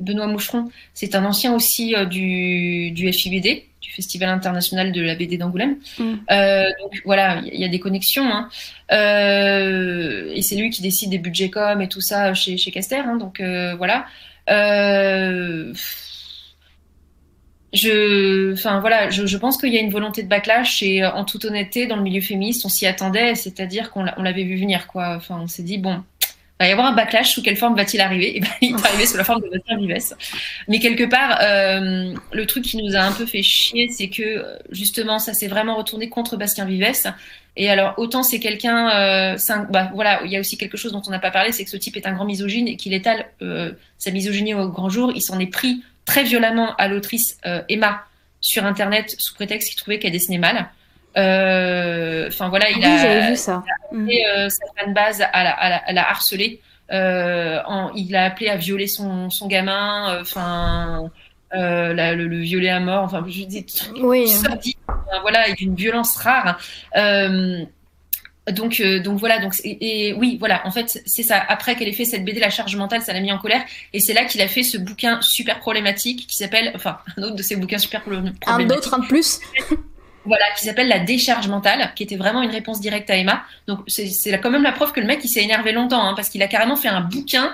Benoît 0.00 0.26
Moucheron, 0.26 0.70
c'est 0.94 1.14
un 1.14 1.24
ancien 1.24 1.54
aussi 1.54 1.94
du, 2.08 2.90
du 2.92 3.12
FIBD 3.12 3.64
du 3.82 3.90
Festival 3.90 4.30
international 4.30 4.92
de 4.92 5.02
la 5.02 5.14
BD 5.16 5.36
d'Angoulême. 5.36 5.76
Mm. 5.98 6.14
Euh, 6.30 6.70
donc 6.80 7.02
voilà, 7.04 7.42
il 7.44 7.60
y, 7.60 7.64
a 7.64 7.68
des 7.68 7.80
connexions. 7.80 8.24
Hein. 8.24 8.48
Euh, 8.92 10.32
et 10.32 10.40
c'est 10.40 10.54
lui 10.54 10.70
qui 10.70 10.80
décide 10.82 11.10
des 11.10 11.18
budgets 11.18 11.50
com 11.50 11.82
et 11.82 11.88
tout 11.88 12.00
ça 12.00 12.32
chez, 12.32 12.56
chez 12.56 12.70
Caster. 12.70 13.02
Hein, 13.04 13.16
donc 13.16 13.40
euh, 13.40 13.74
voilà. 13.74 14.06
je, 17.72 18.52
enfin 18.52 18.78
voilà, 18.80 19.10
je, 19.10 19.26
je 19.26 19.36
pense 19.36 19.58
qu'il 19.58 19.74
y 19.74 19.78
a 19.78 19.80
une 19.80 19.90
volonté 19.90 20.22
de 20.22 20.28
backlash 20.28 20.82
et 20.84 21.04
en 21.04 21.24
toute 21.24 21.44
honnêteté, 21.44 21.88
dans 21.88 21.96
le 21.96 22.02
milieu 22.02 22.20
féministe, 22.20 22.64
on 22.64 22.68
s'y 22.68 22.86
attendait, 22.86 23.34
c'est-à-dire 23.34 23.90
qu'on 23.90 24.04
l'avait 24.04 24.44
vu 24.44 24.56
venir 24.56 24.86
quoi. 24.86 25.16
Enfin, 25.16 25.40
on 25.42 25.48
s'est 25.48 25.64
dit 25.64 25.78
bon, 25.78 26.04
va 26.62 26.68
y 26.68 26.72
avoir 26.72 26.86
un 26.86 26.92
backlash. 26.92 27.34
Sous 27.34 27.42
quelle 27.42 27.56
forme 27.56 27.76
va-t-il 27.76 28.00
arriver? 28.00 28.36
Et 28.36 28.36
eh 28.38 28.40
ben, 28.40 28.48
il 28.60 28.76
va 28.76 28.88
arriver 28.88 29.06
sous 29.06 29.16
la 29.16 29.24
forme 29.24 29.42
de 29.42 29.48
Bastien 29.48 29.76
Vives. 29.78 30.16
Mais 30.68 30.78
quelque 30.78 31.04
part, 31.04 31.38
euh, 31.42 32.14
le 32.32 32.46
truc 32.46 32.64
qui 32.64 32.76
nous 32.76 32.96
a 32.96 33.00
un 33.00 33.12
peu 33.12 33.26
fait 33.26 33.42
chier, 33.42 33.88
c'est 33.88 34.08
que 34.08 34.44
justement, 34.70 35.18
ça 35.18 35.34
s'est 35.34 35.48
vraiment 35.48 35.76
retourné 35.76 36.08
contre 36.08 36.36
Bastien 36.36 36.64
Vives. 36.64 37.12
Et 37.56 37.68
alors, 37.68 37.94
autant 37.98 38.22
c'est 38.22 38.40
quelqu'un, 38.40 38.90
euh, 38.90 39.36
bah, 39.70 39.90
voilà, 39.94 40.22
il 40.24 40.30
y 40.30 40.36
a 40.36 40.40
aussi 40.40 40.56
quelque 40.56 40.76
chose 40.76 40.92
dont 40.92 41.02
on 41.06 41.10
n'a 41.10 41.18
pas 41.18 41.30
parlé, 41.30 41.52
c'est 41.52 41.64
que 41.64 41.70
ce 41.70 41.76
type 41.76 41.96
est 41.96 42.06
un 42.06 42.12
grand 42.12 42.24
misogyne 42.24 42.66
et 42.66 42.76
qu'il 42.76 42.94
étale 42.94 43.26
euh, 43.42 43.72
sa 43.98 44.10
misogynie 44.10 44.54
au 44.54 44.68
grand 44.68 44.88
jour. 44.88 45.12
Il 45.14 45.20
s'en 45.20 45.38
est 45.38 45.46
pris 45.46 45.82
très 46.06 46.24
violemment 46.24 46.74
à 46.76 46.88
l'autrice 46.88 47.38
euh, 47.44 47.62
Emma 47.68 48.04
sur 48.40 48.64
Internet 48.64 49.14
sous 49.18 49.34
prétexte 49.34 49.68
qu'il 49.68 49.76
trouvait 49.76 49.98
qu'elle 49.98 50.12
dessinait 50.12 50.38
mal. 50.38 50.70
Euh, 51.16 52.28
enfin 52.28 52.48
voilà, 52.48 52.70
il 52.70 52.84
ah 52.84 53.02
a, 53.02 53.30
vu 53.30 53.36
ça. 53.36 53.62
Il 53.92 54.24
a 54.24 54.48
sa 54.48 54.64
fan 54.76 54.94
base 54.94 55.20
à 55.20 55.44
la, 55.44 55.50
à 55.52 55.92
la, 55.92 56.08
harceler. 56.08 56.60
Euh, 56.90 57.60
il 57.94 58.14
a 58.16 58.24
appelé 58.24 58.48
à 58.48 58.56
violer 58.56 58.86
son, 58.86 59.30
son 59.30 59.46
gamin. 59.46 60.14
Euh, 60.14 60.20
enfin. 60.22 61.10
Euh, 61.54 62.14
le, 62.14 62.26
le, 62.28 62.38
violer 62.38 62.70
à 62.70 62.80
mort, 62.80 63.04
enfin, 63.04 63.22
je 63.28 63.44
dis, 63.44 63.66
oui. 64.00 64.32
voilà, 65.20 65.48
et 65.48 65.52
d'une 65.52 65.74
violence 65.74 66.16
rare. 66.16 66.58
Euh, 66.96 67.62
donc, 68.50 68.80
euh, 68.80 69.00
donc 69.00 69.18
voilà, 69.18 69.38
donc 69.38 69.52
et, 69.62 70.14
oui, 70.14 70.36
voilà. 70.38 70.66
En 70.66 70.70
fait, 70.70 71.02
c'est 71.04 71.22
ça. 71.22 71.36
Après 71.36 71.76
qu'elle 71.76 71.88
ait 71.88 71.92
fait 71.92 72.06
cette 72.06 72.24
BD, 72.24 72.40
la 72.40 72.50
charge 72.50 72.74
mentale, 72.74 73.02
ça 73.02 73.12
l'a 73.12 73.20
mis 73.20 73.30
en 73.30 73.38
colère, 73.38 73.62
et 73.92 74.00
c'est 74.00 74.14
là 74.14 74.24
qu'il 74.24 74.40
a 74.40 74.48
fait 74.48 74.62
ce 74.62 74.78
bouquin 74.78 75.20
super 75.20 75.60
problématique 75.60 76.26
qui 76.26 76.36
s'appelle, 76.36 76.72
enfin, 76.74 76.98
un 77.18 77.22
autre 77.22 77.36
de 77.36 77.42
ces 77.42 77.56
bouquins 77.56 77.78
super 77.78 78.00
problématiques. 78.00 78.42
Un 78.46 78.70
autre, 78.70 78.94
un 78.94 79.00
de 79.00 79.06
plus. 79.06 79.40
Voilà, 80.24 80.44
qui 80.56 80.64
s'appelle 80.64 80.88
la 80.88 81.00
décharge 81.00 81.48
mentale, 81.48 81.92
qui 81.96 82.04
était 82.04 82.16
vraiment 82.16 82.42
une 82.42 82.50
réponse 82.50 82.80
directe 82.80 83.10
à 83.10 83.16
Emma. 83.16 83.42
Donc 83.66 83.80
c'est 83.88 84.38
quand 84.40 84.50
même 84.50 84.62
la 84.62 84.72
preuve 84.72 84.92
que 84.92 85.00
le 85.00 85.06
mec 85.06 85.20
il 85.24 85.28
s'est 85.28 85.42
énervé 85.42 85.72
longtemps, 85.72 86.04
hein, 86.04 86.14
parce 86.14 86.28
qu'il 86.28 86.42
a 86.42 86.48
carrément 86.48 86.76
fait 86.76 86.88
un 86.88 87.00
bouquin 87.00 87.52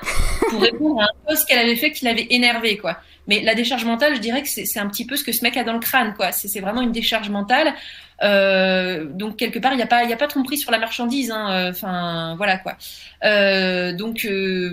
pour 0.50 0.60
répondre 0.60 1.00
à 1.00 1.04
un 1.04 1.26
post 1.26 1.48
qu'elle 1.48 1.58
avait 1.58 1.76
fait 1.76 1.92
qui 1.92 2.04
l'avait 2.04 2.26
énervé, 2.30 2.76
quoi. 2.76 2.98
Mais 3.26 3.40
la 3.42 3.54
décharge 3.54 3.84
mentale, 3.84 4.16
je 4.16 4.20
dirais 4.20 4.42
que 4.42 4.48
c'est 4.48 4.78
un 4.78 4.86
petit 4.88 5.06
peu 5.06 5.16
ce 5.16 5.24
que 5.24 5.32
ce 5.32 5.42
mec 5.44 5.56
a 5.56 5.64
dans 5.64 5.74
le 5.74 5.80
crâne, 5.80 6.14
quoi. 6.14 6.32
C'est 6.32 6.60
vraiment 6.60 6.80
une 6.80 6.92
décharge 6.92 7.28
mentale. 7.28 7.74
Euh, 8.22 9.04
donc 9.04 9.36
quelque 9.36 9.58
part, 9.58 9.72
il 9.72 9.76
n'y 9.76 9.82
a 9.82 9.86
pas, 9.86 10.04
il 10.04 10.12
a 10.12 10.16
pas 10.16 10.26
de 10.26 10.30
tromperie 10.30 10.58
sur 10.58 10.70
la 10.70 10.78
marchandise. 10.78 11.30
Hein, 11.30 11.50
euh, 11.52 11.70
enfin, 11.70 12.34
voilà 12.36 12.58
quoi. 12.58 12.76
Euh, 13.24 13.92
donc, 13.92 14.24
euh, 14.24 14.72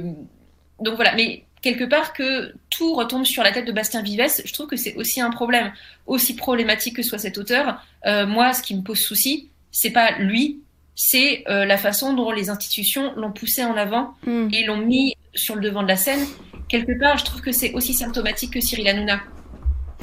donc 0.79 0.95
voilà. 0.95 1.13
Mais 1.15 1.43
quelque 1.65 1.83
part 1.83 2.13
que 2.13 2.53
tout 2.69 2.93
retombe 2.93 3.25
sur 3.25 3.41
la 3.41 3.51
tête 3.51 3.65
de 3.65 3.71
Bastien 3.71 4.03
Vives, 4.03 4.21
je 4.45 4.53
trouve 4.53 4.67
que 4.67 4.75
c'est 4.75 4.93
aussi 4.97 5.19
un 5.19 5.31
problème, 5.31 5.73
aussi 6.05 6.35
problématique 6.35 6.97
que 6.97 7.01
soit 7.01 7.17
cet 7.17 7.39
auteur. 7.39 7.83
Euh, 8.05 8.27
moi, 8.27 8.53
ce 8.53 8.61
qui 8.61 8.75
me 8.75 8.83
pose 8.83 8.99
souci, 8.99 9.49
c'est 9.71 9.89
pas 9.89 10.11
lui, 10.19 10.61
c'est 10.93 11.43
euh, 11.49 11.65
la 11.65 11.77
façon 11.77 12.13
dont 12.13 12.29
les 12.29 12.51
institutions 12.51 13.13
l'ont 13.15 13.31
poussé 13.31 13.65
en 13.65 13.75
avant 13.77 14.13
mm. 14.27 14.49
et 14.53 14.63
l'ont 14.63 14.77
mis 14.77 15.15
sur 15.33 15.55
le 15.55 15.61
devant 15.61 15.81
de 15.81 15.87
la 15.87 15.95
scène. 15.95 16.23
Quelque 16.69 16.99
part, 16.99 17.17
je 17.17 17.25
trouve 17.25 17.41
que 17.41 17.51
c'est 17.51 17.73
aussi 17.73 17.95
symptomatique 17.95 18.53
que 18.53 18.61
Cyril 18.61 18.87
Hanouna. 18.87 19.21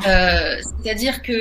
Euh, 0.04 0.56
c'est-à-dire 0.82 1.22
que 1.22 1.38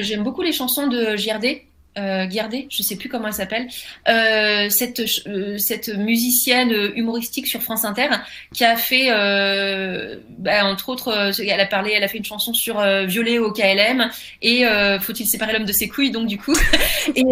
j'aime 0.00 0.24
beaucoup 0.24 0.42
les 0.42 0.52
chansons 0.52 0.88
de 0.88 1.14
JRD, 1.16 1.62
euh, 1.98 2.26
Gardé, 2.26 2.66
je 2.70 2.82
sais 2.82 2.96
plus 2.96 3.08
comment 3.08 3.28
elle 3.28 3.34
s'appelle, 3.34 3.68
euh, 4.08 4.68
cette, 4.70 5.00
euh, 5.26 5.58
cette 5.58 5.88
musicienne 5.88 6.72
humoristique 6.94 7.46
sur 7.46 7.62
France 7.62 7.84
Inter 7.84 8.08
qui 8.52 8.64
a 8.64 8.76
fait, 8.76 9.08
euh, 9.10 10.16
bah, 10.38 10.64
entre 10.66 10.88
autres, 10.88 11.08
euh, 11.08 11.44
elle 11.46 11.60
a 11.60 11.66
parlé, 11.66 11.92
elle 11.92 12.04
a 12.04 12.08
fait 12.08 12.18
une 12.18 12.24
chanson 12.24 12.52
sur 12.52 12.80
violer 13.06 13.38
au 13.38 13.52
KLM 13.52 14.10
et 14.42 14.64
faut-il 15.00 15.26
séparer 15.26 15.52
l'homme 15.52 15.64
de 15.64 15.72
ses 15.72 15.88
couilles 15.88 16.10
donc 16.10 16.26
du 16.26 16.38
coup. 16.38 16.56
Et, 17.14 17.22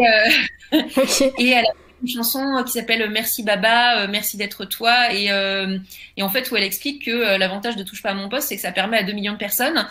et 1.39 1.51
elle 1.51 1.65
a 1.67 1.84
une 2.05 2.11
chanson 2.11 2.63
qui 2.67 2.73
s'appelle 2.73 3.09
Merci 3.11 3.43
Baba, 3.43 4.01
euh, 4.01 4.07
merci 4.11 4.37
d'être 4.37 4.65
toi, 4.67 5.13
et, 5.13 5.31
euh, 5.31 5.79
et, 6.17 6.23
en 6.23 6.29
fait 6.29 6.51
où 6.51 6.57
elle 6.57 6.63
explique 6.63 7.07
que 7.07 7.11
euh, 7.11 7.39
l'avantage 7.39 7.77
de 7.77 7.83
Touche 7.83 8.03
pas 8.03 8.11
à 8.11 8.15
mon 8.15 8.29
poste, 8.29 8.49
c'est 8.49 8.57
que 8.57 8.63
ça 8.63 8.73
permet 8.73 8.99
à 8.99 9.03
2 9.05 9.13
millions 9.13 9.33
de 9.33 9.39
personnes 9.39 9.87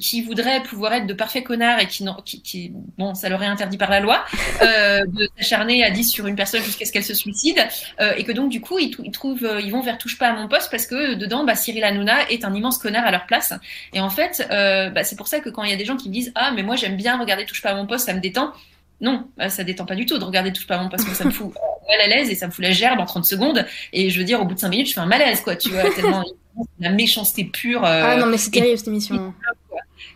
qui 0.00 0.20
voudraient 0.20 0.62
pouvoir 0.62 0.92
être 0.92 1.06
de 1.06 1.14
parfaits 1.14 1.42
connards 1.42 1.78
et 1.78 1.86
qui, 1.86 2.04
qui, 2.26 2.42
qui 2.42 2.72
bon, 2.98 3.14
ça 3.14 3.30
leur 3.30 3.42
est 3.42 3.46
interdit 3.46 3.78
par 3.78 3.90
la 3.90 4.00
loi, 4.00 4.24
de 4.60 5.28
s'acharner 5.38 5.82
à 5.84 5.90
10 5.90 6.04
sur 6.04 6.26
une 6.26 6.36
personne 6.36 6.62
jusqu'à 6.62 6.84
ce 6.84 6.92
qu'elle 6.92 7.04
se 7.04 7.14
suicide, 7.14 7.58
et 8.16 8.24
que 8.24 8.32
donc 8.32 8.50
du 8.50 8.60
coup 8.60 8.78
ils, 8.78 8.94
ils, 9.02 9.10
trouvent, 9.10 9.48
ils 9.62 9.70
vont 9.70 9.80
vers 9.80 9.96
Touche 9.96 10.18
pas 10.18 10.28
à 10.28 10.32
mon 10.34 10.48
poste 10.48 10.70
parce 10.70 10.86
que 10.86 11.14
dedans, 11.14 11.44
bah, 11.44 11.54
Cyril 11.54 11.84
Hanouna 11.84 12.28
est 12.28 12.44
un 12.44 12.52
immense 12.52 12.76
connard 12.76 13.06
à 13.06 13.10
leur 13.10 13.24
place. 13.24 13.54
Et 13.94 14.00
en 14.00 14.10
fait, 14.10 14.46
bah, 14.50 15.02
c'est 15.02 15.16
pour 15.16 15.28
ça 15.28 15.40
que 15.40 15.48
quand 15.48 15.62
il 15.62 15.70
y 15.70 15.74
a 15.74 15.76
des 15.76 15.86
gens 15.86 15.96
qui 15.96 16.08
me 16.08 16.14
disent 16.14 16.32
ah 16.34 16.50
mais 16.54 16.62
moi 16.62 16.76
j'aime 16.76 16.96
bien 16.96 17.18
regarder 17.18 17.46
Touche 17.46 17.62
pas 17.62 17.70
à 17.70 17.74
mon 17.74 17.86
poste, 17.86 18.06
ça 18.06 18.14
me 18.14 18.20
détend 18.20 18.52
non, 19.02 19.26
bah, 19.36 19.50
ça 19.50 19.64
détend 19.64 19.84
pas 19.84 19.96
du 19.96 20.06
tout 20.06 20.16
de 20.16 20.24
regarder 20.24 20.52
Touche 20.52 20.68
pas 20.68 20.80
mon 20.80 20.88
parce 20.88 21.04
que 21.04 21.14
ça 21.14 21.24
me 21.24 21.30
fout 21.30 21.52
mal 21.88 22.00
à 22.00 22.06
l'aise 22.06 22.30
et 22.30 22.36
ça 22.36 22.46
me 22.46 22.52
fout 22.52 22.64
la 22.64 22.70
gerbe 22.70 23.00
en 23.00 23.04
30 23.04 23.26
secondes. 23.26 23.66
Et 23.92 24.10
je 24.10 24.18
veux 24.18 24.24
dire, 24.24 24.40
au 24.40 24.44
bout 24.44 24.54
de 24.54 24.60
5 24.60 24.68
minutes, 24.68 24.88
je 24.88 24.94
fais 24.94 25.00
un 25.00 25.06
malaise, 25.06 25.40
quoi, 25.40 25.56
tu 25.56 25.70
vois, 25.70 25.90
tellement 25.90 26.24
la 26.80 26.90
méchanceté 26.90 27.44
pure. 27.44 27.84
Euh, 27.84 28.02
ah 28.04 28.16
non, 28.16 28.26
mais 28.26 28.38
c'est 28.38 28.52
terrible 28.52 28.78
cette 28.78 28.86
émission. 28.86 29.34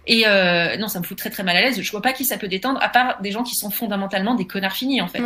Et 0.07 0.23
euh, 0.25 0.77
non, 0.77 0.87
ça 0.87 1.01
me 1.01 1.05
fout 1.05 1.19
très 1.19 1.31
très 1.31 1.43
mal 1.43 1.57
à 1.57 1.63
l'aise. 1.63 1.81
Je 1.81 1.91
vois 1.91 2.01
pas 2.01 2.13
qui 2.13 2.25
ça 2.25 2.39
peut 2.39 2.47
détendre, 2.47 2.81
à 2.81 2.89
part 2.89 3.21
des 3.23 3.33
gens 3.33 3.43
qui 3.43 3.57
sont 3.57 3.71
fondamentalement 3.71 4.37
des 4.37 4.47
connards 4.47 4.73
finis 4.73 5.01
en 5.01 5.09
fait. 5.09 5.23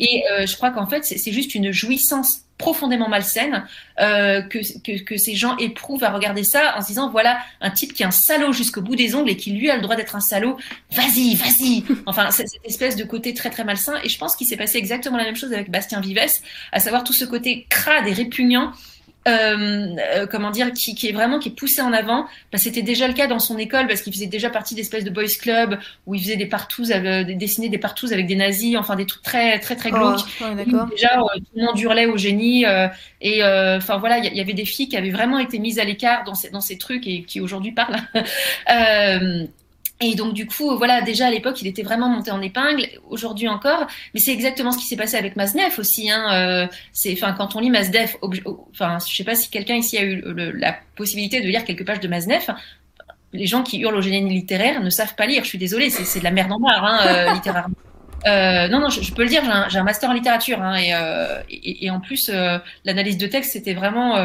Et 0.00 0.24
euh, 0.32 0.46
je 0.46 0.56
crois 0.56 0.70
qu'en 0.70 0.88
fait, 0.88 1.04
c'est 1.04 1.32
juste 1.32 1.54
une 1.54 1.70
jouissance 1.70 2.43
profondément 2.58 3.08
malsaine 3.08 3.66
euh, 4.00 4.42
que, 4.42 4.58
que, 4.80 5.02
que, 5.02 5.16
ces 5.16 5.34
gens 5.34 5.56
éprouvent 5.58 6.04
à 6.04 6.10
regarder 6.10 6.44
ça 6.44 6.76
en 6.76 6.82
se 6.82 6.86
disant 6.86 7.10
voilà 7.10 7.38
un 7.60 7.70
type 7.70 7.92
qui 7.92 8.02
est 8.02 8.06
un 8.06 8.10
salaud 8.10 8.52
jusqu'au 8.52 8.80
bout 8.80 8.96
des 8.96 9.14
ongles 9.14 9.30
et 9.30 9.36
qui 9.36 9.50
lui 9.52 9.70
a 9.70 9.76
le 9.76 9.82
droit 9.82 9.96
d'être 9.96 10.16
un 10.16 10.20
salaud. 10.20 10.56
Vas-y 10.92 11.34
vas-y. 11.34 11.84
Enfin 12.06 12.30
cette 12.30 12.48
espèce 12.64 12.96
de 12.96 13.04
côté 13.04 13.34
très 13.34 13.50
très 13.50 13.64
malsain. 13.64 13.94
Et 14.04 14.08
je 14.08 14.18
pense 14.18 14.36
qu'il 14.36 14.46
s'est 14.46 14.56
passé 14.56 14.78
exactement 14.78 15.16
la 15.16 15.24
même 15.24 15.36
chose 15.36 15.52
avec 15.52 15.70
Bastien 15.70 16.00
Vives 16.00 16.14
à 16.72 16.80
savoir 16.80 17.02
tout 17.02 17.12
ce 17.12 17.24
côté 17.24 17.66
crade 17.68 18.06
et 18.06 18.12
répugnant 18.12 18.72
euh, 19.26 19.96
euh, 20.14 20.26
comment 20.26 20.50
dire, 20.50 20.72
qui, 20.72 20.94
qui, 20.94 21.08
est 21.08 21.12
vraiment 21.12 21.38
qui 21.38 21.48
est 21.48 21.52
poussé 21.52 21.80
en 21.80 21.92
avant. 21.92 22.26
Bah, 22.52 22.58
c'était 22.58 22.82
déjà 22.82 23.08
le 23.08 23.14
cas 23.14 23.26
dans 23.26 23.38
son 23.38 23.56
école 23.56 23.86
parce 23.86 24.02
qu'il 24.02 24.12
faisait 24.12 24.26
déjà 24.26 24.50
partie 24.50 24.74
d'espèces 24.74 25.04
de 25.04 25.10
boys 25.10 25.24
club 25.40 25.78
où 26.06 26.14
il 26.14 26.20
faisait 26.22 26.36
des 26.36 26.46
partous, 26.46 26.90
euh, 26.90 27.24
dessiner 27.24 27.70
des 27.70 27.78
partous 27.78 28.12
avec 28.12 28.26
des 28.26 28.36
nazis, 28.36 28.76
enfin 28.76 28.96
des 28.96 29.06
trucs 29.06 29.22
très 29.22 29.58
très 29.60 29.76
très 29.76 29.90
glauques. 29.90 30.20
Oh, 30.42 30.44
déjà, 30.90 31.20
euh, 31.20 31.38
tout 31.38 31.56
le 31.56 31.64
monde 31.64 31.78
hurlait 31.78 32.06
au 32.06 32.18
génie 32.18 32.64
et 33.20 33.42
enfin 33.42 33.96
voilà, 33.96 34.18
il 34.18 34.34
y, 34.34 34.40
avait 34.40 34.52
des 34.52 34.66
filles 34.66 34.88
qui 34.88 34.96
avaient 34.96 35.10
vraiment 35.10 35.38
été 35.38 35.58
mises 35.58 35.78
à 35.78 35.84
l'écart 35.84 36.24
dans 36.24 36.34
ces, 36.34 36.50
dans 36.50 36.60
ces 36.60 36.76
trucs 36.76 37.06
et 37.06 37.22
qui 37.22 37.40
aujourd'hui 37.40 37.72
parlent. 37.72 37.96
Et 40.00 40.16
donc 40.16 40.34
du 40.34 40.46
coup, 40.46 40.76
voilà, 40.76 41.02
déjà 41.02 41.28
à 41.28 41.30
l'époque, 41.30 41.62
il 41.62 41.68
était 41.68 41.82
vraiment 41.82 42.08
monté 42.08 42.30
en 42.30 42.42
épingle. 42.42 42.86
Aujourd'hui 43.08 43.48
encore, 43.48 43.86
mais 44.12 44.20
c'est 44.20 44.32
exactement 44.32 44.72
ce 44.72 44.78
qui 44.78 44.86
s'est 44.86 44.96
passé 44.96 45.16
avec 45.16 45.36
Maznev 45.36 45.78
aussi. 45.78 46.10
Hein. 46.10 46.32
Euh, 46.32 46.66
c'est, 46.92 47.12
enfin, 47.12 47.32
quand 47.32 47.54
on 47.56 47.60
lit 47.60 47.70
Maznev, 47.70 48.16
enfin, 48.72 48.98
je 49.06 49.14
sais 49.14 49.24
pas 49.24 49.34
si 49.34 49.50
quelqu'un 49.50 49.76
ici 49.76 49.96
a 49.96 50.02
eu 50.02 50.22
la 50.54 50.76
possibilité 50.96 51.40
de 51.40 51.46
lire 51.46 51.64
quelques 51.64 51.86
pages 51.86 52.00
de 52.00 52.08
Maznev. 52.08 52.46
les 53.32 53.46
gens 53.46 53.62
qui 53.62 53.78
hurlent 53.78 53.96
au 53.96 54.02
génie 54.02 54.28
littéraire 54.28 54.82
ne 54.82 54.90
savent 54.90 55.14
pas 55.14 55.26
lire. 55.26 55.44
Je 55.44 55.48
suis 55.48 55.58
désolée, 55.58 55.90
c'est 55.90 56.18
de 56.18 56.24
la 56.24 56.32
merde 56.32 56.52
en 56.52 56.60
barre, 56.60 56.84
hein, 56.84 57.32
littérairement. 57.34 57.76
Euh, 58.26 58.68
non, 58.68 58.80
non, 58.80 58.88
je, 58.88 59.12
peux 59.12 59.22
le 59.22 59.28
dire, 59.28 59.42
j'ai 59.68 59.78
un, 59.78 59.84
master 59.84 60.08
en 60.08 60.14
littérature 60.14 60.60
hein, 60.62 60.76
et, 60.76 60.94
euh, 60.94 61.42
et, 61.50 61.86
et, 61.86 61.90
en 61.90 62.00
plus, 62.00 62.30
euh, 62.32 62.58
l'analyse 62.84 63.18
de 63.18 63.26
texte, 63.26 63.52
c'était 63.52 63.74
vraiment 63.74 64.16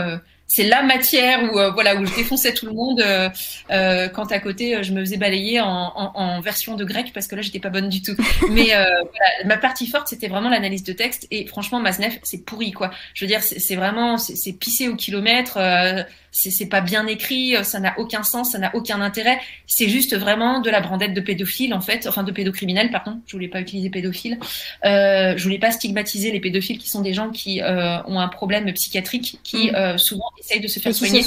c'est 0.49 0.63
la 0.63 0.81
matière 0.81 1.53
où 1.53 1.59
euh, 1.59 1.69
voilà 1.69 1.95
où 1.95 2.05
je 2.05 2.15
défonçais 2.15 2.53
tout 2.53 2.65
le 2.65 2.73
monde 2.73 3.01
euh, 3.01 3.29
euh, 3.69 4.09
quand 4.09 4.31
à 4.31 4.39
côté 4.39 4.83
je 4.83 4.91
me 4.91 4.99
faisais 5.01 5.17
balayer 5.17 5.61
en, 5.61 5.67
en, 5.67 6.11
en, 6.15 6.41
version 6.41 6.75
de 6.75 6.83
grec 6.83 7.11
parce 7.13 7.27
que 7.27 7.35
là 7.35 7.43
j'étais 7.43 7.59
pas 7.59 7.69
bonne 7.69 7.87
du 7.87 8.01
tout. 8.01 8.15
Mais 8.49 8.73
euh, 8.73 8.83
voilà, 8.83 9.45
ma 9.45 9.57
partie 9.57 9.85
forte 9.85 10.07
c'était 10.07 10.27
vraiment 10.27 10.49
l'analyse 10.49 10.83
de 10.83 10.91
texte 10.91 11.27
et 11.29 11.45
franchement 11.45 11.79
Masnef 11.79 12.17
c'est 12.23 12.43
pourri 12.43 12.71
quoi. 12.71 12.89
Je 13.13 13.23
veux 13.23 13.29
dire 13.29 13.43
c'est 13.43 13.75
vraiment 13.75 14.17
c'est 14.17 14.53
pissé 14.53 14.89
au 14.89 14.95
kilomètre 14.95 15.57
euh, 15.57 16.03
c'est 16.31 16.67
pas 16.67 16.81
bien 16.81 17.07
écrit, 17.07 17.55
ça 17.63 17.79
n'a 17.79 17.97
aucun 17.99 18.23
sens, 18.23 18.51
ça 18.51 18.59
n'a 18.59 18.75
aucun 18.75 19.01
intérêt. 19.01 19.39
C'est 19.67 19.89
juste 19.89 20.15
vraiment 20.15 20.61
de 20.61 20.69
la 20.69 20.81
brandette 20.81 21.13
de 21.13 21.21
pédophile 21.21 21.73
en 21.73 21.81
fait, 21.81 22.07
enfin 22.07 22.23
de 22.23 22.31
pédocriminels 22.31 22.91
pardon. 22.91 23.19
Je 23.25 23.33
voulais 23.33 23.47
pas 23.47 23.61
utiliser 23.61 23.89
pédophile. 23.89 24.39
Euh, 24.85 25.33
je 25.37 25.43
voulais 25.43 25.59
pas 25.59 25.71
stigmatiser 25.71 26.31
les 26.31 26.39
pédophiles 26.39 26.77
qui 26.77 26.89
sont 26.89 27.01
des 27.01 27.13
gens 27.13 27.29
qui 27.29 27.61
euh, 27.61 28.01
ont 28.03 28.19
un 28.19 28.27
problème 28.27 28.71
psychiatrique, 28.73 29.39
qui 29.43 29.71
mm. 29.71 29.75
euh, 29.75 29.97
souvent 29.97 30.31
essayent 30.39 30.61
de 30.61 30.67
se 30.67 30.79
faire 30.79 30.93
soigner. 30.93 31.23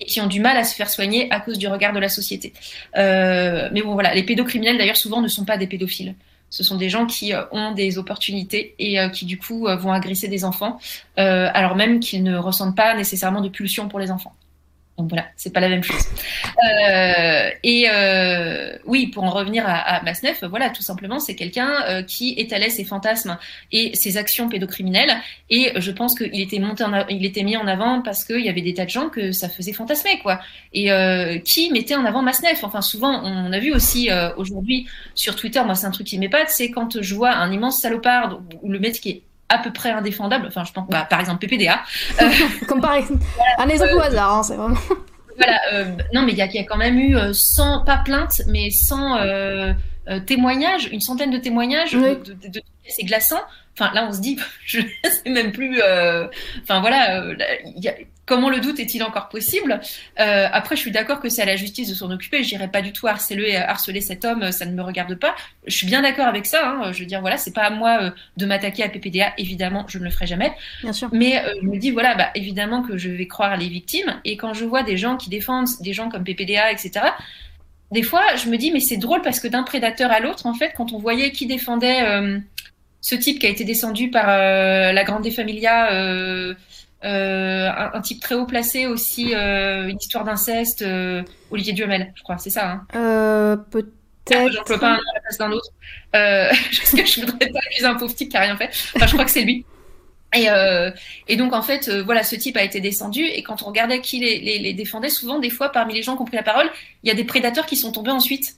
Et 0.00 0.04
qui 0.04 0.20
ont 0.20 0.28
du 0.28 0.38
mal 0.38 0.56
à 0.56 0.62
se 0.62 0.76
faire 0.76 0.88
soigner 0.88 1.26
à 1.32 1.40
cause 1.40 1.58
du 1.58 1.66
regard 1.66 1.92
de 1.92 1.98
la 1.98 2.08
société. 2.08 2.52
Euh, 2.96 3.68
mais 3.72 3.82
bon, 3.82 3.94
voilà, 3.94 4.14
les 4.14 4.22
pédocriminels 4.22 4.78
d'ailleurs 4.78 4.96
souvent 4.96 5.20
ne 5.20 5.26
sont 5.26 5.44
pas 5.44 5.56
des 5.56 5.66
pédophiles. 5.66 6.14
Ce 6.50 6.62
sont 6.64 6.76
des 6.76 6.88
gens 6.88 7.06
qui 7.06 7.34
euh, 7.34 7.44
ont 7.52 7.72
des 7.72 7.98
opportunités 7.98 8.74
et 8.78 8.98
euh, 8.98 9.08
qui 9.08 9.26
du 9.26 9.38
coup 9.38 9.66
euh, 9.66 9.76
vont 9.76 9.92
agresser 9.92 10.28
des 10.28 10.44
enfants, 10.44 10.78
alors 11.16 11.76
même 11.76 12.00
qu'ils 12.00 12.22
ne 12.22 12.36
ressentent 12.36 12.76
pas 12.76 12.94
nécessairement 12.94 13.40
de 13.40 13.48
pulsion 13.48 13.88
pour 13.88 13.98
les 13.98 14.10
enfants. 14.10 14.34
Donc 14.98 15.10
voilà, 15.10 15.26
c'est 15.36 15.52
pas 15.52 15.60
la 15.60 15.68
même 15.68 15.84
chose. 15.84 16.02
Euh, 16.88 17.50
et 17.62 17.86
euh, 17.88 18.76
oui, 18.84 19.06
pour 19.06 19.22
en 19.22 19.30
revenir 19.30 19.64
à, 19.64 19.76
à 19.76 20.48
voilà, 20.48 20.70
tout 20.70 20.82
simplement, 20.82 21.20
c'est 21.20 21.36
quelqu'un 21.36 21.70
euh, 21.88 22.02
qui 22.02 22.34
étalait 22.36 22.68
ses 22.68 22.84
fantasmes 22.84 23.38
et 23.70 23.94
ses 23.94 24.16
actions 24.16 24.48
pédocriminelles. 24.48 25.16
Et 25.50 25.70
je 25.76 25.90
pense 25.92 26.16
qu'il 26.16 26.40
était 26.40 26.58
monté, 26.58 26.84
il 27.10 27.24
était 27.24 27.44
mis 27.44 27.56
en 27.56 27.68
avant 27.68 28.02
parce 28.02 28.24
qu'il 28.24 28.40
y 28.40 28.48
avait 28.48 28.60
des 28.60 28.74
tas 28.74 28.86
de 28.86 28.90
gens 28.90 29.08
que 29.08 29.30
ça 29.30 29.48
faisait 29.48 29.72
fantasmer, 29.72 30.18
quoi. 30.18 30.40
Et 30.72 30.90
qui 31.44 31.70
mettait 31.70 31.94
en 31.94 32.04
avant 32.04 32.22
Masneff 32.22 32.64
Enfin, 32.64 32.82
souvent, 32.82 33.22
on 33.22 33.52
a 33.52 33.58
vu 33.60 33.72
aussi 33.72 34.10
aujourd'hui 34.36 34.88
sur 35.14 35.36
Twitter, 35.36 35.62
moi, 35.64 35.76
c'est 35.76 35.86
un 35.86 35.92
truc 35.92 36.08
qui 36.08 36.18
m'épate, 36.18 36.48
c'est 36.50 36.70
quand 36.70 37.00
je 37.00 37.14
vois 37.14 37.34
un 37.34 37.52
immense 37.52 37.80
salopard 37.80 38.40
ou 38.62 38.70
le 38.70 38.80
mec 38.80 38.94
qui 38.94 39.10
est 39.10 39.22
à 39.48 39.58
peu 39.58 39.72
près 39.72 39.90
indéfendable. 39.90 40.46
Enfin, 40.46 40.64
je 40.64 40.72
pense, 40.72 40.88
bah, 40.88 41.06
par 41.08 41.20
exemple, 41.20 41.46
PPDA. 41.46 41.80
Euh, 42.20 42.28
Comme 42.68 42.80
par 42.80 42.94
exemple, 42.94 43.24
un 43.58 43.68
exemple 43.68 43.94
au 43.94 44.00
hasard, 44.00 44.36
hein, 44.36 44.42
c'est 44.42 44.56
vraiment. 44.56 44.76
voilà, 45.36 45.60
euh, 45.72 45.84
non, 46.12 46.22
mais 46.22 46.32
il 46.32 46.38
y, 46.38 46.56
y, 46.56 46.58
a 46.58 46.64
quand 46.64 46.76
même 46.76 46.98
eu 46.98 47.16
100, 47.32 47.80
euh, 47.80 47.84
pas 47.84 47.98
plaintes, 47.98 48.42
mais 48.46 48.70
100 48.70 49.16
euh, 49.16 49.72
euh, 50.08 50.20
témoignages, 50.20 50.88
une 50.92 51.00
centaine 51.00 51.30
de 51.30 51.38
témoignages 51.38 51.94
oui. 51.94 52.16
de, 52.24 52.32
de, 52.34 52.48
de, 52.48 52.62
c'est 52.86 53.04
glaçant. 53.04 53.40
Enfin, 53.78 53.92
là, 53.94 54.06
on 54.08 54.12
se 54.12 54.20
dit, 54.20 54.38
je 54.64 54.80
sais 55.04 55.30
même 55.30 55.52
plus. 55.52 55.80
Enfin, 56.62 56.80
voilà, 56.80 57.24
il 57.64 57.82
y 57.82 57.88
a, 57.88 57.94
Comment 58.28 58.50
le 58.50 58.60
doute 58.60 58.78
est-il 58.78 59.02
encore 59.02 59.30
possible 59.30 59.80
euh, 60.20 60.48
Après, 60.52 60.76
je 60.76 60.80
suis 60.82 60.90
d'accord 60.90 61.18
que 61.18 61.30
c'est 61.30 61.40
à 61.40 61.46
la 61.46 61.56
justice 61.56 61.88
de 61.88 61.94
s'en 61.94 62.10
occuper. 62.10 62.44
Je 62.44 62.54
n'irai 62.54 62.68
pas 62.68 62.82
du 62.82 62.92
tout 62.92 63.06
harceler, 63.06 63.56
harceler 63.56 64.02
cet 64.02 64.26
homme, 64.26 64.52
ça 64.52 64.66
ne 64.66 64.72
me 64.72 64.82
regarde 64.82 65.14
pas. 65.14 65.34
Je 65.66 65.74
suis 65.74 65.86
bien 65.86 66.02
d'accord 66.02 66.26
avec 66.26 66.44
ça. 66.44 66.68
Hein. 66.68 66.92
Je 66.92 67.00
veux 67.00 67.06
dire, 67.06 67.22
voilà, 67.22 67.38
c'est 67.38 67.54
pas 67.54 67.62
à 67.62 67.70
moi 67.70 67.98
euh, 68.02 68.10
de 68.36 68.44
m'attaquer 68.44 68.82
à 68.82 68.90
PPDA. 68.90 69.32
Évidemment, 69.38 69.86
je 69.88 69.98
ne 69.98 70.04
le 70.04 70.10
ferai 70.10 70.26
jamais. 70.26 70.52
Bien 70.82 70.92
sûr. 70.92 71.08
Mais 71.10 71.38
euh, 71.38 71.54
je 71.62 71.66
me 71.66 71.78
dis, 71.78 71.90
voilà, 71.90 72.14
bah, 72.14 72.28
évidemment 72.34 72.82
que 72.82 72.98
je 72.98 73.08
vais 73.08 73.26
croire 73.26 73.56
les 73.56 73.68
victimes. 73.68 74.20
Et 74.26 74.36
quand 74.36 74.52
je 74.52 74.66
vois 74.66 74.82
des 74.82 74.98
gens 74.98 75.16
qui 75.16 75.30
défendent 75.30 75.68
des 75.80 75.94
gens 75.94 76.10
comme 76.10 76.22
PPDA, 76.22 76.70
etc., 76.70 77.06
des 77.90 78.02
fois, 78.02 78.22
je 78.36 78.50
me 78.50 78.58
dis, 78.58 78.70
mais 78.70 78.80
c'est 78.80 78.98
drôle 78.98 79.22
parce 79.22 79.40
que 79.40 79.48
d'un 79.48 79.62
prédateur 79.62 80.12
à 80.12 80.20
l'autre, 80.20 80.44
en 80.44 80.52
fait, 80.52 80.72
quand 80.76 80.92
on 80.92 80.98
voyait 80.98 81.32
qui 81.32 81.46
défendait 81.46 82.02
euh, 82.02 82.38
ce 83.00 83.14
type 83.14 83.38
qui 83.38 83.46
a 83.46 83.48
été 83.48 83.64
descendu 83.64 84.10
par 84.10 84.28
euh, 84.28 84.92
la 84.92 85.04
Grande 85.04 85.28
Familia 85.30 85.92
euh, 85.92 85.98
euh, 85.98 86.54
un, 87.02 87.90
un, 87.94 88.00
type 88.00 88.20
très 88.20 88.34
haut 88.34 88.46
placé 88.46 88.86
aussi, 88.86 89.34
euh, 89.34 89.88
une 89.88 89.98
histoire 89.98 90.24
d'inceste, 90.24 90.82
euh, 90.82 91.22
Olivier 91.50 91.72
Duhamel, 91.72 92.12
je 92.16 92.22
crois, 92.22 92.38
c'est 92.38 92.50
ça. 92.50 92.70
Hein 92.70 92.86
euh, 92.94 93.56
Peut-être. 93.56 93.92
Ah, 94.30 94.48
J'en 94.50 94.64
peux 94.64 94.78
pas 94.78 94.90
un 94.90 94.96
à 94.96 95.14
la 95.14 95.20
place 95.20 95.38
d'un 95.38 95.52
autre. 95.52 95.70
Euh, 96.14 96.48
parce 96.78 96.90
que 96.90 97.06
je 97.06 97.20
voudrais 97.20 97.50
pas 97.50 97.60
accuser 97.66 97.86
un 97.86 97.94
pauvre 97.94 98.14
type 98.14 98.30
qui 98.30 98.36
a 98.36 98.40
rien 98.40 98.56
fait. 98.56 98.70
Enfin, 98.94 99.06
je 99.06 99.12
crois 99.12 99.24
que 99.24 99.30
c'est 99.30 99.42
lui. 99.42 99.64
Et, 100.34 100.50
euh, 100.50 100.90
et, 101.26 101.36
donc 101.36 101.54
en 101.54 101.62
fait, 101.62 101.88
euh, 101.88 102.02
voilà, 102.02 102.22
ce 102.22 102.36
type 102.36 102.56
a 102.56 102.62
été 102.62 102.80
descendu. 102.80 103.24
Et 103.24 103.42
quand 103.42 103.62
on 103.62 103.66
regardait 103.66 104.00
qui 104.00 104.18
les, 104.20 104.38
les, 104.40 104.58
les, 104.58 104.74
défendait, 104.74 105.08
souvent, 105.08 105.38
des 105.38 105.50
fois, 105.50 105.70
parmi 105.70 105.94
les 105.94 106.02
gens 106.02 106.16
qui 106.16 106.22
ont 106.22 106.26
pris 106.26 106.36
la 106.36 106.42
parole, 106.42 106.70
il 107.02 107.08
y 107.08 107.10
a 107.10 107.14
des 107.14 107.24
prédateurs 107.24 107.64
qui 107.64 107.76
sont 107.76 107.92
tombés 107.92 108.10
ensuite. 108.10 108.56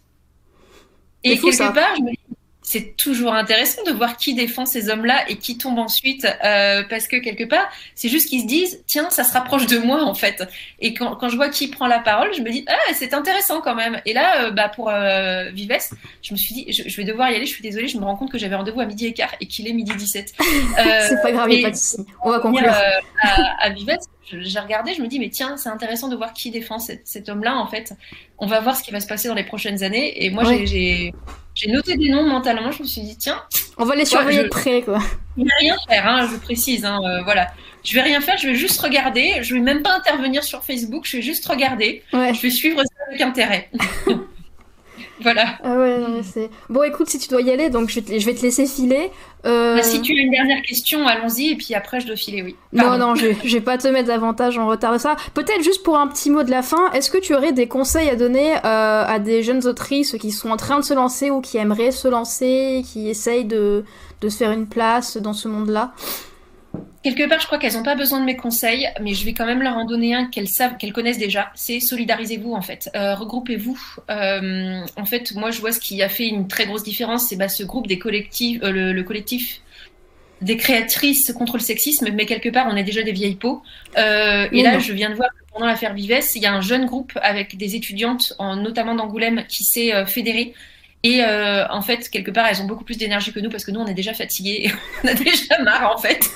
Et 1.23 1.39
quelque 1.39 1.53
ça. 1.53 1.71
part, 1.71 1.95
je 1.97 2.03
me 2.03 2.11
dis, 2.11 2.20
c'est 2.63 2.97
toujours 2.97 3.35
intéressant 3.35 3.83
de 3.85 3.91
voir 3.91 4.17
qui 4.17 4.35
défend 4.35 4.67
ces 4.67 4.91
hommes-là 4.91 5.29
et 5.29 5.37
qui 5.37 5.57
tombe 5.57 5.79
ensuite, 5.79 6.27
euh, 6.45 6.83
parce 6.89 7.09
que 7.09 7.17
quelque 7.17 7.45
part, 7.45 7.69
c'est 7.95 8.09
juste 8.09 8.29
qu'ils 8.29 8.43
se 8.43 8.47
disent, 8.47 8.83
tiens, 8.87 9.11
ça 9.11 9.25
se 9.25 9.33
rapproche 9.33 9.67
de 9.67 9.79
moi 9.79 10.05
en 10.05 10.15
fait. 10.15 10.47
Et 10.79 10.95
quand, 10.95 11.17
quand 11.17 11.29
je 11.31 11.37
vois 11.37 11.49
qui 11.49 11.69
prend 11.69 11.87
la 11.87 11.99
parole, 11.99 12.33
je 12.35 12.43
me 12.43 12.51
dis, 12.51 12.65
ah, 12.69 12.93
c'est 12.95 13.15
intéressant 13.15 13.61
quand 13.61 13.75
même. 13.75 14.01
Et 14.05 14.13
là, 14.13 14.45
euh, 14.45 14.51
bah, 14.51 14.69
pour 14.69 14.91
euh, 14.91 15.51
Vives, 15.53 15.71
je 16.23 16.33
me 16.33 16.39
suis 16.39 16.55
dit, 16.55 16.73
je, 16.73 16.89
je, 16.89 16.97
vais 16.97 17.05
devoir 17.05 17.31
y 17.31 17.35
aller, 17.35 17.47
je 17.47 17.53
suis 17.53 17.63
désolée, 17.63 17.89
je 17.89 17.99
me 17.99 18.05
rends 18.05 18.17
compte 18.17 18.31
que 18.31 18.39
j'avais 18.39 18.57
rendez-vous 18.57 18.81
à 18.81 18.87
midi 18.87 19.07
et 19.07 19.15
quart 19.15 19.35
et 19.41 19.47
qu'il 19.47 19.67
est 19.67 19.73
midi 19.73 19.93
17. 19.97 20.35
c'est 20.39 21.23
pas 21.23 21.33
grave, 21.33 21.49
pas 21.49 21.71
de. 21.71 21.77
On 22.23 22.31
va 22.31 22.41
conclure. 22.41 22.71
à, 23.23 23.65
à 23.65 23.71
Vives, 23.71 23.97
j'ai 24.33 24.59
regardé, 24.61 24.95
je 24.95 25.03
me 25.03 25.09
dis, 25.09 25.19
mais 25.19 25.31
tiens, 25.31 25.57
c'est 25.57 25.71
intéressant 25.71 26.09
de 26.09 26.17
voir 26.17 26.35
qui 26.35 26.51
défend 26.51 26.79
cet, 26.79 27.07
cet 27.07 27.29
homme-là, 27.29 27.57
en 27.57 27.67
fait. 27.67 27.95
On 28.39 28.47
va 28.47 28.61
voir 28.61 28.77
ce 28.77 28.83
qui 28.83 28.91
va 28.91 29.01
se 29.01 29.07
passer 29.07 29.29
dans 29.29 29.35
les 29.35 29.45
prochaines 29.45 29.83
années. 29.83 30.25
Et 30.25 30.31
moi, 30.31 30.45
ouais. 30.47 30.67
j'ai 30.67 31.13
noté 31.69 31.97
des 31.97 32.11
noms 32.11 32.27
mentalement, 32.27 32.71
je 32.71 32.83
me 32.83 32.87
suis 32.87 33.03
dit, 33.03 33.17
tiens. 33.17 33.43
On 33.77 33.85
va 33.85 33.95
les 33.97 34.05
surveiller 34.05 34.45
de 34.45 34.49
près, 34.49 34.83
quoi. 34.83 35.01
Je 35.37 35.43
vais 35.43 35.51
rien 35.61 35.77
faire, 35.89 36.07
hein, 36.07 36.29
je 36.31 36.37
précise, 36.37 36.85
hein, 36.85 36.99
euh, 37.05 37.23
voilà. 37.23 37.49
Je 37.83 37.95
vais 37.95 38.03
rien 38.03 38.21
faire, 38.21 38.37
je 38.37 38.49
vais 38.49 38.55
juste 38.55 38.81
regarder. 38.81 39.39
Je 39.43 39.55
vais 39.55 39.61
même 39.61 39.83
pas 39.83 39.97
intervenir 39.97 40.45
sur 40.45 40.63
Facebook, 40.63 41.07
je 41.07 41.17
vais 41.17 41.23
juste 41.23 41.47
regarder. 41.47 42.03
Ouais. 42.13 42.35
Je 42.35 42.43
vais 42.43 42.51
suivre 42.51 42.83
ça 42.83 43.05
avec 43.09 43.21
intérêt. 43.21 43.71
voilà. 45.23 45.59
Ah 45.63 45.77
ouais, 45.77 45.99
non, 45.99 46.21
c'est... 46.23 46.51
Bon, 46.69 46.83
écoute, 46.83 47.09
si 47.09 47.19
tu 47.19 47.29
dois 47.29 47.41
y 47.43 47.51
aller, 47.51 47.71
donc 47.71 47.91
je, 47.91 48.01
te, 48.01 48.19
je 48.19 48.27
vais 48.27 48.35
te 48.35 48.43
laisser 48.43 48.67
filer. 48.67 49.11
Euh... 49.47 49.77
Bah, 49.77 49.83
si 49.83 50.01
tu 50.01 50.13
as 50.13 50.21
une 50.23 50.31
dernière 50.31 50.63
question, 50.63 51.07
allons-y, 51.07 51.53
et 51.53 51.57
puis 51.57 51.75
après 51.75 52.01
je 52.01 52.07
dois 52.07 52.17
filer, 52.17 52.43
oui. 52.43 52.57
Pardon. 52.77 52.99
Non, 52.99 53.09
non, 53.09 53.15
je, 53.15 53.29
je 53.43 53.55
vais 53.57 53.63
pas 53.63 53.79
te 53.79 53.89
mettre 53.89 54.09
davantage 54.09 54.59
en 54.59 54.67
retard 54.67 54.93
de 54.93 54.99
ça. 54.99 55.17
Peut-être 55.35 55.63
juste 55.63 55.83
pour 55.83 55.99
un 55.99 56.09
petit 56.09 56.31
mot 56.31 56.43
de 56.43 56.51
la 56.51 56.63
fin, 56.63 56.91
est-ce 56.93 57.11
que 57.11 57.19
tu 57.19 57.35
aurais 57.35 57.53
des 57.53 57.69
conseils 57.69 58.09
à 58.09 58.17
donner 58.17 58.55
euh, 58.55 59.05
à 59.07 59.19
des 59.19 59.43
jeunes 59.43 59.67
autrices 59.67 60.17
qui 60.21 60.31
sont 60.31 60.51
en 60.51 60.57
train 60.57 60.79
de 60.79 60.85
se 60.85 60.95
lancer 60.95 61.31
ou 61.31 61.41
qui 61.41 61.57
aimeraient 61.57 61.91
se 61.93 62.09
lancer, 62.09 62.85
qui 62.91 63.09
essayent 63.09 63.47
de, 63.47 63.85
de 64.21 64.29
se 64.29 64.37
faire 64.37 64.51
une 64.51 64.67
place 64.67 65.17
dans 65.17 65.33
ce 65.33 65.49
monde-là? 65.49 65.93
Quelque 67.03 67.29
part, 67.29 67.41
je 67.41 67.47
crois 67.47 67.59
qu'elles 67.59 67.75
n'ont 67.75 67.83
pas 67.83 67.95
besoin 67.95 68.21
de 68.21 68.25
mes 68.25 68.37
conseils, 68.37 68.89
mais 69.01 69.15
je 69.15 69.25
vais 69.25 69.33
quand 69.33 69.47
même 69.47 69.63
leur 69.63 69.77
en 69.77 69.85
donner 69.85 70.15
un 70.15 70.27
qu'elles 70.27 70.49
savent, 70.49 70.77
qu'elles 70.77 70.93
connaissent 70.93 71.19
déjà. 71.19 71.51
C'est 71.55 71.81
solidarisez-vous 71.81 72.53
en 72.53 72.63
fait, 72.63 72.91
euh, 72.95 73.15
regroupez-vous. 73.15 73.79
Euh, 74.11 74.85
en 74.97 75.05
fait, 75.05 75.35
moi, 75.35 75.51
je 75.51 75.61
vois 75.61 75.73
ce 75.73 75.81
qui 75.81 76.03
a 76.03 76.09
fait 76.09 76.27
une 76.27 76.49
très 76.49 76.67
grosse 76.67 76.83
différence, 76.83 77.29
c'est 77.29 77.37
bah, 77.37 77.49
ce 77.49 77.63
groupe 77.63 77.87
des 77.87 77.99
collectifs, 77.99 78.63
euh, 78.63 78.71
le, 78.71 78.93
le, 78.93 79.03
collectif 79.03 79.61
des 80.41 80.57
créatrices 80.57 81.33
contre 81.33 81.55
le 81.55 81.63
sexisme, 81.63 82.09
mais 82.15 82.27
quelque 82.27 82.49
part, 82.49 82.67
on 82.71 82.77
est 82.77 82.83
déjà 82.83 83.03
des 83.03 83.13
vieilles 83.13 83.37
peaux. 83.37 83.63
Euh, 83.99 84.49
et 84.53 84.63
là, 84.63 84.79
je 84.79 84.93
viens 84.93 85.11
de 85.11 85.15
voir 85.15 85.29
que 85.31 85.53
pendant 85.53 85.67
l'affaire 85.67 85.95
Vives, 85.95 86.25
il 86.35 86.43
y 86.43 86.47
a 86.47 86.55
un 86.55 86.61
jeune 86.61 86.87
groupe 86.87 87.13
avec 87.23 87.57
des 87.57 87.77
étudiantes, 87.77 88.35
en, 88.39 88.57
notamment 88.57 88.95
d'Angoulême, 88.95 89.45
qui 89.49 89.65
s'est 89.65 89.95
euh, 89.95 90.07
fédéré 90.07 90.55
et 91.03 91.25
euh, 91.25 91.67
en 91.69 91.81
fait, 91.81 92.11
quelque 92.11 92.31
part, 92.31 92.47
elles 92.47 92.61
ont 92.61 92.67
beaucoup 92.67 92.85
plus 92.85 92.99
d'énergie 92.99 93.33
que 93.33 93.41
nous 93.41 93.49
parce 93.49 93.65
que 93.65 93.71
nous, 93.71 93.81
on 93.81 93.87
est 93.87 93.95
déjà 93.95 94.13
fatigués, 94.13 94.71
on 95.05 95.09
a 95.09 95.15
déjà 95.15 95.59
marre 95.63 95.95
en 95.95 95.99
fait. 95.99 96.31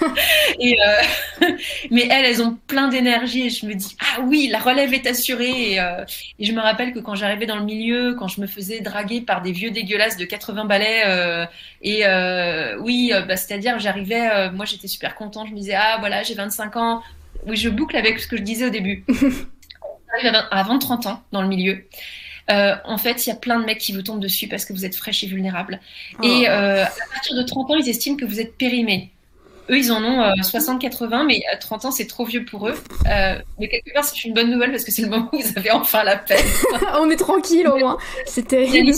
Et 0.58 0.78
euh, 0.80 1.46
mais 1.90 2.08
elles, 2.10 2.24
elles 2.24 2.42
ont 2.42 2.56
plein 2.66 2.88
d'énergie 2.88 3.42
et 3.46 3.50
je 3.50 3.66
me 3.66 3.74
dis 3.74 3.94
ah 4.00 4.22
oui, 4.22 4.48
la 4.50 4.58
relève 4.58 4.94
est 4.94 5.06
assurée. 5.06 5.72
Et, 5.72 5.80
euh, 5.80 6.04
et 6.38 6.46
je 6.46 6.52
me 6.52 6.60
rappelle 6.60 6.94
que 6.94 6.98
quand 6.98 7.14
j'arrivais 7.14 7.44
dans 7.44 7.56
le 7.56 7.64
milieu, 7.64 8.14
quand 8.14 8.28
je 8.28 8.40
me 8.40 8.46
faisais 8.46 8.80
draguer 8.80 9.20
par 9.20 9.42
des 9.42 9.52
vieux 9.52 9.70
dégueulasses 9.70 10.16
de 10.16 10.24
80 10.24 10.64
balais, 10.64 11.46
et 11.82 12.04
oui, 12.80 13.12
bah, 13.28 13.36
c'est-à-dire 13.36 13.78
j'arrivais, 13.78 14.50
moi 14.50 14.64
j'étais 14.64 14.88
super 14.88 15.14
contente, 15.14 15.48
je 15.48 15.52
me 15.52 15.58
disais 15.58 15.74
ah 15.74 15.98
voilà, 16.00 16.22
j'ai 16.22 16.34
25 16.34 16.76
ans. 16.76 17.02
Oui, 17.46 17.56
je 17.56 17.68
boucle 17.68 17.96
avec 17.96 18.18
ce 18.18 18.26
que 18.26 18.38
je 18.38 18.42
disais 18.42 18.66
au 18.66 18.70
début. 18.70 19.04
J'arrive 20.22 20.44
à 20.50 20.62
20, 20.62 20.78
30 20.78 21.06
ans 21.06 21.22
dans 21.32 21.42
le 21.42 21.48
milieu 21.48 21.84
euh, 22.50 22.74
en 22.84 22.98
fait, 22.98 23.26
il 23.26 23.30
y 23.30 23.32
a 23.32 23.36
plein 23.36 23.58
de 23.58 23.64
mecs 23.64 23.78
qui 23.78 23.92
vous 23.92 24.02
tombent 24.02 24.20
dessus 24.20 24.48
parce 24.48 24.64
que 24.64 24.72
vous 24.72 24.84
êtes 24.84 24.96
fraîche 24.96 25.24
et 25.24 25.26
vulnérable. 25.26 25.80
Oh. 26.18 26.24
Et 26.24 26.48
euh, 26.48 26.84
à 26.84 27.12
partir 27.12 27.36
de 27.36 27.42
30 27.42 27.70
ans, 27.70 27.76
ils 27.76 27.88
estiment 27.88 28.16
que 28.16 28.24
vous 28.24 28.40
êtes 28.40 28.56
périmé. 28.56 29.10
Eux, 29.70 29.78
ils 29.78 29.90
en 29.90 30.04
ont 30.04 30.20
euh, 30.20 30.32
60-80, 30.42 31.26
mais 31.26 31.42
à 31.50 31.56
30 31.56 31.86
ans, 31.86 31.90
c'est 31.90 32.06
trop 32.06 32.26
vieux 32.26 32.44
pour 32.44 32.68
eux. 32.68 32.74
Euh, 33.06 33.38
mais 33.58 33.68
quelque 33.68 33.92
part, 33.94 34.04
c'est 34.04 34.24
une 34.24 34.34
bonne 34.34 34.50
nouvelle 34.50 34.70
parce 34.70 34.84
que 34.84 34.92
c'est 34.92 35.02
le 35.02 35.08
moment 35.08 35.30
où 35.32 35.40
vous 35.40 35.58
avez 35.58 35.70
enfin 35.70 36.04
la 36.04 36.16
paix. 36.16 36.36
On 37.00 37.10
est 37.10 37.16
tranquille 37.16 37.66
au 37.68 37.78
moins. 37.78 37.98
C'est 38.26 38.46
terrible 38.46 38.92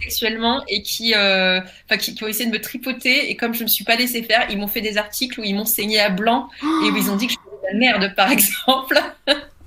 sexuellement 0.00 0.62
et 0.68 0.82
qui, 0.82 1.12
euh, 1.16 1.60
qui, 1.98 2.14
qui 2.14 2.22
ont 2.22 2.28
essayé 2.28 2.46
de 2.48 2.52
me 2.52 2.60
tripoter 2.60 3.30
et 3.30 3.36
comme 3.36 3.52
je 3.52 3.64
me 3.64 3.68
suis 3.68 3.82
pas 3.82 3.96
laissé 3.96 4.22
faire, 4.22 4.46
ils 4.48 4.56
m'ont 4.56 4.68
fait 4.68 4.80
des 4.80 4.96
articles 4.96 5.40
où 5.40 5.42
ils 5.42 5.54
m'ont 5.54 5.64
saigné 5.64 5.98
à 5.98 6.08
blanc 6.08 6.48
et 6.62 6.90
où 6.90 6.96
ils 6.96 7.10
ont 7.10 7.16
dit 7.16 7.26
que 7.26 7.32
je 7.32 7.38
faisais 7.38 7.56
de 7.56 7.72
la 7.72 7.78
merde 7.78 8.14
par 8.14 8.30
exemple. 8.32 9.00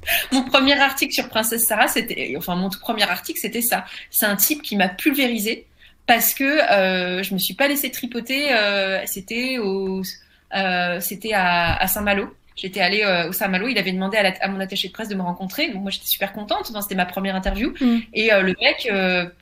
mon 0.32 0.44
premier 0.44 0.80
article 0.80 1.14
sur 1.14 1.30
Princesse 1.30 1.66
Sarah, 1.66 1.88
c'était, 1.88 2.34
enfin 2.38 2.56
mon 2.56 2.70
tout 2.70 2.80
premier 2.80 3.04
article, 3.04 3.40
c'était 3.40 3.62
ça. 3.62 3.86
C'est 4.10 4.26
un 4.26 4.36
type 4.36 4.62
qui 4.62 4.76
m'a 4.76 4.90
pulvérisé 4.90 5.68
parce 6.08 6.34
que 6.34 6.44
euh, 6.44 7.24
je 7.24 7.34
me 7.34 7.40
suis 7.40 7.54
pas 7.54 7.68
laissé 7.68 7.92
tripoter. 7.92 8.54
Euh, 8.54 9.02
c'était 9.06 9.58
au, 9.60 10.02
euh, 10.56 11.00
c'était 11.00 11.34
à, 11.34 11.76
à 11.76 11.88
Saint-Malo. 11.88 12.34
J'étais 12.56 12.82
allée 12.82 13.02
euh, 13.04 13.30
au 13.30 13.32
Saint-Malo, 13.32 13.70
il 13.70 13.78
avait 13.78 13.94
demandé 13.94 14.18
à, 14.18 14.34
à, 14.42 14.48
mon 14.50 14.60
attaché 14.60 14.90
de 14.90 14.94
presse 14.94 15.08
de 15.08 15.16
me 15.16 15.22
rencontrer, 15.22 15.70
donc 15.70 15.82
moi 15.82 15.90
j'étais 15.90 16.06
super 16.06 16.34
contente, 16.34 16.68
enfin, 16.70 16.82
c'était 16.82 16.96
ma 16.96 17.06
première 17.06 17.36
interview. 17.36 17.74
Mm. 17.80 17.98
Et 18.14 18.30
le 18.30 18.56
mec, 18.62 18.92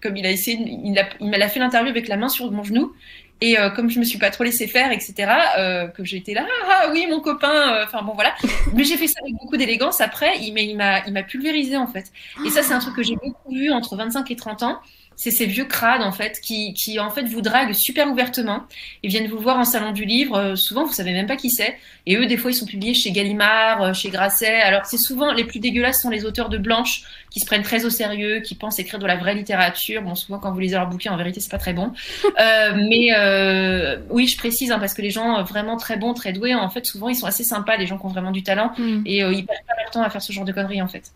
comme 0.02 0.16
il 0.16 0.26
a 0.26 0.32
essayé, 0.32 0.58
il 0.60 0.94
m'a 0.94 1.50
fait 1.50 1.60
l'interview 1.60 1.90
avec 1.90 2.08
la 2.08 2.18
main 2.18 2.30
sur 2.30 2.52
mon 2.52 2.64
genou, 2.64 2.94
et 3.42 3.58
euh, 3.58 3.70
comme 3.70 3.90
je 3.90 4.00
me 4.00 4.04
suis 4.04 4.20
pas 4.20 4.32
trop 4.32 4.44
laissé 4.44 4.68
faire, 4.68 4.92
etc., 4.92 5.32
euh, 5.58 5.88
que 5.88 6.04
j'étais 6.04 6.34
là, 6.34 6.46
ah, 6.66 6.82
ah 6.84 6.90
oui, 6.92 7.08
mon 7.10 7.22
copain, 7.22 7.74
euh, 7.74 7.86
enfin 7.86 8.02
bon 8.02 8.14
voilà. 8.14 8.36
Mais 8.74 8.84
j'ai 8.84 8.98
fait 8.98 9.08
ça 9.08 9.20
avec 9.22 9.34
beaucoup 9.36 9.56
d'élégance. 9.56 10.02
Après, 10.02 10.38
il 10.40 10.76
m'a, 10.76 11.06
il 11.06 11.14
m'a 11.14 11.24
pulvérisé 11.24 11.78
en 11.78 11.88
fait. 11.88 12.12
Et 12.46 12.50
ça, 12.50 12.64
c'est 12.64 12.74
un 12.74 12.80
truc 12.80 12.96
que 12.96 13.04
j'ai 13.04 13.16
beaucoup 13.16 13.54
vu 13.54 13.72
entre 13.72 13.96
25 13.96 14.30
et 14.32 14.36
30 14.36 14.64
ans 14.64 14.80
c'est 15.20 15.32
ces 15.32 15.48
vieux 15.48 15.66
crades 15.66 16.02
en 16.02 16.14
fait 16.14 16.40
qui, 16.40 16.74
qui 16.74 16.98
en 16.98 17.10
fait 17.10 17.24
vous 17.24 17.42
draguent 17.42 17.74
super 17.74 18.10
ouvertement. 18.10 18.64
Ils 19.04 19.10
viennent 19.10 19.28
vous 19.28 19.38
voir 19.38 19.58
en 19.58 19.66
salon 19.66 19.92
du 19.92 20.06
livre. 20.06 20.38
Euh, 20.38 20.56
souvent 20.56 20.86
vous 20.86 20.94
savez 20.94 21.12
même 21.12 21.28
pas 21.28 21.36
qui 21.36 21.50
c'est. 21.50 21.78
Et 22.06 22.16
eux 22.16 22.26
des 22.26 22.38
fois 22.38 22.52
ils 22.52 22.54
sont 22.54 22.66
publiés 22.66 22.94
chez 22.94 23.12
Gallimard, 23.12 23.82
euh, 23.82 23.94
chez 23.94 24.12
Grasset. 24.12 24.62
Alors 24.62 24.86
c'est 24.86 24.98
souvent 24.98 25.34
les 25.34 25.44
plus 25.44 25.60
dégueulasses 25.60 26.02
sont 26.02 26.10
les 26.10 26.24
auteurs 26.24 26.48
de 26.48 26.58
Blanche 26.58 27.04
qui 27.32 27.42
se 27.42 27.46
prennent 27.46 27.64
très 27.64 27.84
au 27.84 27.90
sérieux, 27.90 28.40
qui 28.40 28.56
pensent 28.56 28.80
écrire 28.80 28.98
de 28.98 29.06
la 29.06 29.18
vraie 29.18 29.36
littérature. 29.36 30.02
Bon 30.04 30.16
souvent 30.16 30.40
quand 30.40 30.54
vous 30.54 30.60
lisez 30.62 30.78
leur 30.78 30.88
bouquin 30.88 31.12
en 31.12 31.18
vérité 31.18 31.42
c'est 31.42 31.52
pas 31.52 31.58
très 31.58 31.74
bon. 31.74 31.92
Euh, 32.40 32.74
mais 32.76 33.10
euh, 33.18 33.98
oui 34.10 34.26
je 34.26 34.38
précise 34.38 34.72
hein, 34.72 34.80
parce 34.80 34.94
que 34.94 35.02
les 35.02 35.10
gens 35.10 35.44
vraiment 35.44 35.76
très 35.76 35.98
bons, 35.98 36.14
très 36.14 36.32
doués 36.32 36.56
en 36.56 36.70
fait 36.70 36.86
souvent 36.86 37.10
ils 37.10 37.16
sont 37.16 37.28
assez 37.28 37.44
sympas, 37.44 37.76
les 37.76 37.88
gens 37.88 37.98
qui 37.98 38.06
ont 38.06 38.10
vraiment 38.10 38.32
du 38.32 38.44
talent 38.44 38.72
mm. 38.78 39.02
et 39.06 39.18
ils 39.18 39.46
perdent 39.46 39.66
pas 39.68 39.74
leur 39.82 39.92
temps 39.92 40.02
à 40.02 40.10
faire 40.10 40.22
ce 40.22 40.32
genre 40.32 40.46
de 40.46 40.54
conneries 40.54 40.82
en 40.82 40.88
fait. 40.88 41.12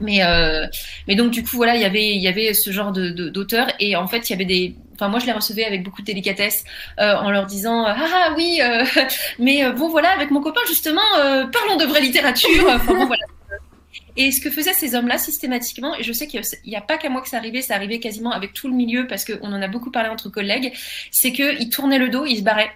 Mais 0.00 0.24
euh, 0.24 0.66
mais 1.06 1.14
donc 1.14 1.30
du 1.30 1.42
coup 1.42 1.56
voilà 1.56 1.76
il 1.76 1.82
y 1.82 1.84
avait 1.84 2.08
il 2.08 2.22
y 2.22 2.28
avait 2.28 2.54
ce 2.54 2.70
genre 2.70 2.92
de 2.92 3.10
d'auteurs 3.10 3.68
et 3.80 3.96
en 3.96 4.06
fait 4.06 4.30
il 4.30 4.32
y 4.32 4.34
avait 4.34 4.46
des 4.46 4.74
enfin 4.94 5.08
moi 5.08 5.18
je 5.18 5.26
les 5.26 5.32
recevais 5.32 5.64
avec 5.64 5.82
beaucoup 5.82 6.00
de 6.00 6.06
délicatesse 6.06 6.64
euh, 6.98 7.14
en 7.16 7.30
leur 7.30 7.44
disant 7.46 7.84
ah, 7.86 7.96
ah 7.98 8.34
oui 8.36 8.60
euh, 8.62 8.84
mais 9.38 9.70
bon 9.72 9.88
voilà 9.88 10.10
avec 10.10 10.30
mon 10.30 10.40
copain 10.40 10.60
justement 10.66 11.02
parlons 11.52 11.76
de 11.76 11.84
vraie 11.84 12.00
littérature 12.00 12.64
enfin 12.66 13.08
et 14.16 14.32
ce 14.32 14.40
que 14.40 14.50
faisaient 14.50 14.74
ces 14.74 14.94
hommes-là 14.94 15.18
systématiquement, 15.18 15.96
et 15.96 16.02
je 16.02 16.12
sais 16.12 16.26
qu'il 16.26 16.40
n'y 16.66 16.76
a 16.76 16.80
pas 16.80 16.98
qu'à 16.98 17.08
moi 17.08 17.22
que 17.22 17.28
ça 17.28 17.38
arrivait, 17.38 17.62
ça 17.62 17.74
arrivait 17.74 18.00
quasiment 18.00 18.32
avec 18.32 18.52
tout 18.52 18.68
le 18.68 18.74
milieu 18.74 19.06
parce 19.06 19.24
qu'on 19.24 19.52
en 19.52 19.62
a 19.62 19.68
beaucoup 19.68 19.90
parlé 19.90 20.08
entre 20.08 20.28
collègues, 20.28 20.72
c'est 21.10 21.32
qu'ils 21.32 21.70
tournaient 21.70 21.98
le 21.98 22.08
dos, 22.08 22.26
ils 22.26 22.38
se 22.38 22.42
barraient. 22.42 22.70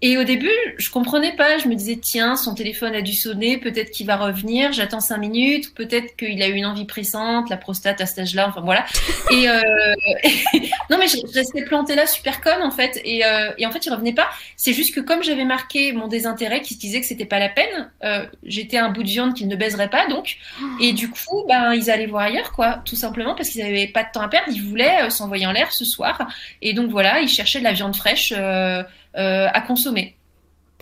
Et 0.00 0.16
au 0.16 0.24
début, 0.24 0.50
je 0.76 0.90
comprenais 0.90 1.34
pas. 1.34 1.58
Je 1.58 1.68
me 1.68 1.74
disais, 1.74 1.98
tiens, 2.00 2.36
son 2.36 2.54
téléphone 2.54 2.94
a 2.94 3.02
dû 3.02 3.12
sonner, 3.12 3.58
peut-être 3.58 3.90
qu'il 3.90 4.06
va 4.06 4.16
revenir. 4.16 4.72
J'attends 4.72 5.00
cinq 5.00 5.18
minutes, 5.18 5.74
peut-être 5.74 6.16
qu'il 6.16 6.40
a 6.42 6.48
eu 6.48 6.54
une 6.54 6.66
envie 6.66 6.84
pressante, 6.84 7.50
la 7.50 7.56
prostate 7.56 8.00
à 8.00 8.06
cet 8.06 8.20
âge-là. 8.20 8.46
Enfin 8.48 8.60
voilà. 8.60 8.86
Et, 9.32 9.48
euh... 9.48 9.60
non, 10.90 10.98
mais 10.98 11.08
je 11.08 11.18
restais 11.34 11.64
plantée 11.64 11.96
là, 11.96 12.06
super 12.06 12.40
conne 12.40 12.62
en 12.62 12.70
fait. 12.70 13.00
Et, 13.04 13.24
euh... 13.24 13.50
et 13.58 13.66
en 13.66 13.72
fait, 13.72 13.84
il 13.86 13.90
revenait 13.90 14.12
pas. 14.12 14.28
C'est 14.56 14.72
juste 14.72 14.94
que 14.94 15.00
comme 15.00 15.22
j'avais 15.22 15.44
marqué 15.44 15.92
mon 15.92 16.06
désintérêt, 16.06 16.62
qui 16.62 16.74
se 16.74 16.78
disait 16.78 17.00
que 17.00 17.06
c'était 17.06 17.24
pas 17.24 17.40
la 17.40 17.48
peine, 17.48 17.90
euh, 18.04 18.24
j'étais 18.44 18.78
un 18.78 18.90
bout 18.90 19.02
de 19.02 19.08
viande 19.08 19.34
qu'il 19.34 19.48
ne 19.48 19.56
baiserait 19.56 19.90
pas, 19.90 20.06
donc. 20.06 20.36
Et 20.80 20.92
du 20.92 21.10
coup, 21.10 21.44
ben 21.48 21.74
ils 21.74 21.90
allaient 21.90 22.06
voir 22.06 22.22
ailleurs, 22.22 22.52
quoi, 22.52 22.80
tout 22.84 22.96
simplement 22.96 23.34
parce 23.34 23.48
qu'ils 23.48 23.62
avaient 23.62 23.88
pas 23.88 24.04
de 24.04 24.10
temps 24.12 24.22
à 24.22 24.28
perdre. 24.28 24.48
Ils 24.52 24.62
voulaient 24.62 25.02
euh, 25.02 25.10
s'envoyer 25.10 25.46
en 25.46 25.52
l'air 25.52 25.72
ce 25.72 25.84
soir. 25.84 26.28
Et 26.62 26.72
donc 26.72 26.90
voilà, 26.90 27.20
ils 27.20 27.28
cherchaient 27.28 27.58
de 27.58 27.64
la 27.64 27.72
viande 27.72 27.96
fraîche. 27.96 28.32
Euh, 28.36 28.68
euh, 28.68 28.82
à 29.14 29.60
consommer. 29.60 30.18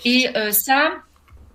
Et 0.04 0.28
euh, 0.36 0.52
ça, 0.52 0.92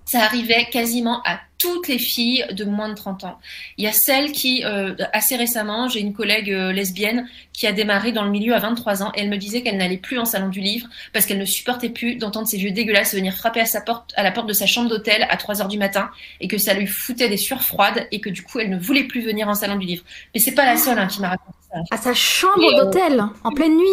ça 0.05 0.23
arrivait 0.23 0.67
quasiment 0.71 1.21
à 1.25 1.39
toutes 1.59 1.87
les 1.87 1.99
filles 1.99 2.43
de 2.51 2.65
moins 2.65 2.89
de 2.89 2.95
30 2.95 3.23
ans. 3.23 3.39
Il 3.77 3.85
y 3.85 3.87
a 3.87 3.91
celles 3.91 4.31
qui, 4.31 4.65
euh, 4.65 4.95
assez 5.13 5.35
récemment, 5.35 5.87
j'ai 5.87 5.99
une 5.99 6.11
collègue 6.11 6.51
euh, 6.51 6.71
lesbienne 6.71 7.29
qui 7.53 7.67
a 7.67 7.71
démarré 7.71 8.11
dans 8.11 8.23
le 8.23 8.31
milieu 8.31 8.55
à 8.55 8.59
23 8.59 9.03
ans 9.03 9.11
et 9.13 9.21
elle 9.21 9.29
me 9.29 9.37
disait 9.37 9.61
qu'elle 9.61 9.77
n'allait 9.77 9.97
plus 9.97 10.17
en 10.17 10.25
salon 10.25 10.49
du 10.49 10.59
livre 10.59 10.87
parce 11.13 11.27
qu'elle 11.27 11.37
ne 11.37 11.45
supportait 11.45 11.89
plus 11.89 12.15
d'entendre 12.15 12.47
ces 12.47 12.57
vieux 12.57 12.71
dégueulasses 12.71 13.13
venir 13.13 13.35
frapper 13.35 13.59
à, 13.59 13.67
sa 13.67 13.79
porte, 13.79 14.11
à 14.15 14.23
la 14.23 14.31
porte 14.31 14.47
de 14.47 14.53
sa 14.53 14.65
chambre 14.65 14.89
d'hôtel 14.89 15.27
à 15.29 15.37
3 15.37 15.61
heures 15.61 15.67
du 15.67 15.77
matin 15.77 16.09
et 16.39 16.47
que 16.47 16.57
ça 16.57 16.73
lui 16.73 16.87
foutait 16.87 17.29
des 17.29 17.37
sueurs 17.37 17.61
froides 17.61 18.07
et 18.11 18.21
que 18.21 18.31
du 18.31 18.41
coup 18.41 18.57
elle 18.57 18.71
ne 18.71 18.79
voulait 18.79 19.03
plus 19.03 19.21
venir 19.21 19.47
en 19.47 19.53
salon 19.53 19.75
du 19.75 19.85
livre. 19.85 20.03
Mais 20.33 20.39
c'est 20.39 20.55
pas 20.55 20.65
la 20.65 20.77
seule 20.77 20.97
hein, 20.97 21.05
qui 21.05 21.21
m'a 21.21 21.29
raconté 21.29 21.57
ça. 21.71 21.77
À 21.91 21.97
sa 21.97 22.15
chambre 22.15 22.75
d'hôtel, 22.75 23.23
en 23.43 23.51
pleine 23.51 23.77
nuit 23.77 23.85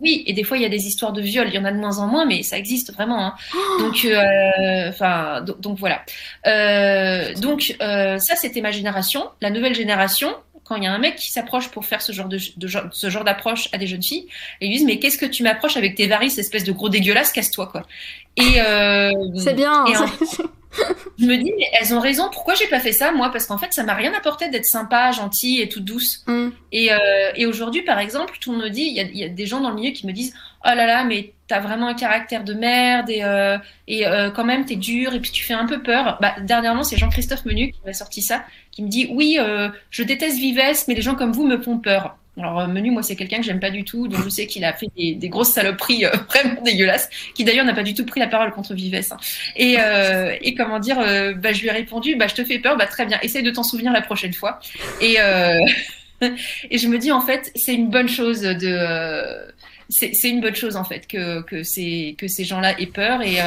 oui, 0.00 0.22
et 0.26 0.32
des 0.32 0.44
fois 0.44 0.56
il 0.56 0.62
y 0.62 0.66
a 0.66 0.68
des 0.68 0.86
histoires 0.86 1.12
de 1.12 1.20
viol, 1.20 1.48
il 1.48 1.54
y 1.54 1.58
en 1.58 1.64
a 1.64 1.72
de 1.72 1.76
moins 1.76 1.98
en 1.98 2.06
moins, 2.06 2.24
mais 2.24 2.42
ça 2.42 2.56
existe 2.56 2.92
vraiment. 2.92 3.26
Hein. 3.26 3.34
Oh 3.54 3.82
donc, 3.82 4.04
euh, 4.04 4.88
enfin, 4.88 5.42
donc, 5.42 5.78
voilà. 5.78 6.04
Euh, 6.46 7.34
donc 7.34 7.76
euh, 7.82 8.18
ça, 8.18 8.36
c'était 8.36 8.60
ma 8.60 8.70
génération. 8.70 9.28
La 9.40 9.50
nouvelle 9.50 9.74
génération, 9.74 10.34
quand 10.64 10.76
il 10.76 10.84
y 10.84 10.86
a 10.86 10.92
un 10.92 10.98
mec 10.98 11.16
qui 11.16 11.32
s'approche 11.32 11.68
pour 11.68 11.84
faire 11.84 12.00
ce 12.00 12.12
genre 12.12 12.28
de, 12.28 12.38
de 12.56 12.68
ce 12.92 13.10
genre 13.10 13.24
d'approche 13.24 13.68
à 13.72 13.78
des 13.78 13.88
jeunes 13.88 14.02
filles, 14.02 14.26
ils 14.60 14.70
disent 14.70 14.84
mais 14.84 14.98
qu'est-ce 14.98 15.18
que 15.18 15.26
tu 15.26 15.42
m'approches 15.42 15.76
avec 15.76 15.96
tes 15.96 16.06
varices, 16.06 16.38
espèce 16.38 16.64
de 16.64 16.72
gros 16.72 16.88
dégueulasse, 16.88 17.32
casse-toi 17.32 17.66
quoi. 17.66 17.82
Et 18.36 18.60
c'est 19.36 19.54
bien. 19.54 19.84
Et 19.86 19.94
je 21.18 21.24
me 21.24 21.36
dis, 21.36 21.52
mais 21.56 21.66
elles 21.80 21.94
ont 21.94 22.00
raison. 22.00 22.28
Pourquoi 22.30 22.54
j'ai 22.54 22.66
pas 22.66 22.80
fait 22.80 22.92
ça, 22.92 23.12
moi? 23.12 23.30
Parce 23.30 23.46
qu'en 23.46 23.58
fait, 23.58 23.72
ça 23.72 23.82
m'a 23.84 23.94
rien 23.94 24.12
apporté 24.14 24.48
d'être 24.48 24.66
sympa, 24.66 25.10
gentille 25.12 25.60
et 25.60 25.68
toute 25.68 25.84
douce. 25.84 26.24
Mm. 26.26 26.48
Et, 26.72 26.92
euh, 26.92 26.96
et 27.34 27.46
aujourd'hui, 27.46 27.82
par 27.82 27.98
exemple, 27.98 28.34
tout 28.40 28.52
le 28.52 28.58
monde 28.58 28.66
me 28.66 28.70
dit, 28.70 28.82
il 28.82 28.94
y 28.94 29.00
a, 29.00 29.04
y 29.04 29.24
a, 29.24 29.28
des 29.28 29.46
gens 29.46 29.60
dans 29.60 29.70
le 29.70 29.76
milieu 29.76 29.92
qui 29.92 30.06
me 30.06 30.12
disent, 30.12 30.34
oh 30.64 30.68
là 30.68 30.86
là, 30.86 31.04
mais 31.04 31.32
t'as 31.46 31.60
vraiment 31.60 31.88
un 31.88 31.94
caractère 31.94 32.44
de 32.44 32.52
merde 32.52 33.08
et, 33.08 33.24
euh, 33.24 33.56
et 33.86 34.06
euh, 34.06 34.30
quand 34.30 34.44
même 34.44 34.66
t'es 34.66 34.76
dur 34.76 35.14
et 35.14 35.20
puis 35.20 35.30
tu 35.30 35.42
fais 35.42 35.54
un 35.54 35.66
peu 35.66 35.82
peur. 35.82 36.18
Bah, 36.20 36.36
dernièrement, 36.42 36.82
c'est 36.82 36.98
Jean-Christophe 36.98 37.46
Menu 37.46 37.72
qui 37.72 37.80
m'a 37.86 37.94
sorti 37.94 38.20
ça, 38.20 38.44
qui 38.70 38.82
me 38.82 38.88
dit, 38.88 39.08
oui, 39.10 39.38
je 39.90 40.02
déteste 40.02 40.36
Vives, 40.36 40.84
mais 40.86 40.94
les 40.94 41.02
gens 41.02 41.14
comme 41.14 41.32
vous 41.32 41.46
me 41.46 41.58
font 41.60 41.78
peur. 41.78 42.17
Alors, 42.38 42.60
euh, 42.60 42.66
Menu, 42.66 42.90
moi, 42.90 43.02
c'est 43.02 43.16
quelqu'un 43.16 43.38
que 43.38 43.42
j'aime 43.42 43.60
pas 43.60 43.70
du 43.70 43.84
tout, 43.84 44.06
donc 44.08 44.22
je 44.22 44.28
sais 44.28 44.46
qu'il 44.46 44.64
a 44.64 44.72
fait 44.72 44.86
des, 44.96 45.14
des 45.14 45.28
grosses 45.28 45.50
saloperies 45.50 46.04
euh, 46.04 46.10
vraiment 46.28 46.60
dégueulasses, 46.62 47.08
qui 47.34 47.44
d'ailleurs 47.44 47.64
n'a 47.64 47.74
pas 47.74 47.82
du 47.82 47.94
tout 47.94 48.04
pris 48.04 48.20
la 48.20 48.28
parole 48.28 48.52
contre 48.52 48.74
Vives. 48.74 48.94
Hein. 48.94 49.16
Et, 49.56 49.76
euh, 49.78 50.34
et 50.40 50.54
comment 50.54 50.78
dire, 50.78 50.98
euh, 51.00 51.34
bah, 51.34 51.52
je 51.52 51.62
lui 51.62 51.68
ai 51.68 51.72
répondu, 51.72 52.16
bah, 52.16 52.26
je 52.28 52.34
te 52.34 52.44
fais 52.44 52.58
peur, 52.58 52.76
bah, 52.76 52.86
très 52.86 53.06
bien, 53.06 53.18
essaye 53.22 53.42
de 53.42 53.50
t'en 53.50 53.62
souvenir 53.62 53.92
la 53.92 54.02
prochaine 54.02 54.32
fois. 54.32 54.60
Et, 55.00 55.16
et 56.70 56.78
je 56.78 56.88
me 56.88 56.98
dis, 56.98 57.12
en 57.12 57.20
fait, 57.20 57.50
c'est 57.54 57.74
une 57.74 57.90
bonne 57.90 58.08
chose 58.08 58.42
de. 58.42 59.38
c'est 59.88 60.28
une 60.28 60.40
bonne 60.40 60.56
chose, 60.56 60.76
en 60.76 60.84
fait, 60.84 61.06
que, 61.06 61.42
que, 61.42 61.62
ces, 61.62 62.14
que 62.18 62.28
ces 62.28 62.44
gens-là 62.44 62.78
aient 62.80 62.86
peur. 62.86 63.22
Et, 63.22 63.38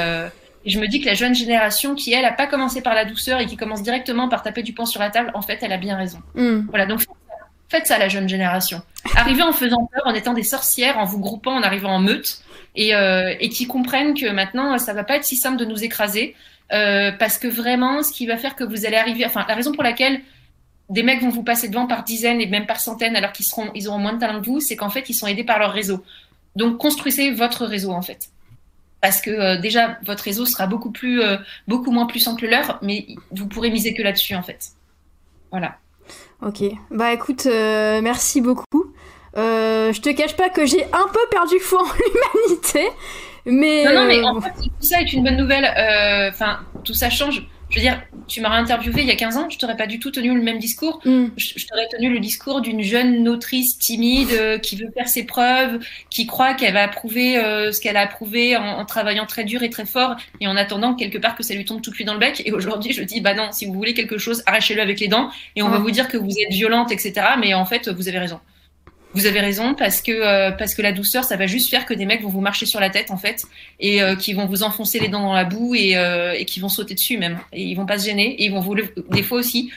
et 0.64 0.70
je 0.70 0.80
me 0.80 0.88
dis 0.88 1.02
que 1.02 1.08
la 1.08 1.16
jeune 1.16 1.34
génération, 1.34 1.96
qui 1.96 2.14
elle 2.14 2.26
a 2.26 2.32
pas 2.32 2.48
commencé 2.48 2.82
par 2.82 2.94
la 2.94 3.06
douceur 3.06 3.40
et 3.40 3.46
qui 3.46 3.58
commence 3.58 3.82
directement 3.82 4.30
par 4.30 4.44
taper 4.44 4.64
du 4.64 4.74
poing 4.74 4.86
sur 4.86 5.00
la 5.00 5.10
table, 5.10 5.32
en 5.34 5.42
fait, 5.42 5.60
elle 5.62 5.72
a 5.72 5.78
bien 5.78 5.98
raison. 5.98 6.20
Mm. 6.36 6.68
Voilà, 6.70 6.86
donc 6.86 7.02
Faites 7.72 7.88
ça, 7.88 7.98
la 7.98 8.10
jeune 8.10 8.28
génération. 8.28 8.82
Arrivez 9.16 9.44
en 9.44 9.54
faisant 9.54 9.86
peur, 9.86 10.02
en 10.04 10.14
étant 10.14 10.34
des 10.34 10.44
sorcières, 10.44 10.98
en 10.98 11.06
vous 11.06 11.20
groupant, 11.20 11.54
en 11.54 11.64
arrivant 11.64 11.92
en 11.92 12.00
meute, 12.00 12.42
et, 12.76 12.94
euh, 12.94 13.34
qui 13.50 13.66
comprennent 13.66 14.14
que 14.14 14.30
maintenant, 14.30 14.78
ça 14.78 14.94
va 14.94 15.06
pas 15.06 15.16
être 15.16 15.24
si 15.24 15.38
simple 15.38 15.56
de 15.56 15.64
nous 15.64 15.82
écraser, 15.82 16.36
euh, 16.74 17.14
parce 17.14 17.38
que 17.38 17.48
vraiment, 17.48 18.04
ce 18.04 18.12
qui 18.12 18.28
va 18.28 18.36
faire 18.36 18.58
que 18.58 18.66
vous 18.66 18.86
allez 18.86 18.98
arriver, 18.98 19.26
enfin, 19.26 19.46
la 19.48 19.56
raison 19.56 19.72
pour 19.72 19.84
laquelle 19.84 20.20
des 20.90 21.02
mecs 21.02 21.22
vont 21.22 21.30
vous 21.30 21.44
passer 21.44 21.70
devant 21.70 21.88
par 21.88 22.04
dizaines 22.04 22.42
et 22.42 22.46
même 22.46 22.66
par 22.66 22.82
centaines, 22.82 23.16
alors 23.16 23.32
qu'ils 23.32 23.46
seront, 23.46 23.72
ils 23.74 23.88
auront 23.88 24.00
moins 24.00 24.12
de 24.12 24.20
talent 24.20 24.42
que 24.42 24.48
vous, 24.48 24.60
c'est 24.60 24.76
qu'en 24.76 24.90
fait, 24.90 25.10
ils 25.10 25.14
sont 25.14 25.28
aidés 25.28 25.46
par 25.46 25.58
leur 25.58 25.72
réseau. 25.72 26.04
Donc, 26.58 26.78
construisez 26.78 27.32
votre 27.32 27.66
réseau, 27.66 27.92
en 27.92 28.02
fait. 28.02 28.32
Parce 29.00 29.22
que 29.22 29.30
euh, 29.30 29.58
déjà, 29.58 29.98
votre 30.04 30.26
réseau 30.26 30.46
sera 30.46 30.68
beaucoup 30.68 30.92
plus, 30.92 31.22
euh, 31.22 31.38
beaucoup 31.70 31.92
moins 31.92 32.06
puissant 32.06 32.36
que 32.36 32.42
le 32.42 32.52
leur, 32.52 32.80
mais 32.82 33.08
vous 33.32 33.48
pourrez 33.48 33.70
miser 33.70 33.94
que 33.94 34.02
là-dessus, 34.02 34.36
en 34.36 34.44
fait. 34.44 34.72
Voilà. 35.52 35.78
Ok, 36.42 36.64
bah 36.90 37.14
écoute, 37.14 37.46
euh, 37.46 38.02
merci 38.02 38.42
beaucoup. 38.42 38.66
Euh, 39.38 39.94
je 39.94 40.02
te 40.02 40.10
cache 40.10 40.36
pas 40.36 40.50
que 40.50 40.66
j'ai 40.66 40.84
un 40.86 41.08
peu 41.14 41.20
perdu 41.30 41.60
foi 41.60 41.82
en 41.82 41.86
l'humanité, 42.48 42.90
mais... 43.46 43.86
Non, 43.86 44.02
non, 44.02 44.06
mais 44.08 44.24
en 44.24 44.42
fait, 44.42 44.50
tout 44.60 44.70
ça 44.80 45.02
est 45.02 45.14
une 45.14 45.24
bonne 45.24 45.38
nouvelle. 45.38 45.66
Euh, 45.66 46.30
enfin, 46.30 46.60
tout 46.84 46.94
ça 46.96 47.12
change. 47.12 47.48
Je 47.72 47.78
veux 47.78 47.82
dire, 47.82 48.02
tu 48.28 48.42
m'aurais 48.42 48.58
interviewé 48.58 49.02
il 49.02 49.08
y 49.08 49.12
a 49.12 49.16
15 49.16 49.38
ans, 49.38 49.50
je 49.50 49.58
t'aurais 49.58 49.78
pas 49.78 49.88
du 49.88 49.98
tout 49.98 50.12
tenu 50.12 50.34
le 50.36 50.42
même 50.42 50.60
discours. 50.60 51.00
Mm. 51.06 51.28
Je, 51.38 51.66
t'aurais 51.66 51.88
tenu 51.88 52.14
le 52.14 52.20
discours 52.20 52.60
d'une 52.60 52.82
jeune 52.82 53.28
autrice 53.30 53.78
timide 53.78 54.32
euh, 54.34 54.58
qui 54.58 54.76
veut 54.76 54.90
faire 54.94 55.08
ses 55.08 55.26
preuves, 55.26 55.80
qui 56.10 56.28
croit 56.28 56.54
qu'elle 56.54 56.74
va 56.74 56.90
prouver 56.90 57.38
euh, 57.38 57.72
ce 57.72 57.80
qu'elle 57.80 57.96
a 57.96 58.08
prouvé 58.08 58.58
en, 58.58 58.64
en, 58.64 58.86
travaillant 58.86 59.26
très 59.26 59.46
dur 59.46 59.64
et 59.64 59.70
très 59.70 59.86
fort 59.86 60.18
et 60.42 60.48
en 60.48 60.58
attendant 60.58 60.96
quelque 60.96 61.18
part 61.18 61.36
que 61.36 61.44
ça 61.44 61.54
lui 61.54 61.64
tombe 61.64 61.82
tout 61.82 61.92
cuit 61.92 62.04
dans 62.04 62.14
le 62.14 62.20
bec. 62.20 62.44
Et 62.46 62.52
aujourd'hui, 62.52 62.92
je 62.92 63.04
dis, 63.04 63.22
bah 63.22 63.34
non, 63.34 63.54
si 63.54 63.66
vous 63.66 63.74
voulez 63.74 63.94
quelque 63.94 64.18
chose, 64.18 64.44
arrachez-le 64.46 64.82
avec 64.82 65.00
les 65.00 65.08
dents 65.08 65.30
et 65.56 65.64
on 65.64 65.70
va 65.70 65.78
vous 65.78 65.92
dire 65.92 66.10
que 66.10 66.18
vous 66.18 66.30
êtes 66.30 66.52
violente, 66.52 66.92
etc. 66.92 67.14
Mais 67.40 67.54
en 67.54 67.66
fait, 67.66 67.88
vous 67.88 68.10
avez 68.10 68.20
raison. 68.20 68.42
Vous 69.14 69.26
avez 69.26 69.42
raison 69.42 69.74
parce 69.74 70.02
que 70.02 70.12
euh, 70.12 70.52
parce 70.52 70.74
que 70.74 70.82
la 70.82 70.94
douceur, 70.94 71.24
ça 71.24 71.36
va 71.36 71.46
juste 71.46 71.70
faire 71.70 71.86
que 71.86 71.94
des 71.94 72.06
mecs 72.06 72.22
vont 72.22 72.30
vous 72.30 72.42
marcher 72.42 72.66
sur 72.66 72.80
la 72.80 72.90
tête 72.90 73.12
en 73.12 73.18
fait 73.18 73.44
et 73.80 74.02
euh, 74.02 74.16
qui 74.16 74.34
vont 74.34 74.46
vous 74.46 74.64
enfoncer 74.64 75.00
les 75.00 75.10
dents 75.10 75.22
dans 75.22 75.34
la 75.34 75.44
boue 75.44 75.76
et, 75.76 75.98
euh, 75.98 76.34
et 76.34 76.46
qui 76.46 76.60
vont 76.60 76.70
sauter 76.70 76.94
dessus 76.94 77.18
même 77.18 77.40
et 77.52 77.64
ils 77.64 77.76
vont 77.76 77.86
pas 77.86 78.00
se 78.00 78.06
gêner 78.06 78.36
et 78.36 78.46
ils 78.46 78.52
vont 78.52 78.62
vous 78.62 78.76
des 78.76 79.24
fois 79.24 79.40
aussi 79.40 79.72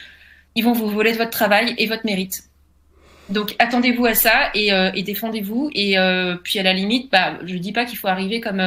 ils 0.55 0.63
vont 0.63 0.73
vous 0.73 0.89
voler 0.89 1.13
de 1.13 1.19
votre 1.19 1.31
travail 1.31 1.75
et 1.79 1.87
votre 1.87 2.07
mérite. 2.07 2.45
Donc 3.29 3.57
attendez-vous 3.59 4.07
à 4.07 4.15
ça 4.15 4.51
et, 4.55 4.69
et 4.69 5.03
défendez-vous 5.03 5.71
et 5.75 5.97
puis 6.45 6.59
à 6.61 6.63
la 6.63 6.73
limite, 6.73 7.11
bah 7.11 7.39
je 7.45 7.57
dis 7.57 7.73
pas 7.73 7.87
qu'il 7.87 7.99
faut 7.99 8.07
arriver 8.07 8.41
comme 8.41 8.63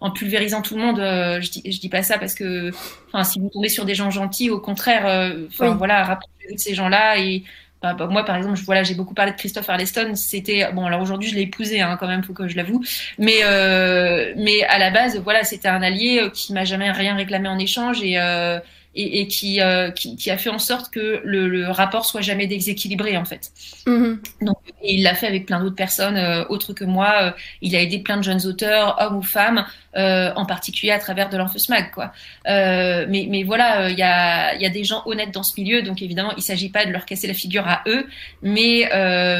en 0.00 0.10
pulvérisant 0.10 0.62
tout 0.62 0.74
le 0.74 0.80
monde. 0.80 0.96
je 0.96 1.50
dis, 1.50 1.62
je 1.70 1.78
dis 1.78 1.90
pas 1.90 2.02
ça 2.02 2.18
parce 2.18 2.34
que, 2.34 2.70
enfin, 3.08 3.22
si 3.22 3.38
vous 3.38 3.50
tombez 3.50 3.68
sur 3.68 3.84
des 3.84 3.94
gens 3.94 4.10
gentils, 4.10 4.50
au 4.50 4.58
contraire, 4.58 5.04
enfin 5.46 5.74
voilà, 5.74 6.02
rapprochez-vous 6.02 6.54
de 6.54 6.60
ces 6.60 6.74
gens-là 6.74 7.18
et 7.18 7.44
bah, 7.82 7.94
bah, 7.94 8.06
moi, 8.06 8.24
par 8.24 8.36
exemple, 8.36 8.58
voilà, 8.64 8.82
j'ai 8.82 8.94
beaucoup 8.94 9.14
parlé 9.14 9.32
de 9.32 9.36
Christophe 9.36 9.68
Arleston. 9.68 10.14
C'était 10.14 10.70
bon. 10.72 10.84
Alors 10.86 11.00
aujourd'hui, 11.00 11.28
je 11.28 11.34
l'ai 11.36 11.42
épousé, 11.42 11.80
hein, 11.80 11.96
quand 11.98 12.08
même, 12.08 12.24
faut 12.24 12.32
que 12.32 12.48
je 12.48 12.56
l'avoue. 12.56 12.82
Mais 13.18 13.44
euh, 13.44 14.32
mais 14.36 14.64
à 14.64 14.78
la 14.78 14.90
base, 14.90 15.18
voilà, 15.18 15.44
c'était 15.44 15.68
un 15.68 15.82
allié 15.82 16.20
euh, 16.22 16.30
qui 16.30 16.52
m'a 16.52 16.64
jamais 16.64 16.90
rien 16.90 17.14
réclamé 17.14 17.48
en 17.48 17.58
échange 17.58 18.02
et 18.02 18.18
euh, 18.18 18.58
et, 18.98 19.20
et 19.20 19.28
qui, 19.28 19.60
euh, 19.60 19.90
qui, 19.92 20.16
qui, 20.16 20.30
a 20.30 20.36
fait 20.36 20.50
en 20.50 20.58
sorte 20.58 20.90
que 20.90 21.20
le, 21.24 21.46
le 21.48 21.70
rapport 21.70 22.04
soit 22.04 22.20
jamais 22.20 22.48
déséquilibré 22.48 23.16
en 23.16 23.24
fait. 23.24 23.52
Mm-hmm. 23.86 24.18
Donc, 24.42 24.58
et 24.82 24.94
il 24.94 25.02
l'a 25.02 25.14
fait 25.14 25.26
avec 25.26 25.46
plein 25.46 25.60
d'autres 25.60 25.76
personnes 25.76 26.16
euh, 26.16 26.44
autres 26.48 26.72
que 26.72 26.84
moi. 26.84 27.14
Euh, 27.22 27.30
il 27.62 27.74
a 27.74 27.80
aidé 27.82 27.98
plein 27.98 28.16
de 28.16 28.22
jeunes 28.22 28.46
auteurs, 28.46 28.96
hommes 29.00 29.16
ou 29.16 29.22
femmes, 29.22 29.64
euh, 29.96 30.30
en 30.36 30.46
particulier 30.46 30.92
à 30.92 30.98
travers 30.98 31.28
de 31.28 31.36
l'Enfeusmag. 31.36 31.90
Quoi. 31.90 32.12
Mais, 32.46 33.26
mais 33.28 33.42
voilà, 33.42 33.90
il 33.90 33.98
y 33.98 34.02
a, 34.02 34.54
y 34.56 34.66
a 34.66 34.70
des 34.70 34.84
gens 34.84 35.02
honnêtes 35.06 35.32
dans 35.32 35.42
ce 35.42 35.58
milieu, 35.60 35.82
donc 35.82 36.02
évidemment, 36.02 36.32
il 36.36 36.42
s'agit 36.42 36.68
pas 36.68 36.84
de 36.84 36.90
leur 36.92 37.04
casser 37.04 37.26
la 37.26 37.34
figure 37.34 37.66
à 37.66 37.82
eux, 37.86 38.06
mais, 38.42 38.88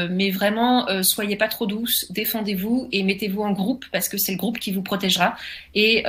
mais 0.09 0.31
vraiment, 0.31 0.87
soyez 1.03 1.35
pas 1.35 1.47
trop 1.47 1.65
douces, 1.65 2.05
défendez-vous 2.09 2.89
et 2.91 3.03
mettez-vous 3.03 3.41
en 3.41 3.51
groupe 3.51 3.85
parce 3.91 4.09
que 4.09 4.17
c'est 4.17 4.33
le 4.33 4.37
groupe 4.37 4.59
qui 4.59 4.71
vous 4.71 4.81
protégera. 4.81 5.35
Et 5.75 6.03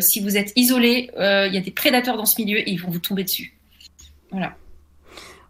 si 0.00 0.20
vous 0.20 0.36
êtes 0.36 0.52
isolé, 0.56 1.10
il 1.18 1.54
y 1.54 1.58
a 1.58 1.60
des 1.60 1.70
prédateurs 1.70 2.16
dans 2.16 2.26
ce 2.26 2.40
milieu 2.40 2.66
et 2.66 2.76
vont 2.82 2.90
vous 2.90 2.98
tomber 2.98 3.24
dessus. 3.24 3.58
Voilà. 4.30 4.54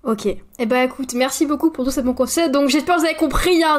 Ok. 0.04 0.26
Eh 0.26 0.66
ben 0.66 0.82
écoute, 0.82 1.14
merci 1.14 1.46
beaucoup 1.46 1.70
pour 1.70 1.84
tous 1.84 1.92
ces 1.92 2.02
bons 2.02 2.14
conseils. 2.14 2.50
Donc 2.50 2.68
j'espère 2.68 2.96
que 2.96 3.00
vous 3.00 3.06
avez 3.06 3.16
compris. 3.16 3.62
Hein, 3.62 3.78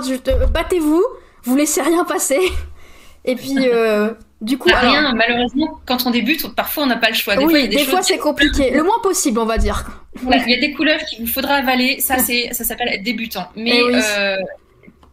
battez-vous, 0.53 1.03
vous 1.43 1.55
laissez 1.55 1.81
rien 1.81 2.05
passer. 2.05 2.39
Et 3.25 3.35
puis 3.35 3.55
euh, 3.57 4.13
du 4.41 4.57
coup, 4.57 4.69
rien. 4.73 5.13
Malheureusement, 5.13 5.79
quand 5.85 6.05
on 6.05 6.11
débute, 6.11 6.53
parfois 6.55 6.83
on 6.83 6.87
n'a 6.87 6.97
pas 6.97 7.09
le 7.09 7.15
choix. 7.15 7.35
Des 7.35 7.45
oui, 7.45 7.51
fois, 7.51 7.67
des, 7.67 7.85
fois 7.85 8.01
c'est 8.01 8.17
compliqué. 8.17 8.71
Le 8.71 8.83
moins 8.83 8.99
possible, 9.01 9.39
on 9.39 9.45
va 9.45 9.57
dire. 9.57 9.85
il 10.21 10.49
y 10.49 10.53
a 10.53 10.59
des 10.59 10.73
couleuvres 10.73 11.03
qu'il 11.05 11.25
vous 11.25 11.31
faudra 11.31 11.55
avaler. 11.55 11.99
Ça, 11.99 12.17
c'est, 12.19 12.49
ça 12.53 12.63
s'appelle 12.63 12.89
être 12.89 13.03
débutant. 13.03 13.47
Mais 13.55 13.77
eh 13.77 13.95
euh, 13.95 14.37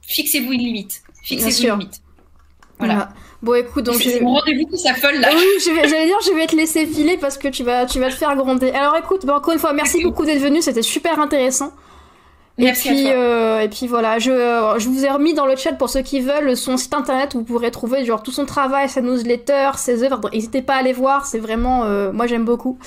fixez-vous 0.03 0.53
une 0.53 0.61
limite. 0.61 1.03
Fixez-vous 1.23 1.63
une 1.63 1.79
limite. 1.79 2.03
Voilà. 2.79 3.11
Bon, 3.43 3.55
écoute, 3.55 3.85
donc. 3.85 3.97
C'est 3.97 4.21
mon 4.21 4.35
rendez-vous 4.35 4.77
ça 4.77 4.95
folle 4.95 5.19
là. 5.19 5.29
Oui, 5.35 5.45
j'allais 5.59 6.07
dire, 6.07 6.19
je 6.27 6.35
vais 6.35 6.47
te 6.47 6.57
laisser 6.57 6.87
filer 6.87 7.17
parce 7.17 7.39
que 7.39 7.49
tu 7.49 7.63
vas, 7.63 7.87
tu 7.87 7.99
vas 7.99 8.09
te 8.09 8.15
faire 8.15 8.37
gronder. 8.37 8.71
Alors, 8.71 8.97
écoute, 8.97 9.27
encore 9.29 9.55
une 9.55 9.59
fois, 9.59 9.73
merci 9.73 10.03
beaucoup 10.03 10.27
d'être 10.27 10.41
venu, 10.41 10.61
c'était 10.61 10.83
super 10.83 11.19
intéressant. 11.19 11.73
Merci 12.59 12.89
et 12.89 12.93
puis, 12.93 13.09
à 13.09 13.13
toi. 13.13 13.23
Euh, 13.23 13.61
et 13.61 13.69
puis 13.69 13.87
voilà, 13.87 14.19
je, 14.19 14.31
je 14.79 14.89
vous 14.89 15.05
ai 15.07 15.11
remis 15.11 15.33
dans 15.33 15.47
le 15.47 15.57
chat 15.57 15.73
pour 15.73 15.89
ceux 15.89 16.03
qui 16.03 16.21
veulent 16.21 16.55
son 16.57 16.77
site 16.77 16.93
internet 16.93 17.35
où 17.35 17.39
vous 17.39 17.45
pourrez 17.45 17.71
trouver 17.71 18.05
genre 18.05 18.23
tout 18.23 18.33
son 18.33 18.45
travail, 18.45 18.89
sa 18.91 19.01
newsletter, 19.01 19.71
ses 19.77 20.03
œuvres. 20.03 20.21
N'hésitez 20.33 20.61
pas 20.61 20.75
à 20.75 20.79
aller 20.79 20.93
voir, 20.93 21.25
c'est 21.25 21.39
vraiment, 21.39 21.85
euh, 21.85 22.13
moi 22.13 22.27
j'aime 22.27 22.45
beaucoup. 22.45 22.79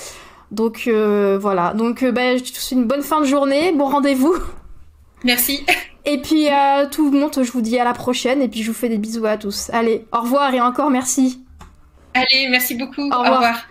Donc 0.52 0.84
euh, 0.86 1.40
voilà, 1.42 1.74
donc 1.74 2.04
ben, 2.04 2.38
je 2.38 2.44
te 2.44 2.60
souhaite 2.60 2.80
une 2.80 2.86
bonne 2.86 3.02
fin 3.02 3.22
de 3.22 3.26
journée, 3.26 3.72
bon 3.72 3.86
rendez-vous. 3.86 4.36
Merci. 5.24 5.66
Et 6.06 6.18
puis 6.18 6.50
à 6.50 6.86
tout 6.86 7.10
le 7.10 7.18
monde, 7.18 7.32
je 7.42 7.52
vous 7.52 7.62
dis 7.62 7.80
à 7.80 7.84
la 7.84 7.94
prochaine 7.94 8.42
et 8.42 8.50
puis 8.50 8.62
je 8.62 8.72
vous 8.72 8.78
fais 8.78 8.90
des 8.90 8.98
bisous 8.98 9.26
à 9.26 9.38
tous. 9.38 9.70
Allez, 9.72 10.06
au 10.12 10.22
revoir 10.22 10.54
et 10.54 10.62
encore 10.62 10.90
merci. 10.90 11.44
Allez, 12.14 12.48
merci 12.50 12.76
beaucoup. 12.76 13.02
Au 13.02 13.20
revoir. 13.20 13.32
Au 13.32 13.36
revoir. 13.36 13.68